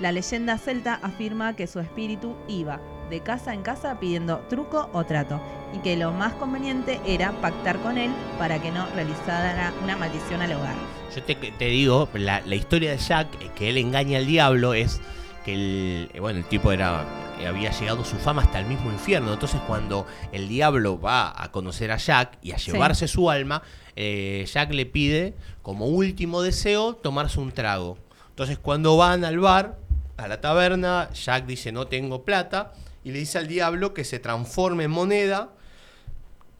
La 0.00 0.12
leyenda 0.12 0.58
celta 0.58 0.94
afirma 1.02 1.56
que 1.56 1.66
su 1.66 1.80
espíritu 1.80 2.36
iba 2.48 2.80
de 3.08 3.20
casa 3.20 3.54
en 3.54 3.62
casa 3.62 3.98
pidiendo 4.00 4.38
truco 4.48 4.90
o 4.92 5.04
trato 5.04 5.40
y 5.72 5.78
que 5.78 5.96
lo 5.96 6.12
más 6.12 6.34
conveniente 6.34 7.00
era 7.06 7.32
pactar 7.40 7.78
con 7.78 7.98
él 7.98 8.10
para 8.38 8.60
que 8.60 8.70
no 8.70 8.86
realizara 8.94 9.72
una 9.82 9.96
maldición 9.96 10.42
al 10.42 10.52
hogar. 10.52 10.74
Yo 11.14 11.22
te, 11.22 11.64
digo, 11.66 12.08
la, 12.14 12.40
la 12.44 12.54
historia 12.54 12.90
de 12.90 12.98
Jack, 12.98 13.28
eh, 13.40 13.50
que 13.54 13.70
él 13.70 13.78
engaña 13.78 14.18
al 14.18 14.26
diablo, 14.26 14.74
es 14.74 15.00
que 15.44 15.54
el, 15.54 16.20
bueno, 16.20 16.40
el 16.40 16.44
tipo 16.44 16.72
era 16.72 17.04
eh, 17.38 17.46
había 17.46 17.70
llegado 17.70 18.04
su 18.04 18.16
fama 18.16 18.42
hasta 18.42 18.58
el 18.58 18.66
mismo 18.66 18.90
infierno. 18.90 19.32
Entonces 19.32 19.60
cuando 19.66 20.06
el 20.32 20.48
diablo 20.48 21.00
va 21.00 21.32
a 21.42 21.50
conocer 21.52 21.90
a 21.92 21.96
Jack 21.96 22.38
y 22.42 22.52
a 22.52 22.58
Sí. 22.58 22.72
llevarse 22.72 23.08
su 23.08 23.30
alma, 23.30 23.62
eh, 23.96 24.44
Jack 24.52 24.72
le 24.72 24.86
pide 24.86 25.34
como 25.62 25.86
último 25.86 26.42
deseo 26.42 26.94
tomarse 26.94 27.40
un 27.40 27.52
trago. 27.52 27.98
Entonces 28.30 28.58
cuando 28.58 28.96
van 28.96 29.24
al 29.24 29.38
bar, 29.38 29.78
a 30.16 30.28
la 30.28 30.40
taberna, 30.40 31.10
Jack 31.12 31.46
dice 31.46 31.72
no 31.72 31.86
tengo 31.86 32.24
plata 32.24 32.72
y 33.04 33.12
le 33.12 33.18
dice 33.20 33.38
al 33.38 33.46
diablo 33.48 33.92
que 33.94 34.04
se 34.04 34.18
transforme 34.18 34.84
en 34.84 34.90
moneda 34.90 35.50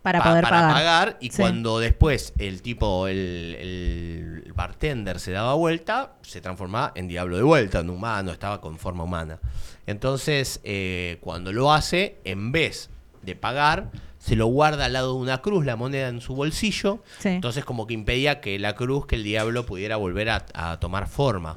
Para 0.06 0.20
pa- 0.20 0.30
poder 0.30 0.44
para 0.44 0.68
pagar. 0.72 1.16
y 1.20 1.30
Sí. 1.30 1.42
cuando 1.42 1.80
después 1.80 2.32
el 2.38 2.62
tipo, 2.62 3.08
el, 3.08 3.56
el 3.58 4.52
bartender 4.54 5.18
se 5.18 5.32
daba 5.32 5.54
vuelta, 5.54 6.12
se 6.22 6.40
transformaba 6.40 6.92
en 6.94 7.08
diablo 7.08 7.36
de 7.36 7.42
vuelta, 7.42 7.80
en 7.80 7.90
humano, 7.90 8.30
estaba 8.30 8.60
con 8.60 8.78
forma 8.78 9.02
humana. 9.02 9.40
Entonces, 9.86 10.60
eh, 10.62 11.18
cuando 11.20 11.52
lo 11.52 11.72
hace, 11.72 12.18
en 12.24 12.52
vez 12.52 12.88
de 13.22 13.34
pagar, 13.34 13.90
se 14.18 14.36
lo 14.36 14.46
guarda 14.46 14.84
al 14.84 14.92
lado 14.92 15.14
de 15.14 15.18
una 15.20 15.38
cruz, 15.42 15.64
la 15.64 15.74
moneda 15.74 16.06
en 16.08 16.20
su 16.20 16.34
bolsillo. 16.36 17.02
Sí. 17.18 17.30
Entonces, 17.30 17.64
como 17.64 17.86
que 17.88 17.94
impedía 17.94 18.40
que 18.40 18.58
la 18.60 18.74
cruz, 18.76 19.06
que 19.06 19.16
el 19.16 19.24
diablo 19.24 19.66
pudiera 19.66 19.96
volver 19.96 20.30
a, 20.30 20.46
a 20.54 20.78
tomar 20.78 21.08
forma. 21.08 21.56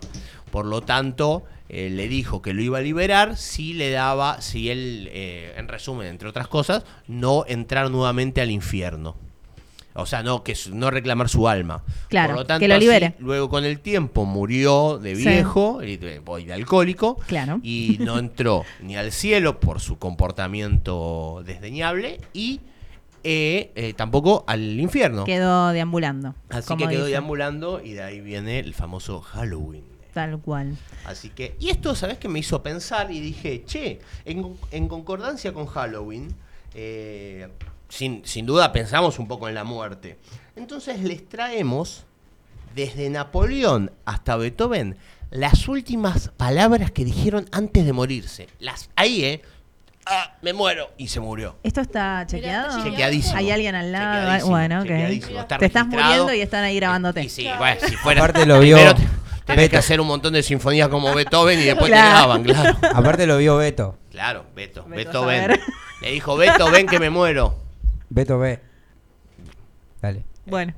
Por 0.51 0.65
lo 0.65 0.81
tanto, 0.81 1.43
eh, 1.69 1.89
le 1.89 2.07
dijo 2.07 2.41
que 2.41 2.53
lo 2.53 2.61
iba 2.61 2.79
a 2.79 2.81
liberar 2.81 3.37
si 3.37 3.73
le 3.73 3.91
daba, 3.91 4.41
si 4.41 4.69
él, 4.69 5.07
eh, 5.11 5.53
en 5.57 5.67
resumen, 5.67 6.07
entre 6.07 6.27
otras 6.27 6.47
cosas, 6.47 6.83
no 7.07 7.45
entrar 7.47 7.89
nuevamente 7.91 8.41
al 8.41 8.51
infierno. 8.51 9.15
O 9.95 10.05
sea, 10.05 10.23
no, 10.23 10.43
que 10.43 10.55
su- 10.55 10.73
no 10.75 10.91
reclamar 10.91 11.27
su 11.29 11.47
alma. 11.49 11.83
Claro, 12.07 12.29
Por 12.33 12.41
lo 12.41 12.45
tanto, 12.45 12.59
que 12.61 12.67
lo 12.69 12.75
así, 12.75 12.85
libere. 12.85 13.15
luego 13.19 13.49
con 13.49 13.65
el 13.65 13.79
tiempo 13.81 14.23
murió 14.25 14.97
de 14.97 15.15
Sí. 15.15 15.27
viejo 15.27 15.83
y 15.83 15.97
de, 15.97 16.21
y 16.39 16.43
de 16.45 16.53
alcohólico. 16.53 17.17
Claro. 17.27 17.59
Y 17.63 17.97
no 17.99 18.17
entró 18.17 18.63
ni 18.81 18.95
al 18.95 19.11
cielo 19.11 19.59
por 19.59 19.79
su 19.81 19.97
comportamiento 19.97 21.43
desdeñable 21.45 22.21
y 22.33 22.61
eh, 23.23 23.71
eh, 23.75 23.93
tampoco 23.93 24.45
al 24.47 24.79
infierno. 24.79 25.25
Quedó 25.25 25.69
deambulando. 25.69 26.35
Así 26.49 26.75
que 26.77 26.87
quedó 26.87 27.05
deambulando 27.05 27.81
y 27.83 27.91
de 27.93 28.03
ahí 28.03 28.21
viene 28.21 28.59
el 28.59 28.73
famoso 28.73 29.19
Halloween. 29.21 29.83
Tal 30.13 30.39
cual. 30.39 30.75
Así 31.05 31.29
que, 31.29 31.55
y 31.59 31.69
esto, 31.69 31.95
¿sabes 31.95 32.17
qué 32.17 32.27
me 32.27 32.39
hizo 32.39 32.63
pensar? 32.63 33.11
Y 33.11 33.19
dije, 33.19 33.63
che, 33.65 33.99
en, 34.25 34.57
en 34.71 34.87
concordancia 34.87 35.53
con 35.53 35.67
Halloween, 35.67 36.33
eh, 36.73 37.47
sin, 37.89 38.25
sin 38.25 38.45
duda 38.45 38.71
pensamos 38.71 39.19
un 39.19 39.27
poco 39.27 39.47
en 39.47 39.55
la 39.55 39.63
muerte. 39.63 40.17
Entonces 40.55 40.99
les 41.01 41.27
traemos, 41.27 42.05
desde 42.75 43.09
Napoleón 43.09 43.91
hasta 44.05 44.35
Beethoven, 44.35 44.97
las 45.31 45.67
últimas 45.67 46.29
palabras 46.37 46.91
que 46.91 47.05
dijeron 47.05 47.47
antes 47.51 47.85
de 47.85 47.93
morirse. 47.93 48.47
Las, 48.59 48.89
ahí, 48.95 49.23
¿eh? 49.23 49.41
Ah, 50.05 50.33
me 50.41 50.53
muero. 50.53 50.89
Y 50.97 51.07
se 51.07 51.19
murió. 51.19 51.55
¿Esto 51.61 51.81
está 51.81 52.25
chequeado? 52.25 52.83
Chequeadísimo. 52.83 53.37
¿Hay 53.37 53.51
alguien 53.51 53.75
al 53.75 53.91
lado? 53.91 54.15
Chequeadísimo, 54.15 54.49
bueno, 54.49 54.79
ok. 54.79 54.87
chequeadísimo. 54.87 55.39
Está 55.41 55.57
Te 55.59 55.65
estás 55.67 55.85
muriendo 55.85 56.33
y 56.33 56.41
están 56.41 56.63
ahí 56.63 56.75
grabándote. 56.77 57.23
Y 57.23 57.29
sí, 57.29 57.47
bueno, 57.59 57.79
si 57.87 57.95
fuera. 57.95 58.23
Aparte 58.23 58.47
lo 58.47 58.59
vio 58.59 58.77
Tenés 59.49 59.65
Beto. 59.65 59.71
que 59.71 59.77
hacer 59.77 59.99
un 60.01 60.07
montón 60.07 60.33
de 60.33 60.43
sinfonías 60.43 60.87
como 60.89 61.13
Beethoven 61.13 61.59
y 61.59 61.63
después 61.65 61.89
Claro. 61.89 62.07
te 62.07 62.13
graban, 62.13 62.43
claro. 62.43 62.77
Aparte 62.97 63.25
lo 63.27 63.37
vio 63.37 63.57
Beto. 63.57 63.97
Claro, 64.11 64.45
Beto, 64.55 64.83
Beto, 64.85 64.95
Beto, 64.95 65.23
a 65.23 65.27
ven. 65.27 65.47
ver. 65.47 65.59
Le 66.01 66.11
dijo, 66.11 66.37
Beto, 66.37 66.69
ven 66.71 66.87
que 66.87 66.99
me 66.99 67.09
muero. 67.09 67.55
Beto 68.09 68.37
ve. 68.39 68.59
Dale. 70.01 70.23
Bueno, 70.45 70.73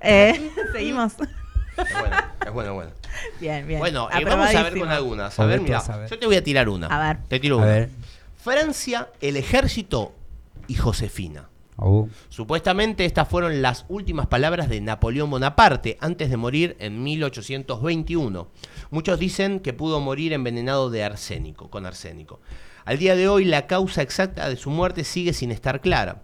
eh, 0.00 0.50
seguimos. 0.72 1.12
Es 1.12 1.92
bueno, 1.92 2.16
es 2.46 2.52
bueno, 2.52 2.74
bueno. 2.74 2.90
Bien, 3.40 3.66
bien. 3.66 3.78
Bueno, 3.78 4.08
eh, 4.12 4.24
vamos 4.24 4.46
a 4.48 4.62
ver 4.62 4.72
con 4.72 4.82
Aprobadísimo. 4.82 4.90
algunas. 4.92 5.38
A 5.38 5.44
ver, 5.46 5.60
Beto, 5.60 5.64
mira, 5.64 5.78
a 5.78 5.96
ver. 5.96 6.10
yo 6.10 6.18
te 6.18 6.26
voy 6.26 6.36
a 6.36 6.44
tirar 6.44 6.68
una. 6.68 6.86
A 6.88 7.06
ver. 7.08 7.22
Te 7.28 7.40
tiro 7.40 7.56
A 7.56 7.58
una. 7.58 7.66
ver. 7.66 7.90
Francia, 8.42 9.08
el 9.20 9.36
ejército 9.36 10.12
y 10.68 10.74
Josefina. 10.74 11.48
Supuestamente 12.28 13.04
estas 13.04 13.28
fueron 13.28 13.60
las 13.60 13.84
últimas 13.88 14.28
palabras 14.28 14.68
de 14.68 14.80
Napoleón 14.80 15.30
Bonaparte 15.30 15.98
antes 16.00 16.30
de 16.30 16.36
morir 16.36 16.76
en 16.78 17.02
1821. 17.02 18.48
Muchos 18.90 19.18
dicen 19.18 19.60
que 19.60 19.72
pudo 19.72 20.00
morir 20.00 20.32
envenenado 20.32 20.90
de 20.90 21.02
arsénico, 21.02 21.70
con 21.70 21.84
arsénico. 21.84 22.40
Al 22.84 22.98
día 22.98 23.16
de 23.16 23.28
hoy 23.28 23.44
la 23.44 23.66
causa 23.66 24.02
exacta 24.02 24.48
de 24.48 24.56
su 24.56 24.70
muerte 24.70 25.04
sigue 25.04 25.32
sin 25.32 25.50
estar 25.50 25.80
clara. 25.80 26.22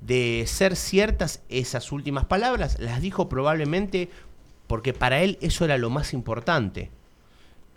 De 0.00 0.44
ser 0.46 0.76
ciertas 0.76 1.42
esas 1.48 1.90
últimas 1.90 2.26
palabras, 2.26 2.78
las 2.78 3.00
dijo 3.00 3.28
probablemente 3.28 4.10
porque 4.66 4.92
para 4.92 5.22
él 5.22 5.38
eso 5.40 5.64
era 5.64 5.78
lo 5.78 5.88
más 5.88 6.12
importante. 6.12 6.90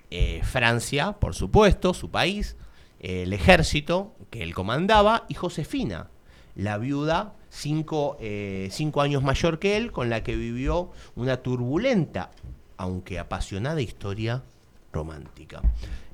Eh, 0.09 0.41
Francia, 0.43 1.13
por 1.13 1.35
supuesto, 1.35 1.93
su 1.93 2.11
país, 2.11 2.57
el 2.99 3.31
ejército 3.31 4.13
que 4.29 4.43
él 4.43 4.53
comandaba 4.53 5.25
y 5.29 5.35
Josefina, 5.35 6.09
la 6.57 6.77
viuda 6.79 7.35
cinco, 7.49 8.17
eh, 8.19 8.67
cinco 8.71 9.01
años 9.01 9.23
mayor 9.23 9.59
que 9.59 9.77
él, 9.77 9.91
con 9.91 10.09
la 10.09 10.23
que 10.23 10.35
vivió 10.35 10.91
una 11.15 11.37
turbulenta, 11.37 12.31
aunque 12.77 13.19
apasionada 13.19 13.79
historia 13.79 14.43
romántica. 14.91 15.61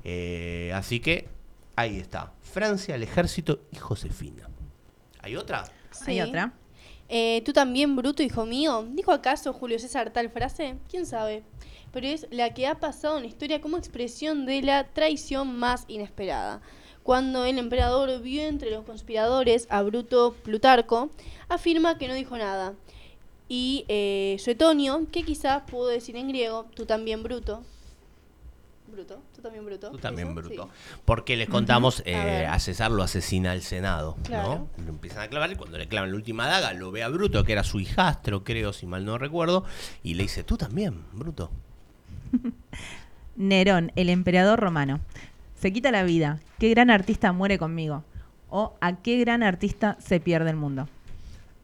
Eh, 0.04 0.70
así 0.74 1.00
que 1.00 1.28
ahí 1.76 1.98
está, 1.98 2.32
Francia, 2.42 2.94
el 2.94 3.02
ejército 3.02 3.60
y 3.72 3.76
Josefina. 3.76 4.48
¿Hay 5.20 5.36
otra? 5.36 5.64
Hay 6.06 6.20
otra. 6.20 6.52
Eh, 7.08 7.42
Tú 7.44 7.52
también, 7.52 7.96
Bruto, 7.96 8.22
hijo 8.22 8.44
mío. 8.44 8.86
¿Dijo 8.90 9.12
acaso 9.12 9.52
Julio 9.52 9.78
César 9.78 10.12
tal 10.12 10.30
frase? 10.30 10.76
¿Quién 10.90 11.06
sabe? 11.06 11.42
Pero 11.92 12.06
es 12.06 12.26
la 12.30 12.52
que 12.52 12.66
ha 12.66 12.80
pasado 12.80 13.16
en 13.16 13.22
la 13.22 13.28
historia 13.28 13.60
como 13.60 13.78
expresión 13.78 14.46
de 14.46 14.62
la 14.62 14.84
traición 14.88 15.58
más 15.58 15.84
inesperada. 15.88 16.60
Cuando 17.04 17.44
el 17.44 17.58
emperador 17.58 18.20
vio 18.22 18.42
entre 18.42 18.70
los 18.70 18.84
conspiradores 18.84 19.66
a 19.70 19.82
Bruto 19.82 20.34
Plutarco, 20.42 21.10
afirma 21.48 21.98
que 21.98 22.08
no 22.08 22.14
dijo 22.14 22.36
nada. 22.36 22.72
Y 23.46 23.84
eh, 23.88 24.36
Suetonio, 24.40 25.06
que 25.12 25.22
quizás 25.22 25.62
pudo 25.70 25.88
decir 25.88 26.16
en 26.16 26.28
griego, 26.28 26.66
tú 26.74 26.86
también 26.86 27.22
Bruto. 27.22 27.62
Bruto, 28.90 29.20
tú 29.36 29.42
también 29.42 29.66
Bruto. 29.66 29.90
Tú 29.90 29.98
también, 29.98 30.28
¿eso? 30.28 30.34
Bruto. 30.36 30.64
Sí. 30.64 30.94
Porque 31.04 31.36
les 31.36 31.48
contamos, 31.48 32.02
eh, 32.06 32.46
a 32.46 32.58
César 32.58 32.90
lo 32.90 33.02
asesina 33.02 33.52
el 33.52 33.60
Senado, 33.60 34.16
Claro. 34.24 34.68
¿no? 34.78 34.84
Lo 34.84 34.90
empiezan 34.90 35.22
a 35.22 35.28
clavar 35.28 35.52
y 35.52 35.56
cuando 35.56 35.76
le 35.76 35.86
clavan 35.88 36.10
la 36.10 36.16
última 36.16 36.46
daga 36.46 36.72
lo 36.72 36.90
ve 36.90 37.02
a 37.02 37.08
Bruto, 37.08 37.44
que 37.44 37.52
era 37.52 37.64
su 37.64 37.80
hijastro, 37.80 38.44
creo, 38.44 38.72
si 38.72 38.86
mal 38.86 39.04
no 39.04 39.18
recuerdo, 39.18 39.64
y 40.02 40.14
le 40.14 40.22
dice, 40.22 40.42
tú 40.42 40.56
también, 40.56 41.02
Bruto. 41.12 41.50
Nerón, 43.36 43.92
el 43.96 44.08
emperador 44.08 44.58
romano. 44.60 45.00
Se 45.64 45.72
quita 45.72 45.90
la 45.90 46.02
vida. 46.02 46.40
¿Qué 46.58 46.68
gran 46.68 46.90
artista 46.90 47.32
muere 47.32 47.56
conmigo? 47.56 48.04
O 48.50 48.76
¿a 48.82 48.96
qué 48.96 49.16
gran 49.20 49.42
artista 49.42 49.96
se 49.98 50.20
pierde 50.20 50.50
el 50.50 50.56
mundo? 50.56 50.90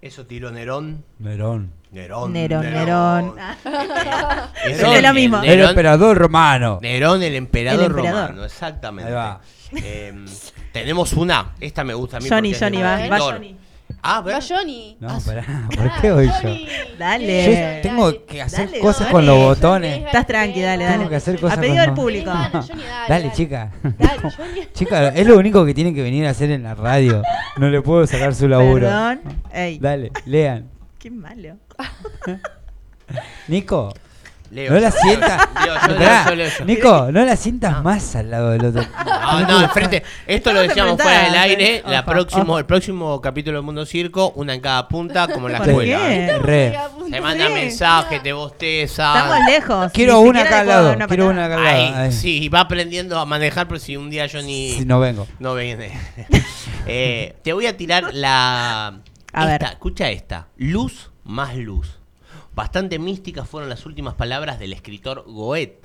Eso 0.00 0.24
tiró 0.24 0.50
Nerón. 0.50 1.04
Nerón. 1.18 1.70
Nerón. 1.92 2.32
Nerón, 2.32 2.62
Nerón. 2.62 3.34
Nerón, 3.36 3.38
Es 4.66 5.02
lo 5.02 5.12
mismo. 5.12 5.42
El 5.42 5.60
emperador 5.60 6.16
romano. 6.16 6.78
Nerón, 6.80 7.22
el 7.22 7.34
emperador, 7.34 7.90
El 7.90 7.90
emperador. 7.90 8.28
romano, 8.30 8.44
exactamente. 8.46 9.10
Ahí 9.10 9.14
va. 9.14 9.40
Eh, 9.72 10.24
tenemos 10.72 11.12
una, 11.12 11.52
esta 11.60 11.84
me 11.84 11.92
gusta 11.92 12.16
a 12.16 12.20
mí. 12.20 12.28
Johnny, 12.30 12.54
Johnny, 12.54 12.78
va, 12.80 13.06
va. 13.06 13.18
Johnny. 13.18 13.54
Ah, 14.02 14.20
ver. 14.20 14.34
Va 14.34 14.40
Johnny. 14.40 14.96
No, 15.00 15.20
pará, 15.20 15.44
¿por 15.74 16.00
qué 16.00 16.12
voy 16.12 16.26
yo? 16.26 16.96
Dale. 16.98 17.80
Yo 17.82 17.88
tengo 17.88 18.26
que 18.26 18.42
hacer 18.42 18.66
Dale, 18.66 18.80
cosas 18.80 19.00
dale. 19.00 19.12
con 19.12 19.26
los 19.26 19.38
botones. 19.38 20.06
Estás 20.06 20.26
tranqui, 20.26 20.60
dale, 20.60 20.84
dale. 20.84 20.96
Tengo 20.96 21.10
que 21.10 21.16
hacer 21.16 21.40
cosas 21.40 21.58
a 21.58 21.60
pedido 21.60 21.80
del 21.82 21.94
público. 21.94 22.30
Dale, 23.08 23.32
chica. 23.32 23.70
chica, 24.74 25.08
es 25.08 25.26
lo 25.26 25.38
único 25.38 25.64
que 25.64 25.74
tienen 25.74 25.94
que 25.94 26.02
venir 26.02 26.26
a 26.26 26.30
hacer 26.30 26.50
en 26.50 26.62
la 26.62 26.74
radio. 26.74 27.22
No 27.56 27.68
le 27.68 27.82
puedo 27.82 28.06
sacar 28.06 28.34
su 28.34 28.48
laburo. 28.48 28.86
Perdón. 28.86 29.20
Ey. 29.52 29.78
Dale, 29.78 30.12
lean. 30.26 30.68
Qué 30.98 31.10
malo. 31.10 31.56
Nico. 33.48 33.92
Leo. 34.50 34.72
No 34.72 34.80
la 34.80 34.90
sientas. 34.90 35.48
Nico, 36.64 37.08
no 37.12 37.24
la 37.24 37.36
sientas 37.36 37.82
más 37.84 38.16
al 38.16 38.30
lado 38.30 38.50
del 38.50 38.64
otro. 38.64 38.82
No, 39.04 39.40
no, 39.46 39.62
enfrente. 39.62 40.02
Esto 40.26 40.52
lo 40.52 40.60
decíamos 40.60 41.00
fuera 41.00 41.24
del 41.24 41.34
aire. 41.36 41.82
La 41.86 42.00
Ojo, 42.00 42.10
próximo, 42.10 42.42
ojo. 42.42 42.58
el 42.58 42.66
próximo 42.66 43.20
capítulo 43.20 43.58
del 43.58 43.64
Mundo 43.64 43.86
Circo, 43.86 44.32
una 44.34 44.54
en 44.54 44.60
cada 44.60 44.88
punta, 44.88 45.28
como 45.28 45.46
en 45.46 45.52
la 45.52 45.58
¿Por 45.58 45.68
escuela. 45.68 46.88
Se 47.08 47.20
mandan 47.20 47.54
mensajes, 47.54 48.22
te 48.22 48.32
bostezan. 48.32 49.16
Estamos 49.16 49.46
lejos. 49.46 49.92
Quiero 49.92 50.22
Ni 50.22 50.28
una 50.30 50.42
acá 50.42 50.60
al 50.60 50.66
lado. 50.66 50.96
Quiero 51.06 51.28
una 51.28 51.44
acá 51.44 51.56
al 51.56 51.64
lado. 51.64 51.96
Ahí. 52.02 52.12
sí, 52.12 52.48
va 52.48 52.60
aprendiendo 52.60 53.18
a 53.18 53.26
manejar, 53.26 53.68
pero 53.68 53.78
si 53.78 53.96
un 53.96 54.10
día 54.10 54.26
yo 54.26 54.42
ni. 54.42 54.80
No 54.84 54.98
vengo. 55.00 55.26
No 55.38 55.54
viene. 55.54 55.92
Eh, 56.86 57.36
te 57.42 57.52
voy 57.52 57.66
a 57.66 57.76
tirar 57.76 58.12
la. 58.14 59.00
A 59.32 59.44
ver. 59.44 59.62
esta, 59.62 59.72
Escucha 59.72 60.10
esta. 60.10 60.48
Luz 60.56 61.10
más 61.24 61.54
luz. 61.54 61.99
Bastante 62.54 62.98
místicas 62.98 63.48
fueron 63.48 63.70
las 63.70 63.86
últimas 63.86 64.14
palabras 64.14 64.58
del 64.58 64.72
escritor 64.72 65.24
Goethe, 65.26 65.82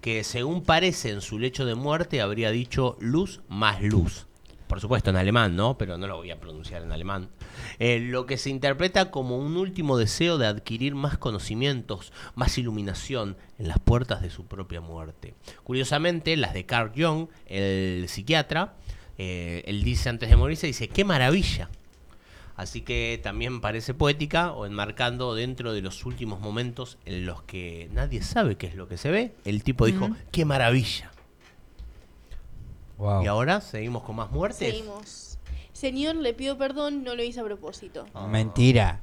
que 0.00 0.24
según 0.24 0.62
parece 0.62 1.10
en 1.10 1.20
su 1.20 1.38
lecho 1.38 1.64
de 1.64 1.74
muerte 1.74 2.20
habría 2.20 2.50
dicho 2.50 2.96
luz 3.00 3.40
más 3.48 3.82
luz. 3.82 4.26
Por 4.66 4.80
supuesto 4.80 5.08
en 5.08 5.16
alemán, 5.16 5.56
¿no? 5.56 5.78
Pero 5.78 5.96
no 5.96 6.06
lo 6.06 6.16
voy 6.16 6.30
a 6.30 6.40
pronunciar 6.40 6.82
en 6.82 6.92
alemán. 6.92 7.30
Eh, 7.78 8.00
lo 8.00 8.26
que 8.26 8.36
se 8.36 8.50
interpreta 8.50 9.10
como 9.10 9.38
un 9.38 9.56
último 9.56 9.96
deseo 9.96 10.36
de 10.36 10.46
adquirir 10.46 10.94
más 10.94 11.16
conocimientos, 11.16 12.12
más 12.34 12.58
iluminación 12.58 13.36
en 13.58 13.68
las 13.68 13.78
puertas 13.78 14.20
de 14.20 14.28
su 14.28 14.44
propia 14.44 14.82
muerte. 14.82 15.34
Curiosamente, 15.64 16.36
las 16.36 16.52
de 16.52 16.66
Carl 16.66 16.92
Jung, 16.94 17.28
el 17.46 18.06
psiquiatra, 18.08 18.74
eh, 19.16 19.62
él 19.66 19.82
dice 19.82 20.10
antes 20.10 20.28
de 20.28 20.36
morirse, 20.36 20.66
dice, 20.66 20.88
qué 20.88 21.04
maravilla. 21.04 21.70
Así 22.58 22.80
que 22.80 23.20
también 23.22 23.60
parece 23.60 23.94
poética 23.94 24.50
o 24.50 24.66
enmarcando 24.66 25.36
dentro 25.36 25.72
de 25.72 25.80
los 25.80 26.04
últimos 26.04 26.40
momentos 26.40 26.98
en 27.04 27.24
los 27.24 27.40
que 27.42 27.88
nadie 27.92 28.20
sabe 28.20 28.56
qué 28.56 28.66
es 28.66 28.74
lo 28.74 28.88
que 28.88 28.96
se 28.96 29.12
ve. 29.12 29.32
El 29.44 29.62
tipo 29.62 29.86
dijo, 29.86 30.10
qué 30.32 30.44
maravilla. 30.44 31.12
Wow. 32.96 33.22
Y 33.22 33.28
ahora 33.28 33.60
seguimos 33.60 34.02
con 34.02 34.16
más 34.16 34.32
muertes. 34.32 34.58
Seguimos. 34.58 35.38
Señor, 35.72 36.16
le 36.16 36.34
pido 36.34 36.58
perdón, 36.58 37.04
no 37.04 37.14
lo 37.14 37.22
hice 37.22 37.38
a 37.38 37.44
propósito. 37.44 38.06
Mentira. 38.28 39.00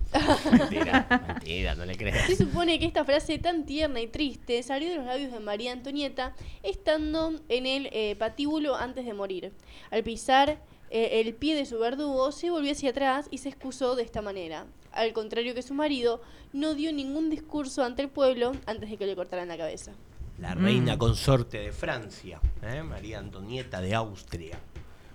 Mentira, 0.51 1.07
mentira, 1.25 1.75
no 1.75 1.85
le 1.85 1.95
creas. 1.95 2.27
Se 2.27 2.35
supone 2.35 2.77
que 2.77 2.85
esta 2.85 3.05
frase 3.05 3.39
tan 3.39 3.65
tierna 3.65 4.01
y 4.01 4.07
triste 4.07 4.61
salió 4.63 4.89
de 4.89 4.97
los 4.97 5.05
labios 5.05 5.31
de 5.31 5.39
María 5.39 5.71
Antonieta 5.71 6.35
estando 6.61 7.39
en 7.47 7.65
el 7.65 7.87
eh, 7.93 8.17
patíbulo 8.17 8.75
antes 8.75 9.05
de 9.05 9.13
morir. 9.13 9.53
Al 9.91 10.03
pisar 10.03 10.59
eh, 10.89 11.21
el 11.21 11.33
pie 11.33 11.55
de 11.55 11.65
su 11.65 11.79
verdugo, 11.79 12.31
se 12.31 12.49
volvió 12.49 12.71
hacia 12.71 12.91
atrás 12.91 13.27
y 13.31 13.39
se 13.39 13.49
excusó 13.49 13.95
de 13.95 14.03
esta 14.03 14.21
manera. 14.21 14.65
Al 14.91 15.11
contrario 15.13 15.53
que 15.53 15.61
su 15.61 15.73
marido, 15.73 16.21
no 16.53 16.73
dio 16.73 16.93
ningún 16.93 17.29
discurso 17.29 17.83
ante 17.83 18.01
el 18.01 18.09
pueblo 18.09 18.53
antes 18.65 18.89
de 18.89 18.97
que 18.97 19.05
le 19.05 19.15
cortaran 19.15 19.47
la 19.47 19.57
cabeza. 19.57 19.91
La 20.39 20.53
reina 20.53 20.95
Mm. 20.95 20.97
consorte 20.97 21.59
de 21.59 21.71
Francia, 21.71 22.39
¿eh? 22.61 22.83
María 22.83 23.19
Antonieta 23.19 23.79
de 23.81 23.95
Austria. 23.95 24.57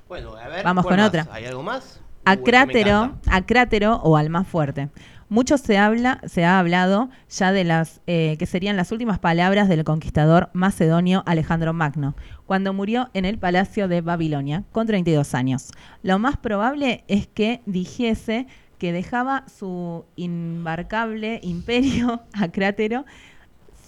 Bueno, 0.08 0.34
a 0.34 0.48
ver. 0.48 0.64
Vamos 0.64 0.82
¿cuál 0.84 0.94
con 0.96 1.00
más? 1.00 1.08
otra. 1.08 1.28
¿Hay 1.30 1.44
algo 1.44 1.62
más? 1.62 2.00
A 2.24 2.36
crátero, 2.36 3.16
a 3.26 3.46
crátero 3.46 3.96
o 4.02 4.16
al 4.16 4.28
más 4.30 4.46
fuerte. 4.46 4.88
Mucho 5.30 5.58
se 5.58 5.78
habla, 5.78 6.20
se 6.26 6.44
ha 6.44 6.58
hablado 6.58 7.08
ya 7.28 7.52
de 7.52 7.62
las 7.62 8.00
eh, 8.08 8.34
que 8.40 8.46
serían 8.46 8.76
las 8.76 8.90
últimas 8.90 9.20
palabras 9.20 9.68
del 9.68 9.84
conquistador 9.84 10.50
macedonio 10.54 11.22
Alejandro 11.24 11.72
Magno, 11.72 12.16
cuando 12.46 12.72
murió 12.72 13.10
en 13.14 13.24
el 13.24 13.38
palacio 13.38 13.86
de 13.86 14.00
Babilonia 14.00 14.64
con 14.72 14.88
32 14.88 15.32
años. 15.34 15.70
Lo 16.02 16.18
más 16.18 16.36
probable 16.36 17.04
es 17.06 17.28
que 17.28 17.60
dijese 17.64 18.48
que 18.78 18.90
dejaba 18.92 19.44
su 19.46 20.04
imbarcable 20.16 21.38
imperio 21.44 22.24
a 22.32 22.48
Crátero, 22.48 23.04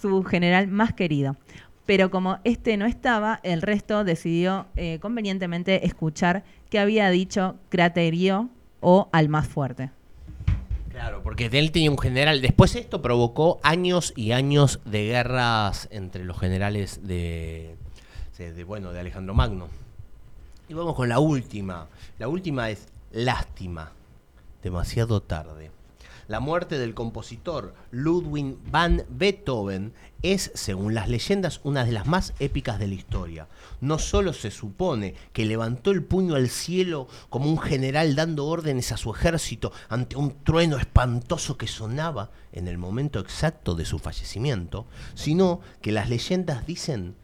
su 0.01 0.23
general 0.23 0.69
más 0.69 0.93
querido. 0.93 1.35
Pero 1.85 2.09
como 2.09 2.39
este 2.45 2.77
no 2.77 2.85
estaba, 2.85 3.41
el 3.43 3.61
resto 3.61 4.05
decidió 4.05 4.67
eh, 4.77 4.99
convenientemente 5.01 5.85
escuchar 5.85 6.45
qué 6.69 6.79
había 6.79 7.09
dicho 7.09 7.57
Craterio 7.67 8.47
o 8.79 9.09
al 9.11 9.27
más 9.27 9.45
fuerte. 9.45 9.91
Claro, 10.93 11.23
porque 11.23 11.47
él 11.51 11.71
tenía 11.71 11.89
un 11.89 11.97
general. 11.97 12.39
Después 12.41 12.75
esto 12.75 13.01
provocó 13.01 13.59
años 13.63 14.13
y 14.15 14.31
años 14.31 14.79
de 14.85 15.05
guerras 15.07 15.87
entre 15.91 16.23
los 16.23 16.39
generales 16.39 16.99
de, 17.03 17.75
de- 18.37 18.63
bueno, 18.63 18.93
de 18.93 18.99
Alejandro 18.99 19.33
Magno. 19.33 19.69
Y 20.69 20.75
vamos 20.75 20.95
con 20.95 21.09
la 21.09 21.17
última. 21.19 21.87
La 22.19 22.27
última 22.27 22.69
es 22.69 22.87
lástima. 23.11 23.91
Demasiado 24.61 25.19
tarde. 25.21 25.71
La 26.27 26.39
muerte 26.39 26.77
del 26.77 26.93
compositor 26.93 27.73
Ludwig 27.91 28.57
van 28.71 29.03
Beethoven 29.09 29.93
es, 30.21 30.51
según 30.55 30.93
las 30.93 31.09
leyendas, 31.09 31.59
una 31.63 31.83
de 31.83 31.91
las 31.91 32.07
más 32.07 32.33
épicas 32.39 32.79
de 32.79 32.87
la 32.87 32.93
historia. 32.93 33.47
No 33.81 33.99
solo 33.99 34.31
se 34.31 34.49
supone 34.49 35.15
que 35.33 35.45
levantó 35.45 35.91
el 35.91 36.01
puño 36.03 36.35
al 36.35 36.47
cielo 36.47 37.09
como 37.29 37.49
un 37.49 37.59
general 37.59 38.15
dando 38.15 38.45
órdenes 38.45 38.93
a 38.93 38.97
su 38.97 39.11
ejército 39.11 39.73
ante 39.89 40.15
un 40.15 40.41
trueno 40.43 40.77
espantoso 40.77 41.57
que 41.57 41.67
sonaba 41.67 42.31
en 42.53 42.69
el 42.69 42.77
momento 42.77 43.19
exacto 43.19 43.75
de 43.75 43.83
su 43.83 43.99
fallecimiento, 43.99 44.85
sino 45.15 45.59
que 45.81 45.91
las 45.91 46.09
leyendas 46.09 46.65
dicen 46.65 47.15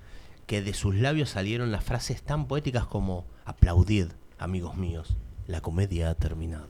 que 0.45 0.61
de 0.61 0.73
sus 0.73 0.95
labios 0.95 1.29
salieron 1.29 1.71
las 1.71 1.85
frases 1.85 2.21
tan 2.21 2.47
poéticas 2.47 2.85
como 2.85 3.25
aplaudid, 3.45 4.07
amigos 4.37 4.75
míos, 4.75 5.15
la 5.47 5.61
comedia 5.61 6.09
ha 6.09 6.15
terminado. 6.15 6.67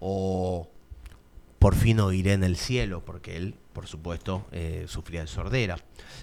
O 0.00 0.68
por 1.60 1.76
fin 1.76 2.00
oiré 2.00 2.32
en 2.32 2.42
el 2.42 2.56
cielo, 2.56 3.04
porque 3.04 3.36
él, 3.36 3.54
por 3.72 3.86
supuesto, 3.86 4.46
eh, 4.50 4.86
sufría 4.88 5.20
de 5.20 5.26
sordera. 5.28 5.76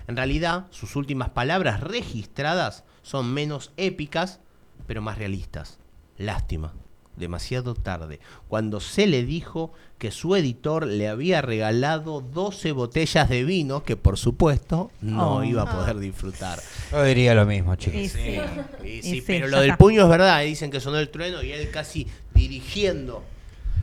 En 0.08 0.18
realidad, 0.18 0.66
sus 0.72 0.96
últimas 0.98 1.30
palabras 1.30 1.80
registradas 1.80 2.84
son 3.04 3.34
menos 3.34 3.72
épicas, 3.78 4.40
pero 4.88 5.02
más 5.02 5.18
realistas. 5.20 5.78
Lástima, 6.18 6.74
demasiado 7.16 7.76
tarde, 7.76 8.20
cuando 8.48 8.80
se 8.80 9.06
le 9.06 9.24
dijo 9.24 9.72
que 10.00 10.10
su 10.10 10.36
editor 10.36 10.88
le 10.88 11.08
había 11.08 11.42
regalado 11.44 12.22
12 12.22 12.72
botellas 12.72 13.30
de 13.30 13.44
vino 13.44 13.84
que 13.84 13.96
por 13.96 14.18
supuesto 14.18 14.92
no 15.02 15.38
Oh. 15.38 15.44
iba 15.44 15.62
a 15.64 15.72
poder 15.72 15.98
disfrutar. 16.00 16.60
Yo 16.92 17.04
diría 17.04 17.36
lo 17.36 17.46
mismo, 17.46 17.76
chicos. 17.76 18.00
Y 18.02 18.10
sí, 18.10 18.38
y 18.84 18.88
Y 18.88 19.02
sí, 19.04 19.10
sí, 19.12 19.24
pero 19.26 19.48
lo 19.48 19.62
del 19.62 19.78
puño 19.78 20.02
es 20.04 20.10
verdad, 20.10 20.42
dicen 20.44 20.72
que 20.72 20.80
sonó 20.80 20.98
el 20.98 21.10
trueno 21.10 21.44
y 21.44 21.52
él 21.52 21.70
casi 21.70 22.08
dirigiendo. 22.34 23.24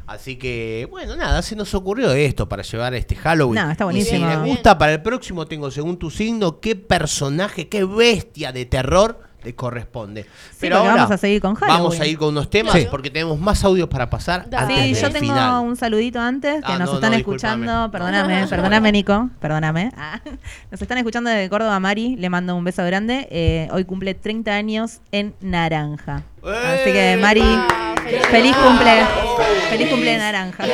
Así 0.07 0.37
que, 0.37 0.87
bueno, 0.91 1.17
nada, 1.17 1.41
se 1.41 1.57
nos 1.57 1.73
ocurrió 1.75 2.13
esto 2.13 2.47
para 2.49 2.63
llevar 2.63 2.93
este 2.95 3.17
Halloween. 3.17 3.65
No, 3.65 3.71
está 3.71 3.85
Y 3.85 3.87
buenísimo. 3.87 4.19
si 4.31 4.37
les 4.37 4.45
gusta, 4.47 4.77
para 4.77 4.93
el 4.93 5.03
próximo 5.03 5.47
tengo, 5.47 5.71
según 5.71 5.99
tu 5.99 6.11
signo, 6.11 6.61
qué 6.61 6.77
personaje, 6.77 7.69
qué 7.69 7.85
bestia 7.85 8.53
de 8.53 8.67
terror 8.67 9.21
te 9.45 9.55
corresponde. 9.55 10.27
pero 10.59 10.79
ahora 10.79 10.95
vamos 10.97 11.11
a 11.13 11.19
seguir 11.19 11.41
con 11.41 11.55
Halloween. 11.55 11.83
Vamos 11.83 12.01
a 12.01 12.07
ir 12.07 12.19
con 12.19 12.29
unos 12.31 12.51
temas 12.51 12.73
Sí. 12.75 12.89
porque 12.91 13.11
tenemos 13.11 13.39
más 13.39 13.63
audios 13.65 13.89
para 13.89 14.11
pasar. 14.11 14.47
antes 14.53 14.67
Sí, 14.67 14.75
del 14.75 14.95
yo 14.97 15.11
tengo 15.11 15.21
final. 15.33 15.61
un 15.65 15.77
saludito 15.77 16.19
antes 16.21 16.65
que 16.65 16.73
Ah, 16.73 16.79
nos 16.79 16.89
no, 16.89 16.95
están 16.97 17.13
no, 17.13 17.17
escuchando. 17.19 17.91
Perdóname, 17.93 18.41
No, 18.43 18.49
perdóname, 18.49 18.91
Nico. 18.93 19.31
Perdóname. 19.41 19.93
Ah, 19.97 20.21
Nos 20.73 20.83
están 20.83 20.99
escuchando 20.99 21.31
desde 21.31 21.49
Córdoba, 21.49 21.79
Mari. 21.79 22.17
Le 22.17 22.29
mando 22.31 22.57
un 22.57 22.65
beso 22.65 22.85
grande. 22.85 23.29
Eh, 23.31 23.69
hoy 23.71 23.85
cumple 23.85 24.15
30 24.15 24.53
años 24.53 25.01
en 25.13 25.35
Naranja. 25.41 26.23
Así 26.43 26.93
que, 26.93 27.17
Mari, 27.21 27.43
feliz 28.31 28.57
cumple. 28.57 29.03
Feliz 29.71 29.89
cumple 29.89 30.11
de 30.13 30.19
Naranja. 30.19 30.65
Ahí 30.65 30.71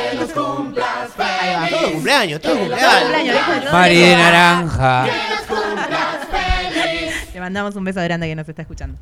va. 1.55 1.67
Todo 1.69 1.91
cumpleaños, 1.93 2.41
todo 2.41 2.53
Todo 2.53 2.59
cumpleaños. 2.61 3.01
cumpleaños, 3.01 3.35
de 3.35 3.61
todo. 3.61 3.71
Mari 3.73 3.97
de 3.99 4.15
naranja. 4.15 5.05
Mandamos 7.41 7.75
un 7.75 7.83
beso 7.83 7.99
grande 8.03 8.27
que 8.27 8.35
nos 8.35 8.47
está 8.47 8.61
escuchando. 8.61 8.99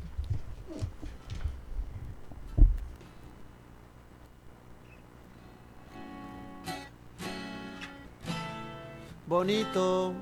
bonito, 9.26 10.12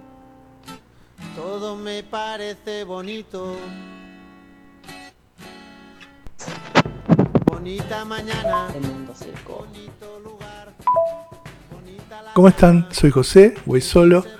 todo 1.37 1.77
me 1.77 2.03
parece 2.03 2.83
bonito. 2.85 3.57
Bonita 7.47 8.05
mañana, 8.05 8.69
bonito 9.47 10.21
lugar. 10.25 10.75
¿Cómo 12.35 12.49
están? 12.49 12.89
Soy 12.91 13.13
José, 13.13 13.55
voy 13.65 13.81
solo 13.81 14.38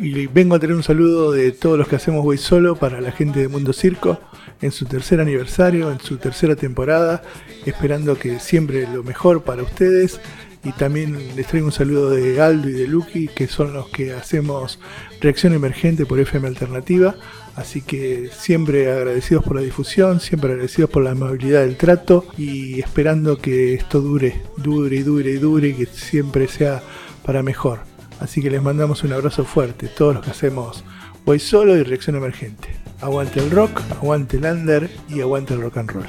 y 0.00 0.26
vengo 0.28 0.54
a 0.54 0.58
tener 0.58 0.74
un 0.74 0.82
saludo 0.82 1.30
de 1.30 1.52
todos 1.52 1.78
los 1.78 1.86
que 1.86 1.96
hacemos 1.96 2.24
Voy 2.24 2.38
Solo 2.38 2.74
para 2.74 3.02
la 3.02 3.12
gente 3.12 3.40
de 3.40 3.48
Mundo 3.48 3.74
Circo 3.74 4.18
en 4.62 4.72
su 4.72 4.86
tercer 4.86 5.20
aniversario, 5.20 5.90
en 5.90 6.00
su 6.00 6.16
tercera 6.16 6.56
temporada, 6.56 7.22
esperando 7.66 8.18
que 8.18 8.40
siempre 8.40 8.88
lo 8.90 9.02
mejor 9.02 9.42
para 9.42 9.62
ustedes 9.62 10.18
y 10.64 10.72
también 10.72 11.36
les 11.36 11.46
traigo 11.46 11.66
un 11.66 11.72
saludo 11.72 12.10
de 12.10 12.34
Galdo 12.34 12.70
y 12.70 12.72
de 12.72 12.86
Lucky 12.86 13.28
que 13.28 13.46
son 13.46 13.74
los 13.74 13.88
que 13.88 14.14
hacemos 14.14 14.78
Reacción 15.20 15.52
Emergente 15.52 16.06
por 16.06 16.18
FM 16.18 16.48
Alternativa, 16.48 17.16
así 17.56 17.82
que 17.82 18.30
siempre 18.32 18.90
agradecidos 18.90 19.44
por 19.44 19.56
la 19.56 19.62
difusión, 19.62 20.20
siempre 20.20 20.52
agradecidos 20.52 20.88
por 20.88 21.02
la 21.02 21.10
amabilidad 21.10 21.60
del 21.60 21.76
trato 21.76 22.24
y 22.38 22.80
esperando 22.80 23.36
que 23.36 23.74
esto 23.74 24.00
dure, 24.00 24.40
dure 24.56 24.96
y 24.96 25.02
dure 25.02 25.30
y 25.30 25.36
dure 25.36 25.68
y 25.68 25.74
que 25.74 25.86
siempre 25.86 26.48
sea 26.48 26.82
para 27.22 27.42
mejor. 27.42 27.89
Así 28.20 28.42
que 28.42 28.50
les 28.50 28.62
mandamos 28.62 29.02
un 29.02 29.14
abrazo 29.14 29.44
fuerte, 29.44 29.88
todos 29.88 30.14
los 30.14 30.24
que 30.24 30.30
hacemos 30.30 30.84
Voy 31.24 31.38
Solo 31.38 31.76
y 31.76 31.82
Reacción 31.82 32.16
Emergente. 32.16 32.68
Aguante 33.00 33.40
el 33.40 33.50
rock, 33.50 33.80
aguante 33.90 34.36
el 34.36 34.44
under 34.44 34.90
y 35.08 35.20
aguante 35.20 35.54
el 35.54 35.62
rock 35.62 35.78
and 35.78 35.90
roll. 35.90 36.06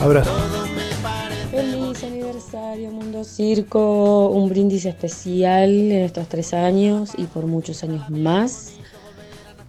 Abrazo. 0.00 0.30
Feliz 1.50 2.04
aniversario 2.04 2.90
Mundo 2.90 3.22
Circo, 3.22 4.30
un 4.30 4.48
brindis 4.48 4.86
especial 4.86 5.70
en 5.70 6.02
estos 6.02 6.26
tres 6.28 6.54
años 6.54 7.12
y 7.18 7.24
por 7.24 7.46
muchos 7.46 7.82
años 7.84 8.08
más. 8.08 8.72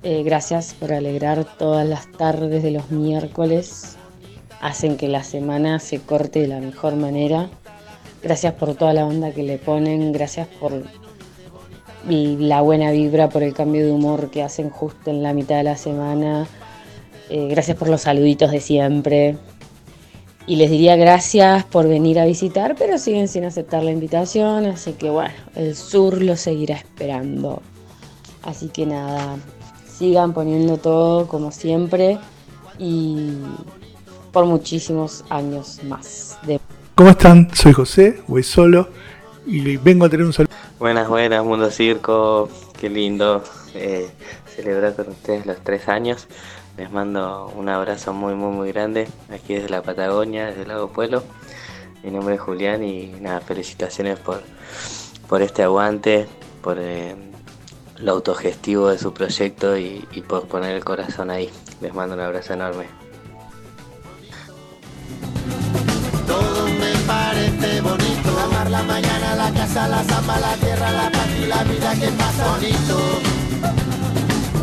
Eh, 0.03 0.23
gracias 0.23 0.73
por 0.73 0.93
alegrar 0.93 1.45
todas 1.57 1.87
las 1.87 2.09
tardes 2.11 2.63
de 2.63 2.71
los 2.71 2.91
miércoles, 2.91 3.97
hacen 4.61 4.95
que 4.95 5.09
la 5.09 5.23
semana 5.23 5.79
se 5.79 5.99
corte 5.99 6.39
de 6.39 6.47
la 6.47 6.59
mejor 6.59 6.95
manera. 6.95 7.49
Gracias 8.21 8.53
por 8.53 8.75
toda 8.75 8.93
la 8.93 9.05
onda 9.05 9.31
que 9.31 9.43
le 9.43 9.57
ponen, 9.57 10.13
gracias 10.13 10.47
por 10.47 10.83
y 12.09 12.37
la 12.37 12.61
buena 12.61 12.91
vibra, 12.91 13.29
por 13.29 13.43
el 13.43 13.53
cambio 13.53 13.85
de 13.85 13.91
humor 13.91 14.29
que 14.29 14.43
hacen 14.43 14.69
justo 14.69 15.09
en 15.09 15.23
la 15.23 15.33
mitad 15.33 15.57
de 15.57 15.63
la 15.63 15.77
semana. 15.77 16.47
Eh, 17.29 17.47
gracias 17.49 17.77
por 17.77 17.89
los 17.89 18.01
saluditos 18.01 18.51
de 18.51 18.59
siempre. 18.59 19.37
Y 20.45 20.57
les 20.57 20.69
diría 20.69 20.97
gracias 20.97 21.63
por 21.63 21.87
venir 21.87 22.19
a 22.19 22.25
visitar, 22.25 22.75
pero 22.77 22.97
siguen 22.97 23.29
sin 23.29 23.45
aceptar 23.45 23.81
la 23.81 23.91
invitación, 23.91 24.65
así 24.65 24.91
que 24.91 25.09
bueno, 25.09 25.33
el 25.55 25.75
sur 25.75 26.21
lo 26.21 26.35
seguirá 26.35 26.75
esperando. 26.75 27.61
Así 28.43 28.67
que 28.67 28.85
nada, 28.85 29.37
sigan 29.97 30.33
poniendo 30.33 30.77
todo 30.77 31.27
como 31.29 31.51
siempre 31.51 32.17
y 32.77 33.37
por 34.33 34.45
muchísimos 34.45 35.23
años 35.29 35.79
más. 35.83 36.37
¿Cómo 36.95 37.11
están? 37.11 37.47
Soy 37.53 37.71
José, 37.71 38.21
voy 38.27 38.43
solo 38.43 38.89
y 39.45 39.77
vengo 39.77 40.05
a 40.05 40.09
tener 40.09 40.25
un 40.25 40.33
saludo. 40.33 40.53
Buenas, 40.83 41.07
buenas, 41.07 41.45
Mundo 41.45 41.71
Circo. 41.71 42.49
Qué 42.77 42.89
lindo 42.89 43.41
eh, 43.73 44.11
celebrar 44.53 44.93
con 44.97 45.07
ustedes 45.07 45.45
los 45.45 45.55
tres 45.63 45.87
años. 45.87 46.27
Les 46.75 46.91
mando 46.91 47.47
un 47.55 47.69
abrazo 47.69 48.11
muy, 48.11 48.35
muy, 48.35 48.53
muy 48.53 48.73
grande 48.73 49.07
aquí 49.31 49.53
desde 49.53 49.69
la 49.69 49.81
Patagonia, 49.81 50.47
desde 50.47 50.63
el 50.63 50.67
Lago 50.67 50.89
Pueblo. 50.89 51.23
Mi 52.03 52.11
nombre 52.11 52.35
es 52.35 52.41
Julián 52.41 52.83
y 52.83 53.05
nada, 53.21 53.39
felicitaciones 53.39 54.19
por, 54.19 54.43
por 55.29 55.41
este 55.41 55.63
aguante, 55.63 56.27
por 56.61 56.77
eh, 56.77 57.15
lo 57.99 58.11
autogestivo 58.11 58.89
de 58.89 58.97
su 58.97 59.13
proyecto 59.13 59.77
y, 59.77 60.05
por 60.27 60.49
poner 60.49 60.75
el 60.75 60.83
corazón 60.83 61.31
ahí. 61.31 61.49
Les 61.79 61.93
mando 61.93 62.15
un 62.15 62.19
abrazo 62.19 62.55
enorme. 62.55 62.87
La 68.69 68.81
mañana, 68.81 69.35
la 69.35 69.51
casa, 69.51 69.87
la 69.87 70.03
samba, 70.05 70.39
la 70.39 70.55
tierra, 70.55 70.89
la 70.91 71.11
paz 71.11 71.27
y 71.37 71.45
la 71.45 71.63
vida 71.63 71.93
que 71.95 72.07
pasa 72.07 72.49
bonito. 72.49 72.97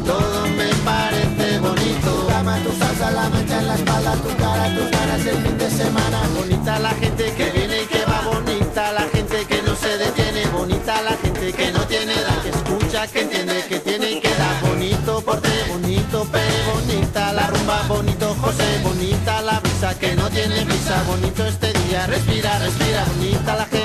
Todo 0.05 0.47
me 0.49 0.69
parece 0.85 1.59
bonito. 1.61 2.27
Cama, 2.29 2.57
tu 2.65 2.73
salsa, 2.79 3.11
la 3.11 3.29
mancha 3.29 3.59
en 3.59 3.69
la 3.69 3.75
espalda, 3.75 4.13
tu 4.15 4.37
cara, 4.37 4.75
tus 4.75 4.91
ganas 4.91 5.27
el 5.27 5.37
fin 5.43 5.59
de 5.59 5.71
semana. 5.71 6.23
Bonita 6.35 6.79
la 6.79 6.91
gente 6.91 7.33
que 7.35 7.51
viene 7.51 7.83
y 7.83 7.87
que 7.87 8.05
va, 8.07 8.23
bonita 8.23 8.93
la 8.93 9.03
gente 9.03 9.45
que 9.45 9.63
no 9.63 9.77
se 9.77 9.99
detiene, 9.99 10.47
bonita 10.47 11.03
la 11.03 11.17
gente 11.23 11.53
que 11.53 11.71
no 11.71 11.81
tiene 11.87 12.15
edad, 12.15 12.43
que 12.43 12.49
escucha, 12.49 13.07
que 13.07 13.21
entiende, 13.21 13.65
que 13.69 13.79
tiene 13.81 14.13
y 14.13 14.21
que 14.21 14.31
da. 14.31 14.61
Bonito 14.63 15.21
porte, 15.21 15.51
bonito 15.69 16.25
pe, 16.25 16.41
bonita 16.73 17.33
la 17.33 17.47
rumba, 17.49 17.83
bonito 17.87 18.35
José, 18.41 18.81
bonita 18.83 19.43
la 19.43 19.61
brisa 19.61 19.95
que 19.99 20.17
no 20.17 20.29
tiene 20.31 20.65
prisa, 20.65 21.03
bonito 21.07 21.45
este 21.47 21.73
día, 21.85 22.07
respira, 22.07 22.59
respira, 22.59 23.05
bonita 23.17 23.57
la 23.57 23.65
gente 23.67 23.80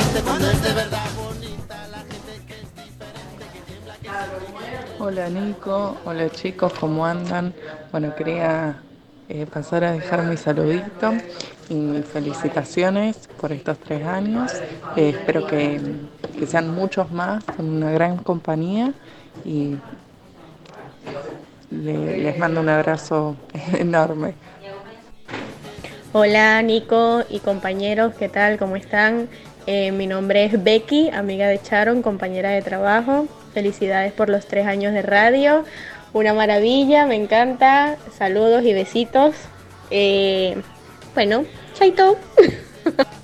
Hola 5.00 5.30
Nico, 5.30 5.98
hola 6.06 6.30
chicos, 6.30 6.74
¿cómo 6.80 7.06
andan? 7.06 7.54
Bueno, 7.92 8.14
quería 8.16 8.82
eh, 9.30 9.46
pasar 9.46 9.84
a 9.84 9.92
dejar 9.92 10.24
mi 10.24 10.38
saludito 10.38 11.14
y 11.70 11.76
mis 11.76 12.06
felicitaciones 12.06 13.28
por 13.40 13.52
estos 13.52 13.78
tres 13.80 14.06
años. 14.06 14.62
Eh, 14.96 15.10
espero 15.10 15.46
que, 15.46 15.80
que 16.38 16.48
sean 16.48 16.70
muchos 16.70 17.12
más, 17.12 17.44
con 17.44 17.70
una 17.70 17.92
gran 17.92 18.18
compañía 18.18 18.94
y 19.44 19.76
le- 21.72 22.18
les 22.18 22.38
mando 22.38 22.62
un 22.62 22.70
abrazo 22.70 23.36
enorme. 23.74 24.34
Hola 26.14 26.62
Nico 26.62 27.24
y 27.30 27.40
compañeros, 27.40 28.14
¿qué 28.18 28.30
tal? 28.30 28.58
¿Cómo 28.58 28.78
están? 28.78 29.28
Eh, 29.68 29.92
mi 29.92 30.06
nombre 30.06 30.46
es 30.46 30.64
Becky, 30.64 31.10
amiga 31.10 31.48
de 31.48 31.60
Sharon, 31.64 32.02
compañera 32.04 32.52
de 32.52 32.62
trabajo. 32.62 33.28
Felicidades 33.54 34.14
por 34.14 34.30
los 34.30 34.46
tres 34.46 34.68
años 34.68 34.94
de 34.94 35.02
radio. 35.02 35.64
Una 36.14 36.34
maravilla, 36.34 37.06
me 37.06 37.16
encanta. 37.16 37.98
Saludos 38.16 38.64
y 38.64 38.74
besitos. 38.74 39.36
Eh, 39.90 40.56
bueno, 41.16 41.46
chaito. 41.74 42.18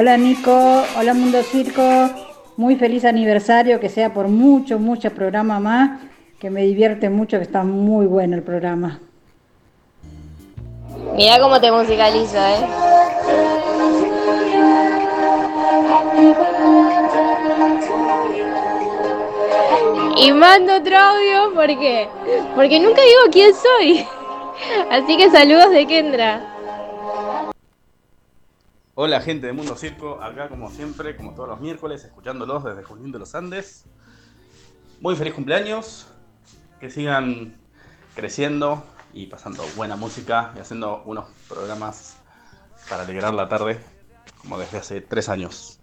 Hola 0.00 0.16
Nico, 0.16 0.50
hola 0.96 1.12
Mundo 1.12 1.42
Circo, 1.42 1.82
muy 2.56 2.76
feliz 2.76 3.04
aniversario, 3.04 3.78
que 3.80 3.90
sea 3.90 4.14
por 4.14 4.28
mucho, 4.28 4.78
mucho 4.78 5.10
programa 5.10 5.60
más, 5.60 6.00
que 6.38 6.48
me 6.48 6.62
divierte 6.62 7.10
mucho, 7.10 7.36
que 7.36 7.42
está 7.42 7.64
muy 7.64 8.06
bueno 8.06 8.34
el 8.34 8.42
programa. 8.42 8.98
Mira 11.14 11.38
cómo 11.38 11.60
te 11.60 11.70
musicaliza, 11.70 12.54
¿eh? 12.54 12.66
Y 20.16 20.32
mando 20.32 20.76
otro 20.76 20.96
audio 20.96 21.52
porque 21.54 22.08
porque 22.54 22.80
nunca 22.80 23.02
digo 23.02 23.20
quién 23.30 23.52
soy. 23.52 24.06
Así 24.90 25.18
que 25.18 25.28
saludos 25.30 25.72
de 25.72 25.86
Kendra. 25.86 26.49
Hola 29.02 29.22
gente 29.22 29.46
de 29.46 29.54
Mundo 29.54 29.76
Circo, 29.76 30.22
acá 30.22 30.50
como 30.50 30.70
siempre, 30.70 31.16
como 31.16 31.32
todos 31.32 31.48
los 31.48 31.58
miércoles, 31.58 32.04
escuchándolos 32.04 32.64
desde 32.64 32.82
Junín 32.82 33.10
de 33.10 33.18
los 33.18 33.34
Andes. 33.34 33.86
Muy 35.00 35.16
feliz 35.16 35.32
cumpleaños, 35.32 36.06
que 36.80 36.90
sigan 36.90 37.56
creciendo 38.14 38.84
y 39.14 39.28
pasando 39.28 39.64
buena 39.74 39.96
música 39.96 40.52
y 40.54 40.58
haciendo 40.58 41.02
unos 41.06 41.30
programas 41.48 42.18
para 42.90 43.04
alegrar 43.04 43.32
la 43.32 43.48
tarde, 43.48 43.80
como 44.42 44.58
desde 44.58 44.76
hace 44.76 45.00
tres 45.00 45.30
años. 45.30 45.80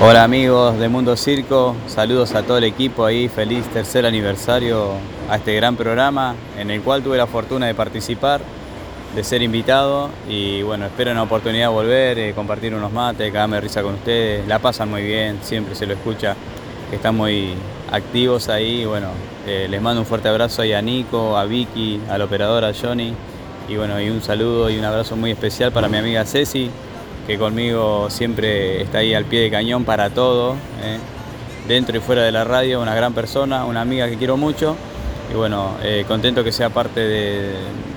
Hola 0.00 0.24
amigos 0.24 0.78
de 0.78 0.88
Mundo 0.88 1.14
Circo, 1.14 1.76
saludos 1.88 2.34
a 2.34 2.42
todo 2.42 2.56
el 2.56 2.64
equipo 2.64 3.04
ahí, 3.04 3.28
feliz 3.28 3.66
tercer 3.66 4.06
aniversario 4.06 4.92
a 5.28 5.36
este 5.36 5.54
gran 5.56 5.76
programa 5.76 6.34
en 6.56 6.70
el 6.70 6.80
cual 6.80 7.02
tuve 7.02 7.18
la 7.18 7.26
fortuna 7.26 7.66
de 7.66 7.74
participar, 7.74 8.40
de 9.14 9.24
ser 9.24 9.42
invitado 9.42 10.08
y 10.28 10.62
bueno, 10.62 10.86
espero 10.86 11.10
una 11.10 11.22
oportunidad 11.22 11.68
de 11.68 11.74
volver, 11.74 12.18
eh, 12.18 12.32
compartir 12.34 12.74
unos 12.74 12.92
mates, 12.92 13.32
cagarme 13.32 13.56
de 13.56 13.62
risa 13.62 13.82
con 13.82 13.94
ustedes, 13.94 14.46
la 14.46 14.60
pasan 14.60 14.88
muy 14.88 15.02
bien, 15.02 15.38
siempre 15.42 15.74
se 15.74 15.86
lo 15.86 15.94
escucha, 15.94 16.36
están 16.92 17.16
muy 17.16 17.54
activos 17.90 18.48
ahí, 18.48 18.84
bueno, 18.84 19.08
eh, 19.46 19.66
les 19.68 19.82
mando 19.82 20.02
un 20.02 20.06
fuerte 20.06 20.28
abrazo 20.28 20.62
ahí 20.62 20.72
a 20.72 20.82
Nico, 20.82 21.36
a 21.36 21.44
Vicky, 21.44 22.00
al 22.08 22.22
operador, 22.22 22.64
a 22.64 22.72
Johnny. 22.72 23.14
Y 23.68 23.76
bueno, 23.76 24.00
y 24.00 24.10
un 24.10 24.20
saludo 24.20 24.68
y 24.68 24.78
un 24.78 24.84
abrazo 24.84 25.16
muy 25.16 25.30
especial 25.30 25.70
para 25.70 25.88
mi 25.88 25.96
amiga 25.96 26.24
Ceci, 26.24 26.70
que 27.26 27.38
conmigo 27.38 28.10
siempre 28.10 28.82
está 28.82 28.98
ahí 28.98 29.14
al 29.14 29.24
pie 29.24 29.42
de 29.42 29.50
cañón 29.50 29.84
para 29.84 30.10
todo, 30.10 30.54
¿eh? 30.82 30.98
dentro 31.68 31.96
y 31.96 32.00
fuera 32.00 32.22
de 32.22 32.32
la 32.32 32.42
radio, 32.42 32.80
una 32.80 32.96
gran 32.96 33.12
persona, 33.12 33.64
una 33.64 33.80
amiga 33.80 34.08
que 34.08 34.16
quiero 34.16 34.36
mucho. 34.36 34.74
Y 35.32 35.36
bueno, 35.36 35.76
contento 36.08 36.42
que 36.42 36.50
sea 36.50 36.70
parte 36.70 36.98
de, 36.98 37.52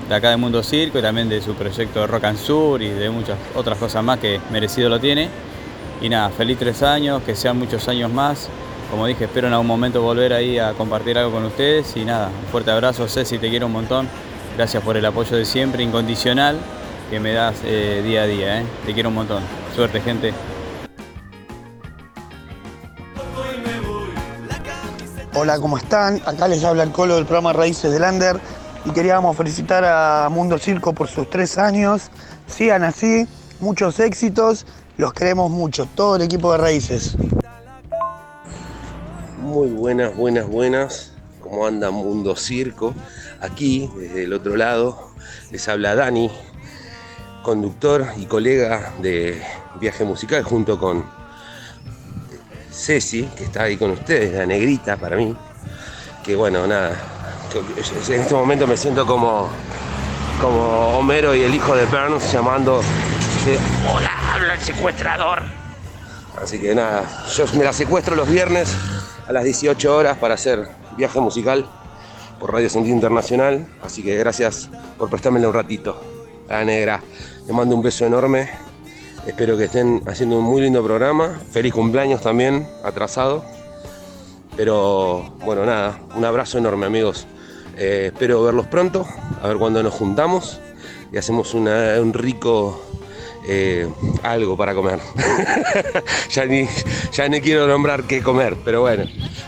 de 0.08 0.14
acá 0.14 0.30
de 0.30 0.36
Mundo 0.36 0.62
Circo 0.62 0.98
y 0.98 1.02
también 1.02 1.28
de 1.28 1.40
su 1.40 1.54
proyecto 1.54 2.00
de 2.00 2.06
Rock 2.06 2.24
and 2.24 2.38
Sur 2.38 2.82
y 2.82 2.90
de 2.90 3.10
muchas 3.10 3.38
otras 3.54 3.78
cosas 3.78 4.04
más 4.04 4.18
que 4.18 4.40
merecido 4.50 4.88
lo 4.88 5.00
tiene. 5.00 5.28
Y 6.00 6.08
nada, 6.08 6.30
feliz 6.30 6.58
tres 6.58 6.82
años, 6.82 7.22
que 7.22 7.34
sean 7.34 7.58
muchos 7.58 7.88
años 7.88 8.12
más. 8.12 8.48
Como 8.90 9.06
dije, 9.06 9.24
espero 9.24 9.46
en 9.46 9.54
algún 9.54 9.66
momento 9.66 10.02
volver 10.02 10.32
ahí 10.32 10.58
a 10.58 10.72
compartir 10.72 11.16
algo 11.18 11.32
con 11.32 11.44
ustedes 11.44 11.96
y 11.96 12.04
nada, 12.04 12.28
un 12.28 12.50
fuerte 12.50 12.70
abrazo, 12.70 13.08
Ceci, 13.08 13.38
te 13.38 13.48
quiero 13.48 13.66
un 13.66 13.72
montón. 13.72 14.08
Gracias 14.56 14.82
por 14.82 14.96
el 14.96 15.04
apoyo 15.04 15.36
de 15.36 15.44
siempre, 15.44 15.82
incondicional 15.82 16.58
que 17.10 17.18
me 17.18 17.32
das 17.32 17.56
eh, 17.64 18.02
día 18.04 18.22
a 18.22 18.26
día. 18.26 18.60
¿eh? 18.60 18.66
Te 18.86 18.94
quiero 18.94 19.08
un 19.08 19.16
montón. 19.16 19.42
Suerte, 19.74 20.00
gente. 20.00 20.32
Hola, 25.34 25.58
¿cómo 25.58 25.76
están? 25.76 26.22
Acá 26.26 26.46
les 26.46 26.62
habla 26.62 26.84
el 26.84 26.92
Colo 26.92 27.16
del 27.16 27.24
programa 27.24 27.52
Raíces 27.52 27.90
del 27.90 28.02
Lander 28.02 28.38
y 28.84 28.90
queríamos 28.90 29.36
felicitar 29.36 29.84
a 29.84 30.28
Mundo 30.30 30.58
Circo 30.58 30.92
por 30.92 31.08
sus 31.08 31.28
tres 31.30 31.58
años. 31.58 32.10
Sigan 32.46 32.82
así, 32.82 33.26
muchos 33.60 33.98
éxitos, 33.98 34.66
los 34.98 35.12
queremos 35.12 35.50
mucho, 35.50 35.88
todo 35.94 36.16
el 36.16 36.22
equipo 36.22 36.52
de 36.52 36.58
Raíces. 36.58 37.16
Muy 39.40 39.68
buenas, 39.68 40.14
buenas, 40.16 40.46
buenas. 40.46 41.12
¿Cómo 41.40 41.66
anda 41.66 41.90
Mundo 41.90 42.36
Circo? 42.36 42.94
Aquí, 43.40 43.90
desde 43.96 44.24
el 44.24 44.32
otro 44.32 44.56
lado, 44.56 45.10
les 45.50 45.68
habla 45.68 45.94
Dani, 45.94 46.30
conductor 47.42 48.06
y 48.16 48.26
colega 48.26 48.92
de 49.00 49.42
Viaje 49.80 50.04
Musical 50.04 50.42
junto 50.42 50.78
con 50.78 51.04
Ceci, 52.70 53.24
que 53.36 53.44
está 53.44 53.64
ahí 53.64 53.76
con 53.76 53.92
ustedes, 53.92 54.32
la 54.34 54.46
negrita 54.46 54.96
para 54.96 55.16
mí. 55.16 55.36
Que 56.22 56.34
bueno, 56.34 56.66
nada, 56.66 56.96
en 57.58 58.20
este 58.20 58.34
momento 58.34 58.66
me 58.66 58.76
siento 58.76 59.06
como, 59.06 59.48
como 60.40 60.98
Homero 60.98 61.34
y 61.34 61.42
el 61.42 61.54
hijo 61.54 61.76
de 61.76 61.86
Burns 61.86 62.32
llamando, 62.32 62.80
hola, 63.92 64.10
habla 64.34 64.54
el 64.54 64.60
secuestrador. 64.60 65.42
Así 66.42 66.58
que 66.58 66.74
nada, 66.74 67.04
yo 67.36 67.44
me 67.56 67.64
la 67.64 67.72
secuestro 67.72 68.16
los 68.16 68.28
viernes 68.28 68.74
a 69.28 69.32
las 69.32 69.44
18 69.44 69.96
horas 69.96 70.18
para 70.18 70.34
hacer 70.34 70.68
viaje 70.96 71.20
musical 71.20 71.64
por 72.40 72.52
Radio 72.52 72.68
Sentido 72.68 72.94
Internacional. 72.94 73.68
Así 73.82 74.02
que 74.02 74.16
gracias 74.16 74.68
por 74.98 75.08
prestármela 75.08 75.46
un 75.46 75.54
ratito. 75.54 76.00
La 76.48 76.64
negra, 76.64 77.02
le 77.46 77.52
mando 77.52 77.76
un 77.76 77.82
beso 77.82 78.04
enorme. 78.04 78.50
Espero 79.26 79.56
que 79.56 79.64
estén 79.64 80.02
haciendo 80.06 80.38
un 80.38 80.44
muy 80.44 80.60
lindo 80.60 80.82
programa. 80.82 81.40
Feliz 81.52 81.72
cumpleaños 81.72 82.20
también, 82.20 82.68
atrasado. 82.82 83.44
Pero 84.56 85.34
bueno, 85.44 85.64
nada, 85.64 86.00
un 86.16 86.24
abrazo 86.24 86.58
enorme 86.58 86.86
amigos. 86.86 87.26
Eh, 87.76 88.10
espero 88.12 88.42
verlos 88.42 88.66
pronto, 88.66 89.06
a 89.42 89.48
ver 89.48 89.56
cuándo 89.56 89.82
nos 89.82 89.94
juntamos 89.94 90.60
y 91.12 91.16
hacemos 91.16 91.54
una- 91.54 92.00
un 92.00 92.12
rico 92.12 92.80
eh, 93.46 93.88
algo 94.22 94.56
para 94.56 94.74
comer. 94.74 95.00
ya, 96.30 96.46
ni, 96.46 97.40
quiero 97.40 97.66
nombrar 97.66 98.04
qué 98.04 98.22
comer, 98.22 98.56
pero 98.64 98.80
bueno. 98.82 99.04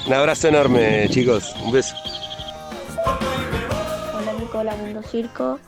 Un 0.07 0.13
abrazo 0.13 0.49
enorme 0.49 1.09
chicos, 1.09 1.55
un 1.65 1.73
beso. 1.73 1.95
Hola 4.15 4.33
Nico, 4.39 4.59
hola 4.59 4.75
Mundo 4.77 5.03
Circo. 5.03 5.59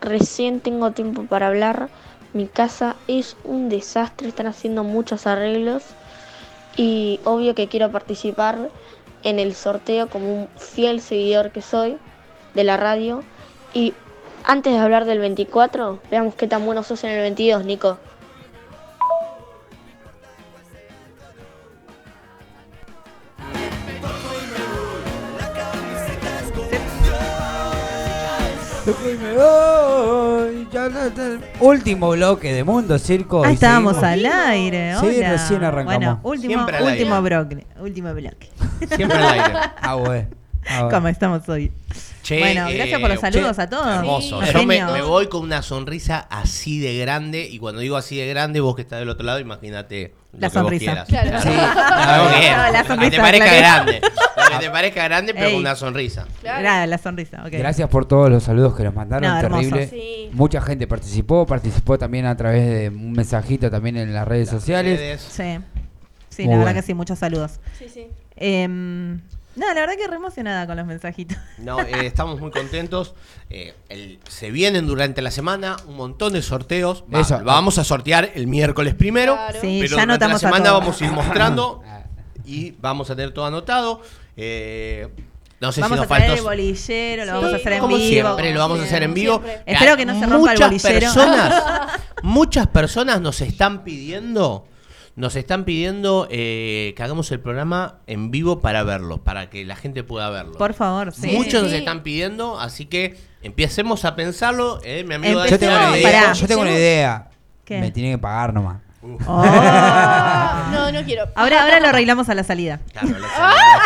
Recién 0.00 0.60
tengo 0.60 0.90
tiempo 0.90 1.24
para 1.24 1.46
hablar. 1.48 1.88
Mi 2.34 2.46
casa 2.48 2.96
es 3.08 3.36
un 3.44 3.68
desastre, 3.68 4.28
están 4.28 4.46
haciendo 4.48 4.82
muchos 4.84 5.26
arreglos 5.26 5.84
y 6.76 7.20
obvio 7.24 7.54
que 7.54 7.68
quiero 7.68 7.90
participar 7.92 8.70
en 9.24 9.38
el 9.38 9.54
sorteo 9.54 10.08
como 10.08 10.32
un 10.32 10.48
fiel 10.56 11.00
seguidor 11.00 11.50
que 11.50 11.62
soy 11.62 11.98
de 12.54 12.64
la 12.64 12.76
radio. 12.76 13.22
Y 13.72 13.94
antes 14.44 14.72
de 14.72 14.78
hablar 14.78 15.06
del 15.06 15.18
24, 15.18 16.00
veamos 16.10 16.34
qué 16.34 16.46
tan 16.46 16.64
bueno 16.64 16.82
sos 16.82 17.02
en 17.04 17.10
el 17.10 17.20
22, 17.20 17.64
Nico. 17.64 17.98
Me 28.86 29.32
voy, 29.34 30.68
ya 30.70 30.88
no- 30.90 31.08
no- 31.08 31.40
Último 31.60 32.10
bloque 32.10 32.52
de 32.52 32.64
Mundo 32.64 32.98
Circo. 32.98 33.42
Ah, 33.44 33.50
estábamos 33.50 34.02
al 34.02 34.26
aire. 34.26 34.94
Sí, 35.00 35.06
hola. 35.18 35.30
recién 35.32 35.64
arrancamos. 35.64 35.98
Bueno, 35.98 36.20
último, 36.22 36.66
último 36.84 37.22
bloque. 37.22 37.56
Último 37.80 38.12
bloque. 38.14 38.48
Siempre 38.94 39.16
al 39.18 39.24
aire. 39.24 39.58
Ah, 39.80 39.94
bueno. 39.94 40.28
Ah. 40.66 40.88
¿Cómo 40.90 41.08
estamos 41.08 41.48
hoy? 41.48 41.70
Che, 42.22 42.38
bueno, 42.38 42.66
gracias 42.72 43.00
por 43.00 43.10
los 43.10 43.18
eh, 43.18 43.20
saludos 43.20 43.56
che, 43.56 43.62
a 43.62 43.68
todos. 43.68 43.86
Hermoso. 43.98 44.42
Yo 44.42 44.64
me, 44.64 45.02
voy 45.02 45.28
con 45.28 45.42
una 45.42 45.60
sonrisa 45.62 46.26
así 46.30 46.80
de 46.80 46.96
grande. 46.98 47.46
Y 47.50 47.58
cuando 47.58 47.80
digo 47.82 47.96
así 47.96 48.16
de 48.16 48.26
grande, 48.26 48.60
vos 48.60 48.74
que 48.74 48.82
estás 48.82 48.98
del 49.00 49.10
otro 49.10 49.26
lado, 49.26 49.40
imagínate 49.40 50.14
La 50.32 50.48
sonrisa. 50.48 51.04
la 51.08 51.24
Lo 52.72 52.82
que 52.82 52.88
sonrisa, 52.88 53.10
te 53.10 53.18
parezca 53.18 53.50
que- 53.50 53.58
grande. 53.58 54.00
Que 54.00 54.58
te 54.58 54.70
parezca 54.70 55.04
grande, 55.04 55.34
pero 55.34 55.46
Ey. 55.46 55.52
con 55.52 55.60
una 55.60 55.76
sonrisa. 55.76 56.26
Claro, 56.40 56.90
la 56.90 56.98
sonrisa. 56.98 57.42
Gracias 57.50 57.88
por 57.90 58.06
todos 58.06 58.30
los 58.30 58.42
saludos 58.42 58.74
que 58.74 58.84
nos 58.84 58.94
mandaron, 58.94 59.30
No, 59.30 59.38
hermoso. 59.38 59.62
terrible. 59.70 59.88
Sí. 59.88 60.30
Mucha 60.32 60.62
gente 60.62 60.86
participó, 60.86 61.46
participó 61.46 61.98
también 61.98 62.24
a 62.26 62.36
través 62.36 62.66
de 62.66 62.88
un 62.88 63.12
mensajito 63.12 63.70
también 63.70 63.96
en 63.98 64.14
las 64.14 64.26
redes 64.26 64.48
sociales. 64.48 65.20
Sí. 65.30 65.58
Sí, 66.30 66.42
Muy 66.42 66.50
la 66.50 66.56
bueno. 66.56 66.64
verdad 66.64 66.80
que 66.80 66.86
sí, 66.86 66.94
muchos 66.94 67.18
saludos. 67.18 67.60
Sí, 67.78 67.86
sí. 67.88 68.08
Em, 68.36 69.20
no, 69.56 69.66
la 69.68 69.74
verdad 69.74 69.94
que 69.96 70.06
re 70.06 70.16
emocionada 70.16 70.66
con 70.66 70.76
los 70.76 70.86
mensajitos. 70.86 71.36
No, 71.58 71.80
eh, 71.80 72.06
estamos 72.06 72.40
muy 72.40 72.50
contentos. 72.50 73.14
Eh, 73.50 73.74
el- 73.88 74.18
se 74.28 74.50
vienen 74.50 74.86
durante 74.86 75.22
la 75.22 75.30
semana 75.30 75.76
un 75.86 75.96
montón 75.96 76.32
de 76.32 76.42
sorteos. 76.42 77.04
Va, 77.12 77.20
Eso. 77.20 77.40
Vamos 77.44 77.78
a 77.78 77.84
sortear 77.84 78.30
el 78.34 78.46
miércoles 78.46 78.94
primero. 78.94 79.38
Sí, 79.60 79.78
pero 79.82 79.96
ya 79.96 80.02
durante 80.02 80.28
la 80.28 80.34
a 80.34 80.38
semana 80.38 80.72
vamos 80.72 81.00
a 81.00 81.04
ir 81.04 81.12
mostrando 81.12 81.82
y 82.44 82.72
vamos 82.80 83.10
a 83.10 83.16
tener 83.16 83.32
todo 83.32 83.46
anotado. 83.46 84.02
Eh, 84.36 85.08
no 85.60 85.72
sé 85.72 85.80
vamos 85.80 85.96
si 85.96 85.98
a 85.98 86.00
nos 86.02 86.08
traer 86.08 86.22
falta. 86.30 86.38
el 86.38 86.44
bolillero, 86.44 87.24
lo 87.24 87.30
Sí, 87.30 87.34
vamos 87.36 87.52
a 87.52 87.56
hacer 87.56 87.72
en 87.72 87.80
como 87.80 87.96
vivo. 87.96 88.08
siempre, 88.08 88.52
lo 88.52 88.58
vamos 88.60 88.80
a 88.80 88.82
hacer 88.82 89.02
en 89.02 89.14
vivo. 89.14 89.40
Siempre. 89.44 89.62
Espero 89.72 89.96
que 89.96 90.04
no 90.04 90.12
se 90.18 90.26
rompa 90.26 90.52
el 90.52 90.58
Muchas 90.58 90.70
bolillero. 90.82 91.00
Personas, 91.00 91.64
muchas 92.22 92.66
personas 92.66 93.20
nos 93.20 93.40
están 93.40 93.84
pidiendo, 93.84 94.66
nos 95.16 95.36
están 95.36 95.64
pidiendo 95.64 96.26
eh, 96.30 96.92
que 96.96 97.02
hagamos 97.02 97.30
el 97.30 97.40
programa 97.40 97.98
en 98.06 98.30
vivo 98.30 98.60
para 98.60 98.82
verlo, 98.82 99.18
para 99.22 99.48
que 99.50 99.64
la 99.64 99.76
gente 99.76 100.02
pueda 100.04 100.28
verlo. 100.30 100.54
Por 100.58 100.74
favor, 100.74 101.12
sí. 101.12 101.28
Muchos 101.32 101.62
nos 101.62 101.72
están 101.72 102.02
pidiendo, 102.02 102.58
así 102.58 102.86
que 102.86 103.16
empecemos 103.42 104.04
a 104.04 104.16
pensarlo. 104.16 104.80
eh, 104.84 105.04
mi 105.06 105.14
amigo 105.14 105.44
Yo 105.46 105.58
tengo 105.58 105.74
una 105.76 105.96
idea. 105.98 106.32
Yo 106.32 106.46
tengo 106.46 106.62
una 106.62 106.72
idea. 106.72 107.30
¿Qué? 107.64 107.78
Me 107.80 107.90
tienen 107.90 108.12
que 108.12 108.18
pagar 108.18 108.52
nomás. 108.52 108.80
Oh. 109.26 109.44
No, 110.72 110.90
no 110.90 111.04
quiero. 111.04 111.28
Ahora, 111.34 111.62
ahora 111.62 111.78
lo 111.80 111.88
arreglamos 111.88 112.28
a 112.28 112.34
la 112.34 112.42
salida. 112.42 112.80
Claro, 112.92 113.08
la 113.18 113.84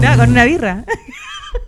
No, 0.10 0.16
con 0.16 0.30
una 0.30 0.44
birra. 0.44 0.84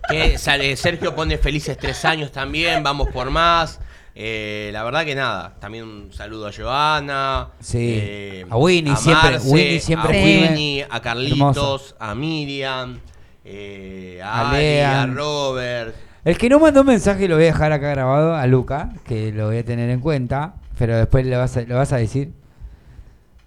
Que 0.09 0.37
sale- 0.37 0.75
Sergio 0.77 1.13
pone 1.15 1.37
felices 1.37 1.77
tres 1.77 2.03
años 2.05 2.31
también, 2.31 2.81
vamos 2.83 3.09
por 3.09 3.29
más. 3.29 3.79
Eh, 4.19 4.71
la 4.73 4.83
verdad 4.83 5.05
que 5.05 5.13
nada, 5.13 5.53
también 5.59 5.83
un 5.83 6.11
saludo 6.11 6.47
a 6.47 6.51
Joana, 6.51 7.49
Sí. 7.59 7.77
eh, 8.01 8.45
A 8.49 8.57
Winnie 8.57 8.95
siempre- 8.95 9.31
Marce, 9.33 9.47
Winnie 9.47 9.79
siempre 9.79 10.19
a. 10.19 10.23
Winnie, 10.25 10.87
a 10.89 10.99
Carlitos, 11.01 11.95
a 11.99 12.15
Miriam, 12.15 12.97
eh, 13.45 14.19
a, 14.23 14.49
A 14.49 15.03
a. 15.03 15.05
Robert. 15.05 15.95
El 16.25 16.35
que 16.35 16.49
no 16.49 16.59
mandó 16.59 16.83
mensaje 16.83 17.27
lo 17.27 17.35
voy 17.35 17.43
a 17.43 17.47
dejar 17.47 17.71
acá 17.71 17.89
grabado 17.91 18.33
a 18.35 18.47
Luca, 18.47 18.89
que 19.05 19.31
lo 19.31 19.45
voy 19.47 19.59
a 19.59 19.63
tener 19.63 19.87
en 19.91 19.99
cuenta, 19.99 20.55
pero 20.79 20.97
después 20.97 21.23
vas 21.37 21.55
a, 21.57 21.61
lo 21.61 21.75
vas 21.75 21.93
a 21.93 21.97
decir. 21.97 22.31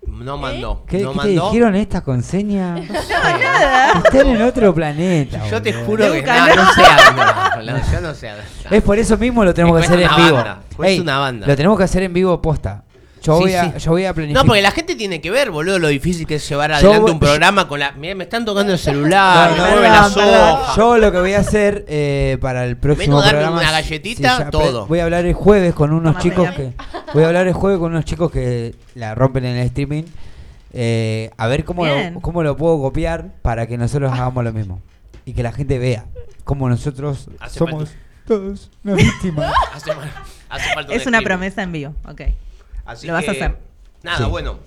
No 0.07 0.37
mandó, 0.39 0.85
¿Qué, 0.87 0.99
no 1.01 1.13
qué 1.13 1.19
te 1.21 1.27
mandó. 1.29 1.47
dijeron 1.51 1.75
esta 1.77 2.01
con 2.03 2.23
seña? 2.23 2.75
Nada. 2.75 3.93
Están 4.05 4.27
en 4.29 4.43
otro 4.43 4.75
planeta. 4.75 5.47
Yo 5.49 5.61
te 5.63 5.73
boludo. 5.73 5.87
juro 5.87 6.13
que 6.13 6.23
no, 6.23 6.47
no. 6.47 6.55
no 6.57 6.73
sé 6.73 6.83
no, 7.65 7.93
yo 7.93 8.01
no 8.01 8.15
sé. 8.15 8.31
Es 8.71 8.83
por 8.83 8.99
eso 8.99 9.17
mismo 9.19 9.45
lo 9.45 9.55
tenemos 9.55 9.79
que 9.79 9.85
hacer 9.87 10.01
en 10.01 10.17
vivo. 10.17 10.45
Ey, 10.83 11.01
una 11.01 11.19
banda. 11.19 11.47
Lo 11.47 11.57
tenemos 11.57 11.79
que 11.79 11.85
hacer 11.85 12.03
en 12.03 12.13
vivo 12.13 12.41
posta. 12.41 12.85
Yo, 13.23 13.37
Sí, 13.37 13.41
voy, 13.43 13.53
a, 13.55 13.65
sí. 13.73 13.79
yo 13.81 13.91
voy 13.91 14.05
a 14.07 14.15
planificar. 14.15 14.43
No, 14.45 14.47
porque 14.49 14.63
la 14.63 14.71
gente 14.71 14.95
tiene 14.97 15.21
que 15.21 15.31
ver, 15.31 15.51
boludo, 15.51 15.79
lo 15.79 15.89
difícil 15.89 16.27
que 16.27 16.37
es 16.37 16.49
llevar 16.49 16.73
adelante 16.73 16.99
voy- 17.01 17.11
un 17.11 17.21
programa 17.21 17.69
con 17.69 17.79
la. 17.81 17.93
Mirá, 17.93 18.15
me 18.15 18.25
están 18.25 18.45
tocando 18.45 18.73
el 18.73 18.79
celular, 18.79 19.51
No, 19.51 19.57
me 19.57 19.63
no, 19.63 19.71
mueven 19.75 19.93
las 19.93 20.15
perdón. 20.15 20.51
hojas. 20.53 20.77
Yo 20.77 20.99
lo 20.99 21.13
que 21.13 21.19
voy 21.21 21.33
a 21.35 21.41
hacer 21.41 21.85
eh, 21.89 22.39
para 22.41 22.65
el 22.65 22.77
próximo 22.77 23.17
Menos 23.19 23.25
darme 23.25 23.41
programa. 23.41 23.61
una 23.63 23.73
galletita, 23.73 24.39
ya 24.39 24.51
todo. 24.51 24.87
Voy 24.87 25.01
a 25.01 25.05
hablar 25.05 25.27
el 25.27 25.35
jueves 25.35 25.75
con 25.75 25.93
unos 25.93 26.13
Toma, 26.15 26.23
chicos 26.23 26.51
que. 26.53 26.73
Voy 27.13 27.25
a 27.25 27.27
hablar 27.27 27.47
el 27.47 27.53
jueves 27.53 27.79
con 27.79 27.93
unos 27.93 28.05
chicos 28.05 28.31
que 28.31 28.75
la 28.95 29.15
rompen 29.15 29.45
en 29.45 29.57
el 29.59 29.67
streaming. 29.67 30.05
eh, 30.73 31.31
a 31.37 31.47
ver 31.49 31.65
cómo 31.65 31.83
Bien. 31.85 32.15
lo, 32.15 32.21
cómo 32.21 32.43
lo 32.43 32.57
puedo 32.57 32.81
copiar 32.81 33.33
para 33.43 33.67
que 33.67 33.77
nosotros 33.77 34.13
hagamos 34.13 34.45
lo 34.45 34.53
mismo. 34.53 34.81
Y 35.25 35.33
que 35.35 35.43
la 35.43 35.53
gente 35.53 35.79
vea 35.79 36.07
cómo 36.45 36.69
nosotros 36.69 37.29
Hace 37.41 37.59
somos 37.59 37.91
falta- 37.91 38.01
todos 38.27 38.71
una 38.85 38.95
víctima. 38.95 39.53
Hace, 39.75 39.93
falta 40.75 40.93
un 40.93 40.99
Es 41.01 41.07
una 41.07 41.21
promesa 41.23 41.63
en 41.63 41.73
vivo. 41.73 41.95
Ok. 42.09 42.23
Así 42.91 43.07
Lo 43.07 43.13
vas 43.15 43.27
a 43.29 43.31
hacer. 43.31 43.57
Nada, 44.03 44.19
Sí. 44.19 44.25
bueno. 44.25 44.59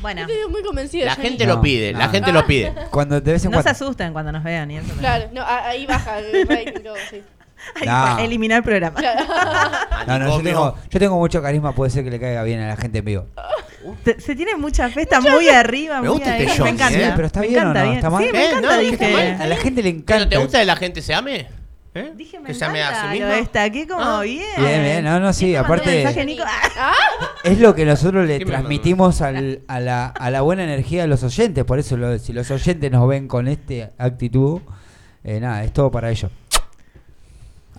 Bueno, 0.00 0.22
Estoy 0.22 0.50
muy 0.50 0.62
convencida. 0.62 1.04
La 1.06 1.14
gente 1.16 1.46
No, 1.46 1.56
lo 1.56 1.62
pide, 1.62 1.92
la 1.92 2.06
no. 2.06 2.12
gente 2.12 2.32
lo 2.32 2.46
pide. 2.46 2.72
Cuando 2.90 3.20
de 3.20 3.32
vez 3.32 3.44
en 3.44 3.50
no 3.50 3.58
se 3.58 3.62
cuando. 3.64 3.70
asusten 3.84 4.12
cuando 4.14 4.32
nos 4.32 4.42
vean 4.42 4.70
y 4.70 4.78
eso. 4.78 4.94
Claro, 4.98 5.26
no, 5.32 5.42
a- 5.42 5.68
ahí 5.68 5.84
baja 5.86 6.18
el 6.18 6.46
rating, 6.48 6.82
todo, 6.82 6.94
sí. 7.10 7.22
No. 7.84 8.18
Eliminar 8.18 8.58
el 8.58 8.64
programa. 8.64 8.98
Claro. 8.98 9.20
No, 10.06 10.18
no, 10.18 10.38
yo 10.38 10.42
tengo, 10.42 10.76
yo 10.88 10.98
tengo 10.98 11.16
mucho 11.18 11.42
carisma, 11.42 11.74
puede 11.74 11.90
ser 11.90 12.02
que 12.04 12.10
le 12.10 12.18
caiga 12.18 12.42
bien 12.42 12.60
a 12.60 12.68
la 12.68 12.76
gente 12.78 12.98
en 13.00 13.04
vivo. 13.04 13.26
Te- 14.02 14.18
Se 14.18 14.34
tiene 14.34 14.56
mucha 14.56 14.88
fe, 14.88 15.02
está 15.02 15.20
muy 15.20 15.48
arriba. 15.50 16.00
Me 16.00 16.08
muy 16.08 16.16
gusta 16.16 16.32
ahí. 16.32 16.42
este 16.44 16.56
Johnny, 16.56 16.64
Me 16.64 16.76
encanta. 16.76 16.98
¿eh? 16.98 17.12
Pero 17.14 17.26
está 17.26 17.40
me 17.40 17.46
bien 17.48 17.58
o 17.58 17.70
encanta 17.70 17.84
no, 17.84 17.92
¿está 17.92 18.10
mal? 18.10 18.24
Sí, 18.24 18.30
me 18.32 18.38
Eh, 18.38 18.48
encanta, 18.48 18.68
no, 18.68 18.74
¿qué 18.78 18.84
dije. 18.90 18.94
está 19.04 19.08
mal? 19.16 19.42
A 19.42 19.46
la 19.46 19.56
gente 19.56 19.82
le 19.82 19.90
¿Pero 19.90 19.98
encanta. 20.02 20.28
te 20.30 20.36
gusta 20.38 20.58
que 20.60 20.64
la 20.64 20.76
gente 20.76 21.02
se 21.02 21.14
ame? 21.14 21.46
¿Eh? 21.92 22.12
Dije, 22.14 22.38
me 22.38 22.46
que 22.48 22.54
se 22.54 22.64
ame 22.64 22.82
a 22.82 22.88
sí 22.88 22.92
encanta, 22.94 23.12
misma. 23.12 23.28
Lo 23.28 23.34
destaqué 23.34 23.86
como 23.88 24.00
Ah. 24.04 24.20
bien. 24.22 24.44
Bien, 24.58 24.82
bien, 24.82 25.04
no, 25.04 25.18
no, 25.18 25.32
sí, 25.32 25.46
¿Quién 25.46 25.52
te 25.54 25.58
mandó 25.68 25.74
aparte- 25.74 25.94
mensaje, 26.04 26.24
Nico? 26.24 26.44
Ah, 26.46 26.92
Es 27.42 27.58
lo 27.58 27.74
que 27.74 27.84
nosotros 27.84 28.28
le 28.28 28.38
¿Qué 28.38 28.44
me 28.44 28.50
transmitimos 28.52 29.20
al- 29.22 29.62
a, 29.66 29.80
la, 29.80 30.06
a 30.06 30.30
la 30.30 30.40
buena 30.42 30.62
energía 30.62 31.02
de 31.02 31.08
los 31.08 31.24
oyentes. 31.24 31.64
Por 31.64 31.80
eso, 31.80 31.96
lo- 31.96 32.16
si 32.20 32.32
los 32.32 32.48
oyentes 32.52 32.92
nos 32.92 33.08
ven 33.08 33.26
con 33.26 33.48
esta 33.48 33.90
actitud, 33.98 34.60
eh, 35.24 35.40
nada, 35.40 35.64
es 35.64 35.72
todo 35.72 35.90
para 35.90 36.10
ellos. 36.10 36.30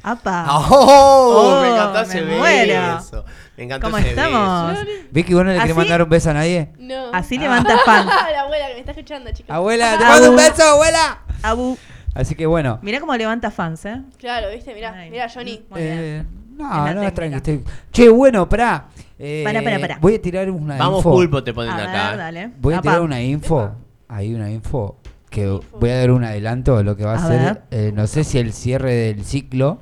apa. 0.04 0.46
¡Oh! 0.50 1.60
me 1.62 1.70
Oh, 1.70 1.74
encantó 1.74 2.02
ese 2.02 2.22
me 2.24 2.38
muero. 2.38 2.96
beso. 2.98 3.26
Me 3.56 3.64
encantó 3.66 3.88
¿Cómo 3.88 3.98
ese 4.00 4.10
estamos? 4.10 4.72
beso. 4.74 4.86
Vicky, 5.12 5.34
¿vos 5.36 5.46
no 5.46 5.52
le 5.52 5.60
querés 5.60 5.76
mandar 5.76 6.02
un 6.02 6.10
beso 6.10 6.32
a 6.32 6.34
nadie? 6.34 6.70
No. 6.80 7.12
Así 7.14 7.38
levanta 7.38 7.78
fan. 7.86 8.06
la 8.34 8.42
abuela 8.42 8.68
que 8.68 8.74
me 8.74 8.80
está 8.80 8.92
escuchando, 8.92 9.32
chicos. 9.32 9.56
Abuela, 9.56 9.98
te 9.98 10.04
mando 10.04 10.32
un 10.32 10.36
beso, 10.38 10.64
abuela. 10.64 11.20
Abu. 11.44 11.78
Así 12.14 12.36
que 12.36 12.46
bueno. 12.46 12.80
Mirá 12.82 13.00
cómo 13.00 13.16
levanta 13.16 13.52
fans, 13.52 13.86
¿eh? 13.86 14.02
Claro, 14.18 14.50
viste, 14.54 14.74
mirá, 14.74 14.94
Ay. 14.94 15.10
mirá, 15.12 15.30
Johnny. 15.30 15.64
Muy 15.70 15.82
bien. 15.82 15.94
eh, 15.98 16.20
Es 16.20 16.58
no, 16.58 16.94
no, 16.94 17.14
tranqui. 17.14 17.36
estoy- 17.38 17.64
Che, 17.92 18.10
bueno, 18.10 18.48
pará. 18.50 18.88
Eh, 19.18 19.42
Pará, 19.46 19.62
pará, 19.64 19.80
pará. 19.80 19.98
Voy 20.02 20.16
a 20.16 20.22
tirar 20.22 20.50
una 20.52 20.78
Vamos, 20.78 20.98
info. 21.00 21.12
pulpo, 21.12 21.44
te 21.44 21.54
ponen 21.54 21.72
A 21.72 21.78
acá. 21.78 22.10
ver, 22.10 22.18
dale. 22.18 22.52
Voy 22.60 22.74
a 22.74 22.78
Apa. 22.78 22.82
tirar 22.90 23.02
una 23.02 23.22
info. 23.22 23.72
Hay 24.08 24.34
una 24.34 24.52
info 24.52 24.98
que 25.30 25.48
voy 25.80 25.90
a 25.90 25.98
dar 26.00 26.12
un 26.12 26.24
adelanto 26.26 26.76
de 26.78 26.84
lo 26.84 26.98
que 26.98 27.06
va 27.06 27.14
a, 27.14 27.24
A 27.24 27.28
ser. 27.28 27.62
eh, 27.72 27.92
no 27.96 28.06
sé 28.08 28.24
si 28.26 28.38
el 28.40 28.52
cierre 28.52 28.94
del 28.94 29.24
ciclo, 29.24 29.80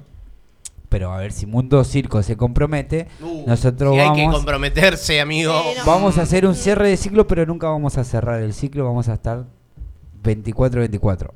pero 0.90 1.12
a 1.14 1.18
ver 1.18 1.32
si 1.32 1.46
Mundo 1.48 1.84
Circo 1.84 2.22
se 2.22 2.38
compromete. 2.38 3.08
Uh, 3.22 3.46
nosotros 3.48 3.94
si 3.96 4.00
hay 4.00 4.14
que 4.14 4.22
vamos, 4.22 4.36
comprometerse, 4.36 5.20
amigo. 5.22 5.54
Sí, 5.64 5.80
no. 5.80 5.86
vamos 5.86 6.18
a 6.20 6.22
hacer 6.24 6.46
un 6.46 6.54
cierre 6.54 6.90
de 6.90 6.98
ciclo, 6.98 7.26
pero 7.28 7.46
nunca 7.46 7.68
vamos 7.70 7.98
a 7.98 8.04
cerrar 8.04 8.42
el 8.42 8.54
ciclo. 8.54 8.86
Vamos 8.86 9.08
a 9.10 9.14
estar 9.14 9.46
24-24. 10.24 11.32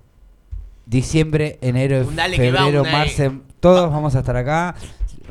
Diciembre, 0.85 1.57
enero, 1.61 2.03
dale 2.15 2.37
va, 2.37 2.59
febrero, 2.59 2.83
marzo, 2.83 3.33
todos 3.59 3.89
vamos 3.89 4.15
a 4.15 4.19
estar 4.19 4.35
acá. 4.35 4.75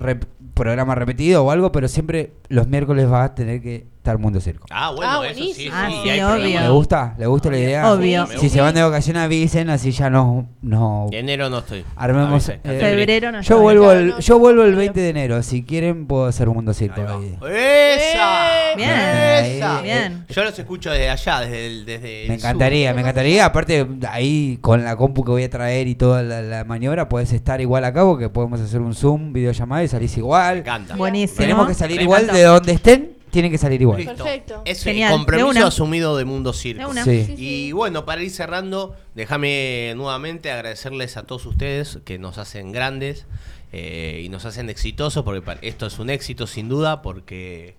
Rep- 0.01 0.25
programa 0.55 0.95
repetido 0.95 1.45
o 1.45 1.51
algo, 1.51 1.73
pero 1.73 1.89
siempre 1.89 2.33
los 2.49 2.67
miércoles 2.69 3.11
va 3.11 3.25
a 3.25 3.35
tener 3.35 3.61
que 3.63 3.87
estar 4.03 4.19
Mundo 4.19 4.41
Circo. 4.41 4.67
Ah, 4.71 4.91
bueno, 4.91 5.23
Ah, 5.23 5.27
eso 5.29 5.39
sí, 5.39 5.53
sí. 5.55 5.69
Ah, 5.73 5.89
y 5.89 6.03
sí, 6.03 6.11
hay 6.11 6.21
obvio. 6.21 6.61
¿Le 6.61 6.69
gusta? 6.71 7.15
¿Le 7.19 7.27
gusta 7.27 7.51
la 7.53 7.59
idea? 7.59 7.93
Obvio. 7.93 8.27
Me 8.27 8.37
Si 8.37 8.49
se 8.49 8.61
van 8.61 8.75
de 8.75 8.83
vacaciones 8.83 9.23
avisen, 9.23 9.71
así 9.71 9.93
ya 9.93 10.11
no, 10.11 10.49
no 10.61 11.07
enero 11.13 11.49
no 11.49 11.59
estoy. 11.59 11.85
armemos. 11.95 12.49
Eh. 12.49 12.59
Febrero 12.65 13.31
no 13.31 13.39
yo 13.39 13.43
está 13.43 13.55
vuelvo 13.55 13.85
Claro, 13.85 14.01
el, 14.01 14.09
no, 14.09 14.19
yo 14.19 14.39
vuelvo 14.41 14.63
el 14.63 14.71
febrero. 14.71 14.79
20 14.93 15.01
de 15.01 15.09
enero. 15.09 15.43
Si 15.45 15.63
quieren 15.63 16.07
puedo 16.09 16.27
hacer 16.27 16.49
un 16.49 16.57
mundo 16.57 16.75
circo. 16.75 17.01
Ahí. 17.01 17.39
¡Esa! 17.49 18.75
Bien. 18.77 18.91
¡Esa! 18.91 19.81
Bien. 19.83 20.25
Yo 20.29 20.43
los 20.45 20.59
escucho 20.59 20.91
desde 20.91 21.09
allá, 21.09 21.41
desde 21.41 21.67
el, 21.67 21.85
desde 21.87 22.23
el 22.23 22.29
Me 22.29 22.35
encantaría, 22.35 22.89
sur. 22.91 22.95
me 22.97 23.01
encantaría. 23.03 23.45
Aparte, 23.47 23.87
ahí 24.11 24.59
con 24.61 24.83
la 24.83 24.97
compu 24.97 25.25
que 25.25 25.31
voy 25.31 25.45
a 25.45 25.51
traer 25.51 25.87
y 25.87 25.95
toda 25.95 26.23
la, 26.25 26.43
la 26.43 26.65
maniobra, 26.65 27.09
puedes 27.09 27.33
estar 27.33 27.61
igual 27.61 27.85
a 27.85 27.93
cabo, 27.93 28.19
que 28.19 28.29
podemos 28.29 28.61
hacer 28.61 28.81
un 28.81 28.95
Zoom, 28.95 29.33
videollamada 29.33 29.85
y 29.85 29.89
salís 29.89 30.13
Me 30.17 30.21
igual. 30.21 30.59
encanta. 30.59 30.97
Buenísimo. 30.97 31.39
Tenemos 31.39 31.69
que 31.69 31.75
salir 31.75 31.99
Me 31.99 32.03
igual 32.03 32.27
de 32.27 32.43
donde 32.43 32.73
estén, 32.73 33.13
tienen 33.33 33.51
que 33.51 33.59
salir 33.59 33.81
igual. 33.83 33.99
Listo. 33.99 34.15
Perfecto. 34.15 34.63
Es 34.65 34.85
Genial, 34.85 35.11
el 35.11 35.17
compromiso 35.19 35.47
de 35.53 35.59
una. 35.59 35.67
asumido 35.67 36.17
de 36.17 36.25
Mundo 36.25 36.53
Circo. 36.53 36.83
De 36.83 36.87
una. 36.87 37.03
Sí. 37.05 37.25
Sí, 37.25 37.37
sí. 37.37 37.45
Y 37.69 37.73
bueno, 37.73 38.05
para 38.05 38.23
ir 38.23 38.31
cerrando, 38.31 38.95
déjame 39.17 39.95
nuevamente 39.97 40.53
agradecerles 40.53 41.17
a 41.17 41.25
todos 41.25 41.45
ustedes 41.47 41.99
que 42.05 42.19
nos 42.21 42.39
hacen 42.39 42.71
grandes 42.71 43.27
eh, 43.73 44.23
y 44.25 44.29
nos 44.29 44.45
hacen 44.45 44.71
exitosos, 44.71 45.25
porque 45.25 45.43
pa- 45.43 45.59
esto 45.63 45.87
es 45.87 45.99
un 45.99 46.11
éxito 46.11 46.47
sin 46.47 46.69
duda, 46.69 47.03
porque 47.03 47.75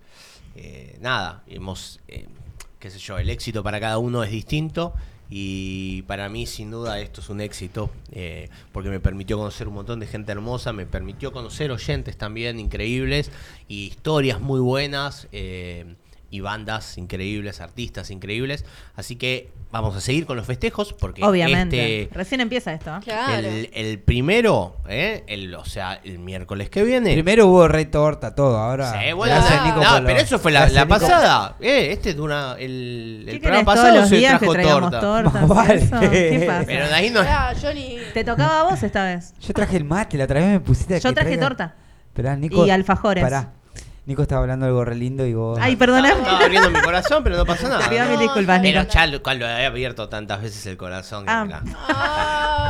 eh, 0.55 0.97
nada, 1.01 1.43
hemos, 1.47 1.99
eh, 2.07 2.25
qué 2.79 2.89
sé 2.89 2.99
yo, 2.99 3.17
el 3.19 3.29
éxito 3.29 3.63
para 3.63 3.79
cada 3.79 3.97
uno 3.99 4.23
es 4.23 4.31
distinto. 4.31 4.93
Y 5.35 6.03
para 6.03 6.29
mí, 6.29 6.45
sin 6.45 6.69
duda, 6.69 6.99
esto 6.99 7.19
es 7.19 7.27
un 7.29 7.41
éxito, 7.41 7.89
eh, 8.11 8.49
porque 8.71 8.89
me 8.89 8.99
permitió 8.99 9.35
conocer 9.35 9.67
un 9.67 9.73
montón 9.73 9.99
de 9.99 10.05
gente 10.05 10.31
hermosa, 10.31 10.73
me 10.73 10.85
permitió 10.85 11.31
conocer 11.31 11.71
oyentes 11.71 12.15
también 12.17 12.59
increíbles 12.59 13.31
y 13.67 13.87
historias 13.87 14.39
muy 14.39 14.59
buenas. 14.59 15.27
eh, 15.31 15.95
y 16.33 16.39
bandas 16.39 16.97
increíbles, 16.97 17.61
artistas 17.61 18.09
increíbles. 18.09 18.65
Así 18.95 19.17
que 19.17 19.51
vamos 19.71 19.95
a 19.95 20.01
seguir 20.01 20.25
con 20.25 20.35
los 20.35 20.47
festejos 20.47 20.91
porque 20.93 21.23
Obviamente. 21.23 22.03
este, 22.03 22.15
Recién 22.15 22.41
empieza 22.41 22.73
esto. 22.73 22.95
¿eh? 22.95 22.99
Claro. 23.03 23.47
el, 23.47 23.69
el 23.71 23.99
primero, 23.99 24.77
¿eh? 24.89 25.23
el, 25.27 25.53
o 25.53 25.63
sea, 25.65 25.99
el 26.03 26.17
miércoles 26.17 26.71
que 26.71 26.83
viene. 26.83 27.13
Primero 27.13 27.45
hubo 27.47 27.67
re 27.67 27.85
torta, 27.85 28.33
todo. 28.33 28.57
Ahora. 28.57 28.91
Sí, 28.99 29.13
bueno, 29.13 29.35
no, 29.39 29.99
no, 29.99 30.05
pero 30.07 30.19
eso 30.19 30.39
fue 30.39 30.51
la, 30.51 30.67
la 30.69 30.87
pasada. 30.87 31.55
Eh, 31.61 31.89
este 31.91 32.15
dura 32.15 32.55
el, 32.57 33.25
el 33.27 33.33
¿Qué 33.35 33.39
programa 33.39 33.65
pasado 33.65 33.99
los 33.99 34.09
se 34.09 34.19
trajo 34.21 34.53
torta. 34.53 35.45
vale. 35.45 35.79
¿Qué 36.09 36.43
pasa? 36.47 36.63
Pero 36.65 36.87
de 36.87 36.93
ahí 36.95 37.09
no. 37.11 37.21
Johnny. 37.61 37.97
Te 38.15 38.23
tocaba 38.23 38.61
a 38.61 38.63
vos 38.71 38.81
esta 38.81 39.05
vez. 39.05 39.35
Yo 39.39 39.53
traje 39.53 39.77
el 39.77 39.83
mate, 39.83 40.17
la 40.17 40.23
otra 40.23 40.39
vez 40.39 40.49
me 40.49 40.59
pusiste 40.61 40.99
Yo 40.99 41.09
que 41.09 41.13
traje 41.13 41.29
traiga- 41.37 41.47
torta. 41.47 41.75
Esperá, 42.07 42.35
Nico. 42.35 42.65
Y 42.65 42.71
alfajores. 42.71 43.23
Pará. 43.23 43.53
Nico 44.05 44.21
estaba 44.23 44.41
hablando 44.41 44.65
algo 44.65 44.83
re 44.83 44.95
lindo 44.95 45.25
y 45.25 45.33
vos. 45.33 45.57
Ay, 45.61 45.77
perdona. 45.77 46.09
Estaba 46.09 46.39
abriendo 46.39 46.69
mi 46.69 46.81
corazón, 46.81 47.23
pero 47.23 47.37
no 47.37 47.45
pasa 47.45 47.69
nada. 47.69 47.87
Mil 48.09 48.19
disculpas, 48.19 48.59
Pero 48.61 48.81
Nico. 48.81 48.93
ya 48.93 49.07
lo, 49.07 49.23
cual 49.23 49.39
lo 49.39 49.45
he 49.47 49.65
abierto 49.65 50.09
tantas 50.09 50.41
veces 50.41 50.65
el 50.65 50.75
corazón. 50.75 51.23
que 51.25 51.31
Ah. 51.31 51.47
Ah, 51.87 52.69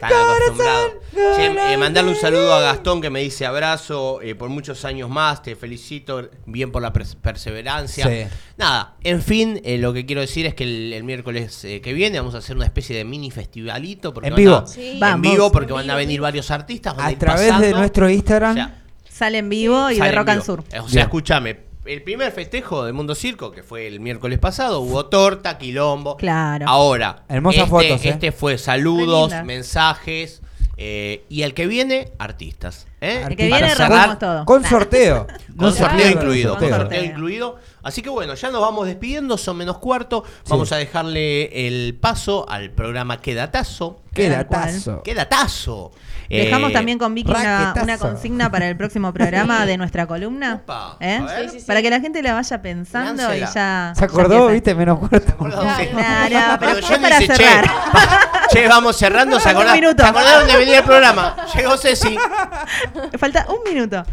tan 0.00 0.12
acostumbrado. 0.12 1.00
Che, 1.36 1.72
eh, 1.72 1.76
mandarle 1.76 2.10
un 2.10 2.16
saludo 2.16 2.52
a 2.54 2.60
Gastón 2.60 3.00
que 3.00 3.10
me 3.10 3.20
dice 3.20 3.46
abrazo 3.46 4.20
eh, 4.22 4.34
por 4.34 4.48
muchos 4.48 4.84
años 4.84 5.08
más. 5.10 5.42
Te 5.42 5.54
felicito 5.54 6.28
bien 6.46 6.72
por 6.72 6.80
la 6.82 6.92
pers- 6.92 7.14
perseverancia. 7.16 8.06
Sí. 8.08 8.26
Nada, 8.56 8.94
en 9.02 9.20
fin, 9.22 9.60
eh, 9.64 9.78
lo 9.78 9.92
que 9.92 10.06
quiero 10.06 10.20
decir 10.22 10.46
es 10.46 10.54
que 10.54 10.64
el, 10.64 10.92
el 10.92 11.04
miércoles 11.04 11.64
eh, 11.64 11.80
que 11.80 11.92
viene 11.92 12.18
vamos 12.18 12.34
a 12.34 12.38
hacer 12.38 12.56
una 12.56 12.64
especie 12.64 12.96
de 12.96 13.04
mini 13.04 13.30
festivalito. 13.30 14.12
Porque 14.14 14.28
En 14.28 14.34
van 14.34 14.42
vivo. 14.42 14.56
a- 14.56 14.66
Sí. 14.66 14.92
En 14.94 15.00
Vamos. 15.00 15.20
vivo, 15.30 15.52
porque 15.52 15.70
En 15.72 15.76
van 15.76 15.90
a 15.90 15.94
venir 15.94 16.20
varios 16.20 16.50
artistas. 16.50 16.96
van 16.96 17.14
A 17.14 17.18
través 17.18 17.58
de 17.60 17.72
nuestro 17.72 18.08
Instagram. 18.08 18.52
O 18.52 18.54
sea, 18.54 18.80
Sale 19.14 19.38
en 19.38 19.48
vivo 19.48 19.92
y 19.92 20.00
de 20.00 20.10
Rock 20.10 20.28
and. 20.30 20.42
Sur. 20.42 20.64
O 20.82 20.88
sea, 20.88 21.04
escúchame, 21.04 21.60
el 21.84 22.02
primer 22.02 22.32
festejo 22.32 22.84
de 22.84 22.92
Mundo 22.92 23.14
Circo, 23.14 23.52
que 23.52 23.62
fue 23.62 23.86
el 23.86 24.00
miércoles 24.00 24.40
pasado, 24.40 24.80
hubo 24.80 25.06
torta, 25.06 25.56
quilombo. 25.56 26.16
Claro. 26.16 26.66
Ahora, 26.66 27.22
Hermosas 27.28 27.60
este, 27.60 27.70
fotos, 27.70 28.04
¿eh? 28.04 28.08
este 28.08 28.32
fue 28.32 28.58
saludos, 28.58 29.32
mensajes. 29.44 30.42
eh, 30.76 31.24
y 31.28 31.42
el 31.42 31.54
que 31.54 31.68
viene, 31.68 32.10
artistas. 32.18 32.88
¿Eh? 33.04 33.22
El 33.28 33.36
que 33.36 33.48
Para 33.48 33.60
viene 33.66 33.74
cerrar- 33.74 33.90
rompemos 33.90 34.18
todo. 34.18 34.44
Con 34.44 34.64
sorteo. 34.64 35.26
Con 35.56 35.72
sorteo 35.74 36.10
incluido, 36.10 36.52
con 36.52 36.60
sorteo. 36.60 36.78
sorteo 36.80 37.04
incluido. 37.04 37.56
Así 37.82 38.00
que 38.00 38.08
bueno, 38.08 38.34
ya 38.34 38.50
nos 38.50 38.60
vamos 38.62 38.86
despidiendo, 38.86 39.36
son 39.36 39.58
menos 39.58 39.78
cuarto. 39.78 40.24
Vamos 40.48 40.72
a 40.72 40.76
dejarle 40.76 41.66
el 41.68 41.94
paso 42.00 42.46
al 42.48 42.70
programa 42.70 43.20
Quedatazo. 43.20 44.00
Qué 44.14 44.28
datazo. 44.30 45.02
Quedatazo. 45.02 45.90
Dejamos 46.30 46.70
Eh, 46.70 46.72
también 46.72 46.98
con 46.98 47.14
Vicky 47.14 47.30
una, 47.30 47.42
raquetazo. 47.66 47.84
una 47.84 47.98
consigna 47.98 48.50
para 48.50 48.68
el 48.68 48.76
próximo 48.76 49.12
programa 49.12 49.66
de 49.66 49.76
nuestra 49.76 50.06
columna. 50.06 50.62
¿eh? 51.00 51.16
a 51.20 51.24
ver. 51.26 51.44
Sí, 51.44 51.48
sí, 51.56 51.60
sí. 51.60 51.66
Para 51.66 51.82
que 51.82 51.90
la 51.90 52.00
gente 52.00 52.22
la 52.22 52.32
vaya 52.34 52.62
pensando 52.62 53.34
y 53.34 53.40
ya. 53.40 53.92
¿Se 53.94 54.00
ya 54.00 54.06
acordó, 54.06 54.46
viste? 54.48 54.74
Menos 54.74 54.98
cuarto. 55.00 55.34
No, 55.38 55.48
no, 55.48 56.58
pero 56.58 56.78
Yo 56.80 57.00
para 57.02 57.18
cerrar. 57.20 57.64
Che, 57.64 57.70
pa- 57.92 58.30
che, 58.50 58.68
vamos 58.68 58.96
cerrando. 58.96 59.38
¿Se 59.38 59.48
Un 59.50 59.54
acordaron, 59.56 59.80
minuto. 59.80 60.02
¿Se 60.02 60.08
acordaron 60.08 60.48
de 60.48 60.56
venir 60.56 60.76
al 60.76 60.84
programa? 60.84 61.36
Llegó 61.54 61.76
Ceci. 61.76 62.16
Falta 63.18 63.46
un 63.50 63.58
minuto. 63.72 64.04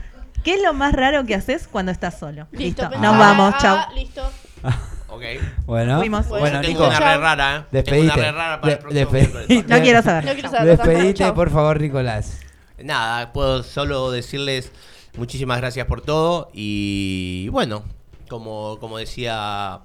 ¿Qué 0.43 0.55
es 0.55 0.61
lo 0.63 0.73
más 0.73 0.93
raro 0.93 1.23
que 1.25 1.35
haces 1.35 1.67
cuando 1.67 1.91
estás 1.91 2.17
solo? 2.17 2.47
Listo. 2.51 2.89
Nos 2.89 3.17
vamos. 3.17 3.53
Ah, 3.57 3.59
Chau. 3.61 3.95
listo. 3.95 4.23
Ok. 5.13 5.23
Bueno, 5.65 5.97
Fuimos. 5.99 6.25
bueno, 6.29 6.61
Nico. 6.61 6.87
una 6.87 6.97
re 6.97 7.17
rara, 7.17 7.67
¿eh? 7.73 7.83
Tengo 7.83 8.01
Despedite. 8.01 8.05
una 8.05 8.15
re 8.15 8.31
rara 8.31 8.61
para 8.61 8.73
el 8.73 8.79
De- 8.79 9.05
próximo 9.05 9.11
miércoles. 9.11 9.67
No 9.67 9.81
quiero 9.81 10.01
saber. 10.01 10.23
No 10.25 10.33
quiero 10.33 10.49
saber. 10.49 10.77
Despedite, 10.77 11.33
por 11.33 11.49
favor, 11.49 11.81
Nicolás. 11.81 12.39
Nada, 12.81 13.33
puedo 13.33 13.61
solo 13.63 14.09
decirles 14.09 14.71
muchísimas 15.17 15.57
gracias 15.59 15.85
por 15.85 15.99
todo 16.01 16.49
y 16.53 17.49
bueno, 17.49 17.83
como, 18.29 18.77
como 18.79 18.97
decía 18.97 19.81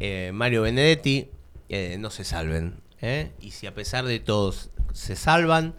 eh, 0.00 0.30
Mario 0.32 0.62
Benedetti, 0.62 1.28
eh, 1.68 1.96
no 2.00 2.08
se 2.08 2.24
salven. 2.24 2.80
¿eh? 3.02 3.32
Y 3.40 3.50
si 3.50 3.66
a 3.66 3.74
pesar 3.74 4.06
de 4.06 4.20
todos 4.20 4.70
se 4.94 5.16
salvan, 5.16 5.74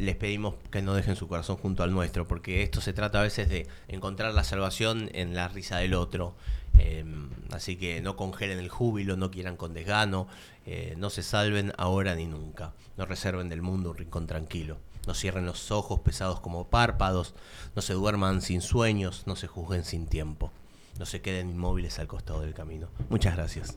les 0.00 0.16
pedimos 0.16 0.54
que 0.70 0.80
no 0.82 0.94
dejen 0.94 1.14
su 1.14 1.28
corazón 1.28 1.56
junto 1.56 1.82
al 1.82 1.92
nuestro, 1.92 2.26
porque 2.26 2.62
esto 2.62 2.80
se 2.80 2.92
trata 2.92 3.20
a 3.20 3.22
veces 3.22 3.48
de 3.48 3.68
encontrar 3.88 4.32
la 4.32 4.44
salvación 4.44 5.10
en 5.12 5.34
la 5.34 5.48
risa 5.48 5.76
del 5.76 5.94
otro. 5.94 6.34
Eh, 6.78 7.04
así 7.52 7.76
que 7.76 8.00
no 8.00 8.16
congelen 8.16 8.58
el 8.58 8.70
júbilo, 8.70 9.16
no 9.16 9.30
quieran 9.30 9.56
con 9.56 9.74
desgano, 9.74 10.26
eh, 10.64 10.94
no 10.96 11.10
se 11.10 11.22
salven 11.22 11.72
ahora 11.76 12.14
ni 12.14 12.26
nunca, 12.26 12.72
no 12.96 13.04
reserven 13.04 13.50
del 13.50 13.60
mundo 13.60 13.90
un 13.90 13.98
rincón 13.98 14.26
tranquilo, 14.26 14.78
no 15.06 15.12
cierren 15.12 15.44
los 15.44 15.70
ojos 15.70 16.00
pesados 16.00 16.40
como 16.40 16.68
párpados, 16.68 17.34
no 17.76 17.82
se 17.82 17.92
duerman 17.92 18.40
sin 18.40 18.62
sueños, 18.62 19.24
no 19.26 19.36
se 19.36 19.48
juzguen 19.48 19.84
sin 19.84 20.06
tiempo, 20.06 20.50
no 20.98 21.04
se 21.04 21.20
queden 21.20 21.50
inmóviles 21.50 21.98
al 21.98 22.08
costado 22.08 22.40
del 22.40 22.54
camino. 22.54 22.88
Muchas 23.10 23.36
gracias. 23.36 23.76